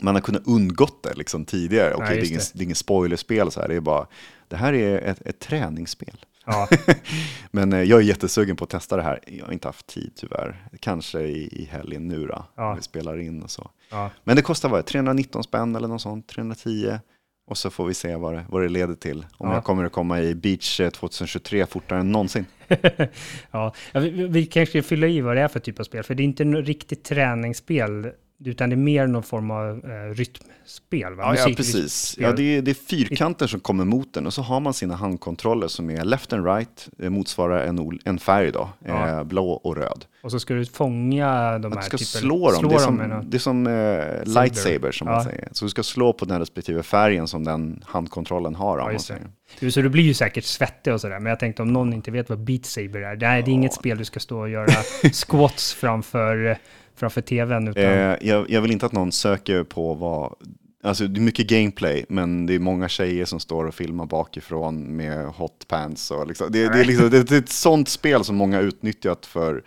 man 0.00 0.14
har 0.14 0.20
kunnat 0.22 0.46
undgått 0.46 1.02
det 1.02 1.14
liksom 1.14 1.44
tidigare. 1.44 1.94
Okej, 1.94 2.06
det, 2.16 2.26
är 2.26 2.28
ingen, 2.28 2.40
det. 2.54 2.64
det 2.64 2.70
är 2.70 2.74
spoilerspel, 2.74 3.50
så 3.50 3.60
här. 3.60 3.68
det 3.68 3.74
är 3.74 3.80
bara, 3.80 4.06
det 4.48 4.56
här 4.56 4.72
är 4.72 4.98
ett, 4.98 5.22
ett 5.26 5.38
träningsspel. 5.40 6.24
Ja, 6.46 6.68
Men 7.50 7.72
eh, 7.72 7.82
jag 7.82 7.98
är 8.00 8.04
jättesugen 8.04 8.56
på 8.56 8.64
att 8.64 8.70
testa 8.70 8.96
det 8.96 9.02
här. 9.02 9.20
Jag 9.26 9.44
har 9.46 9.52
inte 9.52 9.68
haft 9.68 9.86
tid 9.86 10.12
tyvärr. 10.16 10.66
Kanske 10.80 11.20
i, 11.20 11.62
i 11.62 11.64
helgen 11.64 12.08
nu 12.08 12.26
då, 12.26 12.44
Ja. 12.56 12.74
vi 12.74 12.82
spelar 12.82 13.18
in 13.20 13.42
och 13.42 13.50
så. 13.50 13.70
ja. 13.90 14.10
Men 14.24 14.36
det 14.36 14.42
kostar 14.42 14.68
vad? 14.68 14.86
319 14.86 15.42
spänn 15.42 15.76
eller 15.76 15.88
något 15.88 16.02
sånt, 16.02 16.26
310. 16.28 16.98
Och 17.46 17.58
så 17.58 17.70
får 17.70 17.86
vi 17.86 17.94
se 17.94 18.16
vad 18.16 18.34
det, 18.34 18.44
vad 18.48 18.62
det 18.62 18.68
leder 18.68 18.94
till. 18.94 19.26
Om 19.36 19.48
Ja. 19.48 19.54
jag 19.54 19.64
kommer 19.64 19.84
att 19.84 19.92
komma 19.92 20.20
i 20.20 20.34
Beach 20.34 20.80
eh, 20.80 20.90
2023 20.90 21.66
fortare 21.66 22.00
än 22.00 22.12
någonsin. 22.12 22.46
ja. 23.50 23.74
vi, 23.94 24.10
vi- 24.10 24.46
kanske 24.46 24.82
fylla 24.82 25.06
i 25.06 25.20
vad 25.20 25.36
det 25.36 25.42
är 25.42 25.48
för 25.48 25.60
typ 25.60 25.80
av 25.80 25.84
spel, 25.84 26.02
för 26.02 26.14
det 26.14 26.22
är 26.22 26.24
inte 26.24 26.44
något 26.44 26.66
riktigt 26.66 27.04
träningsspel, 27.04 28.10
utan 28.44 28.70
det 28.70 28.74
är 28.74 28.76
mer 28.76 29.06
någon 29.06 29.22
form 29.22 29.50
av 29.50 29.68
eh, 29.84 30.14
rytmspel. 30.14 31.14
Va? 31.14 31.34
Ja, 31.36 31.48
ja 31.48 31.54
precis. 31.56 32.16
Ja, 32.18 32.32
det, 32.32 32.42
är, 32.56 32.62
det 32.62 32.70
är 32.70 32.74
fyrkanter 32.74 33.46
som 33.46 33.60
kommer 33.60 33.84
mot 33.84 34.14
den 34.14 34.26
och 34.26 34.34
så 34.34 34.42
har 34.42 34.60
man 34.60 34.74
sina 34.74 34.94
handkontroller 34.96 35.68
som 35.68 35.90
är 35.90 36.04
left 36.04 36.32
and 36.32 36.46
right, 36.46 36.88
eh, 36.98 37.10
motsvarar 37.10 37.64
en, 37.64 37.98
en 38.04 38.18
färg 38.18 38.52
då, 38.52 38.68
Ja. 38.84 39.08
eh, 39.08 39.24
blå 39.24 39.50
och 39.50 39.76
röd. 39.76 40.04
Och 40.22 40.30
så 40.30 40.40
ska 40.40 40.54
du 40.54 40.66
fånga 40.66 41.58
de 41.58 41.72
här... 41.72 41.78
du 41.80 41.86
ska 41.86 41.96
typ, 41.96 42.06
slå 42.06 42.50
dem, 42.52 42.68
det 42.68 42.74
är 42.74 42.78
som, 42.78 42.96
någon- 42.96 43.30
det 43.30 43.36
är 43.36 43.38
som 43.38 43.66
eh, 43.66 44.24
lightsaber 44.42 44.92
som 44.92 45.04
man 45.06 45.14
Ja. 45.14 45.24
säger. 45.24 45.48
Så 45.52 45.64
du 45.64 45.68
ska 45.68 45.82
slå 45.82 46.12
på 46.12 46.24
den 46.24 46.38
respektive 46.40 46.82
färgen 46.82 47.28
som 47.28 47.44
den 47.44 47.82
handkontrollen 47.86 48.54
har. 48.54 48.78
Ja, 48.78 48.84
man 48.84 48.92
just 48.92 49.12
det. 49.60 49.70
så 49.70 49.80
du 49.82 49.88
blir 49.88 50.02
ju 50.02 50.14
säkert 50.14 50.44
svettig 50.44 50.92
och 50.92 51.00
sådär, 51.00 51.20
men 51.20 51.30
jag 51.30 51.38
tänkte 51.40 51.62
om 51.62 51.72
någon 51.72 51.92
inte 51.92 52.10
vet 52.10 52.28
vad 52.28 52.38
Beat 52.44 52.64
Saber 52.66 53.00
är, 53.00 53.16
det 53.16 53.26
är, 53.26 53.42
det 53.42 53.50
är 53.50 53.52
inget 53.52 53.74
spel 53.74 53.98
du 53.98 54.04
ska 54.04 54.20
stå 54.20 54.38
och 54.40 54.48
göra 54.48 54.66
squats 55.12 55.74
framför, 55.74 56.46
eh, 56.50 56.56
framför 56.94 57.20
tvn, 57.20 57.68
utan 57.68 57.82
Eh, 57.82 58.16
jag, 58.20 58.50
jag 58.50 58.60
vill 58.60 58.70
inte 58.70 58.86
att 58.86 58.92
någon 58.92 59.12
söker 59.12 59.64
på 59.64 59.94
vad... 59.94 60.34
Alltså 60.82 61.06
det 61.06 61.20
är 61.20 61.22
mycket 61.22 61.46
gameplay, 61.46 62.04
men 62.08 62.46
det 62.46 62.54
är 62.54 62.58
många 62.58 62.88
tjejer 62.88 63.24
som 63.24 63.40
står 63.40 63.64
och 63.64 63.74
filmar 63.74 64.06
bakifrån 64.06 64.96
med 64.96 65.26
hotpants. 65.26 66.10
Och 66.10 66.26
liksom, 66.26 66.52
det, 66.52 66.68
det, 66.68 66.80
är 66.80 66.84
liksom, 66.84 67.10
det, 67.10 67.30
är 67.30 67.38
ett 67.38 67.48
sånt 67.48 67.88
spel 67.88 68.24
som 68.24 68.36
många 68.36 68.60
utnyttjat 68.60 69.26
för... 69.26 69.62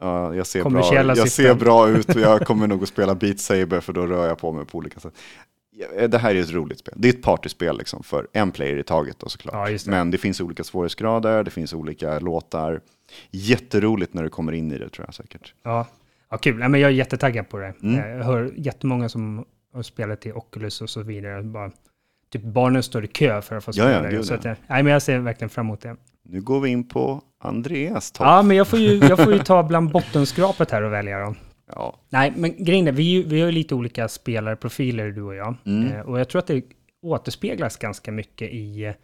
ja, 0.00 0.34
jag 0.34 0.46
ser, 0.46 0.64
bra, 0.64 1.14
jag 1.16 1.30
ser 1.30 1.54
bra 1.54 1.88
ut 1.88 2.14
och 2.14 2.20
jag 2.20 2.40
kommer 2.46 2.66
nog 2.66 2.82
att 2.82 2.88
spela 2.88 3.14
Beat 3.14 3.38
Saber 3.38 3.80
för 3.80 3.92
då 3.92 4.06
rör 4.06 4.28
jag 4.28 4.38
på 4.38 4.52
mig 4.52 4.64
på 4.64 4.78
olika 4.78 5.00
sätt. 5.00 5.14
Ja, 5.78 6.08
Det 6.08 6.18
här 6.18 6.34
är 6.34 6.40
ett 6.40 6.52
roligt 6.52 6.78
spel. 6.78 6.94
Det 6.96 7.08
är 7.08 7.12
ett 7.12 7.22
partyspel 7.22 7.78
liksom 7.78 8.02
för 8.02 8.26
en 8.32 8.52
player 8.52 8.78
i 8.78 8.82
taget 8.82 9.18
då 9.18 9.28
såklart. 9.28 9.54
Ja, 9.54 9.70
det. 9.70 9.86
Men 9.86 10.10
det 10.10 10.18
finns 10.18 10.40
olika 10.40 10.64
svårighetsgrader, 10.64 11.42
det 11.44 11.50
finns 11.50 11.72
olika 11.72 12.18
låtar. 12.18 12.80
Jätteroligt 13.30 14.14
när 14.14 14.22
du 14.22 14.28
kommer 14.28 14.52
in 14.52 14.72
i 14.72 14.78
det 14.78 14.88
tror 14.88 15.06
jag 15.08 15.14
säkert. 15.14 15.54
ja, 15.62 15.86
ja 16.30 16.38
kul. 16.38 16.58
Nej, 16.58 16.68
men 16.68 16.80
jag 16.80 16.90
är 16.90 16.94
jättetaggad 16.94 17.48
på 17.48 17.58
det. 17.58 17.74
Mm. 17.82 18.00
Eh, 18.04 18.08
Jag 18.10 18.24
hör 18.24 18.52
jättemånga 18.56 19.08
som 19.08 19.44
har 19.74 19.82
spelat 19.82 20.20
till 20.20 20.32
Oculus 20.32 20.80
och 20.80 20.90
så 20.90 21.02
vidare. 21.02 21.42
Bara, 21.42 21.70
typ 22.32 22.42
barnen 22.42 22.82
står 22.82 23.04
i 23.04 23.06
kö 23.06 23.42
för 23.42 23.56
att 23.56 23.64
få 23.64 23.68
Ja, 23.68 23.72
spela 23.72 23.90
ja, 23.92 24.02
det. 24.02 24.10
gud, 24.10 24.24
Så 24.24 24.32
ja. 24.34 24.38
att, 24.38 24.44
jag- 24.44 24.56
nej, 24.66 24.82
men 24.82 24.92
jag 24.92 25.02
ser 25.02 25.18
verkligen 25.18 25.48
fram 25.50 25.66
emot 25.66 25.80
det. 25.80 25.96
Nu 26.28 26.40
går 26.40 26.60
vi 26.60 26.70
in 26.70 26.88
på 26.88 27.20
Andreas 27.40 28.12
topp. 28.12 28.26
Ja, 28.26 28.42
men 28.42 28.56
jag 28.56 28.68
får 28.68 28.78
ju, 28.78 28.94
jag 28.98 29.24
får 29.24 29.32
ju 29.32 29.38
ta 29.38 29.62
bland 29.62 29.90
bottenskrapet 29.92 30.70
här 30.70 30.82
och 30.82 30.92
välja 30.92 31.18
då. 31.20 31.34
Ja. 31.72 31.96
Nej, 32.08 32.32
men 32.36 32.64
grejen 32.64 32.88
är, 32.88 32.92
vi, 32.92 33.22
vi 33.22 33.40
har 33.40 33.46
ju 33.46 33.52
lite 33.52 33.74
olika 33.74 34.08
spelarprofiler, 34.08 35.10
du 35.10 35.22
och 35.22 35.34
jag. 35.34 35.54
Mm. 35.66 35.92
Eh, 35.92 36.00
och 36.00 36.20
jag 36.20 36.28
tror 36.28 36.38
att 36.38 36.46
det 36.46 36.62
återspeglas 37.02 37.76
ganska 37.76 38.12
mycket 38.12 38.50
i 38.52 38.84
eh, 38.84 38.94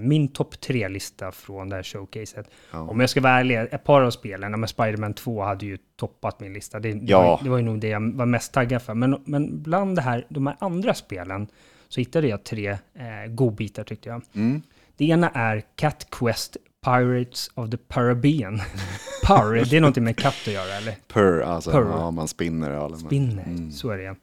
min 0.00 0.28
topp 0.28 0.60
tre-lista 0.60 1.32
från 1.32 1.68
det 1.68 1.76
här 1.76 1.82
showcaset. 1.82 2.50
Ja. 2.72 2.78
Om 2.80 3.00
jag 3.00 3.10
ska 3.10 3.20
vara 3.20 3.32
ärlig, 3.40 3.56
ett 3.56 3.84
par 3.84 4.02
av 4.02 4.10
spelen, 4.10 4.50
men 4.60 4.68
Spider-Man 4.68 5.14
2 5.14 5.42
hade 5.42 5.66
ju 5.66 5.78
toppat 5.96 6.40
min 6.40 6.52
lista. 6.52 6.80
Det, 6.80 6.92
det, 6.92 7.00
Ja. 7.10 7.22
var, 7.22 7.40
det 7.44 7.50
var 7.50 7.56
ju 7.58 7.64
nog 7.64 7.80
det 7.80 7.88
jag 7.88 8.12
var 8.16 8.26
mest 8.26 8.52
taggad 8.52 8.82
för. 8.82 8.94
Men, 8.94 9.22
men 9.24 9.62
bland 9.62 9.96
det 9.96 10.02
här, 10.02 10.26
de 10.28 10.46
här 10.46 10.56
andra 10.60 10.94
spelen 10.94 11.46
så 11.88 12.00
hittade 12.00 12.28
jag 12.28 12.44
tre 12.44 12.68
eh, 12.70 13.30
godbitar 13.30 13.84
tyckte 13.84 14.08
jag. 14.08 14.22
Mm. 14.34 14.62
Det 14.96 15.04
ena 15.04 15.30
är 15.30 15.62
Cat 15.76 16.06
Quest 16.10 16.56
Pirates 16.84 17.50
of 17.54 17.70
the 17.70 17.76
Caribbean. 17.88 18.56
Pir, 19.26 19.70
det 19.70 19.76
är 19.76 19.80
någonting 19.80 20.04
med 20.04 20.16
katt 20.16 20.34
att 20.46 20.52
göra, 20.52 20.72
eller? 20.76 20.94
Purr, 21.08 21.40
alltså. 21.42 21.70
Purr. 21.70 21.86
Ja, 21.90 22.10
man 22.10 22.28
spinner. 22.28 22.70
Ja, 22.70 22.96
Spinner, 22.96 23.42
Mm. 23.42 23.70
så 23.72 23.90
är 23.90 23.98
det. 23.98 24.16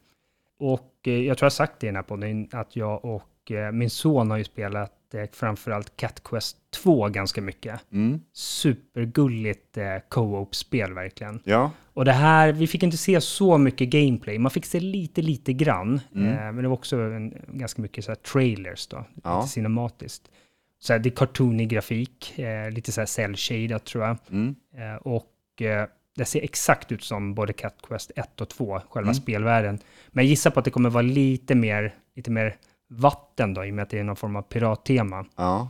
Och 0.60 0.94
eh, 1.06 1.12
jag 1.12 1.38
tror 1.38 1.46
jag 1.46 1.50
har 1.50 1.50
sagt 1.50 1.80
det 1.80 1.86
i 1.86 1.88
den 1.88 1.96
här 1.96 2.02
podden, 2.02 2.48
att 2.52 2.76
jag 2.76 3.04
och 3.04 3.50
eh, 3.52 3.72
min 3.72 3.90
son 3.90 4.30
har 4.30 4.38
ju 4.38 4.44
spelat 4.44 4.92
eh, 5.14 5.24
framförallt 5.32 5.96
Cat 5.96 6.22
Quest 6.24 6.56
2 6.70 7.08
ganska 7.08 7.40
mycket. 7.42 7.80
Mm. 7.92 8.20
Supergulligt 8.32 9.76
eh, 9.76 9.96
co-op-spel 10.08 10.92
verkligen. 10.94 11.40
Ja, 11.44 11.70
Och 11.94 12.04
det 12.04 12.12
här, 12.12 12.52
vi 12.52 12.66
fick 12.66 12.82
inte 12.82 12.96
se 12.96 13.20
så 13.20 13.58
mycket 13.58 13.88
gameplay, 13.88 14.38
man 14.38 14.50
fick 14.50 14.66
se 14.66 14.80
lite, 14.80 15.22
lite 15.22 15.52
grann. 15.52 16.00
Mm. 16.14 16.28
Eh, 16.28 16.38
men 16.52 16.56
det 16.56 16.68
var 16.68 16.74
också 16.74 16.96
en, 17.00 17.34
ganska 17.48 17.82
mycket 17.82 18.04
så 18.04 18.14
trailers 18.14 18.86
då, 18.86 19.04
Ja. 19.24 19.36
lite 19.40 19.52
cinematiskt. 19.52 20.30
Så 20.80 20.92
här, 20.92 21.00
det 21.00 21.08
är 21.08 21.10
cartoonig 21.16 21.68
grafik, 21.68 22.38
eh, 22.38 22.70
lite 22.70 22.92
så 22.92 23.00
här 23.00 23.06
cell-shaded 23.06 23.78
tror 23.78 24.04
jag. 24.04 24.16
mm. 24.30 24.54
Och 25.00 25.32
det 26.16 26.24
ser 26.24 26.40
exakt 26.42 26.92
ut 26.92 27.02
som 27.04 27.34
både 27.34 27.52
Cat 27.52 27.74
Quest 27.88 28.10
1 28.16 28.40
och 28.40 28.48
2, 28.48 28.80
själva 28.90 29.06
Mm. 29.10 29.14
spelvärlden. 29.14 29.78
Men 30.08 30.24
jag 30.24 30.30
gissar 30.30 30.50
på 30.50 30.58
att 30.58 30.64
det 30.64 30.70
kommer 30.70 30.90
vara 30.90 31.02
lite 31.02 31.54
mer, 31.54 31.94
lite 32.16 32.30
mer 32.30 32.56
vatten 32.88 33.54
då, 33.54 33.64
i 33.64 33.70
och 33.70 33.74
med 33.74 33.82
att 33.82 33.90
det 33.90 33.98
är 33.98 34.04
någon 34.04 34.16
form 34.16 34.36
av 34.36 34.42
pirattema. 34.42 35.24
ja. 35.36 35.68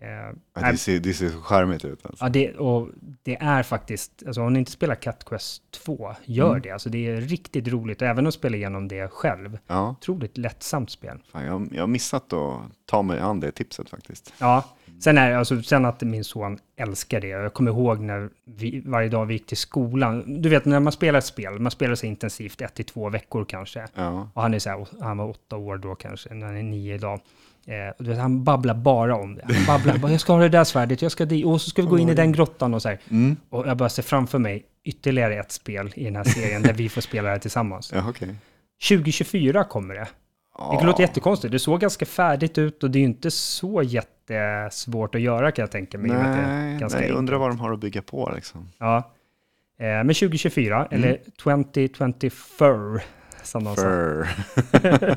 Eh, 0.00 0.08
Ja, 0.54 0.70
Det 0.72 0.76
ser, 0.76 0.98
det 1.00 1.14
ser 1.14 1.28
så 1.28 1.40
charmigt 1.40 1.84
ut. 1.84 2.06
Alltså. 2.06 2.24
Ja, 2.24 2.28
det, 2.28 2.52
och 2.54 2.88
det 3.22 3.36
är 3.40 3.62
faktiskt, 3.62 4.22
alltså 4.26 4.42
om 4.42 4.52
ni 4.52 4.58
inte 4.58 4.70
spelar 4.70 4.94
Cat 4.94 5.24
Quest 5.24 5.62
2, 5.70 6.14
gör 6.24 6.50
Mm. 6.50 6.62
det. 6.62 6.70
Alltså 6.70 6.88
det 6.90 7.06
är 7.06 7.20
riktigt 7.20 7.68
roligt, 7.68 8.02
även 8.02 8.26
att 8.26 8.34
spela 8.34 8.56
igenom 8.56 8.88
det 8.88 9.08
själv. 9.08 9.58
Ja, 9.66 9.90
Otroligt 9.90 10.38
lättsamt 10.38 10.90
spel. 10.90 11.18
fan, 11.32 11.44
jag, 11.44 11.68
jag 11.72 11.82
har 11.82 11.86
missat 11.86 12.32
att 12.32 12.60
ta 12.86 13.02
mig 13.02 13.20
an 13.20 13.40
det 13.40 13.50
tipset 13.52 13.90
faktiskt. 13.90 14.32
Ja, 14.38 14.64
sen, 15.00 15.18
är, 15.18 15.32
alltså, 15.32 15.62
sen 15.62 15.84
att 15.84 16.00
min 16.02 16.24
son 16.24 16.58
älskar 16.76 17.20
det. 17.20 17.28
Jag 17.28 17.54
kommer 17.54 17.70
ihåg 17.70 18.00
när 18.00 18.30
vi, 18.44 18.82
varje 18.86 19.08
dag 19.08 19.26
vi 19.26 19.34
gick 19.34 19.46
till 19.46 19.56
skolan. 19.56 20.42
Du 20.42 20.48
vet, 20.48 20.64
när 20.64 20.80
man 20.80 20.92
spelar 20.92 21.18
ett 21.18 21.24
spel, 21.24 21.58
man 21.58 21.70
spelar 21.70 21.94
så 21.94 22.06
intensivt, 22.06 22.60
ett 22.60 22.74
till 22.74 22.84
två 22.84 23.08
veckor 23.08 23.44
kanske. 23.44 23.86
Ja, 23.94 24.30
Och 24.34 24.42
han, 24.42 24.54
är 24.54 24.58
så 24.58 24.70
här, 24.70 24.86
han 25.00 25.18
var 25.18 25.28
åtta 25.30 25.56
år 25.56 25.76
då 25.78 25.94
kanske, 25.94 26.34
när 26.34 26.46
han 26.46 26.56
är 26.56 26.62
nio 26.62 26.94
idag. 26.94 27.20
Eh, 27.66 27.74
du 27.98 28.10
vet, 28.10 28.18
han 28.18 28.44
babblar 28.44 28.74
bara 28.74 29.16
om 29.16 29.34
det. 29.34 29.54
Han 29.54 29.66
babblar, 29.66 29.98
bara, 29.98 30.12
jag 30.12 30.20
ska 30.20 30.32
ha 30.32 30.40
det 30.40 30.48
där 30.48 30.64
svärdet, 30.64 31.02
jag 31.02 31.12
ska 31.12 31.24
dit, 31.24 31.46
och 31.46 31.60
så 31.60 31.70
ska 31.70 31.82
vi 31.82 31.88
gå 31.88 31.98
in 31.98 32.08
i 32.08 32.14
den 32.14 32.32
grottan 32.32 32.74
och 32.74 32.82
så 32.82 32.88
här. 32.88 32.98
mm. 33.10 33.36
Och 33.50 33.66
jag 33.68 33.76
bara 33.76 33.88
ser 33.88 34.02
framför 34.02 34.38
mig 34.38 34.64
ytterligare 34.84 35.34
ett 35.40 35.52
spel 35.52 35.92
i 35.96 36.04
den 36.04 36.16
här 36.16 36.24
serien 36.24 36.62
där 36.62 36.72
vi 36.72 36.88
får 36.88 37.00
spela 37.00 37.22
det 37.28 37.30
här 37.34 37.38
tillsammans. 37.38 37.92
ja 37.94 38.08
okej. 38.08 38.34
2024 38.88 39.64
kommer 39.64 39.94
det. 39.94 40.08
Det 40.80 40.86
låter 40.86 41.00
jättekonstigt. 41.02 41.52
Det 41.52 41.58
såg 41.58 41.80
ganska 41.80 42.06
färdigt 42.06 42.58
ut 42.58 42.82
och 42.84 42.90
det 42.90 42.98
är 42.98 43.00
ju 43.00 43.06
inte 43.06 43.30
så 43.30 43.82
jättesvårt 43.82 45.14
att 45.14 45.20
göra 45.20 45.52
kan 45.52 45.62
jag 45.62 45.70
tänka 45.70 45.98
mig. 45.98 46.10
Nej, 46.10 46.78
nej, 46.90 47.06
jag 47.08 47.16
undrar 47.16 47.36
vad 47.38 47.50
de 47.50 47.60
har 47.60 47.72
att 47.72 47.80
bygga 47.80 48.02
på 48.02 48.32
liksom. 48.34 48.68
Ja. 48.78 48.96
Eh, 49.78 49.84
men 49.86 50.06
2024, 50.08 50.86
Mm. 50.90 51.04
eller 51.04 51.18
2024, 51.42 53.00
som 53.42 53.64
de 53.64 53.76
sa. 53.76 53.82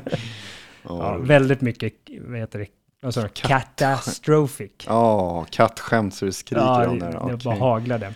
Ja, 0.84 1.16
väldigt 1.18 1.60
mycket, 1.60 1.92
vad 2.20 2.38
heter 2.38 2.58
det? 2.58 3.12
Sa 3.12 3.22
du? 3.22 3.28
Catastrophic. 3.28 4.70
Ja, 4.86 5.46
kattskämt 5.50 6.14
så 6.14 6.24
det 6.24 6.32
skriker 6.32 6.60
Ja, 6.62 6.88
om 6.88 6.98
det, 6.98 7.06
det. 7.10 7.18
Okej. 7.18 7.38
bara 7.44 7.54
haglade. 7.54 8.14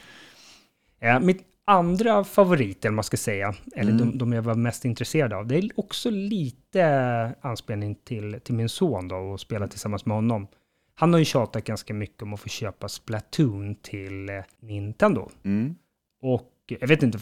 Ja, 1.00 1.20
mitt 1.20 1.42
andra 1.64 2.24
favorit, 2.24 2.84
eller 2.84 2.94
man 2.94 3.04
ska 3.04 3.16
säga, 3.16 3.54
eller 3.76 3.92
Mm. 3.92 4.10
de, 4.10 4.18
de 4.18 4.32
jag 4.32 4.42
var 4.42 4.54
mest 4.54 4.84
intresserad 4.84 5.32
av, 5.32 5.46
det 5.46 5.56
är 5.58 5.68
också 5.76 6.10
lite 6.10 7.34
anspelning 7.40 7.94
till, 7.94 8.40
till 8.44 8.54
min 8.54 8.68
son 8.68 9.08
då, 9.08 9.16
och 9.16 9.40
spela 9.40 9.68
tillsammans 9.68 10.06
med 10.06 10.16
honom. 10.16 10.46
Han 10.94 11.12
har 11.12 11.18
ju 11.18 11.24
tjatat 11.24 11.64
ganska 11.64 11.94
mycket 11.94 12.22
om 12.22 12.34
att 12.34 12.40
få 12.40 12.48
köpa 12.48 12.88
Splatoon 12.88 13.74
till 13.74 14.28
eh, 14.28 14.34
Nintendo. 14.60 15.30
Mm. 15.44 15.74
Och 16.22 16.52
jag 16.66 16.88
vet 16.88 17.02
inte 17.02 17.18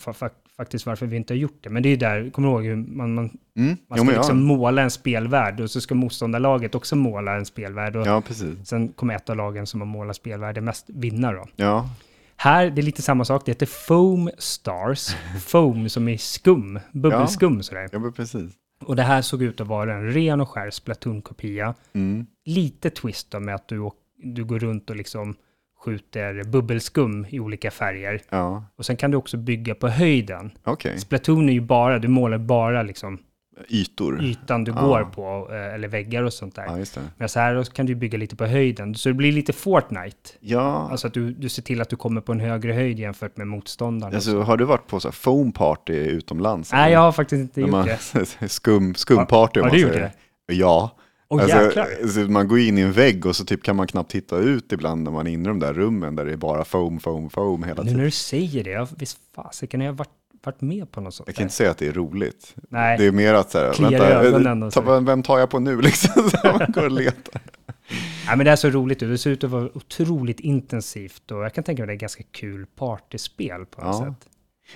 faktiskt 0.56 0.86
varför 0.86 1.06
vi 1.06 1.16
inte 1.16 1.34
har 1.34 1.38
gjort 1.38 1.58
det, 1.60 1.70
men 1.70 1.82
det 1.82 1.88
är 1.88 1.90
ju 1.90 1.96
där, 1.96 2.30
kommer 2.30 2.48
du 2.48 2.54
ihåg 2.54 2.64
hur 2.64 2.76
man, 2.76 3.14
man, 3.14 3.30
Mm. 3.56 3.76
man 3.88 3.98
Jo, 3.98 4.04
ska 4.04 4.12
ja. 4.12 4.18
liksom 4.18 4.42
måla 4.44 4.82
en 4.82 4.90
spelvärld 4.90 5.60
och 5.60 5.70
så 5.70 5.80
ska 5.80 5.94
motståndarlaget 5.94 6.74
också 6.74 6.96
måla 6.96 7.36
en 7.36 7.44
spelvärld. 7.46 7.96
Och 7.96 8.06
ja, 8.06 8.20
precis. 8.20 8.68
Sen 8.68 8.88
kommer 8.88 9.14
ett 9.14 9.30
av 9.30 9.36
lagen 9.36 9.66
som 9.66 9.80
har 9.80 9.86
målat 9.86 10.16
spelvärlden 10.16 10.64
mest 10.64 10.84
vinna 10.88 11.32
då. 11.32 11.46
Ja, 11.56 11.90
Här, 12.36 12.70
det 12.70 12.80
är 12.80 12.82
lite 12.82 13.02
samma 13.02 13.24
sak. 13.24 13.42
Det 13.44 13.50
heter 13.50 13.66
Foam 13.66 14.30
Stars. 14.38 15.08
Foam 15.46 15.88
som 15.88 16.08
är 16.08 16.16
skum, 16.16 16.78
bubbelskum 16.92 17.62
sådär. 17.62 17.88
ja 17.92 18.12
precis. 18.16 18.52
Och 18.84 18.96
det 18.96 19.02
här 19.02 19.22
såg 19.22 19.42
ut 19.42 19.60
att 19.60 19.66
vara 19.66 19.94
en 19.94 20.12
ren 20.12 20.40
och 20.40 20.48
skär 20.50 20.70
Splatoon-kopia. 20.70 21.74
Mm. 21.92 22.26
Lite 22.44 22.90
twist 22.90 23.30
då 23.30 23.40
med 23.40 23.54
att 23.54 23.68
du, 23.68 23.90
du 24.22 24.44
går 24.44 24.58
runt 24.58 24.90
och 24.90 24.96
liksom 24.96 25.34
skjuter 25.90 26.44
bubbelskum 26.44 27.26
i 27.30 27.40
olika 27.40 27.70
färger. 27.70 28.20
Ja, 28.30 28.64
Och 28.78 28.86
sen 28.86 28.96
kan 28.96 29.10
du 29.10 29.16
också 29.16 29.36
bygga 29.36 29.74
på 29.74 29.88
höjden. 29.88 30.50
okej. 30.64 30.98
Splatoon 30.98 31.48
är 31.48 31.52
ju 31.52 31.60
bara, 31.60 31.98
du 31.98 32.08
målar 32.08 32.38
bara 32.38 32.82
liksom 32.82 33.18
Ytor. 33.68 34.22
ytan 34.24 34.64
du 34.64 34.70
Ja. 34.72 34.80
går 34.86 35.04
på, 35.04 35.48
eh, 35.54 35.74
eller 35.74 35.88
väggar 35.88 36.22
och 36.22 36.32
sånt 36.32 36.54
där. 36.54 36.78
Det. 36.78 37.00
Men 37.16 37.28
så 37.28 37.40
här 37.40 37.64
kan 37.64 37.86
du 37.86 37.94
bygga 37.94 38.18
lite 38.18 38.36
på 38.36 38.44
höjden. 38.46 38.94
Så 38.94 39.08
det 39.08 39.14
blir 39.14 39.32
lite 39.32 39.52
Fortnite. 39.52 40.30
Ja, 40.40 40.88
Alltså 40.90 41.06
att 41.06 41.14
du, 41.14 41.30
du 41.32 41.48
ser 41.48 41.62
till 41.62 41.80
att 41.80 41.88
du 41.88 41.96
kommer 41.96 42.20
på 42.20 42.32
en 42.32 42.40
högre 42.40 42.72
höjd 42.72 42.98
jämfört 42.98 43.36
med 43.36 43.46
motståndaren. 43.46 44.14
alltså, 44.14 44.40
har 44.40 44.56
du 44.56 44.64
varit 44.64 44.86
på 44.86 45.00
så 45.00 45.08
här 45.08 45.12
foam 45.12 45.52
party 45.52 45.92
utomlands? 45.94 46.72
Nej, 46.72 46.92
jag 46.92 47.00
har 47.00 47.12
faktiskt 47.12 47.40
inte 47.40 47.60
När 47.60 47.66
gjort 47.66 47.72
man, 47.72 47.86
det. 48.40 48.48
skum, 48.48 48.94
skumparty 48.94 49.60
Har- 49.60 49.68
har 49.68 49.74
du 49.76 49.82
gjort 49.82 49.92
säger. 49.92 50.10
Ja. 50.52 50.96
Åh 51.28 51.42
Alltså, 52.02 52.20
man 52.20 52.48
går 52.48 52.58
in 52.58 52.78
i 52.78 52.80
en 52.80 52.92
vägg 52.92 53.26
och 53.26 53.36
så 53.36 53.44
typ 53.44 53.62
kan 53.62 53.76
man 53.76 53.86
knappt 53.86 54.10
titta 54.10 54.36
ut 54.38 54.72
ibland 54.72 55.02
när 55.02 55.10
man 55.10 55.26
är 55.26 55.30
inne 55.30 55.42
i 55.44 55.48
de 55.48 55.58
där 55.58 55.74
rummen 55.74 56.16
där 56.16 56.24
det 56.24 56.32
är 56.32 56.36
bara 56.36 56.64
foam, 56.64 57.00
foam, 57.00 57.30
foam 57.30 57.62
hela 57.62 57.74
Nu 57.82 57.82
tiden. 57.82 57.96
när 57.98 58.04
du 58.04 58.10
säger 58.10 58.64
det, 58.64 58.70
jag, 58.70 58.88
visst 58.98 59.18
fasiken 59.34 59.80
har 59.80 59.86
jag 59.86 59.92
varit, 59.94 60.10
varit 60.44 60.60
med 60.60 60.90
på 60.92 61.00
något 61.00 61.14
sånt 61.14 61.26
Jag 61.28 61.34
där. 61.34 61.36
kan 61.38 61.42
inte 61.44 61.54
säga 61.54 61.70
att 61.70 61.78
det 61.78 61.86
är 61.86 61.92
roligt. 61.92 62.54
Nej. 62.68 62.98
Det 62.98 63.04
är 63.06 63.12
mer 63.12 63.34
att 63.34 63.50
så 63.50 63.58
här, 63.58 63.72
Kliar 63.72 63.90
vänta, 63.90 64.22
ögonen 64.22 64.70
ta, 64.70 65.00
vem 65.00 65.22
tar 65.22 65.38
jag 65.38 65.50
på 65.50 65.58
nu 65.58 65.80
liksom? 65.82 66.30
Så 66.30 66.38
man 66.58 66.72
går 66.72 66.84
och 66.84 66.90
letar. 66.90 67.42
Nej, 68.26 68.36
men 68.36 68.38
det 68.46 68.50
är 68.50 68.56
så 68.56 68.70
roligt 68.70 69.02
ut. 69.02 69.08
Det 69.10 69.18
ser 69.18 69.30
ut 69.30 69.44
att 69.44 69.50
vara 69.50 69.64
otroligt 69.74 70.40
intensivt 70.40 71.30
och 71.30 71.44
jag 71.44 71.54
kan 71.54 71.64
tänka 71.64 71.82
mig 71.82 71.84
att 71.84 71.88
det 71.88 71.94
är 71.94 72.00
ganska 72.00 72.22
kul 72.32 72.66
partyspel 72.76 73.66
på 73.66 73.80
något 73.84 73.96
Ja. 74.00 74.14
sätt. 74.20 74.28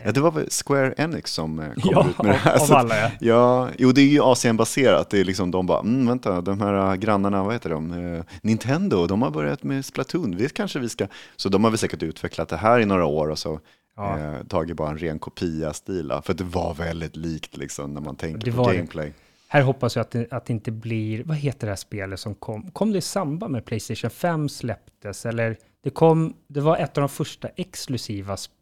Ja, 0.04 0.12
det 0.12 0.20
var 0.20 0.30
väl 0.30 0.48
Square 0.50 0.94
Enix 0.96 1.32
som 1.32 1.58
eh, 1.58 1.66
kom 1.74 1.90
Ja, 1.92 2.06
ut 2.10 2.18
med 2.22 2.26
det 2.26 2.38
här. 2.38 2.54
av, 2.56 2.62
av 2.62 2.72
alla 2.76 2.96
ja. 3.00 3.10
Ja, 3.20 3.68
jo 3.78 3.92
det 3.92 4.00
är 4.00 4.06
ju 4.06 4.20
Asien-baserat. 4.22 5.10
Det 5.10 5.20
är 5.20 5.24
liksom 5.24 5.50
de 5.50 5.66
bara, 5.66 5.80
mm, 5.80 6.06
vänta, 6.06 6.40
de 6.40 6.60
här 6.60 6.96
grannarna, 6.96 7.42
vad 7.42 7.52
heter 7.52 7.70
de? 7.70 8.14
Eh, 8.14 8.24
Nintendo, 8.42 9.06
de 9.06 9.22
har 9.22 9.30
börjat 9.30 9.62
med 9.62 9.84
Splatoon, 9.84 10.30
det 10.30 10.54
kanske 10.54 10.78
vi 10.78 10.88
ska... 10.88 11.06
Så 11.36 11.48
de 11.48 11.64
har 11.64 11.70
väl 11.70 11.78
säkert 11.78 12.02
utvecklat 12.02 12.48
det 12.48 12.56
här 12.56 12.80
i 12.80 12.84
några 12.86 13.04
år 13.04 13.28
och 13.30 13.38
så 13.38 13.60
Ja. 13.96 14.18
eh, 14.18 14.42
tagit 14.48 14.76
bara 14.76 14.90
en 14.90 14.98
ren 14.98 15.18
kopia-stil. 15.18 16.12
För 16.24 16.34
det 16.34 16.44
var 16.44 16.74
väldigt 16.74 17.16
likt 17.16 17.56
liksom 17.56 17.94
när 17.94 18.00
man 18.00 18.16
tänker 18.16 18.50
på 18.52 18.56
var 18.56 18.70
det. 18.70 18.76
gameplay. 18.76 19.12
Här 19.48 19.62
hoppas 19.62 19.96
jag 19.96 20.00
att 20.00 20.10
det, 20.10 20.32
att 20.32 20.46
det 20.46 20.52
inte 20.52 20.70
blir, 20.70 21.22
vad 21.24 21.36
heter 21.36 21.66
det 21.66 21.70
här 21.70 21.76
spelet 21.76 22.20
som 22.20 22.34
kom? 22.34 22.70
Kom 22.70 22.92
det 22.92 22.98
i 22.98 23.00
samband 23.00 23.52
med 23.52 23.64
Playstation 23.64 24.10
5 24.10 24.48
släpptes? 24.48 25.26
Eller 25.26 25.56
det 25.84 25.90
kom, 25.90 26.34
det 26.46 26.60
var 26.60 26.76
ett 26.76 26.98
av 26.98 27.02
de 27.02 27.08
första 27.08 27.48
exklusiva 27.56 28.36
spelen 28.36 28.56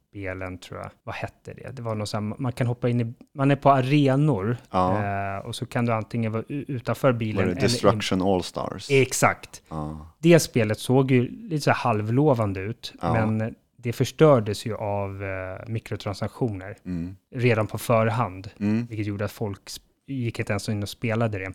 tror 0.58 0.80
jag. 0.80 0.90
Vad 1.04 1.14
hette 1.14 1.54
det? 1.54 1.70
Det 1.76 1.82
var 1.82 1.94
något 1.94 2.08
sånt, 2.08 2.38
man 2.38 2.52
kan 2.52 2.66
hoppa 2.66 2.88
in 2.88 3.00
i, 3.00 3.14
man 3.34 3.50
är 3.50 3.56
på 3.56 3.70
arenor 3.70 4.56
Ja. 4.70 5.04
eh, 5.38 5.46
och 5.46 5.54
så 5.54 5.66
kan 5.66 5.86
du 5.86 5.92
antingen 5.92 6.32
vara 6.32 6.42
utanför 6.48 7.12
Var 7.12 7.18
bilen 7.18 7.44
det 7.46 7.50
eller 7.52 7.60
Destruction 7.60 8.22
All-Stars? 8.22 8.90
in. 8.90 9.02
Exakt. 9.02 9.62
Ja. 9.68 10.06
Det 10.18 10.40
spelet 10.40 10.78
såg 10.78 11.10
ju 11.10 11.28
lite 11.48 11.60
så 11.64 11.70
här 11.70 11.78
halvlovande 11.78 12.60
ut, 12.60 12.92
Ja. 13.02 13.26
men 13.26 13.54
det 13.76 13.92
förstördes 13.92 14.66
ju 14.66 14.74
av 14.76 15.22
eh, 15.24 15.68
mikrotransaktioner 15.68 16.76
Mm. 16.84 17.16
redan 17.34 17.66
på 17.66 17.78
förhand. 17.78 18.50
Mm. 18.60 18.86
Vilket 18.86 19.06
gjorde 19.06 19.24
att 19.24 19.32
folk 19.32 19.60
gick 20.06 20.38
inte 20.38 20.52
ens 20.52 20.68
in 20.68 20.82
och 20.82 20.88
spelade 20.88 21.38
det. 21.38 21.52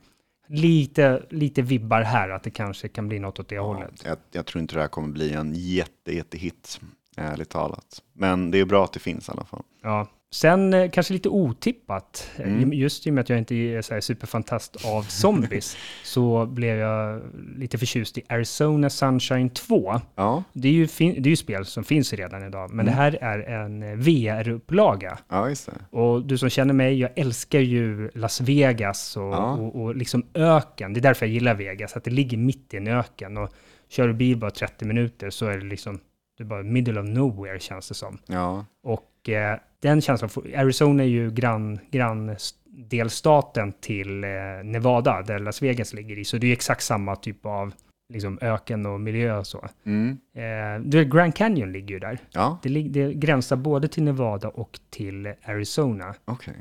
Lite, 0.48 1.24
lite 1.30 1.62
vibbar 1.62 2.02
här 2.02 2.30
att 2.30 2.44
det 2.44 2.50
kanske 2.50 2.88
kan 2.88 3.08
bli 3.08 3.20
något 3.20 3.40
åt 3.40 3.48
det 3.50 3.56
Ja, 3.56 3.62
hållet. 3.64 4.02
jag, 4.06 4.18
jag 4.32 4.46
tror 4.46 4.62
inte 4.62 4.76
det 4.76 4.82
här 4.82 4.88
kommer 4.88 5.08
bli 5.08 5.34
en 5.34 5.54
jätte, 5.56 6.16
jättehit, 6.16 6.82
ärligt 7.18 7.50
talat. 7.50 8.02
Men 8.14 8.52
det 8.52 8.60
är 8.60 8.66
bra 8.66 8.84
att 8.84 8.94
det 8.94 9.00
finns 9.00 9.30
i 9.30 9.32
alla 9.32 9.46
fall. 9.46 9.64
Ja. 9.84 10.08
Sen 10.32 10.74
eh, 10.74 10.90
kanske 10.92 11.14
lite 11.14 11.30
otippat, 11.30 12.32
eh, 12.38 12.48
Mm. 12.54 12.74
just 12.74 13.08
i 13.08 13.10
och 13.10 13.14
med 13.14 13.22
att 13.22 13.30
jag 13.30 13.38
inte 13.40 13.56
är 13.56 13.82
så 13.82 14.02
superfantast 14.02 14.86
av 14.86 15.02
zombies, 15.10 15.78
så 16.04 16.46
blev 16.46 16.78
jag 16.78 17.22
lite 17.58 17.78
förtjust 17.78 18.18
i 18.18 18.24
Arizona 18.30 18.90
Sunshine 18.90 19.50
2. 19.50 20.02
Ja, 20.16 20.44
Det 20.54 20.68
är 20.68 20.72
ju, 20.72 20.86
det 20.98 21.28
är 21.28 21.30
ju 21.30 21.36
spel 21.36 21.66
som 21.66 21.84
finns 21.84 22.14
redan 22.14 22.44
idag, 22.48 22.70
men 22.74 22.80
Mm. 22.80 22.86
det 22.86 22.92
här 23.02 23.12
är 23.22 23.40
en 23.40 23.84
eh, 23.84 23.96
VR-upplaga. 23.96 25.18
ja. 25.30 25.50
Och 25.90 26.26
du 26.26 26.38
som 26.38 26.50
känner 26.50 26.74
mig, 26.74 27.00
jag 27.00 27.10
älskar 27.16 27.60
ju 27.60 28.10
Las 28.14 28.42
Vegas 28.42 29.18
och, 29.18 29.24
Ja. 29.24 29.52
och, 29.54 29.82
och 29.82 29.96
liksom 29.96 30.26
öken. 30.34 30.94
Det 30.94 31.00
är 31.00 31.02
därför 31.02 31.26
jag 31.26 31.34
gillar 31.34 31.56
Vegas, 31.56 31.96
att 31.96 32.04
det 32.04 32.12
ligger 32.12 32.38
mitt 32.38 32.74
i 32.74 32.78
en 32.78 32.88
öken. 32.88 33.38
Och 33.38 33.50
kör 33.90 34.08
du 34.08 34.14
bil 34.14 34.38
bara 34.38 34.52
30 34.52 34.86
minuter 34.86 35.30
så 35.30 35.46
är 35.46 35.58
det 35.58 35.66
liksom, 35.66 36.00
det 36.38 36.44
är 36.44 36.48
bara 36.48 36.64
middle 36.64 37.00
of 37.02 37.08
nowhere 37.10 37.60
känns 37.60 37.88
det 37.88 37.94
som. 37.96 38.18
Ja, 38.28 38.66
Och 38.84 39.30
eh, 39.30 39.60
den 39.82 40.02
känslan, 40.02 40.30
Arizona 40.56 41.04
är 41.04 41.08
ju 41.08 41.32
grann, 41.32 41.80
granndelstaten 41.92 43.74
till 43.82 44.24
eh, 44.24 44.30
Nevada, 44.64 45.22
där 45.22 45.40
Las 45.40 45.62
Vegas 45.62 45.94
ligger 45.94 46.18
i, 46.20 46.26
så 46.26 46.38
det 46.38 46.48
är 46.48 46.52
exakt 46.54 46.84
samma 46.84 47.16
typ 47.16 47.46
av 47.46 47.74
liksom, 48.14 48.38
öken 48.42 48.86
och 48.86 49.00
miljö 49.02 49.38
och 49.38 49.48
så. 49.48 49.68
mm. 49.86 50.18
Eh, 50.36 50.82
det- 50.86 51.06
Grand 51.06 51.36
Canyon 51.36 51.72
ligger 51.72 51.94
ju 51.94 52.00
där. 52.00 52.20
ja 52.32 52.60
Det, 52.64 52.70
det 52.70 53.14
gränsar 53.14 53.56
både 53.56 53.88
till 53.88 54.04
Nevada 54.04 54.48
och 54.50 54.80
till 54.90 55.34
Arizona. 55.46 56.16
okej. 56.26 56.54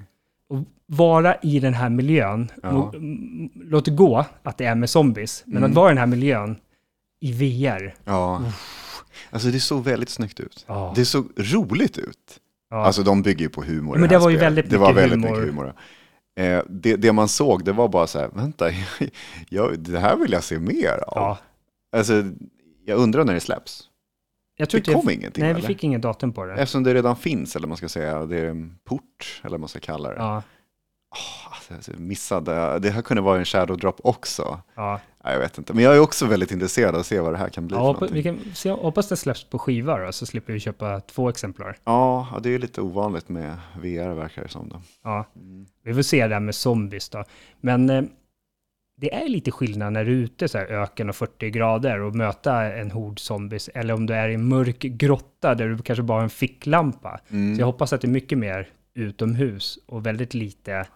Och 0.49 0.59
vara 0.87 1.37
i 1.43 1.61
den 1.61 1.75
här 1.75 1.91
miljön, 1.91 2.49
Ja. 2.63 2.73
må- 2.73 2.93
m- 2.95 3.51
låt 3.55 3.89
gå 3.89 4.25
att 4.43 4.59
det 4.59 4.65
är 4.65 4.75
med 4.75 4.91
zombies, 4.91 5.43
men 5.47 5.57
Mm. 5.57 5.71
att 5.71 5.77
vara 5.77 5.89
i 5.89 5.91
den 5.91 5.99
här 5.99 6.07
miljön 6.07 6.57
i 7.21 7.33
VR. 7.33 7.95
Ja. 8.05 8.43
Alltså 9.31 9.49
det 9.49 9.61
såg 9.61 9.85
väldigt 9.85 10.09
snyggt 10.09 10.41
ut. 10.41 10.65
Ja. 10.69 10.93
Det 10.97 11.05
såg 11.05 11.31
roligt 11.37 11.99
ut. 11.99 12.39
Ja. 12.71 12.85
Alltså 12.87 13.03
de 13.03 13.23
bygger 13.23 13.41
ju 13.45 13.49
på 13.49 13.63
humor. 13.63 13.97
Ja, 13.97 14.01
men 14.01 14.09
det 14.09 14.19
var 14.19 14.31
ju 14.31 14.37
spelet. 14.37 14.53
väldigt 14.53 14.71
det 14.71 14.79
var 14.79 14.89
mycket 14.95 15.03
väldigt 15.11 15.31
humor. 15.31 15.41
mycket 15.41 15.55
humor. 15.55 15.75
Eh, 16.37 16.63
det, 16.69 16.97
det 16.97 17.13
man 17.13 17.29
såg, 17.29 17.65
det 17.65 17.73
var 17.73 17.89
bara 17.89 18.07
så 18.07 18.19
här, 18.19 18.29
vänta, 18.33 18.71
jag, 19.49 19.79
det 19.79 19.99
här 19.99 20.17
vill 20.17 20.33
jag 20.33 20.45
se 20.45 20.59
mer 20.59 21.05
av. 21.07 21.13
ja. 21.17 21.39
Alltså, 21.97 22.25
jag 22.85 22.99
undrar 22.99 23.25
när 23.25 23.35
det 23.35 23.41
släpps. 23.41 23.83
Jag 24.57 24.69
tror 24.71 24.81
Det 24.81 24.93
kom 24.93 25.03
jag, 25.05 25.13
ingenting, 25.15 25.45
Nej, 25.45 25.53
vi 25.53 25.59
eller? 25.59 25.69
fick 25.69 25.85
ingen 25.85 26.01
datum 26.01 26.33
på 26.33 26.45
det. 26.45 26.53
Eftersom 26.55 26.83
det 26.83 26.95
redan 26.95 27.17
finns, 27.17 27.57
eller 27.57 27.67
man 27.69 27.77
ska 27.77 27.89
säga, 27.89 28.27
det 28.27 28.39
är 28.39 28.45
en 28.45 28.79
port, 28.85 29.41
eller 29.43 29.51
vad 29.51 29.61
man 29.61 29.69
ska 29.69 29.81
kalla 29.81 30.09
det. 30.09 30.17
Ja, 30.17 30.43
Åh, 31.15 31.75
alltså, 31.75 31.91
jag 31.93 32.01
missade, 32.01 32.79
det 32.79 32.91
här 32.91 33.03
kunde 33.03 33.21
vara 33.23 33.39
en 33.39 33.45
shadow 33.45 33.79
drop 33.79 34.01
också. 34.05 34.61
ja. 34.75 35.01
Jag 35.25 35.39
vet 35.39 35.59
inte, 35.59 35.75
men 35.75 35.85
jag 35.85 35.97
är 35.97 36.01
också 36.01 36.27
väldigt 36.27 36.51
intresserad 36.51 36.95
av 36.95 37.01
att 37.01 37.07
se 37.07 37.21
vad 37.21 37.33
det 37.33 37.39
här 37.39 37.49
kan 37.49 37.67
bli 37.67 37.77
ja 37.77 37.99
för 37.99 38.09
vi 38.09 38.23
kan 38.23 38.41
se, 38.55 38.71
hoppas 38.71 39.09
det 39.09 39.17
släpps 39.17 39.45
på 39.45 39.59
skiva 39.59 39.99
då, 39.99 40.13
så 40.13 40.27
slipper 40.27 40.53
vi 40.53 40.61
köpa 40.61 41.01
två 41.01 41.29
exemplar. 41.29 41.77
Ja, 41.85 42.41
det 42.43 42.51
är 42.51 42.59
lite 42.59 42.81
ovanligt 42.81 43.29
med 43.29 43.57
VR 43.81 44.15
verkar 44.15 44.43
det 44.43 44.49
som. 44.49 44.69
Då. 44.69 44.81
Ja, 45.03 45.27
vi 45.85 45.95
får 45.95 46.03
se 46.03 46.27
det 46.27 46.35
här 46.35 46.41
med 46.41 46.55
zombies 46.55 47.09
då. 47.09 47.25
Men 47.61 47.91
eh, 47.91 48.03
det 48.97 49.15
är 49.15 49.29
lite 49.29 49.51
skillnad 49.51 49.93
när 49.93 50.05
du 50.05 50.13
är 50.13 50.25
ute 50.25 50.49
så 50.49 50.59
här 50.59 50.67
öken 50.67 51.09
och 51.09 51.17
40 51.17 51.51
grader 51.51 52.01
och 52.01 52.15
möta 52.15 52.63
en 52.63 52.91
hord 52.91 53.21
zombies, 53.21 53.69
eller 53.69 53.95
om 53.95 54.07
du 54.07 54.15
är 54.15 54.29
i 54.29 54.35
en 54.35 54.49
mörk 54.49 54.79
grotta 54.79 55.55
där 55.55 55.69
du 55.69 55.79
kanske 55.79 56.03
bara 56.03 56.19
har 56.19 56.23
en 56.23 56.31
ficklampa. 56.31 57.21
Mm. 57.29 57.57
Så 57.57 57.61
jag 57.61 57.67
hoppas 57.67 57.93
att 57.93 58.01
det 58.01 58.07
är 58.07 58.11
mycket 58.11 58.39
mer 58.39 58.69
utomhus 58.95 59.79
och 59.87 60.07
väldigt 60.07 60.35
lite 60.35 60.87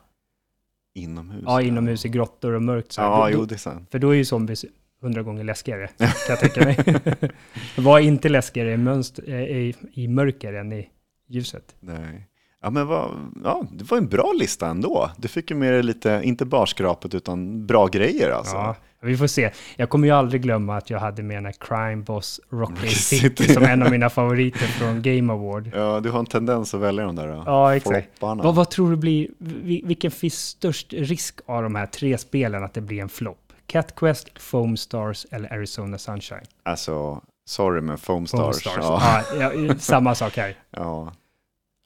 Inomhus? 0.96 1.42
ja, 1.46 1.62
inomhus 1.62 2.04
i 2.04 2.08
grottor 2.08 2.52
och 2.52 2.62
mörkt. 2.62 2.92
Så. 2.92 3.00
Ja, 3.00 3.24
Då- 3.24 3.30
jo 3.38 3.44
det 3.44 3.54
är 3.54 3.58
sant. 3.58 3.88
för 3.90 3.98
då 3.98 4.10
är 4.10 4.14
ju 4.14 4.24
zombies 4.24 4.64
hundra 5.02 5.22
gånger 5.22 5.44
läskigare, 5.44 5.88
kan 5.98 6.08
jag 6.28 6.40
tänka 6.40 6.60
mig. 6.64 6.78
Vad 7.78 8.00
är 8.00 8.04
inte 8.04 8.28
läskigare 8.28 8.72
i, 8.72 8.76
mönster, 8.76 9.28
eh, 9.28 9.40
i, 9.40 9.74
i 9.92 10.08
mörker 10.08 10.52
än 10.52 10.72
i 10.72 10.88
ljuset? 11.28 11.74
Nej. 11.80 12.28
Ja, 12.62 12.70
men 12.70 12.86
vad, 12.86 13.10
ja, 13.44 13.64
det 13.72 13.90
var 13.90 13.98
en 13.98 14.08
bra 14.08 14.32
lista 14.38 14.66
ändå. 14.68 15.10
Du 15.16 15.28
fick 15.28 15.50
ju 15.50 15.56
med 15.56 15.72
dig 15.72 15.82
lite, 15.82 16.20
inte 16.24 16.44
bara 16.44 16.66
skrapet, 16.66 17.14
utan 17.14 17.66
bra 17.66 17.86
grejer 17.86 18.30
alltså. 18.30 18.56
Ja, 18.56 18.76
vi 19.00 19.16
får 19.16 19.26
se. 19.26 19.50
Jag 19.76 19.88
kommer 19.90 20.08
ju 20.08 20.14
aldrig 20.14 20.42
glömma 20.42 20.76
att 20.76 20.90
jag 20.90 20.98
hade 20.98 21.22
med 21.22 21.42
den 21.42 21.52
Crime 21.52 21.96
Boss 22.02 22.40
Rocky 22.50 22.72
Rocky 22.74 22.88
City 22.88 23.48
som 23.54 23.62
en 23.64 23.82
av 23.82 23.90
mina 23.90 24.10
favoriter 24.10 24.66
från 24.66 25.02
Game 25.02 25.32
Award. 25.32 25.70
Ja, 25.74 26.00
du 26.00 26.10
har 26.10 26.18
en 26.18 26.26
tendens 26.26 26.74
att 26.74 26.80
välja 26.80 27.04
de 27.04 27.16
där 27.16 27.28
då. 27.28 27.42
Ja, 27.46 27.76
exakt. 27.76 28.08
Vad, 28.20 28.54
vad 28.54 28.70
tror 28.70 28.90
du 28.90 28.96
blir, 28.96 29.28
vi- 29.38 29.82
vilken 29.84 30.10
finns 30.10 30.34
störst 30.38 30.92
risk 30.92 31.40
av 31.46 31.62
de 31.62 31.74
här 31.74 31.86
tre 31.86 32.18
spelen 32.18 32.64
att 32.64 32.74
det 32.74 32.80
blir 32.80 33.00
en 33.02 33.08
flopp? 33.08 33.38
Cat 33.66 33.94
Quest, 33.94 34.28
Foam 34.38 34.76
Stars 34.76 35.26
eller 35.30 35.52
Arizona 35.52 35.98
Sunshine? 35.98 36.44
Alltså, 36.62 37.20
sorry 37.48 37.80
men 37.80 37.98
Foam 37.98 38.26
Foam 38.26 38.52
Stars. 38.52 38.56
Stars. 38.56 38.76
Ja, 38.78 39.22
Ja, 39.40 39.74
samma 39.78 40.14
sak 40.14 40.36
här. 40.36 40.54
ja. 40.70 41.12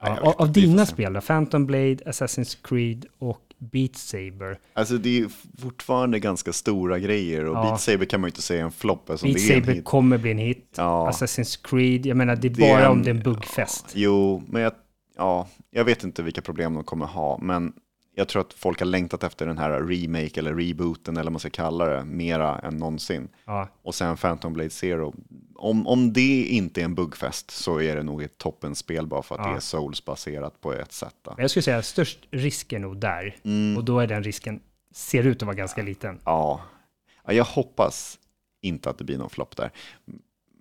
Ja, 0.02 0.34
av 0.38 0.52
dina 0.52 0.86
spel 0.86 1.12
då? 1.12 1.20
Phantom 1.20 1.66
Blade, 1.66 1.96
Assassin's 2.06 2.58
Creed 2.62 3.06
och 3.18 3.40
Beat 3.60 3.96
Saber. 3.96 4.58
Alltså 4.74 4.98
det 4.98 5.18
är 5.20 5.28
fortfarande 5.58 6.18
ganska 6.18 6.52
stora 6.52 6.98
grejer 6.98 7.44
och 7.44 7.56
Ja. 7.56 7.62
Beat 7.62 7.80
Saber 7.80 8.04
kan 8.06 8.20
man 8.20 8.28
ju 8.28 8.30
inte 8.30 8.42
säga 8.42 8.64
en 8.64 8.70
flopp 8.72 9.10
eftersom 9.10 9.32
Beat 9.32 9.46
Saber 9.46 9.72
hit. 9.74 9.84
kommer 9.84 10.18
bli 10.18 10.30
en 10.30 10.38
hit. 10.38 10.74
Ja. 10.76 11.10
Assassin's 11.10 11.60
Creed, 11.68 12.06
jag 12.06 12.16
menar 12.16 12.36
det 12.36 12.48
är 12.48 12.50
Det 12.50 12.60
bara 12.60 12.84
en- 12.84 12.90
om 12.90 13.02
det 13.02 13.10
är 13.10 13.14
en 13.14 13.22
buggfest. 13.22 13.86
Jo, 13.94 14.42
men 14.48 14.62
jag, 14.62 14.72
ja, 15.16 15.48
jag 15.70 15.84
vet 15.84 16.04
inte 16.04 16.22
vilka 16.22 16.42
problem 16.42 16.74
de 16.74 16.84
kommer 16.84 17.06
ha, 17.06 17.38
men 17.42 17.72
jag 18.20 18.28
tror 18.28 18.42
att 18.42 18.52
folk 18.52 18.78
har 18.78 18.86
längtat 18.86 19.24
efter 19.24 19.46
den 19.46 19.58
här 19.58 19.70
remake 19.70 20.40
eller 20.40 20.54
rebooten 20.54 21.16
eller 21.16 21.24
vad 21.24 21.32
man 21.32 21.40
ska 21.40 21.50
kalla 21.50 21.84
det, 21.84 22.04
mera 22.04 22.58
än 22.58 22.76
någonsin. 22.76 23.28
Ja. 23.44 23.68
Och 23.82 23.94
sen 23.94 24.16
Phantom 24.16 24.52
Blade 24.52 24.70
Zero. 24.70 25.14
Om, 25.54 25.86
om 25.86 26.12
det 26.12 26.44
inte 26.44 26.80
är 26.80 26.84
en 26.84 26.94
buggfest 26.94 27.50
så 27.50 27.80
är 27.80 27.96
det 27.96 28.02
nog 28.02 28.22
ett 28.22 28.38
toppenspel 28.38 29.06
bara 29.06 29.22
för 29.22 29.34
att 29.34 29.40
Ja. 29.44 29.50
det 29.50 29.56
är 29.56 29.60
Souls-baserat 29.60 30.60
på 30.60 30.72
ett 30.74 30.92
sätt. 30.92 31.14
Då. 31.22 31.34
Jag 31.38 31.50
skulle 31.50 31.62
säga 31.62 31.78
att 31.78 31.84
störst 31.84 32.18
risk 32.30 32.72
är 32.72 32.78
nog 32.78 32.96
där. 32.96 33.36
Mm. 33.44 33.76
Och 33.76 33.84
då 33.84 33.98
är 34.00 34.06
den 34.06 34.22
risken, 34.22 34.60
ser 34.94 35.26
ut 35.26 35.42
att 35.42 35.46
vara 35.46 35.56
ganska 35.56 35.82
liten. 35.82 36.18
Ja. 36.24 36.60
ja, 37.26 37.32
jag 37.32 37.44
hoppas 37.44 38.18
inte 38.62 38.90
att 38.90 38.98
det 38.98 39.04
blir 39.04 39.18
någon 39.18 39.30
flopp 39.30 39.56
där. 39.56 39.70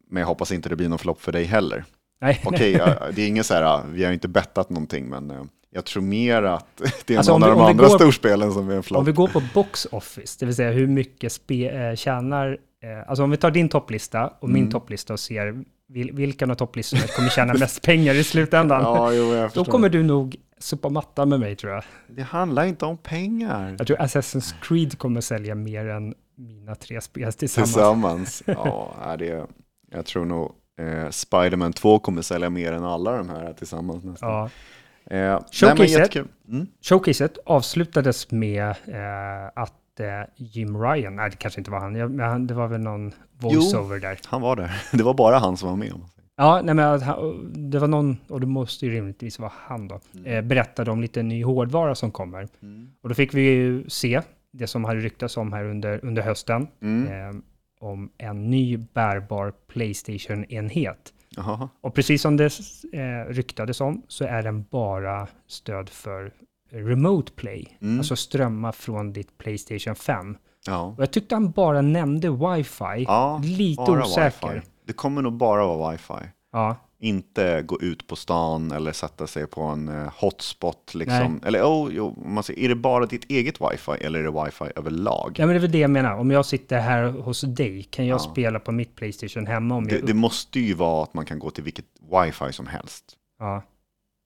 Men 0.10 0.22
jag 0.22 0.28
hoppas 0.28 0.52
inte 0.52 0.70
det 0.70 0.76
blir 0.76 0.90
någon 0.90 1.00
flopp 1.00 1.22
för 1.22 1.32
dig 1.32 1.44
heller. 1.44 1.86
Nej, 2.22 2.42
Okej, 2.46 2.72
det 3.14 3.22
är 3.22 3.28
ingen 3.28 3.44
så 3.44 3.54
här, 3.54 3.84
vi 3.88 4.04
har 4.04 4.12
inte 4.14 4.28
bettat 4.28 4.70
någonting, 4.70 5.10
men 5.10 5.32
eh, 5.32 5.44
jag 5.72 5.86
tror 5.86 6.04
mer 6.04 6.44
att 6.44 6.82
det 7.06 7.14
är 7.14 7.18
Alltså, 7.18 7.38
någon 7.38 7.44
om 7.44 7.50
av 7.50 7.56
vi- 7.56 7.60
de 7.60 7.66
vi 7.66 7.72
andra 7.72 7.88
går- 7.88 7.98
storspelen 7.98 8.54
som 8.54 8.70
är 8.70 8.76
en 8.76 8.84
flopp. 8.84 9.00
Om 9.00 9.06
vi 9.06 9.12
går 9.12 9.28
på 9.28 9.42
box 9.54 9.88
office, 9.92 10.38
det 10.40 10.46
vill 10.46 10.56
säga 10.56 10.72
hur 10.72 10.88
mycket 10.88 11.32
spe, 11.32 11.70
eh, 11.70 11.96
tjänar, 11.96 12.58
eh, 12.84 13.10
alltså 13.10 13.24
om 13.24 13.32
vi 13.32 13.38
tar 13.38 13.52
din 13.52 13.70
topplista 13.70 14.28
och 14.28 14.50
Mm. 14.50 14.62
min 14.62 14.72
topplista 14.72 15.14
och 15.14 15.20
ser 15.20 15.64
vil, 15.88 16.12
vilken 16.14 16.52
av 16.52 16.56
topplistorna 16.56 17.02
kommer 17.16 17.30
tjäna 17.30 17.54
mest 17.54 17.82
pengar 17.86 18.14
i 18.14 18.24
slutändan. 18.24 18.82
Ja, 18.82 19.14
jo, 19.14 19.50
Då 19.54 19.66
kommer 19.66 19.90
du 19.90 20.04
nog 20.04 20.36
sopa 20.58 20.90
mattan 20.90 21.30
med 21.30 21.40
mig 21.40 21.56
tror 21.56 21.74
jag. 21.74 21.84
Det 22.08 22.22
handlar 22.22 22.66
inte 22.66 22.86
om 22.86 22.98
pengar. 22.98 23.76
Jag 23.78 23.88
tror 23.88 23.98
Assassin's 23.98 24.54
Creed 24.62 24.98
kommer 24.98 25.22
sälja 25.22 25.56
mer 25.56 25.86
än 25.90 26.14
mina 26.38 26.76
tre 26.76 27.02
spel 27.02 27.34
tillsammans. 27.34 27.74
Tillsammans. 27.74 28.44
Ja, 28.48 29.16
det, 29.20 29.46
jag 29.92 30.06
tror 30.06 30.26
nog 30.26 30.52
eh, 30.80 31.10
Spider-Man 31.10 31.74
2 31.74 32.00
kommer 32.00 32.22
sälja 32.22 32.50
mer 32.50 32.74
än 32.74 32.84
alla 32.84 33.18
de 33.18 33.30
här 33.30 33.54
tillsammans 33.54 34.04
nästan. 34.04 34.30
Ja. 34.30 34.50
Eh, 35.10 35.40
Showcaset. 35.52 36.16
Mm. 36.48 36.68
Showcaset 36.82 37.38
avslutades 37.46 38.32
med 38.32 38.70
eh, 38.70 39.48
att 39.56 40.00
eh, 40.00 40.06
Jim 40.36 40.82
Ryan, 40.82 41.16
nej 41.16 41.30
det 41.30 41.36
kanske 41.36 41.60
inte 41.62 41.72
var 41.72 41.80
han, 41.80 41.96
jag, 41.96 42.42
det 42.48 42.54
var 42.54 42.68
väl 42.68 42.82
någon 42.82 43.14
voiceover 43.40 44.00
där. 44.00 44.20
Han 44.26 44.42
var 44.42 44.56
där. 44.56 44.72
Det 44.98 45.04
var 45.04 45.14
bara 45.14 45.38
han 45.38 45.58
som 45.58 45.70
var 45.70 45.76
med. 45.76 45.94
Ja, 46.38 46.62
nej, 46.64 46.76
men 46.76 47.00
det 47.72 47.80
var 47.80 47.88
någon, 47.88 48.18
och 48.28 48.40
det 48.40 48.48
måste 48.48 48.86
ju 48.86 48.92
rimligtvis 48.92 49.40
vara 49.40 49.52
han 49.56 49.88
då, 49.88 50.00
eh, 50.26 50.42
berättade 50.42 50.92
om 50.92 51.02
lite 51.02 51.24
ny 51.24 51.44
hårdvara 51.44 51.96
som 51.96 52.12
kommer. 52.12 52.48
Och 53.04 53.10
då 53.10 53.16
fick 53.16 53.34
vi 53.34 53.42
ju 53.42 53.90
se 53.90 54.22
det 54.54 54.68
som 54.68 54.84
hade 54.84 55.00
ryktats 55.00 55.38
om 55.38 55.54
här 55.54 55.66
under, 55.66 56.06
under 56.06 56.22
hösten, 56.22 56.68
Mm. 56.82 57.08
eh, 57.30 57.42
om 57.82 58.10
en 58.18 58.50
ny 58.50 58.78
bärbar 58.78 59.54
Playstation-enhet. 59.68 61.14
Jaha. 61.36 61.70
Och 61.82 61.94
precis 61.94 62.22
som 62.22 62.38
det 62.38 62.46
eh, 62.94 63.34
ryktades 63.34 63.82
om 63.82 64.04
så 64.08 64.24
är 64.26 64.44
den 64.44 64.64
bara 64.72 65.28
stöd 65.48 65.90
för 65.90 66.34
remote 66.72 67.32
play, 67.32 67.78
Mm. 67.82 67.98
alltså 68.00 68.16
strömma 68.16 68.72
från 68.72 69.14
ditt 69.14 69.38
Playstation 69.38 69.96
5. 69.96 70.38
Ja. 70.68 70.82
Och 70.98 71.04
jag 71.04 71.12
tyckte 71.12 71.36
han 71.36 71.52
bara 71.52 71.82
nämnde 71.82 72.30
wifi, 72.30 73.04
Ja, 73.08 73.42
lite 73.44 73.82
osäker. 73.82 74.54
wifi. 74.54 74.68
Det 74.86 74.94
kommer 74.94 75.22
nog 75.22 75.34
bara 75.34 75.68
vara 75.68 75.92
wifi. 75.92 76.14
Ja, 76.52 76.76
Inte 77.02 77.62
gå 77.62 77.82
ut 77.82 78.08
på 78.08 78.16
stan 78.16 78.72
eller 78.72 78.92
sätta 78.92 79.28
sig 79.28 79.48
på 79.48 79.62
en 79.62 79.88
eh, 79.90 80.14
hotspot. 80.16 80.96
Liksom. 80.96 81.18
Nej. 81.34 81.40
Eller 81.46 81.62
oh, 81.64 81.90
jo, 81.94 82.24
man 82.26 82.44
säger, 82.44 82.60
är 82.62 82.70
det 82.70 82.76
bara 82.76 83.06
ditt 83.06 83.32
eget 83.32 83.62
wifi 83.62 83.92
eller 83.92 84.20
är 84.20 84.24
det 84.24 84.44
wifi 84.46 84.66
överlag? 84.76 85.36
ja 85.38 85.46
men 85.46 85.54
det 85.54 85.58
är 85.60 85.62
väl 85.62 85.72
det 85.72 85.80
jag 85.80 85.90
menar. 85.92 86.14
Om 86.18 86.32
jag 86.32 86.46
sitter 86.46 86.80
här 86.80 87.04
hos 87.04 87.42
dig, 87.42 87.84
kan 87.84 88.08
jag 88.08 88.16
Ja. 88.16 88.20
spela 88.32 88.60
på 88.60 88.72
mitt 88.72 88.96
Playstation 88.96 89.48
hemma 89.48 89.76
om 89.76 89.88
Det, 89.88 89.96
jag... 89.96 90.06
det 90.06 90.14
måste 90.14 90.60
ju 90.60 90.74
vara 90.74 91.04
att 91.04 91.14
man 91.14 91.26
kan 91.26 91.40
gå 91.40 91.50
till 91.50 91.64
vilket 91.64 91.86
wifi 92.12 92.54
som 92.54 92.68
helst 92.68 93.06
ja. 93.40 93.64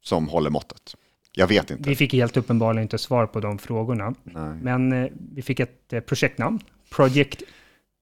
som 0.03 0.27
håller 0.27 0.49
måttet. 0.49 0.95
Jag 1.35 1.47
vet 1.47 1.71
inte. 1.71 1.89
Vi 1.89 1.95
fick 1.95 2.13
helt 2.13 2.37
uppenbarligen 2.37 2.83
inte 2.83 2.97
svar 2.97 3.25
på 3.27 3.39
de 3.39 3.57
frågorna. 3.57 4.13
Nej. 4.23 4.57
Men 4.61 4.93
eh, 4.93 5.09
vi 5.33 5.41
fick 5.41 5.59
ett 5.59 5.93
eh, 5.93 5.99
projektnamn, 5.99 6.59
Project 6.89 7.43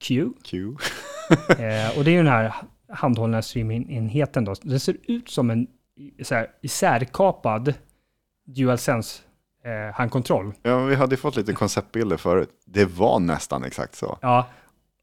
Q. 0.03 0.29
Q. 0.43 0.75
Eh, 1.49 1.97
och 1.97 2.03
det 2.03 2.11
är 2.11 2.13
ju 2.13 2.17
den 2.17 2.27
här 2.27 2.53
handhållna 2.91 3.41
streamingenheten 3.41 4.45
då. 4.45 4.55
Den 4.61 4.79
ser 4.79 4.97
ut 5.07 5.29
som 5.29 5.49
en 5.49 5.67
så 6.23 6.35
här, 6.35 6.47
isärkapad 6.61 7.73
DualSense 8.45 9.21
eh, 9.65 9.95
handkontroll. 9.95 10.53
Ja, 10.61 10.85
vi 10.85 10.95
hade 10.95 11.17
fått 11.17 11.35
lite 11.35 11.53
konceptbilder 11.53 12.17
förut. 12.17 12.49
Det 12.65 12.85
var 12.85 13.19
nästan 13.19 13.63
exakt 13.63 13.95
så. 13.95 14.17
Ja, 14.21 14.47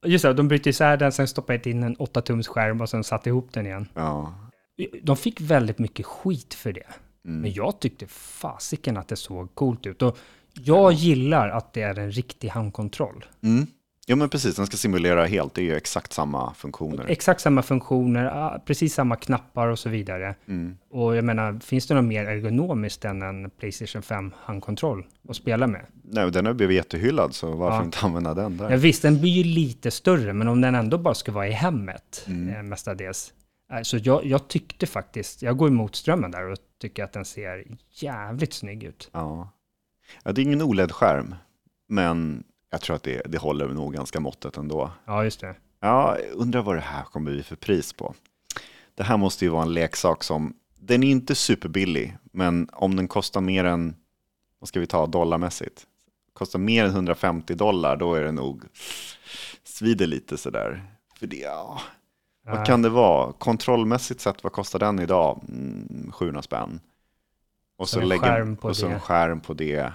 just 0.06 0.24
det. 0.24 0.32
De 0.32 0.48
bryter 0.48 0.70
isär 0.70 0.96
den, 0.96 1.12
sen 1.12 1.28
stoppade 1.28 1.70
in 1.70 1.82
en 1.82 1.96
8-tums 1.96 2.48
skärm 2.48 2.80
och 2.80 2.88
sen 2.88 3.04
satte 3.04 3.28
ihop 3.28 3.52
den 3.52 3.66
igen. 3.66 3.88
Ja. 3.94 4.34
De 5.02 5.16
fick 5.16 5.40
väldigt 5.40 5.78
mycket 5.78 6.06
skit 6.06 6.54
för 6.54 6.72
det. 6.72 6.86
Mm. 7.24 7.40
Men 7.40 7.52
jag 7.52 7.80
tyckte 7.80 8.06
fasiken 8.06 8.96
att 8.96 9.08
det 9.08 9.16
såg 9.16 9.54
coolt 9.54 9.86
ut. 9.86 10.02
Och 10.02 10.18
jag 10.54 10.92
gillar 10.92 11.48
att 11.48 11.72
det 11.72 11.82
är 11.82 11.98
en 11.98 12.12
riktig 12.12 12.48
handkontroll. 12.48 13.24
Mm. 13.42 13.66
Ja 14.10 14.16
men 14.16 14.28
precis, 14.28 14.56
den 14.56 14.66
ska 14.66 14.76
simulera 14.76 15.24
helt. 15.26 15.54
Det 15.54 15.60
är 15.60 15.64
ju 15.64 15.76
exakt 15.76 16.12
samma 16.12 16.54
funktioner. 16.54 17.04
Exakt 17.08 17.40
samma 17.40 17.62
funktioner, 17.62 18.24
ah, 18.26 18.62
precis 18.66 18.94
samma 18.94 19.16
knappar 19.16 19.68
och 19.68 19.78
så 19.78 19.88
vidare. 19.88 20.34
Mm. 20.48 20.76
Och 20.90 21.16
jag 21.16 21.24
menar, 21.24 21.60
finns 21.60 21.86
det 21.86 21.94
något 21.94 22.04
mer 22.04 22.24
ergonomiskt 22.24 23.04
än 23.04 23.22
en 23.22 23.50
Playstation 23.50 24.02
5 24.02 24.32
handkontroll 24.38 25.06
att 25.28 25.36
spela 25.36 25.66
med? 25.66 25.86
Nej, 26.02 26.30
den 26.30 26.46
har 26.46 26.52
blivit 26.54 26.76
jättehyllad 26.76 27.34
så 27.34 27.52
varför 27.52 27.76
Ja. 27.78 27.84
inte 27.84 27.98
använda 28.02 28.34
den 28.34 28.56
där? 28.56 28.70
Ja, 28.70 28.76
visst, 28.76 29.02
den 29.02 29.20
blir 29.20 29.30
ju 29.30 29.44
lite 29.44 29.90
större, 29.90 30.32
men 30.32 30.48
om 30.48 30.60
den 30.60 30.74
ändå 30.74 30.98
bara 30.98 31.14
ska 31.14 31.32
vara 31.32 31.48
i 31.48 31.52
hemmet 31.52 32.24
Mm. 32.28 32.48
eh, 32.56 32.62
mestadels. 32.62 33.32
Eh, 33.72 33.82
Så 33.82 33.98
jag, 34.02 34.24
jag 34.26 34.48
tyckte 34.48 34.86
faktiskt, 34.86 35.42
jag 35.42 35.56
går 35.56 35.68
emot 35.68 35.96
strömmen 35.96 36.30
där 36.30 36.50
och 36.52 36.58
tycker 36.80 37.04
att 37.04 37.12
den 37.12 37.24
ser 37.24 37.64
jävligt 37.90 38.52
snygg 38.52 38.82
ut. 38.84 39.10
Ja. 39.12 39.50
ja, 40.22 40.32
det 40.32 40.40
är 40.40 40.42
ingen 40.42 40.62
OLED-skärm, 40.62 41.34
men 41.88 42.44
jag 42.70 42.80
tror 42.80 42.96
att 42.96 43.02
det, 43.02 43.22
det 43.26 43.38
håller 43.38 43.68
nog 43.68 43.94
ganska 43.94 44.20
måttet 44.20 44.56
ändå. 44.56 44.90
Ja, 45.04 45.24
just 45.24 45.40
det. 45.40 45.54
Ja, 45.80 46.16
undrar 46.32 46.62
vad 46.62 46.76
det 46.76 46.80
här 46.80 47.02
kommer 47.02 47.30
bli 47.30 47.42
för 47.42 47.56
pris 47.56 47.92
på. 47.92 48.14
Det 48.94 49.02
här 49.02 49.16
måste 49.16 49.44
ju 49.44 49.50
vara 49.50 49.62
en 49.62 49.72
leksak 49.72 50.24
som, 50.24 50.54
den 50.78 51.02
är 51.02 51.10
inte 51.10 51.34
superbillig, 51.34 52.16
men 52.32 52.68
om 52.72 52.96
den 52.96 53.08
kostar 53.08 53.40
mer 53.40 53.64
än, 53.64 53.96
vad 54.58 54.68
ska 54.68 54.80
vi 54.80 54.86
ta 54.86 55.06
dollarmässigt? 55.06 55.86
Kostar 56.32 56.58
mer 56.58 56.84
än 56.84 56.90
150 56.90 57.54
dollar, 57.54 57.96
då 57.96 58.14
är 58.14 58.22
det 58.22 58.32
nog, 58.32 58.64
svider 59.64 60.06
lite 60.06 60.36
sådär. 60.36 60.84
För 61.18 61.26
det, 61.26 61.36
ja, 61.36 61.80
vad 62.42 62.66
kan 62.66 62.82
det 62.82 62.88
vara? 62.88 63.32
Kontrollmässigt 63.32 64.20
sett, 64.20 64.42
vad 64.42 64.52
kostar 64.52 64.78
den 64.78 64.98
idag? 64.98 65.44
Mm, 65.48 66.12
700 66.12 66.42
spänn. 66.42 66.80
Och 67.78 67.88
så, 67.88 68.00
en 68.00 68.08
lägger, 68.08 68.56
och 68.64 68.76
så 68.76 68.86
det. 68.86 68.92
en 68.92 69.00
skärm 69.00 69.40
på 69.40 69.54
det. 69.54 69.92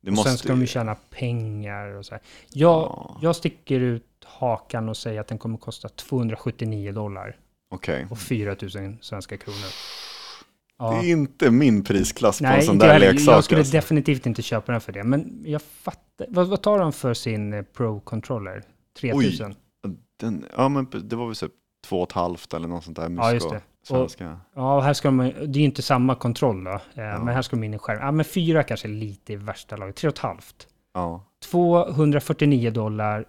Det 0.00 0.10
och 0.10 0.16
måste, 0.16 0.30
sen 0.30 0.38
ska 0.38 0.48
de 0.48 0.60
ju 0.60 0.66
tjäna 0.66 0.94
pengar 0.94 1.86
och 1.86 2.06
så 2.06 2.14
här. 2.14 2.22
Jag, 2.52 2.70
Ja. 2.70 3.18
jag 3.22 3.36
sticker 3.36 3.80
ut 3.80 4.04
hakan 4.24 4.88
och 4.88 4.96
säger 4.96 5.20
att 5.20 5.28
den 5.28 5.38
kommer 5.38 5.58
kosta 5.58 5.88
279 5.88 6.92
dollar 6.92 7.36
Okej. 7.70 8.06
och 8.10 8.18
4 8.18 8.56
000 8.74 8.96
svenska 9.00 9.36
kronor. 9.36 9.58
Ja. 10.78 10.90
Det 10.90 11.08
är 11.08 11.10
inte 11.12 11.50
min 11.50 11.84
prisklass 11.84 12.38
på 12.38 12.44
en 12.44 12.50
Nej, 12.50 12.62
sån 12.62 12.74
inte 12.74 12.86
där 12.86 12.98
leksak. 12.98 13.34
jag 13.34 13.44
skulle 13.44 13.60
alltså. 13.60 13.72
definitivt 13.72 14.26
inte 14.26 14.42
köpa 14.42 14.72
den 14.72 14.80
för 14.80 14.92
det. 14.92 15.04
Men 15.04 15.42
jag 15.46 15.62
fattar. 15.62 16.26
Vad, 16.28 16.48
vad 16.48 16.62
tar 16.62 16.78
de 16.78 16.92
för 16.92 17.14
sin 17.14 17.52
eh, 17.52 17.62
Pro-controller? 17.62 18.62
3000? 19.00 19.54
Den, 20.20 20.44
ja, 20.56 20.68
men 20.68 20.86
det 21.04 21.16
var 21.16 21.26
väl 21.26 21.34
så 21.34 21.48
ett 22.02 22.12
halvt 22.12 22.54
eller 22.54 22.68
något 22.68 22.84
sånt 22.84 22.96
där. 22.96 23.10
Ja, 23.16 23.32
just 23.32 23.50
det. 23.50 23.60
Svenska. 23.96 24.40
Ja, 24.54 24.76
och 24.76 24.82
här 24.82 24.92
ska 24.92 25.08
de, 25.08 25.18
det 25.18 25.30
är 25.30 25.46
ju 25.58 25.64
inte 25.64 25.82
samma 25.82 26.14
kontroll 26.14 26.64
då. 26.64 26.70
Eh, 26.70 26.80
Men 26.94 27.28
här 27.28 27.42
ska 27.42 27.56
de 27.56 27.64
in 27.64 27.74
i 27.74 27.78
skärm. 27.78 27.98
Ja, 28.00 28.10
men 28.12 28.24
fyra 28.24 28.62
kanske 28.62 28.88
lite 28.88 29.32
i 29.32 29.36
värsta 29.36 29.76
laget. 29.76 29.96
Tre 29.96 30.08
och 30.08 30.14
ett 30.14 30.18
halvt. 30.18 30.66
Ja, 30.94 31.24
249 31.50 32.70
dollar 32.70 33.24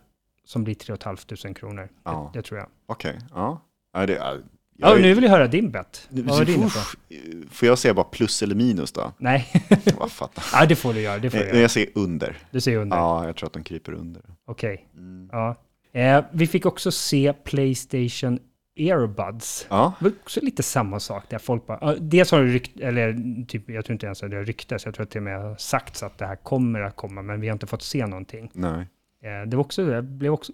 som 0.45 0.63
blir 0.63 0.75
3 0.75 0.95
500 1.03 1.53
kronor. 1.59 1.89
Ja. 2.03 2.31
Det, 2.33 2.39
det 2.39 2.43
tror 2.43 2.59
jag. 2.59 2.67
okej. 2.85 3.19
Ja. 3.33 3.65
Ja, 3.93 4.05
det, 4.05 4.13
ja, 4.13 4.35
Ja, 4.81 4.95
nu 4.95 5.13
vill 5.13 5.23
jag 5.23 5.31
höra 5.31 5.47
din 5.47 5.71
bet. 5.71 6.07
Vad 6.09 6.37
var 6.37 6.45
din 6.45 6.63
Uff, 6.63 6.73
på? 6.73 7.09
Får 7.51 7.67
jag 7.67 7.77
säga 7.77 7.93
bara 7.93 8.03
plus 8.03 8.43
eller 8.43 8.55
minus 8.55 8.91
då? 8.91 9.11
Nej, 9.17 9.47
Vad 9.99 10.11
fattar. 10.11 10.43
ja, 10.59 10.65
det 10.65 10.75
får 10.75 10.93
du 10.93 11.01
göra. 11.01 11.19
Det 11.19 11.29
får 11.29 11.37
du 11.37 11.45
göra. 11.45 11.57
Jag 11.57 11.71
säger 11.71 11.89
under. 11.95 12.37
Du 12.51 12.61
ser 12.61 12.77
under. 12.77 12.97
Ja, 12.97 13.25
jag 13.25 13.35
tror 13.35 13.47
att 13.47 13.53
de 13.53 13.63
kryper 13.63 13.93
under. 13.93 14.21
Okej. 14.47 14.87
Mm. 14.97 15.29
Ja. 15.31 15.55
Eh, 15.93 16.23
vi 16.31 16.47
fick 16.47 16.65
också 16.65 16.91
se 16.91 17.33
Playstation 17.33 18.39
Earbuds. 18.79 19.67
Ja, 19.69 19.93
Det 19.99 20.05
var 20.05 20.11
också 20.23 20.39
lite 20.43 20.63
samma 20.63 20.99
sak 20.99 21.23
där 21.29 21.37
folk 21.39 21.67
bara, 21.67 21.95
dels 21.95 22.31
har 22.31 22.41
det 22.41 22.47
rykt, 22.53 22.79
eller 22.79 23.13
typ, 23.45 23.69
jag 23.69 23.85
tror 23.85 23.93
inte 23.93 24.05
ens 24.05 24.23
att 24.23 24.29
det 24.31 24.37
har 24.37 24.43
ryktats, 24.43 24.85
jag 24.85 24.93
tror 24.95 25.03
att 25.03 25.11
det 25.11 25.21
med 25.21 25.39
har 25.41 25.55
sagts 25.55 26.03
att 26.03 26.17
det 26.17 26.25
här 26.25 26.35
kommer 26.35 26.81
att 26.81 26.95
komma, 26.95 27.21
men 27.21 27.41
vi 27.41 27.47
har 27.47 27.53
inte 27.53 27.67
fått 27.67 27.81
se 27.83 28.05
någonting. 28.05 28.51
nej. 28.53 28.87
Eh, 29.23 29.47
det 29.49 29.57
var 29.57 29.63
också, 29.63 29.81
jag 29.91 30.03
blev 30.03 30.33
också 30.33 30.53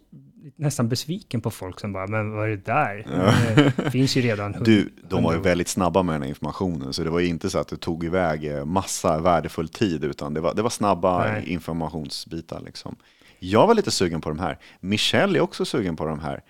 nästan 0.55 0.89
besviken 0.89 1.41
på 1.41 1.51
folk 1.51 1.79
som 1.79 1.93
bara, 1.93 2.07
men 2.07 2.31
vad 2.31 2.45
är 2.45 2.49
det 2.49 2.65
där? 2.65 3.05
Ja. 3.15 3.73
Det 3.83 3.91
finns 3.91 4.17
ju 4.17 4.21
redan 4.21 4.53
hund- 4.55 4.65
Du, 4.65 4.89
de 5.09 5.23
var 5.23 5.33
ju 5.33 5.39
väldigt 5.39 5.67
snabba 5.67 6.03
med 6.03 6.15
den 6.15 6.21
här 6.21 6.29
informationen, 6.29 6.93
så 6.93 7.03
det 7.03 7.09
var 7.09 7.19
ju 7.19 7.27
inte 7.27 7.49
så 7.49 7.59
att 7.59 7.67
det 7.67 7.77
tog 7.77 8.03
iväg 8.05 8.45
eh, 8.57 8.65
massa 8.65 9.19
värdefull 9.19 9.69
tid, 9.69 10.03
utan 10.03 10.33
det 10.33 10.41
var, 10.41 10.55
det 10.55 10.61
var 10.61 10.69
snabba 10.69 11.27
Nej. 11.31 11.43
informationsbitar. 11.49 12.61
Liksom. 12.65 12.95
Jag 13.39 13.67
var 13.67 13.73
lite 13.75 13.91
sugen 13.91 14.21
på 14.21 14.29
de 14.29 14.39
här. 14.39 14.57
Michelle 14.79 15.37
är 15.39 15.41
också 15.41 15.65
sugen 15.65 15.95
på 15.95 16.05
de 16.05 16.19
här. 16.19 16.41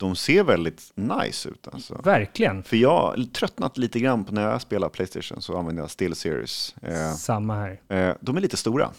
De 0.00 0.16
ser 0.16 0.44
väldigt 0.44 0.92
nice 0.94 1.48
ut 1.48 1.68
alltså. 1.72 2.00
Verkligen. 2.04 2.62
För 2.62 2.76
jag 2.76 2.90
har 3.00 3.24
tröttnat 3.32 3.78
lite 3.78 4.00
grann 4.00 4.24
på 4.24 4.34
när 4.34 4.42
jag 4.50 4.60
spelar 4.60 4.88
Playstation 4.88 5.42
så 5.42 5.58
använder 5.58 5.82
jag 5.82 5.90
Still 5.90 6.14
Series. 6.14 6.74
Eh, 6.82 7.12
Samma 7.12 7.54
här. 7.54 7.80
eh, 7.88 8.14
de 8.20 8.36
är 8.36 8.40
lite 8.40 8.56
stora, 8.56 8.90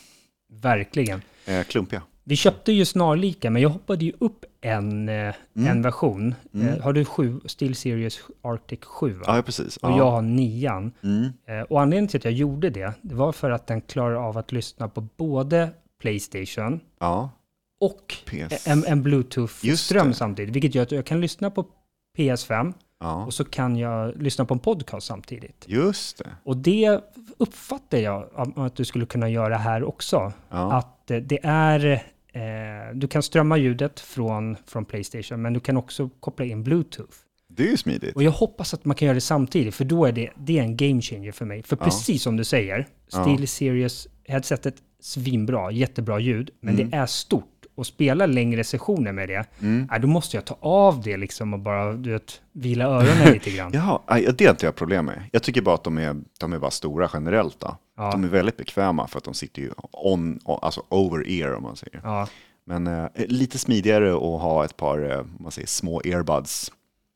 Verkligen. 0.49 1.21
eh, 1.45 1.63
klumpiga. 1.63 2.01
Vi 2.23 2.35
köpte 2.35 2.71
ju 2.71 2.85
snarlika, 2.85 3.49
men 3.49 3.61
jag 3.61 3.69
hoppade 3.69 4.05
ju 4.05 4.13
upp 4.19 4.45
en, 4.61 5.09
eh, 5.09 5.33
en 5.53 5.81
version. 5.81 6.35
Mm. 6.53 6.67
Eh, 6.67 6.81
har 6.83 6.93
du 6.93 7.05
sju, 7.05 7.39
Steel 7.45 7.75
Series 7.75 8.19
Arctic 8.41 8.79
7? 8.85 9.13
Va? 9.13 9.23
Ja, 9.35 9.41
precis. 9.41 9.77
Och 9.77 9.89
Ja. 9.91 9.97
jag 9.97 10.11
har 10.11 10.21
nian. 10.21 10.91
Mm. 11.03 11.23
Eh, 11.47 11.61
och 11.61 11.81
anledningen 11.81 12.07
till 12.07 12.17
att 12.17 12.23
jag 12.25 12.33
gjorde 12.33 12.69
det, 12.69 12.93
det 13.01 13.15
var 13.15 13.31
för 13.31 13.51
att 13.51 13.67
den 13.67 13.81
klarar 13.81 14.15
av 14.15 14.37
att 14.37 14.51
lyssna 14.51 14.87
på 14.89 15.01
både 15.17 15.69
Playstation 16.01 16.79
ja, 16.99 17.29
och 17.81 18.15
PS. 18.25 18.67
en, 18.67 18.85
en 18.85 19.03
Bluetooth-ström 19.03 20.13
samtidigt. 20.13 20.55
Vilket 20.55 20.75
gör 20.75 20.83
att 20.83 20.91
jag 20.91 21.05
kan 21.05 21.21
lyssna 21.21 21.51
på 21.51 21.65
PS5 22.17 22.73
ja, 22.99 23.25
och 23.25 23.33
så 23.33 23.45
kan 23.45 23.75
jag 23.77 24.21
lyssna 24.21 24.45
på 24.45 24.53
en 24.53 24.59
podcast 24.59 25.07
samtidigt. 25.07 25.65
just 25.67 26.17
det. 26.17 26.29
Och 26.43 26.57
det 26.57 26.99
uppfattar 27.37 27.97
jag 27.97 28.29
att 28.55 28.75
du 28.75 28.85
skulle 28.85 29.05
kunna 29.05 29.29
göra 29.29 29.57
här 29.57 29.83
också. 29.83 30.33
Ja. 30.49 30.73
Att 30.73 31.11
eh, 31.11 31.17
det 31.17 31.39
är, 31.43 31.85
eh, 32.33 32.41
du 32.93 33.07
kan 33.07 33.23
strömma 33.23 33.57
ljudet 33.57 33.99
från, 33.99 34.55
från 34.67 34.85
Playstation, 34.85 35.41
men 35.41 35.53
du 35.53 35.59
kan 35.59 35.77
också 35.77 36.09
koppla 36.19 36.45
in 36.45 36.63
Bluetooth. 36.63 37.13
Det 37.49 37.63
är 37.63 37.67
ju 37.71 37.77
smidigt. 37.77 38.15
Och 38.15 38.23
jag 38.23 38.31
hoppas 38.31 38.73
att 38.73 38.85
man 38.85 38.95
kan 38.95 39.05
göra 39.05 39.15
det 39.15 39.21
samtidigt, 39.21 39.75
för 39.75 39.85
då 39.85 40.05
är 40.05 40.11
det, 40.11 40.29
det 40.37 40.59
är 40.59 40.63
en 40.63 40.77
game 40.77 41.01
changer 41.01 41.31
för 41.31 41.45
mig. 41.45 41.63
För 41.63 41.77
Ja. 41.79 41.85
precis 41.85 42.23
som 42.23 42.37
du 42.37 42.43
säger. 42.43 42.87
Steel 43.07 43.47
Series 43.47 44.07
headsetet, 44.27 44.75
svinbra, 44.99 45.71
jättebra 45.71 46.19
ljud, 46.19 46.49
men 46.59 46.73
Mm. 46.75 46.89
det 46.89 46.97
är 46.97 47.05
stort. 47.05 47.50
Och 47.81 47.87
spela 47.87 48.25
längre 48.25 48.63
sessioner 48.63 49.11
med 49.11 49.29
det, 49.29 49.45
Mm. 49.61 49.89
äh, 49.93 49.99
då 50.01 50.07
måste 50.07 50.37
jag 50.37 50.45
ta 50.45 50.57
av 50.61 51.01
det 51.01 51.17
liksom 51.17 51.53
och 51.53 51.59
bara, 51.59 51.93
du 51.93 52.11
vet, 52.11 52.41
vila 52.51 52.85
öronen 52.85 53.27
lite 53.33 53.51
grann. 53.51 53.71
Jaha, 53.73 53.99
det 54.37 54.43
har 54.45 54.49
inte 54.51 54.65
jag 54.65 54.75
problem 54.75 55.05
med. 55.05 55.23
Jag 55.31 55.43
tycker 55.43 55.61
bara 55.61 55.75
att 55.75 55.83
de 55.83 55.97
är, 55.97 56.15
de 56.39 56.53
är 56.53 56.59
bara 56.59 56.71
stora 56.71 57.09
generellt. 57.13 57.59
Då. 57.59 57.77
Ja. 57.97 58.11
De 58.11 58.23
är 58.23 58.27
väldigt 58.27 58.57
bekväma 58.57 59.07
för 59.07 59.17
att 59.17 59.23
de 59.23 59.33
sitter 59.33 59.61
ju 59.61 59.71
on, 59.91 60.39
alltså 60.45 60.83
over 60.89 61.29
ear 61.29 61.53
om 61.53 61.63
man 61.63 61.75
säger. 61.75 62.01
Ja, 62.03 62.27
Men 62.65 62.87
eh, 62.87 63.05
lite 63.15 63.57
smidigare 63.57 64.13
att 64.13 64.19
ha 64.41 64.65
ett 64.65 64.77
par 64.77 65.11
eh, 65.11 65.25
man 65.39 65.51
säger, 65.51 65.67
små 65.67 66.01
earbuds 66.05 66.71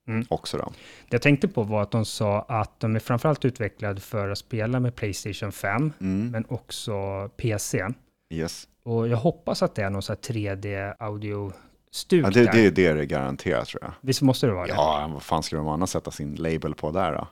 Mm. 0.08 0.26
också. 0.30 0.58
Då. 0.58 0.64
Det 1.10 1.16
jag 1.16 1.22
tänkte 1.22 1.48
på 1.48 1.64
var 1.64 1.82
att 1.82 1.92
de 1.92 2.06
sa 2.06 2.42
att 2.42 2.80
de 2.80 2.96
är 2.96 3.00
framförallt 3.00 3.46
utvecklade 3.46 4.02
för 4.02 4.30
att 4.30 4.38
spela 4.38 4.80
med 4.80 4.96
Playstation 4.96 5.52
5, 5.52 5.94
Mm. 6.02 6.32
men 6.32 6.46
också 6.50 6.94
PC. 7.38 7.86
Yes. 8.34 8.68
Och 8.86 9.08
jag 9.08 9.18
hoppas 9.18 9.64
att 9.64 9.76
det 9.76 9.82
är 9.84 9.90
någon 9.90 10.02
sån 10.02 10.16
här 10.16 10.34
3D-audio-stuk 10.34 12.26
Ja, 12.26 12.30
det, 12.30 12.52
det, 12.52 12.70
det 12.70 12.86
är 12.86 12.96
det 12.96 13.06
garanterat 13.06 13.68
tror 13.68 13.84
jag. 13.84 13.92
Visst 14.02 14.22
måste 14.22 14.48
det 14.48 14.54
vara 14.54 14.68
det? 14.68 14.74
Ja, 14.74 15.10
vad 15.14 15.24
fan 15.24 15.44
ska 15.44 15.56
de 15.56 15.68
annars 15.68 15.90
sätta 15.90 16.12
sin 16.12 16.36
label 16.36 16.76
på 16.76 16.92
där 16.92 17.14
då? 17.14 17.28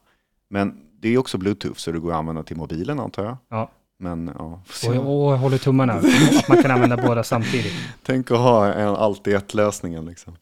Men 0.47 0.81
det 0.99 1.07
är 1.07 1.11
ju 1.11 1.17
också 1.17 1.37
bluetooth 1.37 1.77
så 1.77 1.91
det 1.91 1.99
går 1.99 2.11
att 2.11 2.17
använda 2.17 2.43
till 2.43 2.57
mobilen 2.57 2.99
antar 2.99 3.23
jag. 3.23 3.37
Ja. 3.49 3.71
Men 3.99 4.31
ja. 4.37 4.61
Och 4.87 4.95
jag, 4.95 5.07
och 5.07 5.33
jag 5.33 5.37
håller 5.37 5.57
tummarna 5.57 5.93
att 6.39 6.47
man 6.47 6.61
kan 6.61 6.71
använda 6.71 6.97
båda 6.97 7.23
samtidigt. 7.23 7.73
tänk 8.03 8.31
att 8.31 8.37
ha 8.37 8.73
en 8.73 8.95
allt 8.95 9.27
i 9.27 9.33
ett-lösningen 9.33 10.05
liksom. 10.05 10.35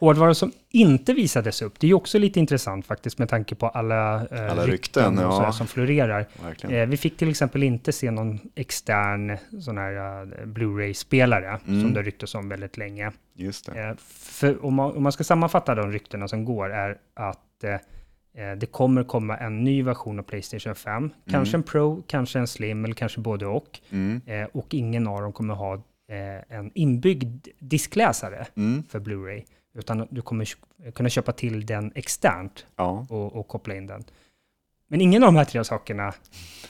Hårdvara 0.00 0.34
som 0.34 0.52
inte 0.70 1.12
visades 1.12 1.62
upp, 1.62 1.80
det 1.80 1.86
är 1.86 1.88
ju 1.88 1.94
också 1.94 2.18
lite 2.18 2.40
intressant 2.40 2.86
faktiskt 2.86 3.18
med 3.18 3.28
tanke 3.28 3.54
på 3.54 3.68
alla, 3.68 4.14
eh, 4.30 4.50
Alla 4.50 4.66
rykten, 4.66 5.18
och 5.18 5.24
ja. 5.24 5.52
som 5.52 5.66
florerar. 5.66 6.26
Eh, 6.68 6.86
vi 6.86 6.96
fick 6.96 7.16
till 7.16 7.30
exempel 7.30 7.62
inte 7.62 7.92
se 7.92 8.10
någon 8.10 8.38
extern 8.54 9.36
sån 9.60 9.78
här 9.78 10.22
eh, 10.40 10.46
Blu-ray-spelare 10.46 11.58
Mm. 11.66 11.82
som 11.82 11.94
det 11.94 12.02
ryktas 12.02 12.34
om 12.34 12.48
väldigt 12.48 12.76
länge. 12.76 13.12
Just. 13.34 13.68
Eh, 13.68 13.74
för 14.08 14.64
om 14.64 14.74
man, 14.74 14.96
om 14.96 15.02
man 15.02 15.12
ska 15.12 15.24
sammanfatta 15.24 15.74
de 15.74 15.92
ryktena 15.92 16.28
som 16.28 16.44
går 16.44 16.70
är 16.72 16.96
att 17.14 17.64
eh, 17.64 17.72
eh, 18.44 18.56
det 18.56 18.66
kommer 18.66 19.04
komma 19.04 19.36
en 19.36 19.64
ny 19.64 19.82
version 19.82 20.18
av 20.18 20.22
Playstation 20.22 20.74
5. 20.74 21.10
Kanske 21.30 21.56
en 21.56 21.62
Pro, 21.62 22.02
kanske 22.06 22.38
en 22.38 22.46
Slim 22.46 22.84
eller 22.84 22.94
kanske 22.94 23.20
både 23.20 23.46
och. 23.46 23.78
Mm. 23.90 24.20
Och 24.52 24.74
ingen 24.74 25.06
av 25.06 25.20
dem 25.22 25.32
kommer 25.32 25.54
ha 25.54 25.82
en 26.48 26.70
inbyggd 26.74 27.48
diskläsare 27.58 28.46
Mm. 28.56 28.82
för 28.88 29.00
Blu-ray. 29.00 29.42
Utan 29.74 30.06
du 30.10 30.22
kommer 30.22 30.48
kunna 30.94 31.08
köpa 31.08 31.32
till 31.32 31.66
den 31.66 31.92
externt 31.94 32.66
Ja. 32.76 33.06
och, 33.10 33.36
och 33.36 33.48
koppla 33.48 33.74
in 33.74 33.86
den. 33.86 34.04
Men 34.88 35.00
ingen 35.00 35.22
av 35.22 35.26
de 35.26 35.36
här 35.36 35.44
tre 35.44 35.64
sakerna 35.64 36.14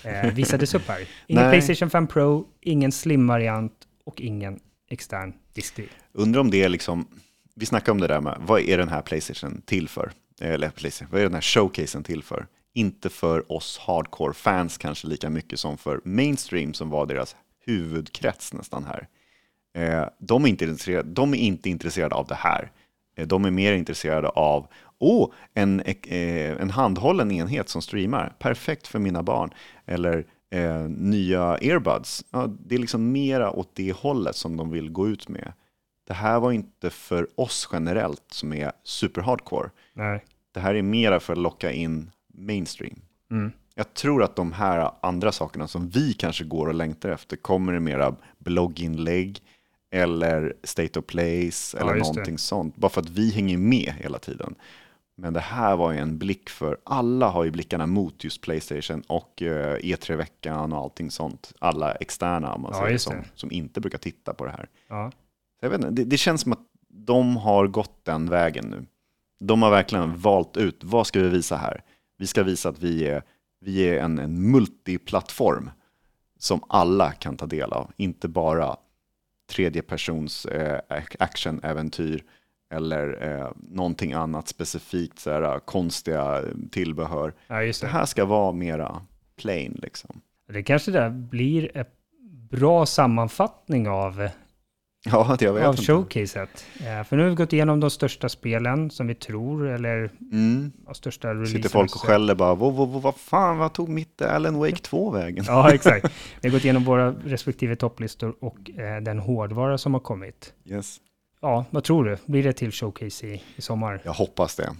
eh, 0.05 0.31
visades 0.35 0.75
upp 0.75 0.89
här. 0.89 1.09
Ingen 1.27 1.43
Nej. 1.43 1.53
Playstation 1.53 1.91
5 1.91 2.07
Pro, 2.07 2.47
ingen 2.61 2.93
Slim-variant 2.93 3.73
och 4.05 4.21
ingen 4.21 4.61
extern 4.91 5.33
diskdriv. 5.53 5.91
Undrar 6.13 6.41
om 6.41 6.51
det 6.51 6.63
är 6.63 6.69
liksom, 6.69 7.07
vi 7.55 7.67
snackade 7.67 7.91
om 7.91 8.01
det 8.01 8.07
där 8.07 8.21
med, 8.21 8.37
vad 8.41 8.61
är 8.61 8.79
den 8.79 8.89
här 8.89 9.03
Playstation 9.03 9.63
till 9.65 9.89
för? 9.89 10.13
Eller 10.41 10.71
Playstation, 10.71 11.13
vad 11.13 11.21
är 11.21 11.25
den 11.25 11.35
här 11.35 11.41
showcasen 11.41 12.05
till 12.05 12.23
för? 12.23 12.47
Inte 12.75 13.09
för 13.09 13.53
oss 13.53 13.79
hardcore-fans 13.79 14.79
kanske 14.79 15.07
lika 15.07 15.31
mycket 15.31 15.61
som 15.61 15.79
för 15.79 16.01
mainstream 16.05 16.75
som 16.75 16.91
var 16.91 17.07
deras 17.07 17.37
huvudkrets 17.67 18.53
nästan 18.53 18.85
här. 18.85 19.09
Eh, 19.75 20.09
de, 20.19 20.45
är 20.45 20.49
inte 20.49 21.03
de 21.03 21.35
är 21.35 21.39
inte 21.39 21.71
intresserade 21.71 22.15
av 22.15 22.27
det 22.27 22.35
här. 22.35 22.73
Eh, 23.17 23.27
de 23.27 23.45
är 23.45 23.51
mer 23.51 23.73
intresserade 23.73 24.29
av 24.29 24.67
oh, 24.99 25.31
en, 25.55 25.81
eh, 25.81 26.61
en 26.61 26.71
handhållen 26.71 27.31
enhet 27.31 27.69
som 27.69 27.83
streamar, 27.83 28.33
perfekt 28.39 28.87
för 28.87 28.99
mina 28.99 29.23
barn. 29.23 29.51
Eller 29.87 30.27
eh, 30.51 30.81
nya 30.89 31.59
earbuds. 31.59 32.25
Ja, 32.31 32.47
det 32.67 32.75
är 32.75 32.79
liksom 32.79 33.13
mera 33.13 33.51
åt 33.51 33.71
det 33.75 33.93
hållet 33.93 34.37
som 34.37 34.57
de 34.57 34.71
vill 34.71 34.91
gå 34.91 35.09
ut 35.09 35.29
med. 35.29 35.53
Det 36.07 36.15
här 36.15 36.41
var 36.41 36.53
inte 36.53 36.91
för 36.91 37.29
oss 37.41 37.69
generellt 37.73 38.25
som 38.33 38.53
är 38.53 38.73
super 38.85 39.23
hardcore. 39.23 39.71
Nej. 39.95 40.25
Det 40.53 40.61
här 40.61 40.75
är 40.75 40.83
mera 40.83 41.21
för 41.21 41.33
att 41.33 41.39
locka 41.39 41.73
in 41.73 42.11
mainstream. 42.35 43.03
Mm. 43.31 43.53
Jag 43.75 43.95
tror 43.95 44.23
att 44.23 44.37
de 44.37 44.53
här 44.53 44.91
andra 45.01 45.33
sakerna 45.33 45.69
som 45.69 45.89
vi 45.89 46.13
kanske 46.13 46.45
går 46.45 46.67
och 46.67 46.75
längtar 46.75 47.09
efter 47.09 47.37
kommer 47.37 47.75
i 47.75 47.81
mera 47.81 48.15
blogginlägg 48.39 49.43
eller 49.91 50.55
state 50.65 50.99
of 50.99 51.07
place 51.07 51.77
Ja, 51.77 51.81
eller 51.83 51.93
det. 51.95 51.99
någonting 52.01 52.39
sånt. 52.39 52.77
Bara 52.77 52.89
för 52.89 53.01
att 53.01 53.09
vi 53.09 53.31
hänger 53.31 53.59
med 53.59 53.93
hela 53.99 54.19
tiden. 54.19 54.55
Men 55.17 55.33
det 55.33 55.41
här 55.41 55.77
var 55.77 55.93
ju 55.93 55.99
en 55.99 56.19
blick 56.19 56.51
för, 56.51 56.79
alla 56.85 57.29
har 57.29 57.45
ju 57.45 57.51
blickarna 57.51 57.87
mot 57.87 58.25
just 58.25 58.41
Playstation 58.41 59.03
och 59.07 59.43
eh, 59.43 59.77
E3-veckan 59.79 60.73
och 60.73 60.79
allting 60.79 61.11
sånt. 61.11 61.53
Alla 61.59 61.93
externa 61.95 62.57
man 62.59 62.71
Ja, 62.75 62.81
säger 62.85 62.99
som, 62.99 63.17
det. 63.17 63.25
som 63.35 63.53
inte 63.53 63.81
brukar 63.81 63.99
titta 63.99 64.35
på 64.35 64.45
det 64.45 64.51
här. 64.51 64.69
Ja. 64.89 65.13
Jag 65.61 65.71
vet 65.71 65.81
inte, 65.81 65.91
det, 65.91 66.05
det 66.05 66.17
känns 66.17 66.41
som 66.41 66.53
att 66.53 66.67
de 66.89 67.37
har 67.37 67.67
gått 67.67 68.05
den 68.05 68.29
vägen 68.31 68.65
nu. 68.67 68.87
De 69.41 69.63
har 69.63 69.71
verkligen 69.71 70.17
valt 70.17 70.57
ut, 70.57 70.85
vad 70.85 71.07
ska 71.07 71.21
vi 71.21 71.29
visa 71.29 71.57
här? 71.57 71.83
Vi 72.19 72.27
ska 72.27 72.43
visa 72.43 72.69
att 72.69 72.79
vi 72.79 73.07
är, 73.07 73.23
vi 73.61 73.81
är 73.89 74.03
en, 74.03 74.19
en 74.19 74.51
multiplattform 74.51 75.71
som 76.39 76.61
alla 76.69 77.13
kan 77.13 77.37
ta 77.37 77.47
del 77.47 77.73
av, 77.73 77.91
inte 77.97 78.29
bara 78.29 78.77
tredjepersons 79.51 80.47
eh, 80.47 80.81
ac- 80.89 81.17
actionäventyr 81.19 82.25
eller 82.75 83.29
eh, 83.41 83.51
någonting 83.71 84.13
annat 84.13 84.49
specifikt, 84.49 85.19
så 85.19 85.31
här, 85.31 85.59
konstiga 85.59 86.43
tillbehör. 86.71 87.35
ja, 87.47 87.57
Det 87.61 87.81
det. 87.81 87.87
här 87.87 88.05
ska 88.07 88.25
vara 88.25 88.53
mera 88.53 89.03
plain 89.37 89.79
liksom. 89.83 90.21
Det 90.53 90.63
kanske 90.63 90.91
där 90.91 91.11
blir 91.11 91.77
en 91.77 91.85
bra 92.51 92.87
sammanfattning 92.87 93.89
av, 93.89 94.29
Ja, 95.05 95.37
det 95.39 95.45
jag 95.45 95.53
vet 95.53 95.65
av 95.67 95.73
inte. 95.75 95.83
showcaset. 95.85 96.65
Eh, 96.81 97.05
För 97.05 97.17
nu 97.17 97.23
har 97.23 97.31
vi 97.31 97.37
gått 97.37 97.53
igenom 97.53 97.81
de 97.81 97.91
största 97.91 98.29
spelen 98.29 98.91
som 98.91 99.07
vi 99.07 99.15
tror, 99.15 99.69
eller 99.69 100.11
Mm. 100.33 100.73
största 100.95 101.29
releasen. 101.31 101.57
Sitter 101.57 101.69
folk 101.69 101.95
och 101.95 102.01
skäller 102.01 102.35
bara, 102.35 102.55
vad, 102.55 102.75
vad, 102.75 102.89
vad 103.03 103.17
fan, 103.17 103.59
vad 103.59 103.73
tog 103.73 103.89
mitt 103.89 104.23
Alan 104.23 104.59
Wake 104.59 104.77
2 104.77 105.11
vägen? 105.11 105.45
Ja, 105.49 105.71
exakt. 105.75 106.07
Vi 106.41 106.49
har 106.49 106.53
gått 106.57 106.65
igenom 106.65 106.85
våra 106.85 107.11
respektive 107.13 107.77
topplistor 107.77 108.35
och 108.41 108.71
eh, 108.81 109.01
den 109.03 109.19
hårdvara 109.19 109.79
som 109.79 109.95
har 109.95 110.01
kommit. 110.01 110.55
Yes. 110.65 110.97
Ja, 111.41 111.65
vad 111.71 111.85
tror 111.85 112.05
du? 112.05 112.17
Blir 112.27 112.43
det 112.43 112.53
till 112.53 112.73
showcase 112.73 113.27
i, 113.27 113.43
i 113.57 113.63
sommar? 113.63 114.01
Jag 114.05 114.13
hoppas 114.13 114.57
det. 114.57 114.71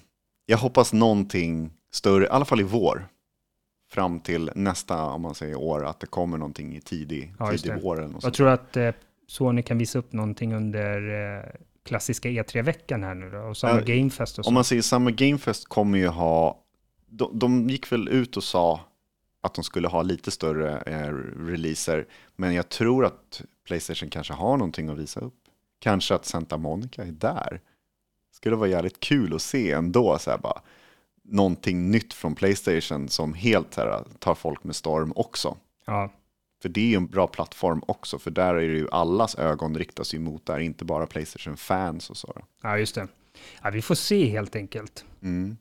Jag 0.47 0.59
hoppas 0.59 0.93
någonting 0.93 1.71
större, 1.93 2.25
i 2.25 2.29
alla 2.29 2.45
fall 2.45 2.61
i 2.61 2.65
vår. 2.65 3.07
Fram 3.93 4.21
till 4.21 4.51
nästa, 4.55 5.03
om 5.05 5.23
man 5.23 5.35
säger 5.35 5.57
år, 5.59 5.85
att 5.87 6.01
det 6.01 6.07
kommer 6.07 6.39
någonting 6.39 6.77
i 6.77 6.81
tidig, 6.81 7.35
Ja, 7.39 7.51
tidig 7.51 7.73
vår. 7.83 7.97
Eller 7.99 8.07
något 8.07 8.13
Jag 8.15 8.23
sånt. 8.23 8.35
tror 8.35 8.49
att 8.49 8.77
eh, 8.77 8.91
Sony 9.31 9.63
kan 9.63 9.79
visa 9.79 9.99
upp 9.99 10.13
någonting 10.13 10.55
under 10.55 11.11
eh, 11.39 11.45
klassiska 11.85 12.29
E3-veckan 12.29 13.03
här 13.03 13.15
nu 13.15 13.31
då, 13.31 13.39
och 13.39 13.57
samma 13.57 13.75
Ja, 13.75 13.85
Gamefest 13.85 14.39
och 14.39 14.45
så. 14.45 14.49
Om 14.49 14.55
man 14.55 14.65
säger 14.65 14.83
Summer 14.83 15.11
Game 15.11 15.39
Fest 15.39 15.69
kommer 15.69 15.99
ju 15.99 16.07
ha, 16.07 16.65
de, 17.07 17.39
de 17.39 17.69
gick 17.71 17.93
väl 17.93 18.09
ut 18.09 18.37
och 18.37 18.45
sa 18.45 18.81
att 19.43 19.55
de 19.55 19.65
skulle 19.65 19.89
ha 19.89 20.03
lite 20.03 20.31
större 20.31 20.81
eh, 20.81 21.13
releaser, 21.47 22.07
men 22.37 22.55
jag 22.55 22.69
tror 22.69 23.05
att 23.05 23.43
Playstation 23.67 24.11
kanske 24.11 24.33
har 24.33 24.57
någonting 24.57 24.89
att 24.89 24.99
visa 24.99 25.21
upp. 25.21 25.39
Kanske 25.79 26.15
att 26.15 26.25
Santa 26.25 26.57
Monica 26.57 27.03
är 27.03 27.13
där. 27.13 27.61
Skulle 28.33 28.57
vara 28.57 28.69
jävligt 28.69 29.01
kul 29.01 29.35
att 29.35 29.43
se 29.43 29.73
ändå, 29.73 30.19
så 30.19 30.31
här 30.31 30.39
bara, 30.39 30.63
någonting 31.25 31.91
nytt 31.91 32.13
från 32.13 32.35
Playstation 32.35 33.09
som 33.09 33.35
helt 33.35 33.77
här, 33.77 34.05
tar 34.19 34.35
folk 34.35 34.65
med 34.65 34.77
storm 34.77 35.13
också. 35.17 35.57
Ja, 35.87 36.11
För 36.63 36.69
det 36.69 36.93
är 36.93 36.97
en 36.97 37.07
bra 37.07 37.27
plattform 37.27 37.83
också, 37.87 38.19
för 38.19 38.31
där 38.31 38.55
är 38.55 38.69
det 38.69 38.79
ju 38.79 38.89
allas 38.91 39.35
ögon 39.39 39.77
riktas 39.79 40.15
ju 40.15 40.19
mot 40.19 40.47
där, 40.47 40.59
inte 40.59 40.85
bara 40.85 41.07
Playstation-fans 41.07 42.11
och 42.11 42.17
så. 42.17 42.43
ja, 42.63 42.79
just 42.79 42.95
det. 42.95 43.09
Ja, 43.63 43.71
vi 43.71 43.83
får 43.83 43.95
se 43.95 44.25
helt 44.25 44.57
enkelt. 44.57 45.05
Mm. 45.23 45.57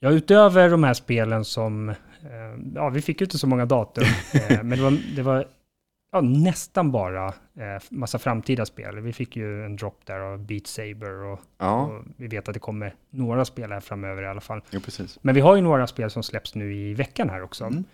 Ja, 0.00 0.10
utöver 0.10 0.70
de 0.70 0.84
här 0.84 0.94
spelen 0.94 1.44
som, 1.44 1.88
eh, 1.88 1.96
ja, 2.74 2.88
vi 2.88 3.02
fick 3.02 3.20
ju 3.20 3.24
inte 3.24 3.38
så 3.38 3.46
många 3.46 3.66
datum, 3.66 4.04
eh, 4.32 4.62
men 4.62 4.70
det 4.78 4.82
var, 4.84 5.14
det 5.16 5.22
var 5.22 5.46
ja, 6.12 6.20
nästan 6.20 6.92
bara 6.92 7.26
eh, 7.26 7.82
massa 7.90 8.18
framtida 8.18 8.66
spel. 8.66 9.00
Vi 9.00 9.12
fick 9.12 9.36
ju 9.36 9.64
en 9.64 9.76
drop 9.76 10.00
där 10.06 10.20
av 10.20 10.46
Beat 10.46 10.66
Saber 10.66 11.12
och, 11.12 11.40
Ja, 11.58 11.82
och 11.82 12.04
vi 12.16 12.26
vet 12.26 12.48
att 12.48 12.54
det 12.54 12.60
kommer 12.60 12.94
några 13.10 13.44
spel 13.44 13.72
här 13.72 13.80
framöver 13.80 14.22
i 14.22 14.26
alla 14.26 14.40
fall. 14.40 14.60
jo 14.70 14.80
precis. 14.80 15.18
Men 15.22 15.34
vi 15.34 15.40
har 15.40 15.56
ju 15.56 15.62
några 15.62 15.86
spel 15.86 16.10
som 16.10 16.22
släpps 16.22 16.54
nu 16.54 16.74
i 16.74 16.94
veckan 16.94 17.30
här 17.30 17.42
också. 17.42 17.64
Mm. 17.64 17.84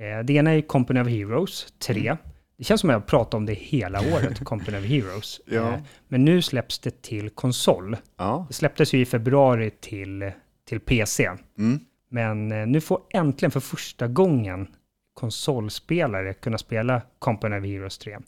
Eh, 0.00 0.24
det 0.24 0.32
ena 0.32 0.50
är 0.54 0.60
Company 0.60 1.00
of 1.00 1.08
Heroes 1.08 1.72
3. 1.78 2.16
Det 2.58 2.64
känns 2.64 2.80
som 2.80 2.90
att 2.90 2.94
jag 2.94 3.00
har 3.00 3.06
pratat 3.06 3.34
om 3.34 3.46
det 3.46 3.52
hela 3.54 4.00
året, 4.14 4.44
Company 4.44 4.78
of 4.78 4.84
Heroes. 4.84 5.40
Ja. 5.46 5.72
Eh, 5.72 5.78
men 6.08 6.24
nu 6.24 6.42
släpps 6.42 6.78
det 6.78 7.02
till 7.02 7.30
konsol. 7.30 7.96
Ja, 8.16 8.44
Det 8.48 8.54
släpptes 8.54 8.94
ju 8.94 9.00
i 9.00 9.04
februari 9.06 9.70
till, 9.80 10.30
till 10.68 10.80
PC. 10.80 11.30
mm. 11.58 11.80
Men 12.12 12.52
eh, 12.52 12.66
nu 12.66 12.80
får 12.80 13.00
äntligen 13.10 13.50
för 13.50 13.60
första 13.60 14.08
gången 14.08 14.66
konsolspelare 15.14 16.34
kunna 16.34 16.58
spela 16.58 17.02
Company 17.18 17.58
of 17.58 17.64
Heroes 17.64 17.98
3. 17.98 18.18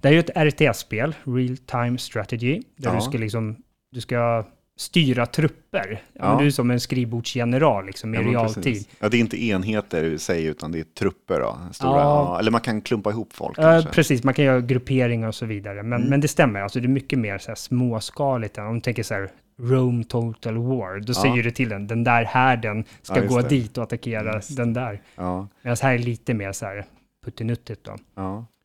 Det 0.00 0.08
är 0.08 0.12
ju 0.12 0.18
ett 0.18 0.30
RTS-spel, 0.36 1.14
Real 1.24 1.56
Time 1.56 1.98
Strategy, 1.98 2.62
där 2.76 2.90
Ja. 2.90 2.94
du 2.94 3.00
ska 3.00 3.18
liksom, 3.18 3.56
du 3.90 4.00
ska 4.00 4.46
styra 4.76 5.26
trupper. 5.26 6.02
Ja. 6.12 6.36
Du 6.40 6.46
är 6.46 6.50
som 6.50 6.70
en 6.70 6.80
skrivbordsgeneral 6.80 7.86
liksom, 7.86 8.14
i 8.14 8.16
ja 8.18 8.22
realtid. 8.22 8.64
precis. 8.64 8.88
Ja, 9.00 9.08
det 9.08 9.16
är 9.16 9.18
inte 9.20 9.44
enheter 9.44 10.04
i 10.04 10.18
sig, 10.18 10.44
utan 10.44 10.72
det 10.72 10.78
är 10.80 10.84
trupper 10.84 11.40
då. 11.40 11.58
Stora, 11.72 11.90
Ja. 12.00 12.38
eller 12.38 12.50
man 12.50 12.60
kan 12.60 12.80
klumpa 12.80 13.10
ihop 13.10 13.32
folk 13.32 13.58
Ja, 13.58 13.82
precis, 13.92 14.24
man 14.24 14.34
kan 14.34 14.44
göra 14.44 14.60
grupperingar 14.60 15.28
och 15.28 15.34
så 15.34 15.46
vidare. 15.46 15.82
Men, 15.82 15.92
Mm. 15.98 16.10
men 16.10 16.20
det 16.20 16.28
stämmer, 16.28 16.60
alltså 16.60 16.80
det 16.80 16.86
är 16.86 16.88
mycket 16.88 17.18
mer 17.18 17.38
så 17.38 17.50
här 17.50 17.54
småskaligt. 17.56 18.58
Om 18.58 18.74
du 18.74 18.80
tänker 18.80 19.02
så 19.02 19.14
här, 19.14 19.30
Rome 19.60 20.04
Total 20.04 20.56
War, 20.58 21.00
då 21.00 21.14
säger 21.14 21.42
du 21.42 21.50
till 21.50 21.68
den, 21.68 21.86
den 21.86 22.04
där 22.04 22.24
härden 22.24 22.84
ska 23.02 23.16
just 23.16 23.28
gå 23.28 23.40
det. 23.40 23.48
dit 23.48 23.78
och 23.78 23.84
attackera 23.84 24.34
Yes. 24.34 24.48
den 24.48 24.72
där. 24.72 25.02
Ja, 25.16 25.48
Medan 25.62 25.76
här 25.82 25.94
är 25.94 25.98
lite 25.98 26.34
mer 26.34 26.52
så 26.52 26.66
här 26.66 26.84
puttinuttigt 27.24 27.84
då. 27.84 27.96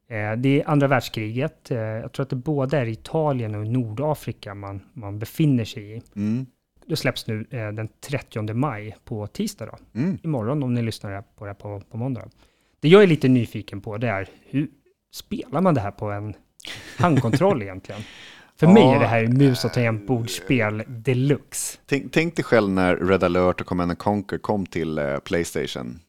Eh, 0.09 0.31
det 0.37 0.61
är 0.61 0.69
andra 0.69 0.87
världskriget. 0.87 1.71
Eh, 1.71 1.77
jag 1.77 2.11
tror 2.11 2.23
att 2.23 2.29
det 2.29 2.35
både 2.35 2.77
är 2.77 2.85
Italien 2.85 3.55
och 3.55 3.67
Nordafrika 3.67 4.53
man, 4.53 4.81
man 4.93 5.19
befinner 5.19 5.65
sig 5.65 5.97
i. 5.97 6.01
Mm. 6.15 6.45
Det 6.85 6.95
släpps 6.95 7.27
nu 7.27 7.45
eh, 7.49 7.67
den 7.67 7.89
30 8.09 8.53
maj 8.53 8.95
på 9.05 9.27
tisdag 9.27 9.65
då. 9.65 9.99
Mm. 9.99 10.17
Imorgon 10.23 10.63
om 10.63 10.73
ni 10.73 10.81
lyssnar 10.81 11.21
på 11.21 11.45
det 11.45 11.49
här 11.49 11.55
på, 11.55 11.81
på 11.91 11.97
måndag. 11.97 12.29
Det 12.79 12.87
jag 12.87 13.03
är 13.03 13.07
lite 13.07 13.27
nyfiken 13.27 13.81
på 13.81 13.97
det 13.97 14.07
är 14.07 14.29
hur 14.49 14.67
spelar 15.13 15.61
man 15.61 15.73
det 15.73 15.81
här 15.81 15.91
på 15.91 16.11
en 16.11 16.33
handkontroll 16.97 17.61
egentligen? 17.61 18.01
För 18.55 18.67
Ja, 18.67 18.73
mig 18.73 18.83
är 18.83 18.99
det 18.99 19.07
här 19.07 19.27
mus 19.27 19.65
och 19.65 19.73
tangentbordsspel 19.73 20.83
deluxe. 20.87 21.77
Tänk, 21.85 22.11
tänk 22.11 22.35
dig 22.35 22.45
själv 22.45 22.69
när 22.69 22.95
Red 22.95 23.23
alert 23.23 23.61
och 23.61 23.67
Command 23.67 23.91
and 23.91 23.97
Conquer 23.97 24.37
kom 24.37 24.65
till 24.65 24.99
Playstation. 25.23 25.99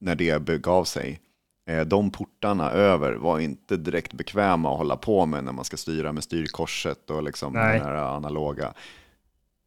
När 0.00 0.14
det 0.14 0.42
begav 0.42 0.84
sig. 0.84 1.20
Eh, 1.66 1.86
de 1.86 2.10
portarna 2.10 2.70
över 2.70 3.12
var 3.12 3.38
inte 3.38 3.76
direkt 3.76 4.12
bekväma 4.12 4.72
att 4.72 4.78
hålla 4.78 4.96
på 4.96 5.26
med 5.26 5.44
när 5.44 5.52
man 5.52 5.64
ska 5.64 5.76
styra 5.76 6.12
med 6.12 6.24
styrkorset 6.24 7.10
och 7.10 7.22
liksom 7.22 7.52
Nej. 7.52 7.78
den 7.78 7.88
här 7.88 7.94
analoga. 7.94 8.74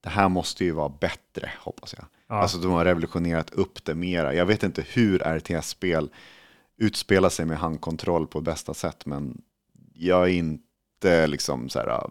Det 0.02 0.10
här 0.10 0.30
måste 0.30 0.66
ju 0.66 0.72
vara 0.72 0.90
bättre, 0.90 1.52
hoppas 1.60 1.96
jag. 1.98 2.06
Ja. 2.28 2.36
Alltså 2.36 2.58
de 2.58 2.72
har 2.72 2.86
revolutionerat 2.86 3.50
upp 3.50 3.86
det 3.86 3.96
mera. 3.96 4.34
Jag 4.34 4.46
vet 4.46 4.64
inte 4.64 4.86
hur 4.88 5.20
RTS-spel 5.20 6.10
utspelar 6.78 7.30
sig 7.30 7.46
med 7.46 7.58
handkontroll 7.58 8.28
på 8.28 8.42
bästa 8.42 8.74
sätt, 8.74 9.06
men 9.06 9.42
jag 9.94 10.24
är 10.24 10.34
inte 10.34 11.28
liksom 11.28 11.70
så 11.70 11.80
här... 11.80 12.10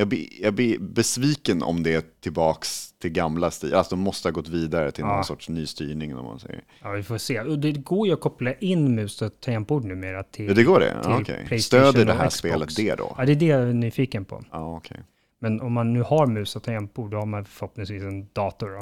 Jag 0.00 0.08
blir, 0.08 0.26
jag 0.42 0.54
blir 0.54 0.78
besviken 0.78 1.62
om 1.62 1.82
det 1.82 1.94
är 1.94 2.02
tillbaks 2.20 2.92
till 2.92 3.10
gamla 3.10 3.50
stil. 3.50 3.74
Alltså 3.74 3.96
de 3.96 4.02
måste 4.02 4.28
ha 4.28 4.32
gått 4.32 4.48
vidare 4.48 4.90
till 4.90 5.04
Ja. 5.04 5.14
någon 5.14 5.24
sorts 5.24 5.48
ny 5.48 5.66
styrning 5.66 6.16
om 6.16 6.24
man 6.24 6.38
säger. 6.38 6.62
ja, 6.82 6.90
vi 6.90 7.02
får 7.02 7.18
se. 7.18 7.42
Det 7.42 7.72
går 7.72 8.06
ju 8.06 8.12
att 8.12 8.20
koppla 8.20 8.52
in 8.54 8.94
mus 8.94 9.22
och 9.22 9.40
tangentbord 9.40 9.84
numera 9.84 10.22
till... 10.22 10.46
Ja, 10.48 10.54
det 10.54 10.62
går 10.64 10.80
det? 10.80 11.24
till. 11.24 11.34
PlayStation 11.46 11.92
Stöder 11.92 12.06
det 12.06 12.12
här 12.12 12.28
Xbox. 12.28 12.34
spelet 12.38 12.76
det 12.76 12.94
då? 12.94 13.14
Ja, 13.18 13.24
det 13.24 13.32
är 13.32 13.36
det 13.36 13.46
jag 13.46 13.62
är 13.62 13.72
nyfiken 13.72 14.24
på. 14.24 14.44
Ja, 14.52 14.76
okej. 14.76 15.00
Men 15.40 15.60
om 15.60 15.72
man 15.72 15.92
nu 15.92 16.02
har 16.02 16.26
mus 16.26 16.56
och 16.56 16.62
tangentbord, 16.62 17.10
då 17.10 17.16
har 17.18 17.26
man 17.26 17.44
förhoppningsvis 17.44 18.02
en 18.02 18.28
dator. 18.32 18.68
Då. 18.70 18.80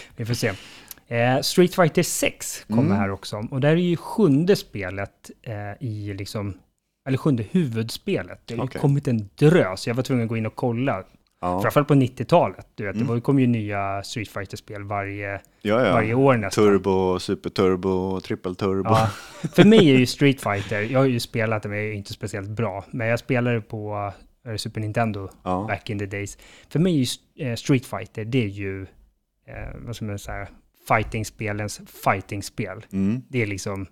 Vi 0.16 0.24
får 0.24 0.34
se. 0.34 0.52
Eh, 1.08 1.40
Street 1.40 1.74
Fighter 1.74 2.02
6 2.02 2.64
kommer 2.68 2.82
Mm. 2.82 2.96
här 2.96 3.10
också. 3.10 3.46
Och 3.50 3.60
det 3.60 3.68
här 3.68 3.74
är 3.76 3.80
ju 3.80 3.96
sjunde 3.96 4.56
spelet 4.56 5.30
eh, 5.42 5.54
i 5.88 6.14
liksom, 6.14 6.54
eller 7.06 7.18
sjunde 7.18 7.42
huvudspelet. 7.42 8.40
Det 8.44 8.56
har 8.56 8.64
Okej. 8.64 8.80
kommit 8.80 9.08
en 9.08 9.28
drös. 9.34 9.86
Jag 9.86 9.94
var 9.94 10.02
tvungen 10.02 10.22
att 10.24 10.28
gå 10.28 10.36
in 10.36 10.46
och 10.46 10.54
kolla. 10.56 11.04
Ja. 11.40 11.62
Framförallt 11.62 11.88
på 11.88 11.94
90-talet. 11.94 12.66
Du 12.74 12.84
vet, 12.84 13.08
Det 13.08 13.20
kom 13.20 13.38
ju 13.38 13.46
nya 13.46 14.02
Street 14.02 14.28
Fighter-spel 14.28 14.82
varje, 14.82 15.32
Ja, 15.62 15.86
ja. 15.86 15.92
varje 15.92 16.14
år 16.14 16.36
nästan. 16.36 16.64
Turbo, 16.64 17.18
superturbo, 17.18 18.20
trippelturbo. 18.20 18.88
Ja. 18.90 19.10
För 19.54 19.64
mig 19.64 19.90
är 19.94 19.98
ju 19.98 20.06
Street 20.06 20.40
Fighter, 20.40 20.80
jag 20.82 20.98
har 20.98 21.06
ju 21.06 21.20
spelat 21.20 21.62
det 21.62 21.68
men 21.68 21.78
jag 21.78 21.86
är 21.86 21.92
inte 21.92 22.12
speciellt 22.12 22.48
bra. 22.50 22.84
Men 22.90 23.06
jag 23.06 23.18
spelade 23.18 23.60
på 23.60 24.12
eh, 24.48 24.56
Super 24.56 24.80
Nintendo 24.80 25.28
Ja. 25.44 25.64
back 25.68 25.90
in 25.90 25.98
the 25.98 26.06
days. 26.06 26.38
För 26.68 26.78
mig 26.78 26.92
är 27.00 27.06
ju 27.38 27.50
eh, 27.50 27.54
Street 27.56 27.86
Fighter, 27.86 28.24
det 28.24 28.44
är 28.44 28.48
ju, 28.48 28.82
eh, 28.82 29.76
vad 29.86 29.96
ska 29.96 30.04
man 30.04 30.18
säga, 30.18 30.48
fightingspelens 30.88 31.80
fightingspel. 32.04 32.86
Mm. 32.92 33.22
Det 33.28 33.42
är 33.42 33.46
liksom 33.46 33.86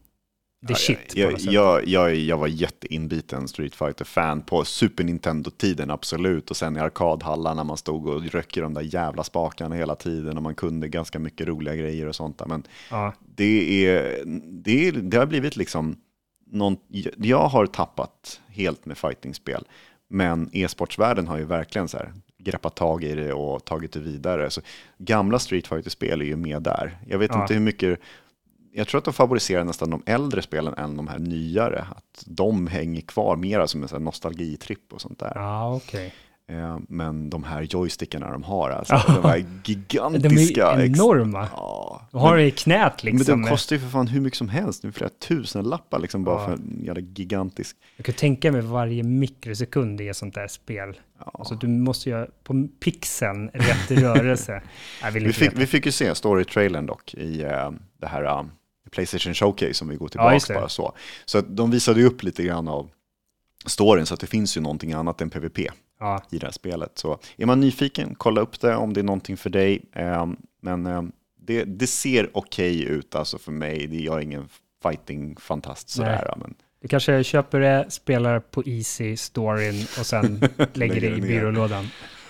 the 0.67 0.73
Ja, 0.73 0.77
shit 0.77 1.15
på 1.15 1.21
jag, 1.21 1.39
jag, 1.41 1.89
jag, 1.89 2.15
jag 2.15 2.39
var 2.39 2.47
jätteinbiten 2.47 3.49
Street 3.49 3.75
Fighter-fan 3.75 4.43
på 4.43 4.65
Super 4.65 5.05
Nintendo-tiden, 5.05 5.91
absolut. 5.91 6.51
Och 6.51 6.57
sen 6.57 6.77
i 6.77 6.81
arkadhallar 6.81 7.55
när 7.55 7.65
man 7.65 7.77
stod 7.77 8.07
och 8.09 8.25
röck 8.25 8.57
i 8.57 8.61
de 8.61 8.75
där 8.75 8.95
jävla 8.95 9.25
spakarna 9.25 9.75
hela 9.75 9.95
tiden 9.95 10.37
och 10.37 10.43
man 10.43 10.55
kunde 10.55 10.89
ganska 10.89 11.19
mycket 11.19 11.47
roliga 11.47 11.75
grejer 11.77 12.07
och 12.07 12.15
sånt 12.17 12.39
där. 12.39 12.47
Men 12.47 12.63
Ja, 12.91 13.13
det, 13.37 13.87
är, 13.87 14.23
det, 14.51 14.89
är, 14.89 14.93
det 14.93 15.17
har 15.17 15.27
blivit 15.27 15.57
liksom, 15.57 15.97
någon, 16.51 16.77
jag 17.17 17.47
har 17.49 17.67
tappat 17.67 18.41
helt 18.49 18.87
med 18.87 18.99
fightingspel. 18.99 19.65
Men 20.09 20.51
e-sportsvärlden 20.53 21.27
har 21.29 21.39
ju 21.39 21.45
verkligen 21.45 21.89
så 21.89 21.97
här 21.97 22.13
greppat 22.39 22.77
tag 22.77 23.05
i 23.05 23.15
det 23.15 23.33
och 23.33 23.65
tagit 23.65 23.93
det 23.93 24.01
vidare. 24.01 24.51
Så 24.51 24.61
gamla 24.99 25.39
Street 25.39 25.67
Fighter-spel 25.67 26.21
är 26.21 26.25
ju 26.25 26.37
med 26.37 26.63
där. 26.63 26.99
Jag 27.09 27.19
vet 27.19 27.31
Ja. 27.35 27.43
inte 27.43 27.55
hur 27.55 27.61
mycket, 27.61 28.01
jag 28.75 28.89
tror 28.89 28.99
att 28.99 29.05
de 29.05 29.15
favoriserar 29.15 29.65
nästan 29.65 29.91
de 29.91 30.03
äldre 30.07 30.43
spelen 30.43 30.75
än 30.75 30.97
de 30.97 31.09
här 31.09 31.19
nyare. 31.19 31.87
Att 31.91 32.25
de 32.27 32.67
hänger 32.67 33.01
kvar 33.01 33.37
mera 33.37 33.67
som 33.67 33.83
en 33.83 33.89
sån 33.89 34.05
nostalgitripp 34.05 34.93
och 34.93 35.01
sånt 35.01 35.19
där. 35.19 35.33
ja 35.35 35.75
okej. 35.75 36.15
Eh, 36.49 36.79
Men 36.89 37.31
de 37.31 37.45
här 37.45 37.63
joystickarna 37.71 38.31
de 38.33 38.43
har, 38.43 38.71
alltså, 38.71 38.95
de 39.07 39.29
här 39.29 39.39
De 39.39 39.73
gigantiska. 39.73 40.67
är 40.67 40.81
ex- 40.81 40.99
enorma. 41.01 41.49
Ja, 41.57 42.09
De 42.13 42.21
har 42.21 42.37
det 42.37 42.43
i 42.43 42.51
knät 42.51 43.05
liksom. 43.05 43.35
men 43.41 43.43
de 43.43 43.51
kostar 43.51 43.77
ju 43.77 43.83
för 43.83 43.89
fan 43.89 44.07
hur 44.07 44.21
mycket 44.21 44.39
som 44.39 44.49
helst. 44.49 44.83
Det 44.83 44.89
är 44.89 44.93
flera 44.93 45.11
tusen 45.29 45.65
lappar 45.65 45.99
liksom 45.99 46.25
bara 46.25 46.41
Ja. 46.41 46.47
för 46.47 46.53
en 46.53 46.81
jävla 46.85 47.01
gigantisk. 47.01 47.77
Jag 47.97 48.07
kan 48.07 48.15
tänka 48.15 48.53
mig 48.53 48.61
varje 48.61 49.03
mikrosekund 49.03 50.01
i 50.01 50.09
ett 50.09 50.17
sånt 50.17 50.35
där 50.35 50.49
spel. 50.49 50.97
Alltså 51.33 51.55
du 51.55 51.69
måste 51.69 52.11
göra 52.11 52.27
på 52.45 52.69
pixeln 52.81 53.49
rätt 53.55 53.91
rörelse. 53.91 54.63
Vi 55.13 55.33
fick, 55.33 55.53
vi 55.59 55.67
fick 55.67 55.87
ju 55.87 55.93
se 55.93 56.15
story-trailern 56.15 56.87
dock 56.87 57.15
i 57.15 57.43
eh, 57.43 57.71
det 58.01 58.07
här 58.07 58.25
eh, 58.25 58.43
Playstation 58.95 59.35
Showcase 59.35 59.75
som 59.75 59.89
vi 59.89 59.97
går 59.97 60.07
Ja, 60.07 60.09
tillbaka 60.11 60.53
det. 60.55 60.61
bara 60.61 60.69
så. 60.69 60.93
Så 61.25 61.41
de 61.41 61.71
visade 61.71 62.01
ju 62.01 62.07
upp 62.07 62.23
lite 62.23 62.43
grann 62.43 62.69
av 62.69 62.91
storyn 63.67 64.07
så 64.07 64.15
att 64.15 64.21
det 64.21 64.27
finns 64.27 64.57
ju 64.57 64.61
någonting 64.61 64.93
annat 64.93 65.21
än 65.21 65.31
PVP 65.31 65.59
Ja, 66.01 66.23
i 66.31 66.39
det 66.39 66.47
här 66.47 66.53
spelet. 66.53 66.93
Så 66.99 67.19
är 67.37 67.47
man 67.47 67.61
nyfiken, 67.61 68.15
kolla 68.19 68.41
upp 68.41 68.61
det 68.61 68.77
om 68.77 68.93
det 68.93 69.01
är 69.01 69.05
någonting 69.05 69.37
för 69.37 69.51
dig. 69.51 69.85
Eh, 69.93 70.27
men 70.63 70.87
eh, 70.87 71.03
det, 71.41 71.65
det 71.65 71.87
ser 71.87 72.31
okej 72.33 72.83
ut 72.83 73.15
alltså 73.15 73.39
för 73.39 73.53
mig. 73.53 74.05
Jag 74.05 74.17
är 74.17 74.21
ingen 74.21 74.49
fighting-fantast 74.83 75.89
sådär. 75.89 76.35
Men 76.37 76.55
du 76.83 76.89
kanske 76.89 77.25
köper 77.25 77.61
det, 77.61 77.87
spelar 77.91 78.41
på 78.41 78.63
Easy, 78.67 79.17
storyn 79.17 79.87
och 79.99 80.07
sen 80.07 80.41
lägger 80.73 81.01
det 81.01 81.07
i 81.17 81.21
byrålådan. 81.21 81.89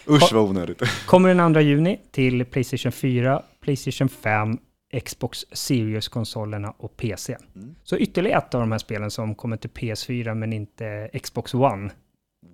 usch 0.08 0.32
vad 0.32 0.42
onödigt. 0.50 0.82
Kommer 1.06 1.34
den 1.34 1.54
2 1.54 1.60
juni 1.60 2.00
till 2.10 2.44
Playstation 2.44 2.92
4, 2.92 3.42
Playstation 3.60 4.08
5, 4.08 4.58
Xbox 5.00 5.44
Series-konsolerna 5.52 6.74
och 6.76 6.96
PC. 6.96 7.36
Mm. 7.56 7.74
Så 7.82 7.96
ytterligare 7.96 8.38
ett 8.38 8.54
av 8.54 8.60
de 8.60 8.72
här 8.72 8.78
spelen 8.78 9.10
som 9.10 9.34
kommer 9.34 9.56
till 9.56 9.70
PS4 9.70 10.34
men 10.34 10.52
inte 10.52 11.10
Xbox 11.22 11.54
One. 11.54 11.90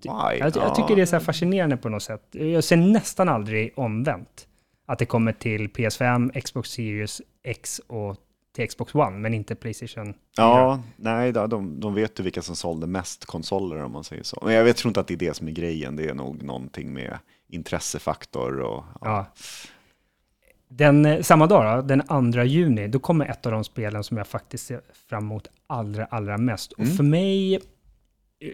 Jag, 0.03 0.57
jag 0.57 0.75
tycker 0.75 0.97
det 0.97 1.03
är 1.03 1.07
så 1.07 1.17
här 1.17 1.25
fascinerande 1.25 1.77
på 1.77 1.89
något 1.89 2.03
sätt. 2.03 2.23
Jag 2.31 2.65
ser 2.65 2.77
nästan 2.77 3.29
aldrig 3.29 3.73
omvänt. 3.77 4.47
Att 4.87 4.99
det 4.99 5.07
kommer 5.07 5.33
till 5.33 5.69
PS5, 5.69 6.41
Xbox 6.41 6.71
Series 6.71 7.23
X 7.43 7.81
och 7.87 8.17
till 8.53 8.69
Xbox 8.69 8.95
One, 8.95 9.19
men 9.19 9.35
inte 9.35 9.55
Playstation 9.55 10.07
4. 10.07 10.15
Ja, 10.37 10.83
nej, 10.97 11.33
de, 11.33 11.81
de 11.81 11.95
vet 11.95 12.21
ju 12.21 12.25
vilka 12.25 12.43
som 12.43 12.57
sålde 12.57 12.87
mest 12.87 13.25
konsoler 13.25 13.83
om 13.83 13.93
man 13.93 14.05
säger 14.05 14.23
så. 14.23 14.43
Men 14.45 14.55
jag 14.55 14.65
vet, 14.65 14.77
tror 14.77 14.91
inte 14.91 15.01
att 15.01 15.07
det 15.07 15.15
är 15.15 15.19
det 15.19 15.35
som 15.35 15.49
är 15.49 15.53
grejen. 15.53 15.97
Det 15.97 16.09
är 16.09 16.15
nog 16.15 16.43
någonting 16.43 16.93
med 16.93 17.19
intressefaktor 17.49 18.61
och... 18.61 18.85
Ja. 19.01 19.01
Ja. 19.01 19.27
Den, 20.73 21.07
eh, 21.07 21.21
samma 21.23 21.47
dag, 21.47 21.77
då, 21.79 21.83
den 21.97 22.33
2 22.33 22.43
juni, 22.45 22.89
då 22.89 22.99
kommer 22.99 23.27
ett 23.27 23.47
av 23.47 23.53
de 23.53 23.65
spelen 23.65 24.05
som 24.05 24.17
jag 24.17 24.27
faktiskt 24.27 24.67
ser 24.67 24.81
fram 25.09 25.25
emot 25.25 25.51
allra, 25.67 26.05
allra 26.05 26.39
mest. 26.39 26.73
Och 26.73 26.87
för 26.89 27.03
mig, 27.05 27.61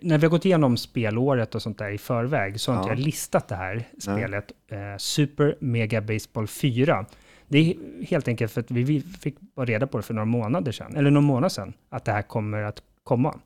när 0.03 0.19
vi 0.19 0.25
har 0.27 0.31
gått 0.31 0.45
igenom 0.45 0.77
spelåret 0.77 1.55
och 1.55 1.63
sånt 1.63 1.79
där 1.79 1.91
i 1.91 1.99
förväg, 1.99 2.61
så 2.61 2.73
har 2.73 2.79
inte 2.79 2.89
Ja. 2.89 2.95
jag 2.97 3.05
listat 3.05 3.49
det 3.49 3.55
här 3.57 3.85
spelet, 3.99 4.53
eh, 4.71 4.79
Super 4.99 5.57
Mega 5.61 6.01
Baseball 6.01 6.47
4. 6.47 7.07
Det 7.49 7.59
är 7.59 7.75
helt 8.07 8.29
enkelt 8.29 8.53
för 8.53 8.61
att 8.61 8.71
vi, 8.71 8.83
vi 8.83 9.01
fick 9.01 9.37
reda 9.57 9.87
på 9.87 9.97
det 9.97 10.03
för 10.03 10.15
några 10.15 10.25
månader 10.25 10.73
sedan, 10.73 10.97
eller 10.97 11.11
någon 11.11 11.25
månad 11.25 11.53
sedan, 11.53 11.73
att 11.91 12.05
det 12.05 12.13
här 12.13 12.23
kommer 12.23 12.63
att 12.63 12.83
komma. 13.05 13.39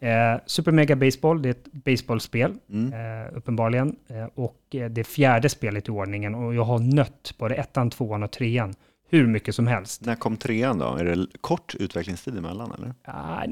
Eh, 0.00 0.40
Super 0.46 0.72
Mega 0.72 0.96
Baseball, 0.96 1.42
det 1.42 1.48
är 1.48 1.50
ett 1.50 1.72
baseballspel, 1.72 2.54
Mm. 2.70 2.92
eh, 2.92 3.36
uppenbarligen. 3.36 3.96
Eh, 4.08 4.24
och 4.34 4.60
eh, 4.74 4.90
det 4.90 5.04
fjärde 5.04 5.48
spelet 5.48 5.88
i 5.88 5.90
ordningen. 5.90 6.34
Och 6.34 6.54
jag 6.54 6.64
har 6.64 6.78
nött 6.78 7.34
både 7.38 7.54
ettan, 7.54 7.90
tvåan 7.90 8.22
och 8.22 8.30
trean 8.30 8.74
hur 9.12 9.26
mycket 9.26 9.54
som 9.54 9.66
helst. 9.66 10.04
När 10.04 10.14
kom 10.14 10.36
trean 10.36 10.78
då? 10.78 10.84
Är 10.96 11.04
det 11.04 11.26
kort 11.40 11.74
utvecklingstid 11.78 12.38
emellan 12.38 12.72
eller? 12.78 12.94
Ah, 13.04 13.44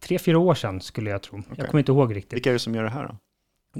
tre, 0.00 0.18
fyra 0.18 0.38
år 0.38 0.54
sedan 0.54 0.80
skulle 0.80 1.10
jag 1.10 1.22
tro. 1.22 1.42
Jag 1.56 1.66
kommer 1.68 1.78
inte 1.78 1.92
ihåg 1.92 2.16
riktigt. 2.16 2.32
Vilka 2.32 2.50
är 2.50 2.52
det 2.52 2.58
som 2.58 2.74
gör 2.74 2.82
det 2.84 2.90
här 2.90 3.06
då? 3.08 3.16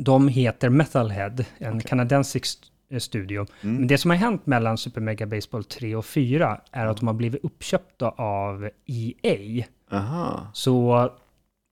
De 0.01 0.29
heter 0.29 0.69
Metalhead, 0.69 1.35
en 1.59 1.77
Okej. 1.77 1.89
kanadensisk 1.89 2.45
st- 2.45 2.67
eh, 2.91 2.99
studio. 2.99 3.47
Mm. 3.63 3.77
Men 3.77 3.87
det 3.87 3.99
som 3.99 4.11
har 4.11 4.17
hänt 4.19 4.47
mellan 4.47 4.79
Super 4.79 5.01
Mega 5.01 5.27
Baseball 5.27 5.65
3 5.65 5.97
och 5.97 6.07
4 6.07 6.61
är 6.73 6.87
att 6.87 6.97
de 6.97 7.07
har 7.07 7.15
blivit 7.15 7.45
uppköpta 7.45 8.09
av 8.09 8.71
EA. 8.87 9.65
Aha. 9.93 10.47
Så 10.53 11.11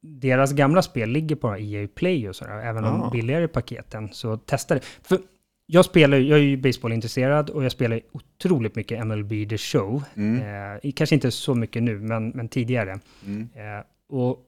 deras 0.07 0.53
gamla 0.53 0.83
spel 0.83 1.11
ligger 1.11 1.37
på 1.37 1.57
EA 1.57 1.89
Play 1.95 2.29
och 2.29 2.37
sådär, 2.37 2.59
även 2.65 2.83
de 2.83 3.03
Ah. 3.03 3.11
billigare 3.11 3.49
paketen. 3.49 4.09
Så 4.13 4.37
testa 4.37 4.75
det. 4.75 4.81
För 5.03 5.19
jag 5.67 5.85
spelar 5.85 6.19
jag 6.19 6.39
är 6.39 6.43
ju 6.43 6.57
baseballintresserad 6.57 7.51
och 7.51 7.65
jag 7.65 7.73
spelar 7.73 8.01
otroligt 8.13 8.75
mycket 8.77 9.07
MLB 9.07 9.49
The 9.49 9.59
Show. 9.59 10.03
Mm. 10.15 10.43
Eh, 10.85 10.93
kanske 10.93 11.15
inte 11.15 11.31
så 11.31 11.55
mycket 11.55 11.83
nu, 11.83 11.99
men, 11.99 12.29
men 12.29 12.49
tidigare. 12.49 12.99
Mm. 13.27 13.49
Eh, 13.55 13.85
och 14.09 14.39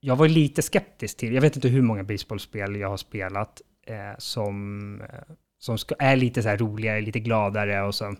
jag 0.00 0.16
var 0.16 0.28
lite 0.28 0.62
skeptisk 0.62 1.16
till, 1.16 1.34
jag 1.34 1.42
vet 1.42 1.56
inte 1.56 1.68
hur 1.68 1.82
många 1.82 2.02
baseballspel 2.02 2.76
jag 2.76 2.88
har 2.88 2.96
spelat 2.96 3.60
eh, 3.86 4.18
som, 4.18 5.00
eh, 5.00 5.34
som 5.58 5.78
ska, 5.78 5.94
är 5.98 6.16
lite 6.16 6.42
så 6.42 6.48
här 6.48 6.56
roligare, 6.58 7.00
lite 7.00 7.20
gladare 7.20 7.82
och 7.82 7.94
som 7.94 8.16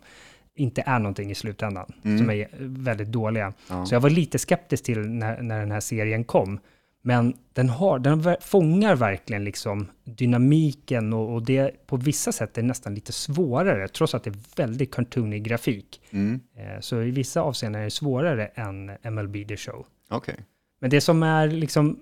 inte 0.55 0.83
är 0.85 0.99
någonting 0.99 1.31
i 1.31 1.35
slutändan, 1.35 1.93
Mm. 2.03 2.17
som 2.17 2.29
är 2.29 2.47
väldigt 2.59 3.07
dåliga. 3.07 3.53
Ja. 3.69 3.85
Så 3.85 3.95
jag 3.95 3.99
var 3.99 4.09
lite 4.09 4.39
skeptisk 4.39 4.83
till 4.83 4.99
när, 5.09 5.41
när 5.41 5.59
den 5.59 5.71
här 5.71 5.79
serien 5.79 6.23
kom. 6.23 6.59
Men 7.01 7.33
den, 7.53 7.69
har, 7.69 7.99
den 7.99 8.35
fångar 8.41 8.95
verkligen 8.95 9.43
liksom 9.43 9.87
dynamiken 10.03 11.13
och, 11.13 11.33
och 11.33 11.45
det 11.45 11.87
på 11.87 11.97
vissa 11.97 12.31
sätt 12.31 12.57
är 12.57 12.63
nästan 12.63 12.95
lite 12.95 13.11
svårare, 13.11 13.87
trots 13.87 14.15
att 14.15 14.23
det 14.23 14.29
är 14.29 14.37
väldigt 14.55 14.91
cartoonig 14.91 15.43
grafik. 15.43 16.01
Mm. 16.11 16.39
Eh, 16.55 16.79
Så 16.79 17.01
i 17.01 17.11
vissa 17.11 17.41
avseenden 17.41 17.81
är 17.81 17.85
det 17.85 17.91
svårare 17.91 18.45
än 18.45 18.91
MLB 19.03 19.47
The 19.47 19.57
Show. 19.57 19.85
Okej. 20.09 20.35
Men 20.81 20.89
det 20.89 21.01
som 21.01 21.23
är 21.23 21.47
liksom 21.47 21.99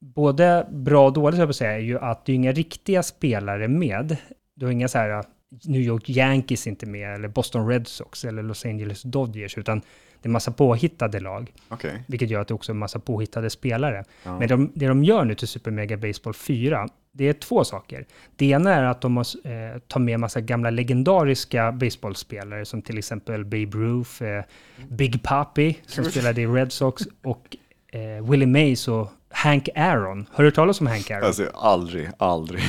både 0.00 0.66
bra 0.70 1.06
och 1.06 1.12
dåligt, 1.12 1.38
jag 1.38 1.54
säga, 1.54 1.72
är 1.72 1.78
ju 1.78 1.98
att 1.98 2.24
det 2.24 2.32
är 2.32 2.36
inga 2.36 2.52
riktiga 2.52 3.02
spelare 3.02 3.68
med. 3.68 4.16
Du 4.54 4.66
har 4.66 4.72
inga 4.72 4.88
så 4.88 4.98
här 4.98 5.10
uh, 5.10 5.22
New 5.64 5.80
York 5.80 6.08
Yankees 6.08 6.66
inte 6.66 6.86
med, 6.86 7.14
eller 7.14 7.28
Boston 7.28 7.68
Red 7.68 7.86
Sox, 7.86 8.24
eller 8.24 8.42
Los 8.42 8.64
Angeles 8.64 9.02
Dodgers, 9.02 9.58
utan 9.58 9.82
det 10.22 10.28
är 10.28 10.30
massa 10.30 10.52
påhittade 10.52 11.20
lag, 11.20 11.52
Okej. 11.68 12.02
vilket 12.06 12.30
gör 12.30 12.40
att 12.40 12.48
det 12.48 12.54
också 12.54 12.72
är 12.72 12.74
massa 12.74 12.98
påhittade 12.98 13.50
spelare. 13.50 14.04
Ja. 14.22 14.38
Men 14.38 14.48
de, 14.48 14.72
det 14.74 14.86
de 14.86 15.04
gör 15.04 15.24
nu 15.24 15.34
till 15.34 15.48
Super 15.48 15.70
Mega 15.70 15.96
Baseball 15.96 16.34
4, 16.34 16.88
det 17.12 17.28
är 17.28 17.32
två 17.32 17.64
saker. 17.64 18.06
Det 18.36 18.46
ena 18.46 18.74
är 18.74 18.84
att 18.84 19.00
de 19.00 19.16
har, 19.16 19.26
eh, 19.44 19.78
tar 19.78 20.00
med 20.00 20.20
massa 20.20 20.40
gamla 20.40 20.70
legendariska 20.70 21.72
baseballspelare, 21.72 22.64
som 22.64 22.82
till 22.82 22.98
exempel 22.98 23.44
Babe 23.44 23.78
Ruth, 23.78 24.22
eh, 24.22 24.44
Big 24.88 25.22
Papi, 25.22 25.78
som 25.86 26.04
spelade 26.04 26.40
i 26.40 26.46
Red 26.46 26.72
Sox, 26.72 27.02
och 27.22 27.56
eh, 27.92 28.30
Willie 28.30 28.46
Mays 28.46 28.88
och 28.88 29.08
Hank 29.32 29.68
Aaron. 29.76 30.26
Har 30.32 30.44
du 30.44 30.48
hört 30.48 30.54
talas 30.54 30.80
om 30.80 30.86
Hank 30.86 31.10
Aaron? 31.10 31.26
Alltså 31.26 31.50
aldrig, 31.54 32.08
aldrig. 32.18 32.60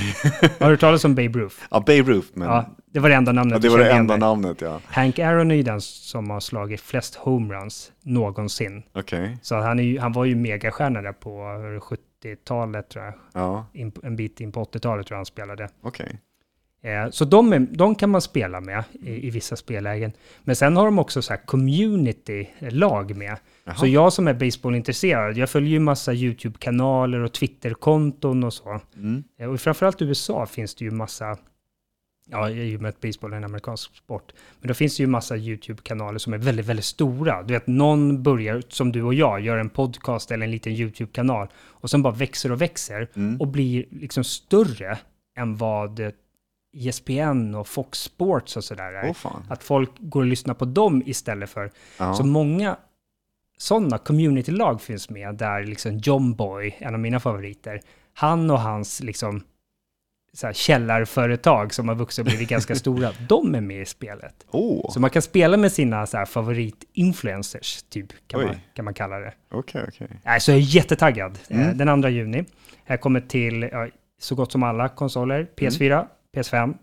Har 0.60 0.60
du 0.60 0.65
hört 0.65 0.80
talas 0.80 1.06
om 1.06 1.15
Babe 1.15 1.39
Ruth? 1.39 1.56
ja, 1.72 1.80
Babe 1.80 2.02
Ruth, 2.02 2.27
men 2.34 2.48
Ja, 2.48 2.65
det 2.93 2.99
var 2.99 3.10
det 3.10 3.15
enda 3.15 3.31
namnet 3.31 3.53
ja, 3.53 3.60
det 3.60 3.69
var 3.69 3.77
det 3.77 3.91
enda 3.91 4.18
namnet 4.18 4.61
ja. 4.61 4.80
Hank 4.85 5.19
Aaron 5.19 5.52
är 5.52 5.56
ju 5.56 5.64
den 5.64 5.81
som 5.81 6.30
har 6.30 6.39
slagit 6.39 6.81
flest 6.81 7.15
homeruns 7.15 7.91
någonsin. 8.03 8.84
Okej. 8.93 9.38
Så 9.41 9.56
han, 9.56 9.80
är 9.80 9.84
ju, 9.84 9.99
han 9.99 10.11
var 10.14 10.26
ju 10.26 10.35
megastjärna 10.35 11.02
där 11.02 11.14
på 11.14 11.30
70-talet 12.23 12.89
tror 12.89 13.06
jag. 13.06 13.14
Ja, 13.34 13.65
In, 13.73 13.91
en 14.03 14.15
bit 14.15 14.39
in 14.41 14.52
på 14.52 14.64
80-talet 14.64 15.07
tror 15.07 15.15
jag 15.15 15.19
han 15.19 15.26
spelade. 15.26 15.69
okej. 15.84 16.07
Eh, 16.10 16.15
så 17.11 17.25
de, 17.25 17.53
är, 17.53 17.59
de 17.59 17.95
kan 17.95 18.09
man 18.09 18.21
spela 18.21 18.61
med 18.61 18.83
i, 19.01 19.27
i 19.27 19.29
vissa 19.29 19.55
spellägen. 19.55 20.11
Men 20.43 20.55
sen 20.55 20.77
har 20.77 20.85
de 20.85 20.99
också 20.99 21.21
så 21.21 21.33
här 21.33 21.45
community-lag 21.45 23.15
med. 23.15 23.37
Jaha. 23.63 23.75
Så 23.75 23.87
jag 23.87 24.13
som 24.13 24.27
är 24.27 24.33
baseballintresserad, 24.33 25.37
jag 25.37 25.49
följer 25.49 25.69
ju 25.69 25.79
massa 25.79 26.13
YouTube-kanaler 26.13 27.19
och 27.19 27.33
Twitter-konton 27.33 28.43
och 28.43 28.53
så. 28.53 28.79
Mm. 28.95 29.23
Eh, 29.39 29.49
och 29.49 29.59
framförallt 29.59 30.01
i 30.01 30.05
USA 30.05 30.45
finns 30.45 30.75
det 30.75 30.85
ju 30.85 30.91
massa 30.91 31.37
Ja, 32.33 32.49
i 32.49 32.77
och 32.77 32.81
med 32.81 32.89
att 32.89 33.01
baseball 33.01 33.33
är 33.33 33.37
en 33.37 33.43
amerikansk 33.43 33.95
sport. 33.95 34.33
Men 34.59 34.67
då 34.67 34.73
finns 34.73 34.97
det 34.97 35.03
ju 35.03 35.07
massa 35.07 35.37
YouTube-kanaler 35.37 36.17
som 36.17 36.33
är 36.33 36.37
väldigt, 36.37 36.65
väldigt 36.65 36.85
stora. 36.85 37.43
Du 37.43 37.53
vet, 37.53 37.67
någon 37.67 38.23
börjar, 38.23 38.63
som 38.67 38.91
du 38.91 39.03
och 39.03 39.13
jag, 39.13 39.41
gör 39.41 39.57
en 39.57 39.69
podcast 39.69 40.31
eller 40.31 40.45
en 40.45 40.51
liten 40.51 40.73
YouTube-kanal 40.73 41.47
och 41.57 41.89
sen 41.89 42.01
bara 42.01 42.13
växer 42.13 42.51
och 42.51 42.61
växer 42.61 43.07
och 43.39 43.47
blir 43.47 43.85
liksom 43.91 44.23
större 44.23 44.97
än 45.37 45.57
vad 45.57 45.99
eh, 45.99 46.09
ESPN 46.73 47.56
och 47.56 47.68
Fox 47.68 47.99
Sports 47.99 48.57
och 48.57 48.64
sådär 48.64 49.14
fan. 49.14 49.43
Att 49.49 49.64
folk 49.64 49.89
går 49.99 50.22
och 50.22 50.27
lyssnar 50.27 50.53
på 50.53 50.65
dem 50.65 51.03
istället 51.06 51.49
för... 51.49 51.72
Ja. 51.98 52.14
Så 52.14 52.23
många 52.26 52.77
sådana 53.57 53.98
community-lag 53.98 54.81
finns 54.81 55.10
med, 55.10 55.35
där 55.35 55.64
liksom 55.64 55.98
John 55.98 56.35
Boy, 56.35 56.76
en 56.80 56.93
av 56.93 56.99
mina 56.99 57.19
favoriter, 57.19 57.81
han 58.14 58.49
och 58.52 58.60
hans 58.60 58.99
liksom 59.03 59.43
så 60.34 60.45
här 60.48 60.53
källarföretag 60.53 61.73
som 61.73 61.88
har 61.88 61.95
vuxit 61.95 62.19
och 62.19 62.26
blivit 62.26 62.49
ganska 62.49 62.76
stora, 62.85 63.11
de 63.30 63.56
är 63.56 63.61
med 63.61 63.81
i 63.81 63.85
spelet. 63.85 64.45
Åh, 64.52 64.91
Så 64.91 64.99
man 64.99 65.10
kan 65.10 65.22
spela 65.22 65.57
med 65.57 65.72
sina 65.72 66.06
så 66.06 66.18
här 66.18 66.26
favorit-influencers, 66.26 67.84
typ, 67.89 68.27
kan 68.27 68.39
Oj. 68.39 68.45
man, 68.45 68.56
kan 68.73 68.85
man 68.85 68.93
kalla 68.93 69.19
det. 69.19 69.34
okej, 69.52 69.85
okej. 69.88 70.07
Nej, 70.23 70.39
så 70.39 70.52
jag 70.52 70.57
är 70.57 70.61
jättetaggad. 70.61 71.39
Mm. 71.49 71.68
Eh, 71.69 71.76
Den 71.76 72.02
2 72.02 72.10
juni. 72.10 72.45
Här 72.85 72.98
kommer 72.98 73.19
till 73.22 73.69
ja, 73.72 73.88
så 74.19 74.35
gott 74.35 74.52
som 74.52 74.64
alla 74.64 74.89
konsoler. 74.89 75.48
PS4, 75.56 76.06
PS5, 76.35 76.73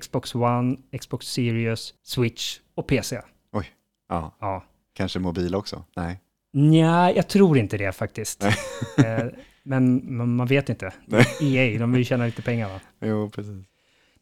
Xbox 0.00 0.34
One, 0.34 0.76
Xbox 1.00 1.26
Series, 1.26 1.94
Switch 2.02 2.58
och 2.74 2.86
PC. 2.86 3.20
Oj, 3.52 3.66
ja. 4.08 4.36
Ja. 4.40 4.64
Kanske 4.92 5.18
mobil 5.18 5.54
också? 5.54 5.84
Nej. 5.96 6.20
Nja, 6.52 7.12
jag 7.12 7.28
tror 7.28 7.58
inte 7.58 7.76
det 7.78 7.92
faktiskt. 7.92 8.44
Eh, 8.98 9.24
men, 9.62 10.16
man 10.36 10.46
vet 10.46 10.68
inte. 10.68 10.92
EA, 11.40 11.78
de 11.78 11.92
vill 11.92 11.98
ju 11.98 12.04
tjäna 12.04 12.26
lite 12.26 12.42
pengar 12.42 12.68
va? 12.68 12.80
Jo, 13.00 13.30
precis. 13.30 13.66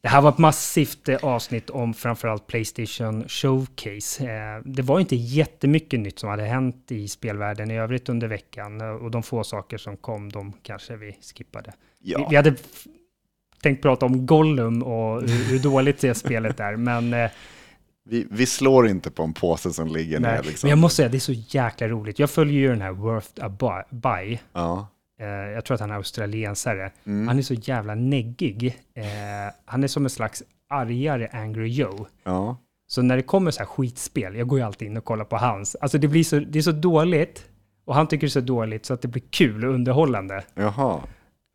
Det 0.00 0.08
här 0.08 0.20
var 0.22 0.28
ett 0.30 0.38
massivt 0.38 1.08
eh, 1.08 1.24
avsnitt 1.24 1.70
om 1.70 1.94
framförallt 1.94 2.46
Playstation 2.46 3.28
Showcase. 3.28 4.24
Eh, 4.30 4.62
Det 4.64 4.82
var 4.82 5.00
inte 5.00 5.16
jättemycket 5.16 6.00
nytt 6.00 6.18
som 6.18 6.28
hade 6.28 6.42
hänt 6.42 6.92
i 6.92 7.08
spelvärlden 7.08 7.70
i 7.70 7.78
övrigt 7.78 8.08
under 8.08 8.28
veckan 8.28 8.80
och 8.80 9.10
de 9.10 9.22
få 9.22 9.44
saker 9.44 9.78
som 9.78 9.96
kom, 9.96 10.32
de 10.32 10.52
kanske 10.62 10.96
vi 10.96 11.12
skippade. 11.36 11.72
Ja. 11.98 12.26
vi 12.30 12.36
hade 12.36 12.54
tänkt 13.62 13.82
prata 13.82 14.06
om 14.06 14.26
Gollum 14.26 14.82
och 14.82 15.20
hur, 15.22 15.50
hur 15.50 15.58
dåligt 15.58 15.98
det 16.00 16.14
spelet 16.14 16.60
är, 16.60 16.76
men, 16.76 17.14
eh, 17.14 17.30
Vi, 18.08 18.26
vi 18.30 18.46
slår 18.46 18.88
inte 18.88 19.10
på 19.10 19.22
en 19.22 19.32
påse 19.32 19.72
som 19.72 19.88
ligger 19.88 20.20
nej. 20.20 20.32
ner. 20.36 20.42
Liksom. 20.42 20.66
men 20.66 20.70
jag 20.70 20.78
måste 20.78 20.96
säga, 20.96 21.08
det 21.08 21.16
är 21.16 21.20
så 21.20 21.32
jäkla 21.32 21.88
roligt. 21.88 22.18
Jag 22.18 22.30
följer 22.30 22.60
ju 22.60 22.68
den 22.68 22.80
här 22.82 22.92
Worth 22.92 23.28
a 23.44 23.48
Bu- 23.58 23.84
Buy. 23.90 24.38
Ja. 24.52 24.88
Eh, 25.20 25.26
jag 25.26 25.64
tror 25.64 25.74
att 25.74 25.80
han 25.80 25.90
är 25.90 25.94
australiensare. 25.94 26.90
Mm. 27.06 27.28
Han 27.28 27.38
är 27.38 27.42
så 27.42 27.54
jävla 27.54 27.94
neggig. 27.94 28.66
Eh, 28.94 29.04
han 29.64 29.84
är 29.84 29.88
som 29.88 30.04
en 30.04 30.10
slags 30.10 30.42
argare 30.70 31.28
Angry 31.32 31.68
Joe. 31.68 32.06
ja. 32.24 32.56
Så 32.88 33.02
när 33.02 33.16
det 33.16 33.22
kommer 33.22 33.50
så 33.50 33.58
här 33.58 33.66
skitspel, 33.66 34.36
jag 34.36 34.48
går 34.48 34.58
ju 34.58 34.64
alltid 34.64 34.88
in 34.88 34.96
och 34.96 35.04
kollar 35.04 35.24
på 35.24 35.36
hans. 35.36 35.74
Alltså 35.80 35.98
det 35.98 36.08
blir 36.08 36.24
så, 36.24 36.38
det 36.38 36.58
är 36.58 36.62
så 36.62 36.72
dåligt. 36.72 37.44
Och 37.84 37.94
han 37.94 38.06
tycker 38.06 38.26
det 38.26 38.28
är 38.28 38.30
så 38.30 38.40
dåligt 38.40 38.86
så 38.86 38.94
att 38.94 39.02
det 39.02 39.08
blir 39.08 39.22
kul 39.30 39.64
och 39.64 39.74
underhållande. 39.74 40.44
Jaha. 40.54 41.00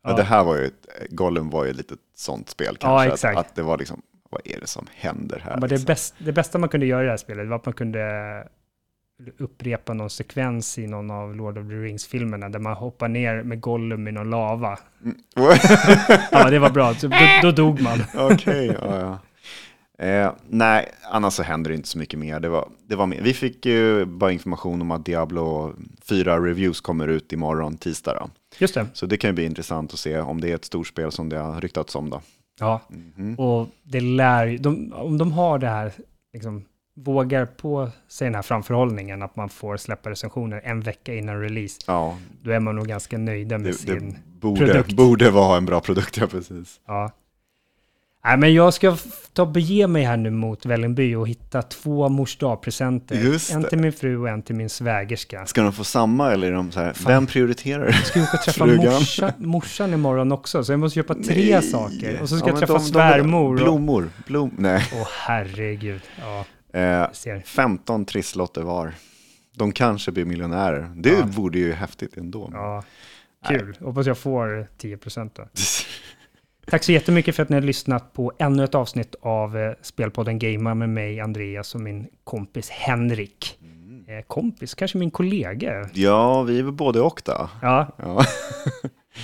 Ja. 0.02 0.10
Ja. 0.10 0.16
det 0.16 0.22
här 0.22 0.44
var 0.44 0.56
ju, 0.56 0.66
ett, 0.66 0.86
Gollum 1.10 1.50
var 1.50 1.64
ju 1.64 1.72
lite 1.72 1.94
sånt 2.14 2.48
spel 2.50 2.76
Ja, 2.80 2.88
kanske. 2.98 3.12
exakt. 3.12 3.38
Att, 3.38 3.46
att 3.46 3.54
det 3.54 3.62
var 3.62 3.78
liksom, 3.78 4.02
vad 4.30 4.40
är 4.44 4.60
det 4.60 4.66
som 4.66 4.86
händer 4.94 5.42
här? 5.44 5.50
Men 5.50 5.60
det, 5.60 5.68
liksom? 5.68 5.86
bäst, 5.86 6.14
det 6.18 6.32
bästa 6.32 6.58
man 6.58 6.68
kunde 6.68 6.86
göra 6.86 7.02
i 7.02 7.04
det 7.04 7.10
här 7.10 7.16
spelet 7.16 7.48
var 7.48 7.56
att 7.56 7.66
man 7.66 7.74
kunde 7.74 8.02
upprepa 9.38 9.94
någon 9.94 10.10
sekvens 10.10 10.78
i 10.78 10.86
någon 10.86 11.10
av 11.10 11.36
Lord 11.36 11.58
of 11.58 11.68
the 11.68 11.74
Rings-filmerna 11.74 12.48
där 12.48 12.58
man 12.58 12.72
hoppar 12.74 13.08
ner 13.08 13.42
med 13.42 13.60
Gollum 13.60 14.08
i 14.08 14.12
någon 14.12 14.30
lava. 14.30 14.78
Ja, 16.30 16.50
det 16.50 16.58
var 16.58 16.70
bra. 16.70 16.94
Då, 17.00 17.08
då 17.42 17.50
dog 17.50 17.80
man. 17.80 17.98
Okej, 18.32 18.76
ja, 18.80 19.00
ja. 19.00 19.18
Eh, 20.06 20.32
nej, 20.48 20.92
annars 21.10 21.32
så 21.32 21.42
händer 21.42 21.70
det 21.70 21.76
inte 21.76 21.88
så 21.88 21.98
mycket 21.98 22.18
mer. 22.18 22.40
Det 22.40 22.48
var, 22.48 22.68
det 22.88 22.96
var 22.96 23.06
mer. 23.06 23.20
Vi 23.22 23.34
fick 23.34 23.66
ju 23.66 24.04
bara 24.04 24.32
information 24.32 24.80
om 24.82 24.90
att 24.90 25.04
Diablo 25.04 25.74
4 26.08 26.38
reviews 26.38 26.80
kommer 26.80 27.08
ut 27.08 27.32
imorgon, 27.32 27.76
tisdag. 27.76 28.14
Då. 28.14 28.30
Just 28.62 28.74
det. 28.74 28.86
Så 28.92 29.06
det 29.06 29.16
kan 29.16 29.28
ju 29.30 29.34
bli 29.34 29.44
intressant 29.44 29.92
att 29.92 29.98
se 29.98 30.18
om 30.20 30.40
det 30.40 30.50
är 30.50 30.54
ett 30.54 30.64
storspel 30.64 31.12
som 31.12 31.28
det 31.28 31.38
har 31.38 31.60
ryktats 31.60 31.94
om. 31.96 32.10
Då. 32.10 32.20
Ja, 32.60 32.80
Mhm. 32.88 33.34
och 33.34 33.68
det 33.82 34.00
lär 34.00 34.58
de, 34.58 34.92
om 34.96 35.18
de 35.18 35.32
har 35.32 35.58
det 35.58 35.68
här, 35.68 35.92
liksom, 36.32 36.64
vågar 36.96 37.46
på 37.46 37.90
sig 38.08 38.26
den 38.26 38.34
här 38.34 38.42
framförhållningen, 38.42 39.22
att 39.22 39.36
man 39.36 39.48
får 39.48 39.76
släppa 39.76 40.10
recensioner 40.10 40.60
en 40.64 40.80
vecka 40.80 41.14
innan 41.14 41.40
release, 41.40 41.80
Ja, 41.86 42.18
då 42.42 42.50
är 42.50 42.60
man 42.60 42.76
nog 42.76 42.86
ganska 42.86 43.18
nöjda 43.18 43.58
med 43.58 43.66
det, 43.70 43.74
sin 43.74 44.10
det 44.10 44.16
borde, 44.40 44.66
produkt. 44.66 44.92
borde 44.92 45.30
vara 45.30 45.56
en 45.56 45.64
bra 45.66 45.80
produkt, 45.80 46.16
ja 46.16 46.26
precis. 46.26 46.80
Ja. 46.86 47.10
Nej, 48.24 48.36
men 48.36 48.54
jag 48.54 48.74
ska 48.74 48.96
ta 49.32 49.42
och 49.42 49.48
bege 49.48 49.86
mig 49.86 50.02
här 50.04 50.16
nu 50.16 50.30
mot 50.30 50.66
Vällingby 50.66 51.14
och 51.14 51.28
hitta 51.28 51.62
två 51.62 52.08
mors 52.08 52.36
dagpresenter. 52.36 53.14
Just 53.16 53.52
En 53.52 53.64
till 53.64 53.78
min 53.78 53.92
fru 53.92 54.16
och 54.18 54.28
en 54.28 54.42
till 54.42 54.54
min 54.54 54.68
svägerska. 54.68 55.46
Ska 55.46 55.62
de 55.62 55.72
få 55.72 55.84
samma 55.84 56.32
eller 56.32 56.46
är 56.46 56.52
de 56.52 56.72
så 56.72 56.80
här, 56.80 56.96
vem 57.06 57.26
prioriterar? 57.26 57.86
Jag 57.86 58.06
ska 58.06 58.22
åka 58.22 58.36
och 58.36 58.42
träffa 58.42 58.66
morsa, 58.66 59.32
morsan 59.38 59.92
imorgon 59.94 60.32
också, 60.32 60.64
så 60.64 60.72
jag 60.72 60.80
måste 60.80 60.94
köpa 60.94 61.14
tre 61.14 61.52
Nej. 61.60 61.62
saker. 61.62 62.18
Och 62.22 62.28
så 62.28 62.36
ska 62.38 62.46
Ja, 62.46 62.50
jag 62.52 62.58
träffa 62.58 62.72
de- 62.72 62.78
de- 62.82 62.88
svärmor. 62.88 63.54
och- 63.54 63.60
Blommor, 63.60 64.10
blom, 64.26 64.50
nej. 64.58 64.84
Åh 65.00 65.08
herregud. 65.26 66.00
Ja, 66.20 66.44
Eh, 66.74 66.82
jag 66.82 67.16
ser. 67.16 67.40
15 67.40 68.04
trisslotter 68.04 68.62
var. 68.62 68.94
De 69.56 69.72
kanske 69.72 70.12
blir 70.12 70.24
miljonärer. 70.24 70.90
Det 70.96 71.10
Ja. 71.10 71.24
vore 71.26 71.58
ju 71.58 71.72
häftigt 71.72 72.16
ändå. 72.16 72.50
Ja, 72.52 72.82
kul. 73.48 73.76
Hoppas 73.80 74.06
jag 74.06 74.18
får 74.18 74.66
10 74.78 74.96
procent 74.96 75.34
då. 75.34 75.42
Tack 76.66 76.84
så 76.84 76.92
jättemycket 76.92 77.36
för 77.36 77.42
att 77.42 77.48
ni 77.48 77.54
har 77.56 77.62
lyssnat 77.62 78.12
på 78.12 78.32
ännu 78.38 78.64
ett 78.64 78.74
avsnitt 78.74 79.14
av 79.22 79.56
eh, 79.58 79.72
Spelpodden 79.82 80.38
Gamer 80.38 80.74
med 80.74 80.88
mig, 80.88 81.20
Andreas 81.20 81.74
och 81.74 81.80
min 81.80 82.06
kompis 82.24 82.70
Henrik. 82.70 83.58
Eh, 84.08 84.22
kompis, 84.26 84.74
kanske 84.74 84.98
min 84.98 85.10
kollega. 85.10 85.88
Ja, 85.94 86.42
vi 86.42 86.58
är 86.58 86.62
väl 86.62 86.72
både 86.72 87.00
och 87.00 87.22
då. 87.24 87.50
Ja, 87.62 87.86
Ja. 87.98 88.24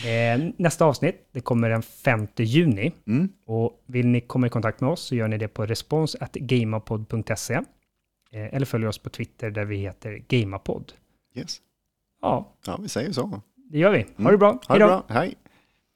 eh, 0.08 0.40
nästa 0.56 0.84
avsnitt, 0.84 1.28
det 1.32 1.40
kommer 1.40 1.70
den 1.70 1.82
5 1.82 2.26
juni. 2.36 2.92
Mm. 3.06 3.28
Och 3.46 3.82
vill 3.86 4.06
ni 4.06 4.20
komma 4.20 4.46
i 4.46 4.50
kontakt 4.50 4.80
med 4.80 4.90
oss 4.90 5.00
så 5.00 5.14
gör 5.14 5.28
ni 5.28 5.38
det 5.38 5.48
på 5.48 5.66
respons.gamerpod.se. 5.66 7.54
Eh, 8.32 8.54
eller 8.54 8.66
följ 8.66 8.86
oss 8.86 8.98
på 8.98 9.10
Twitter 9.10 9.50
där 9.50 9.64
vi 9.64 9.76
heter 9.76 10.22
Gamerpod. 10.28 10.92
Yes. 11.34 11.56
Ja, 12.22 12.54
Ja, 12.66 12.78
vi 12.82 12.88
säger 12.88 13.12
så. 13.12 13.40
det 13.70 13.78
gör 13.78 13.90
vi. 13.90 14.06
Ha 14.24 14.30
det 14.30 14.38
bra. 14.38 14.50
Ha 14.50 14.60
Hej 14.68 14.78
det 14.78 14.84
bra. 14.86 15.04
Hej. 15.08 15.34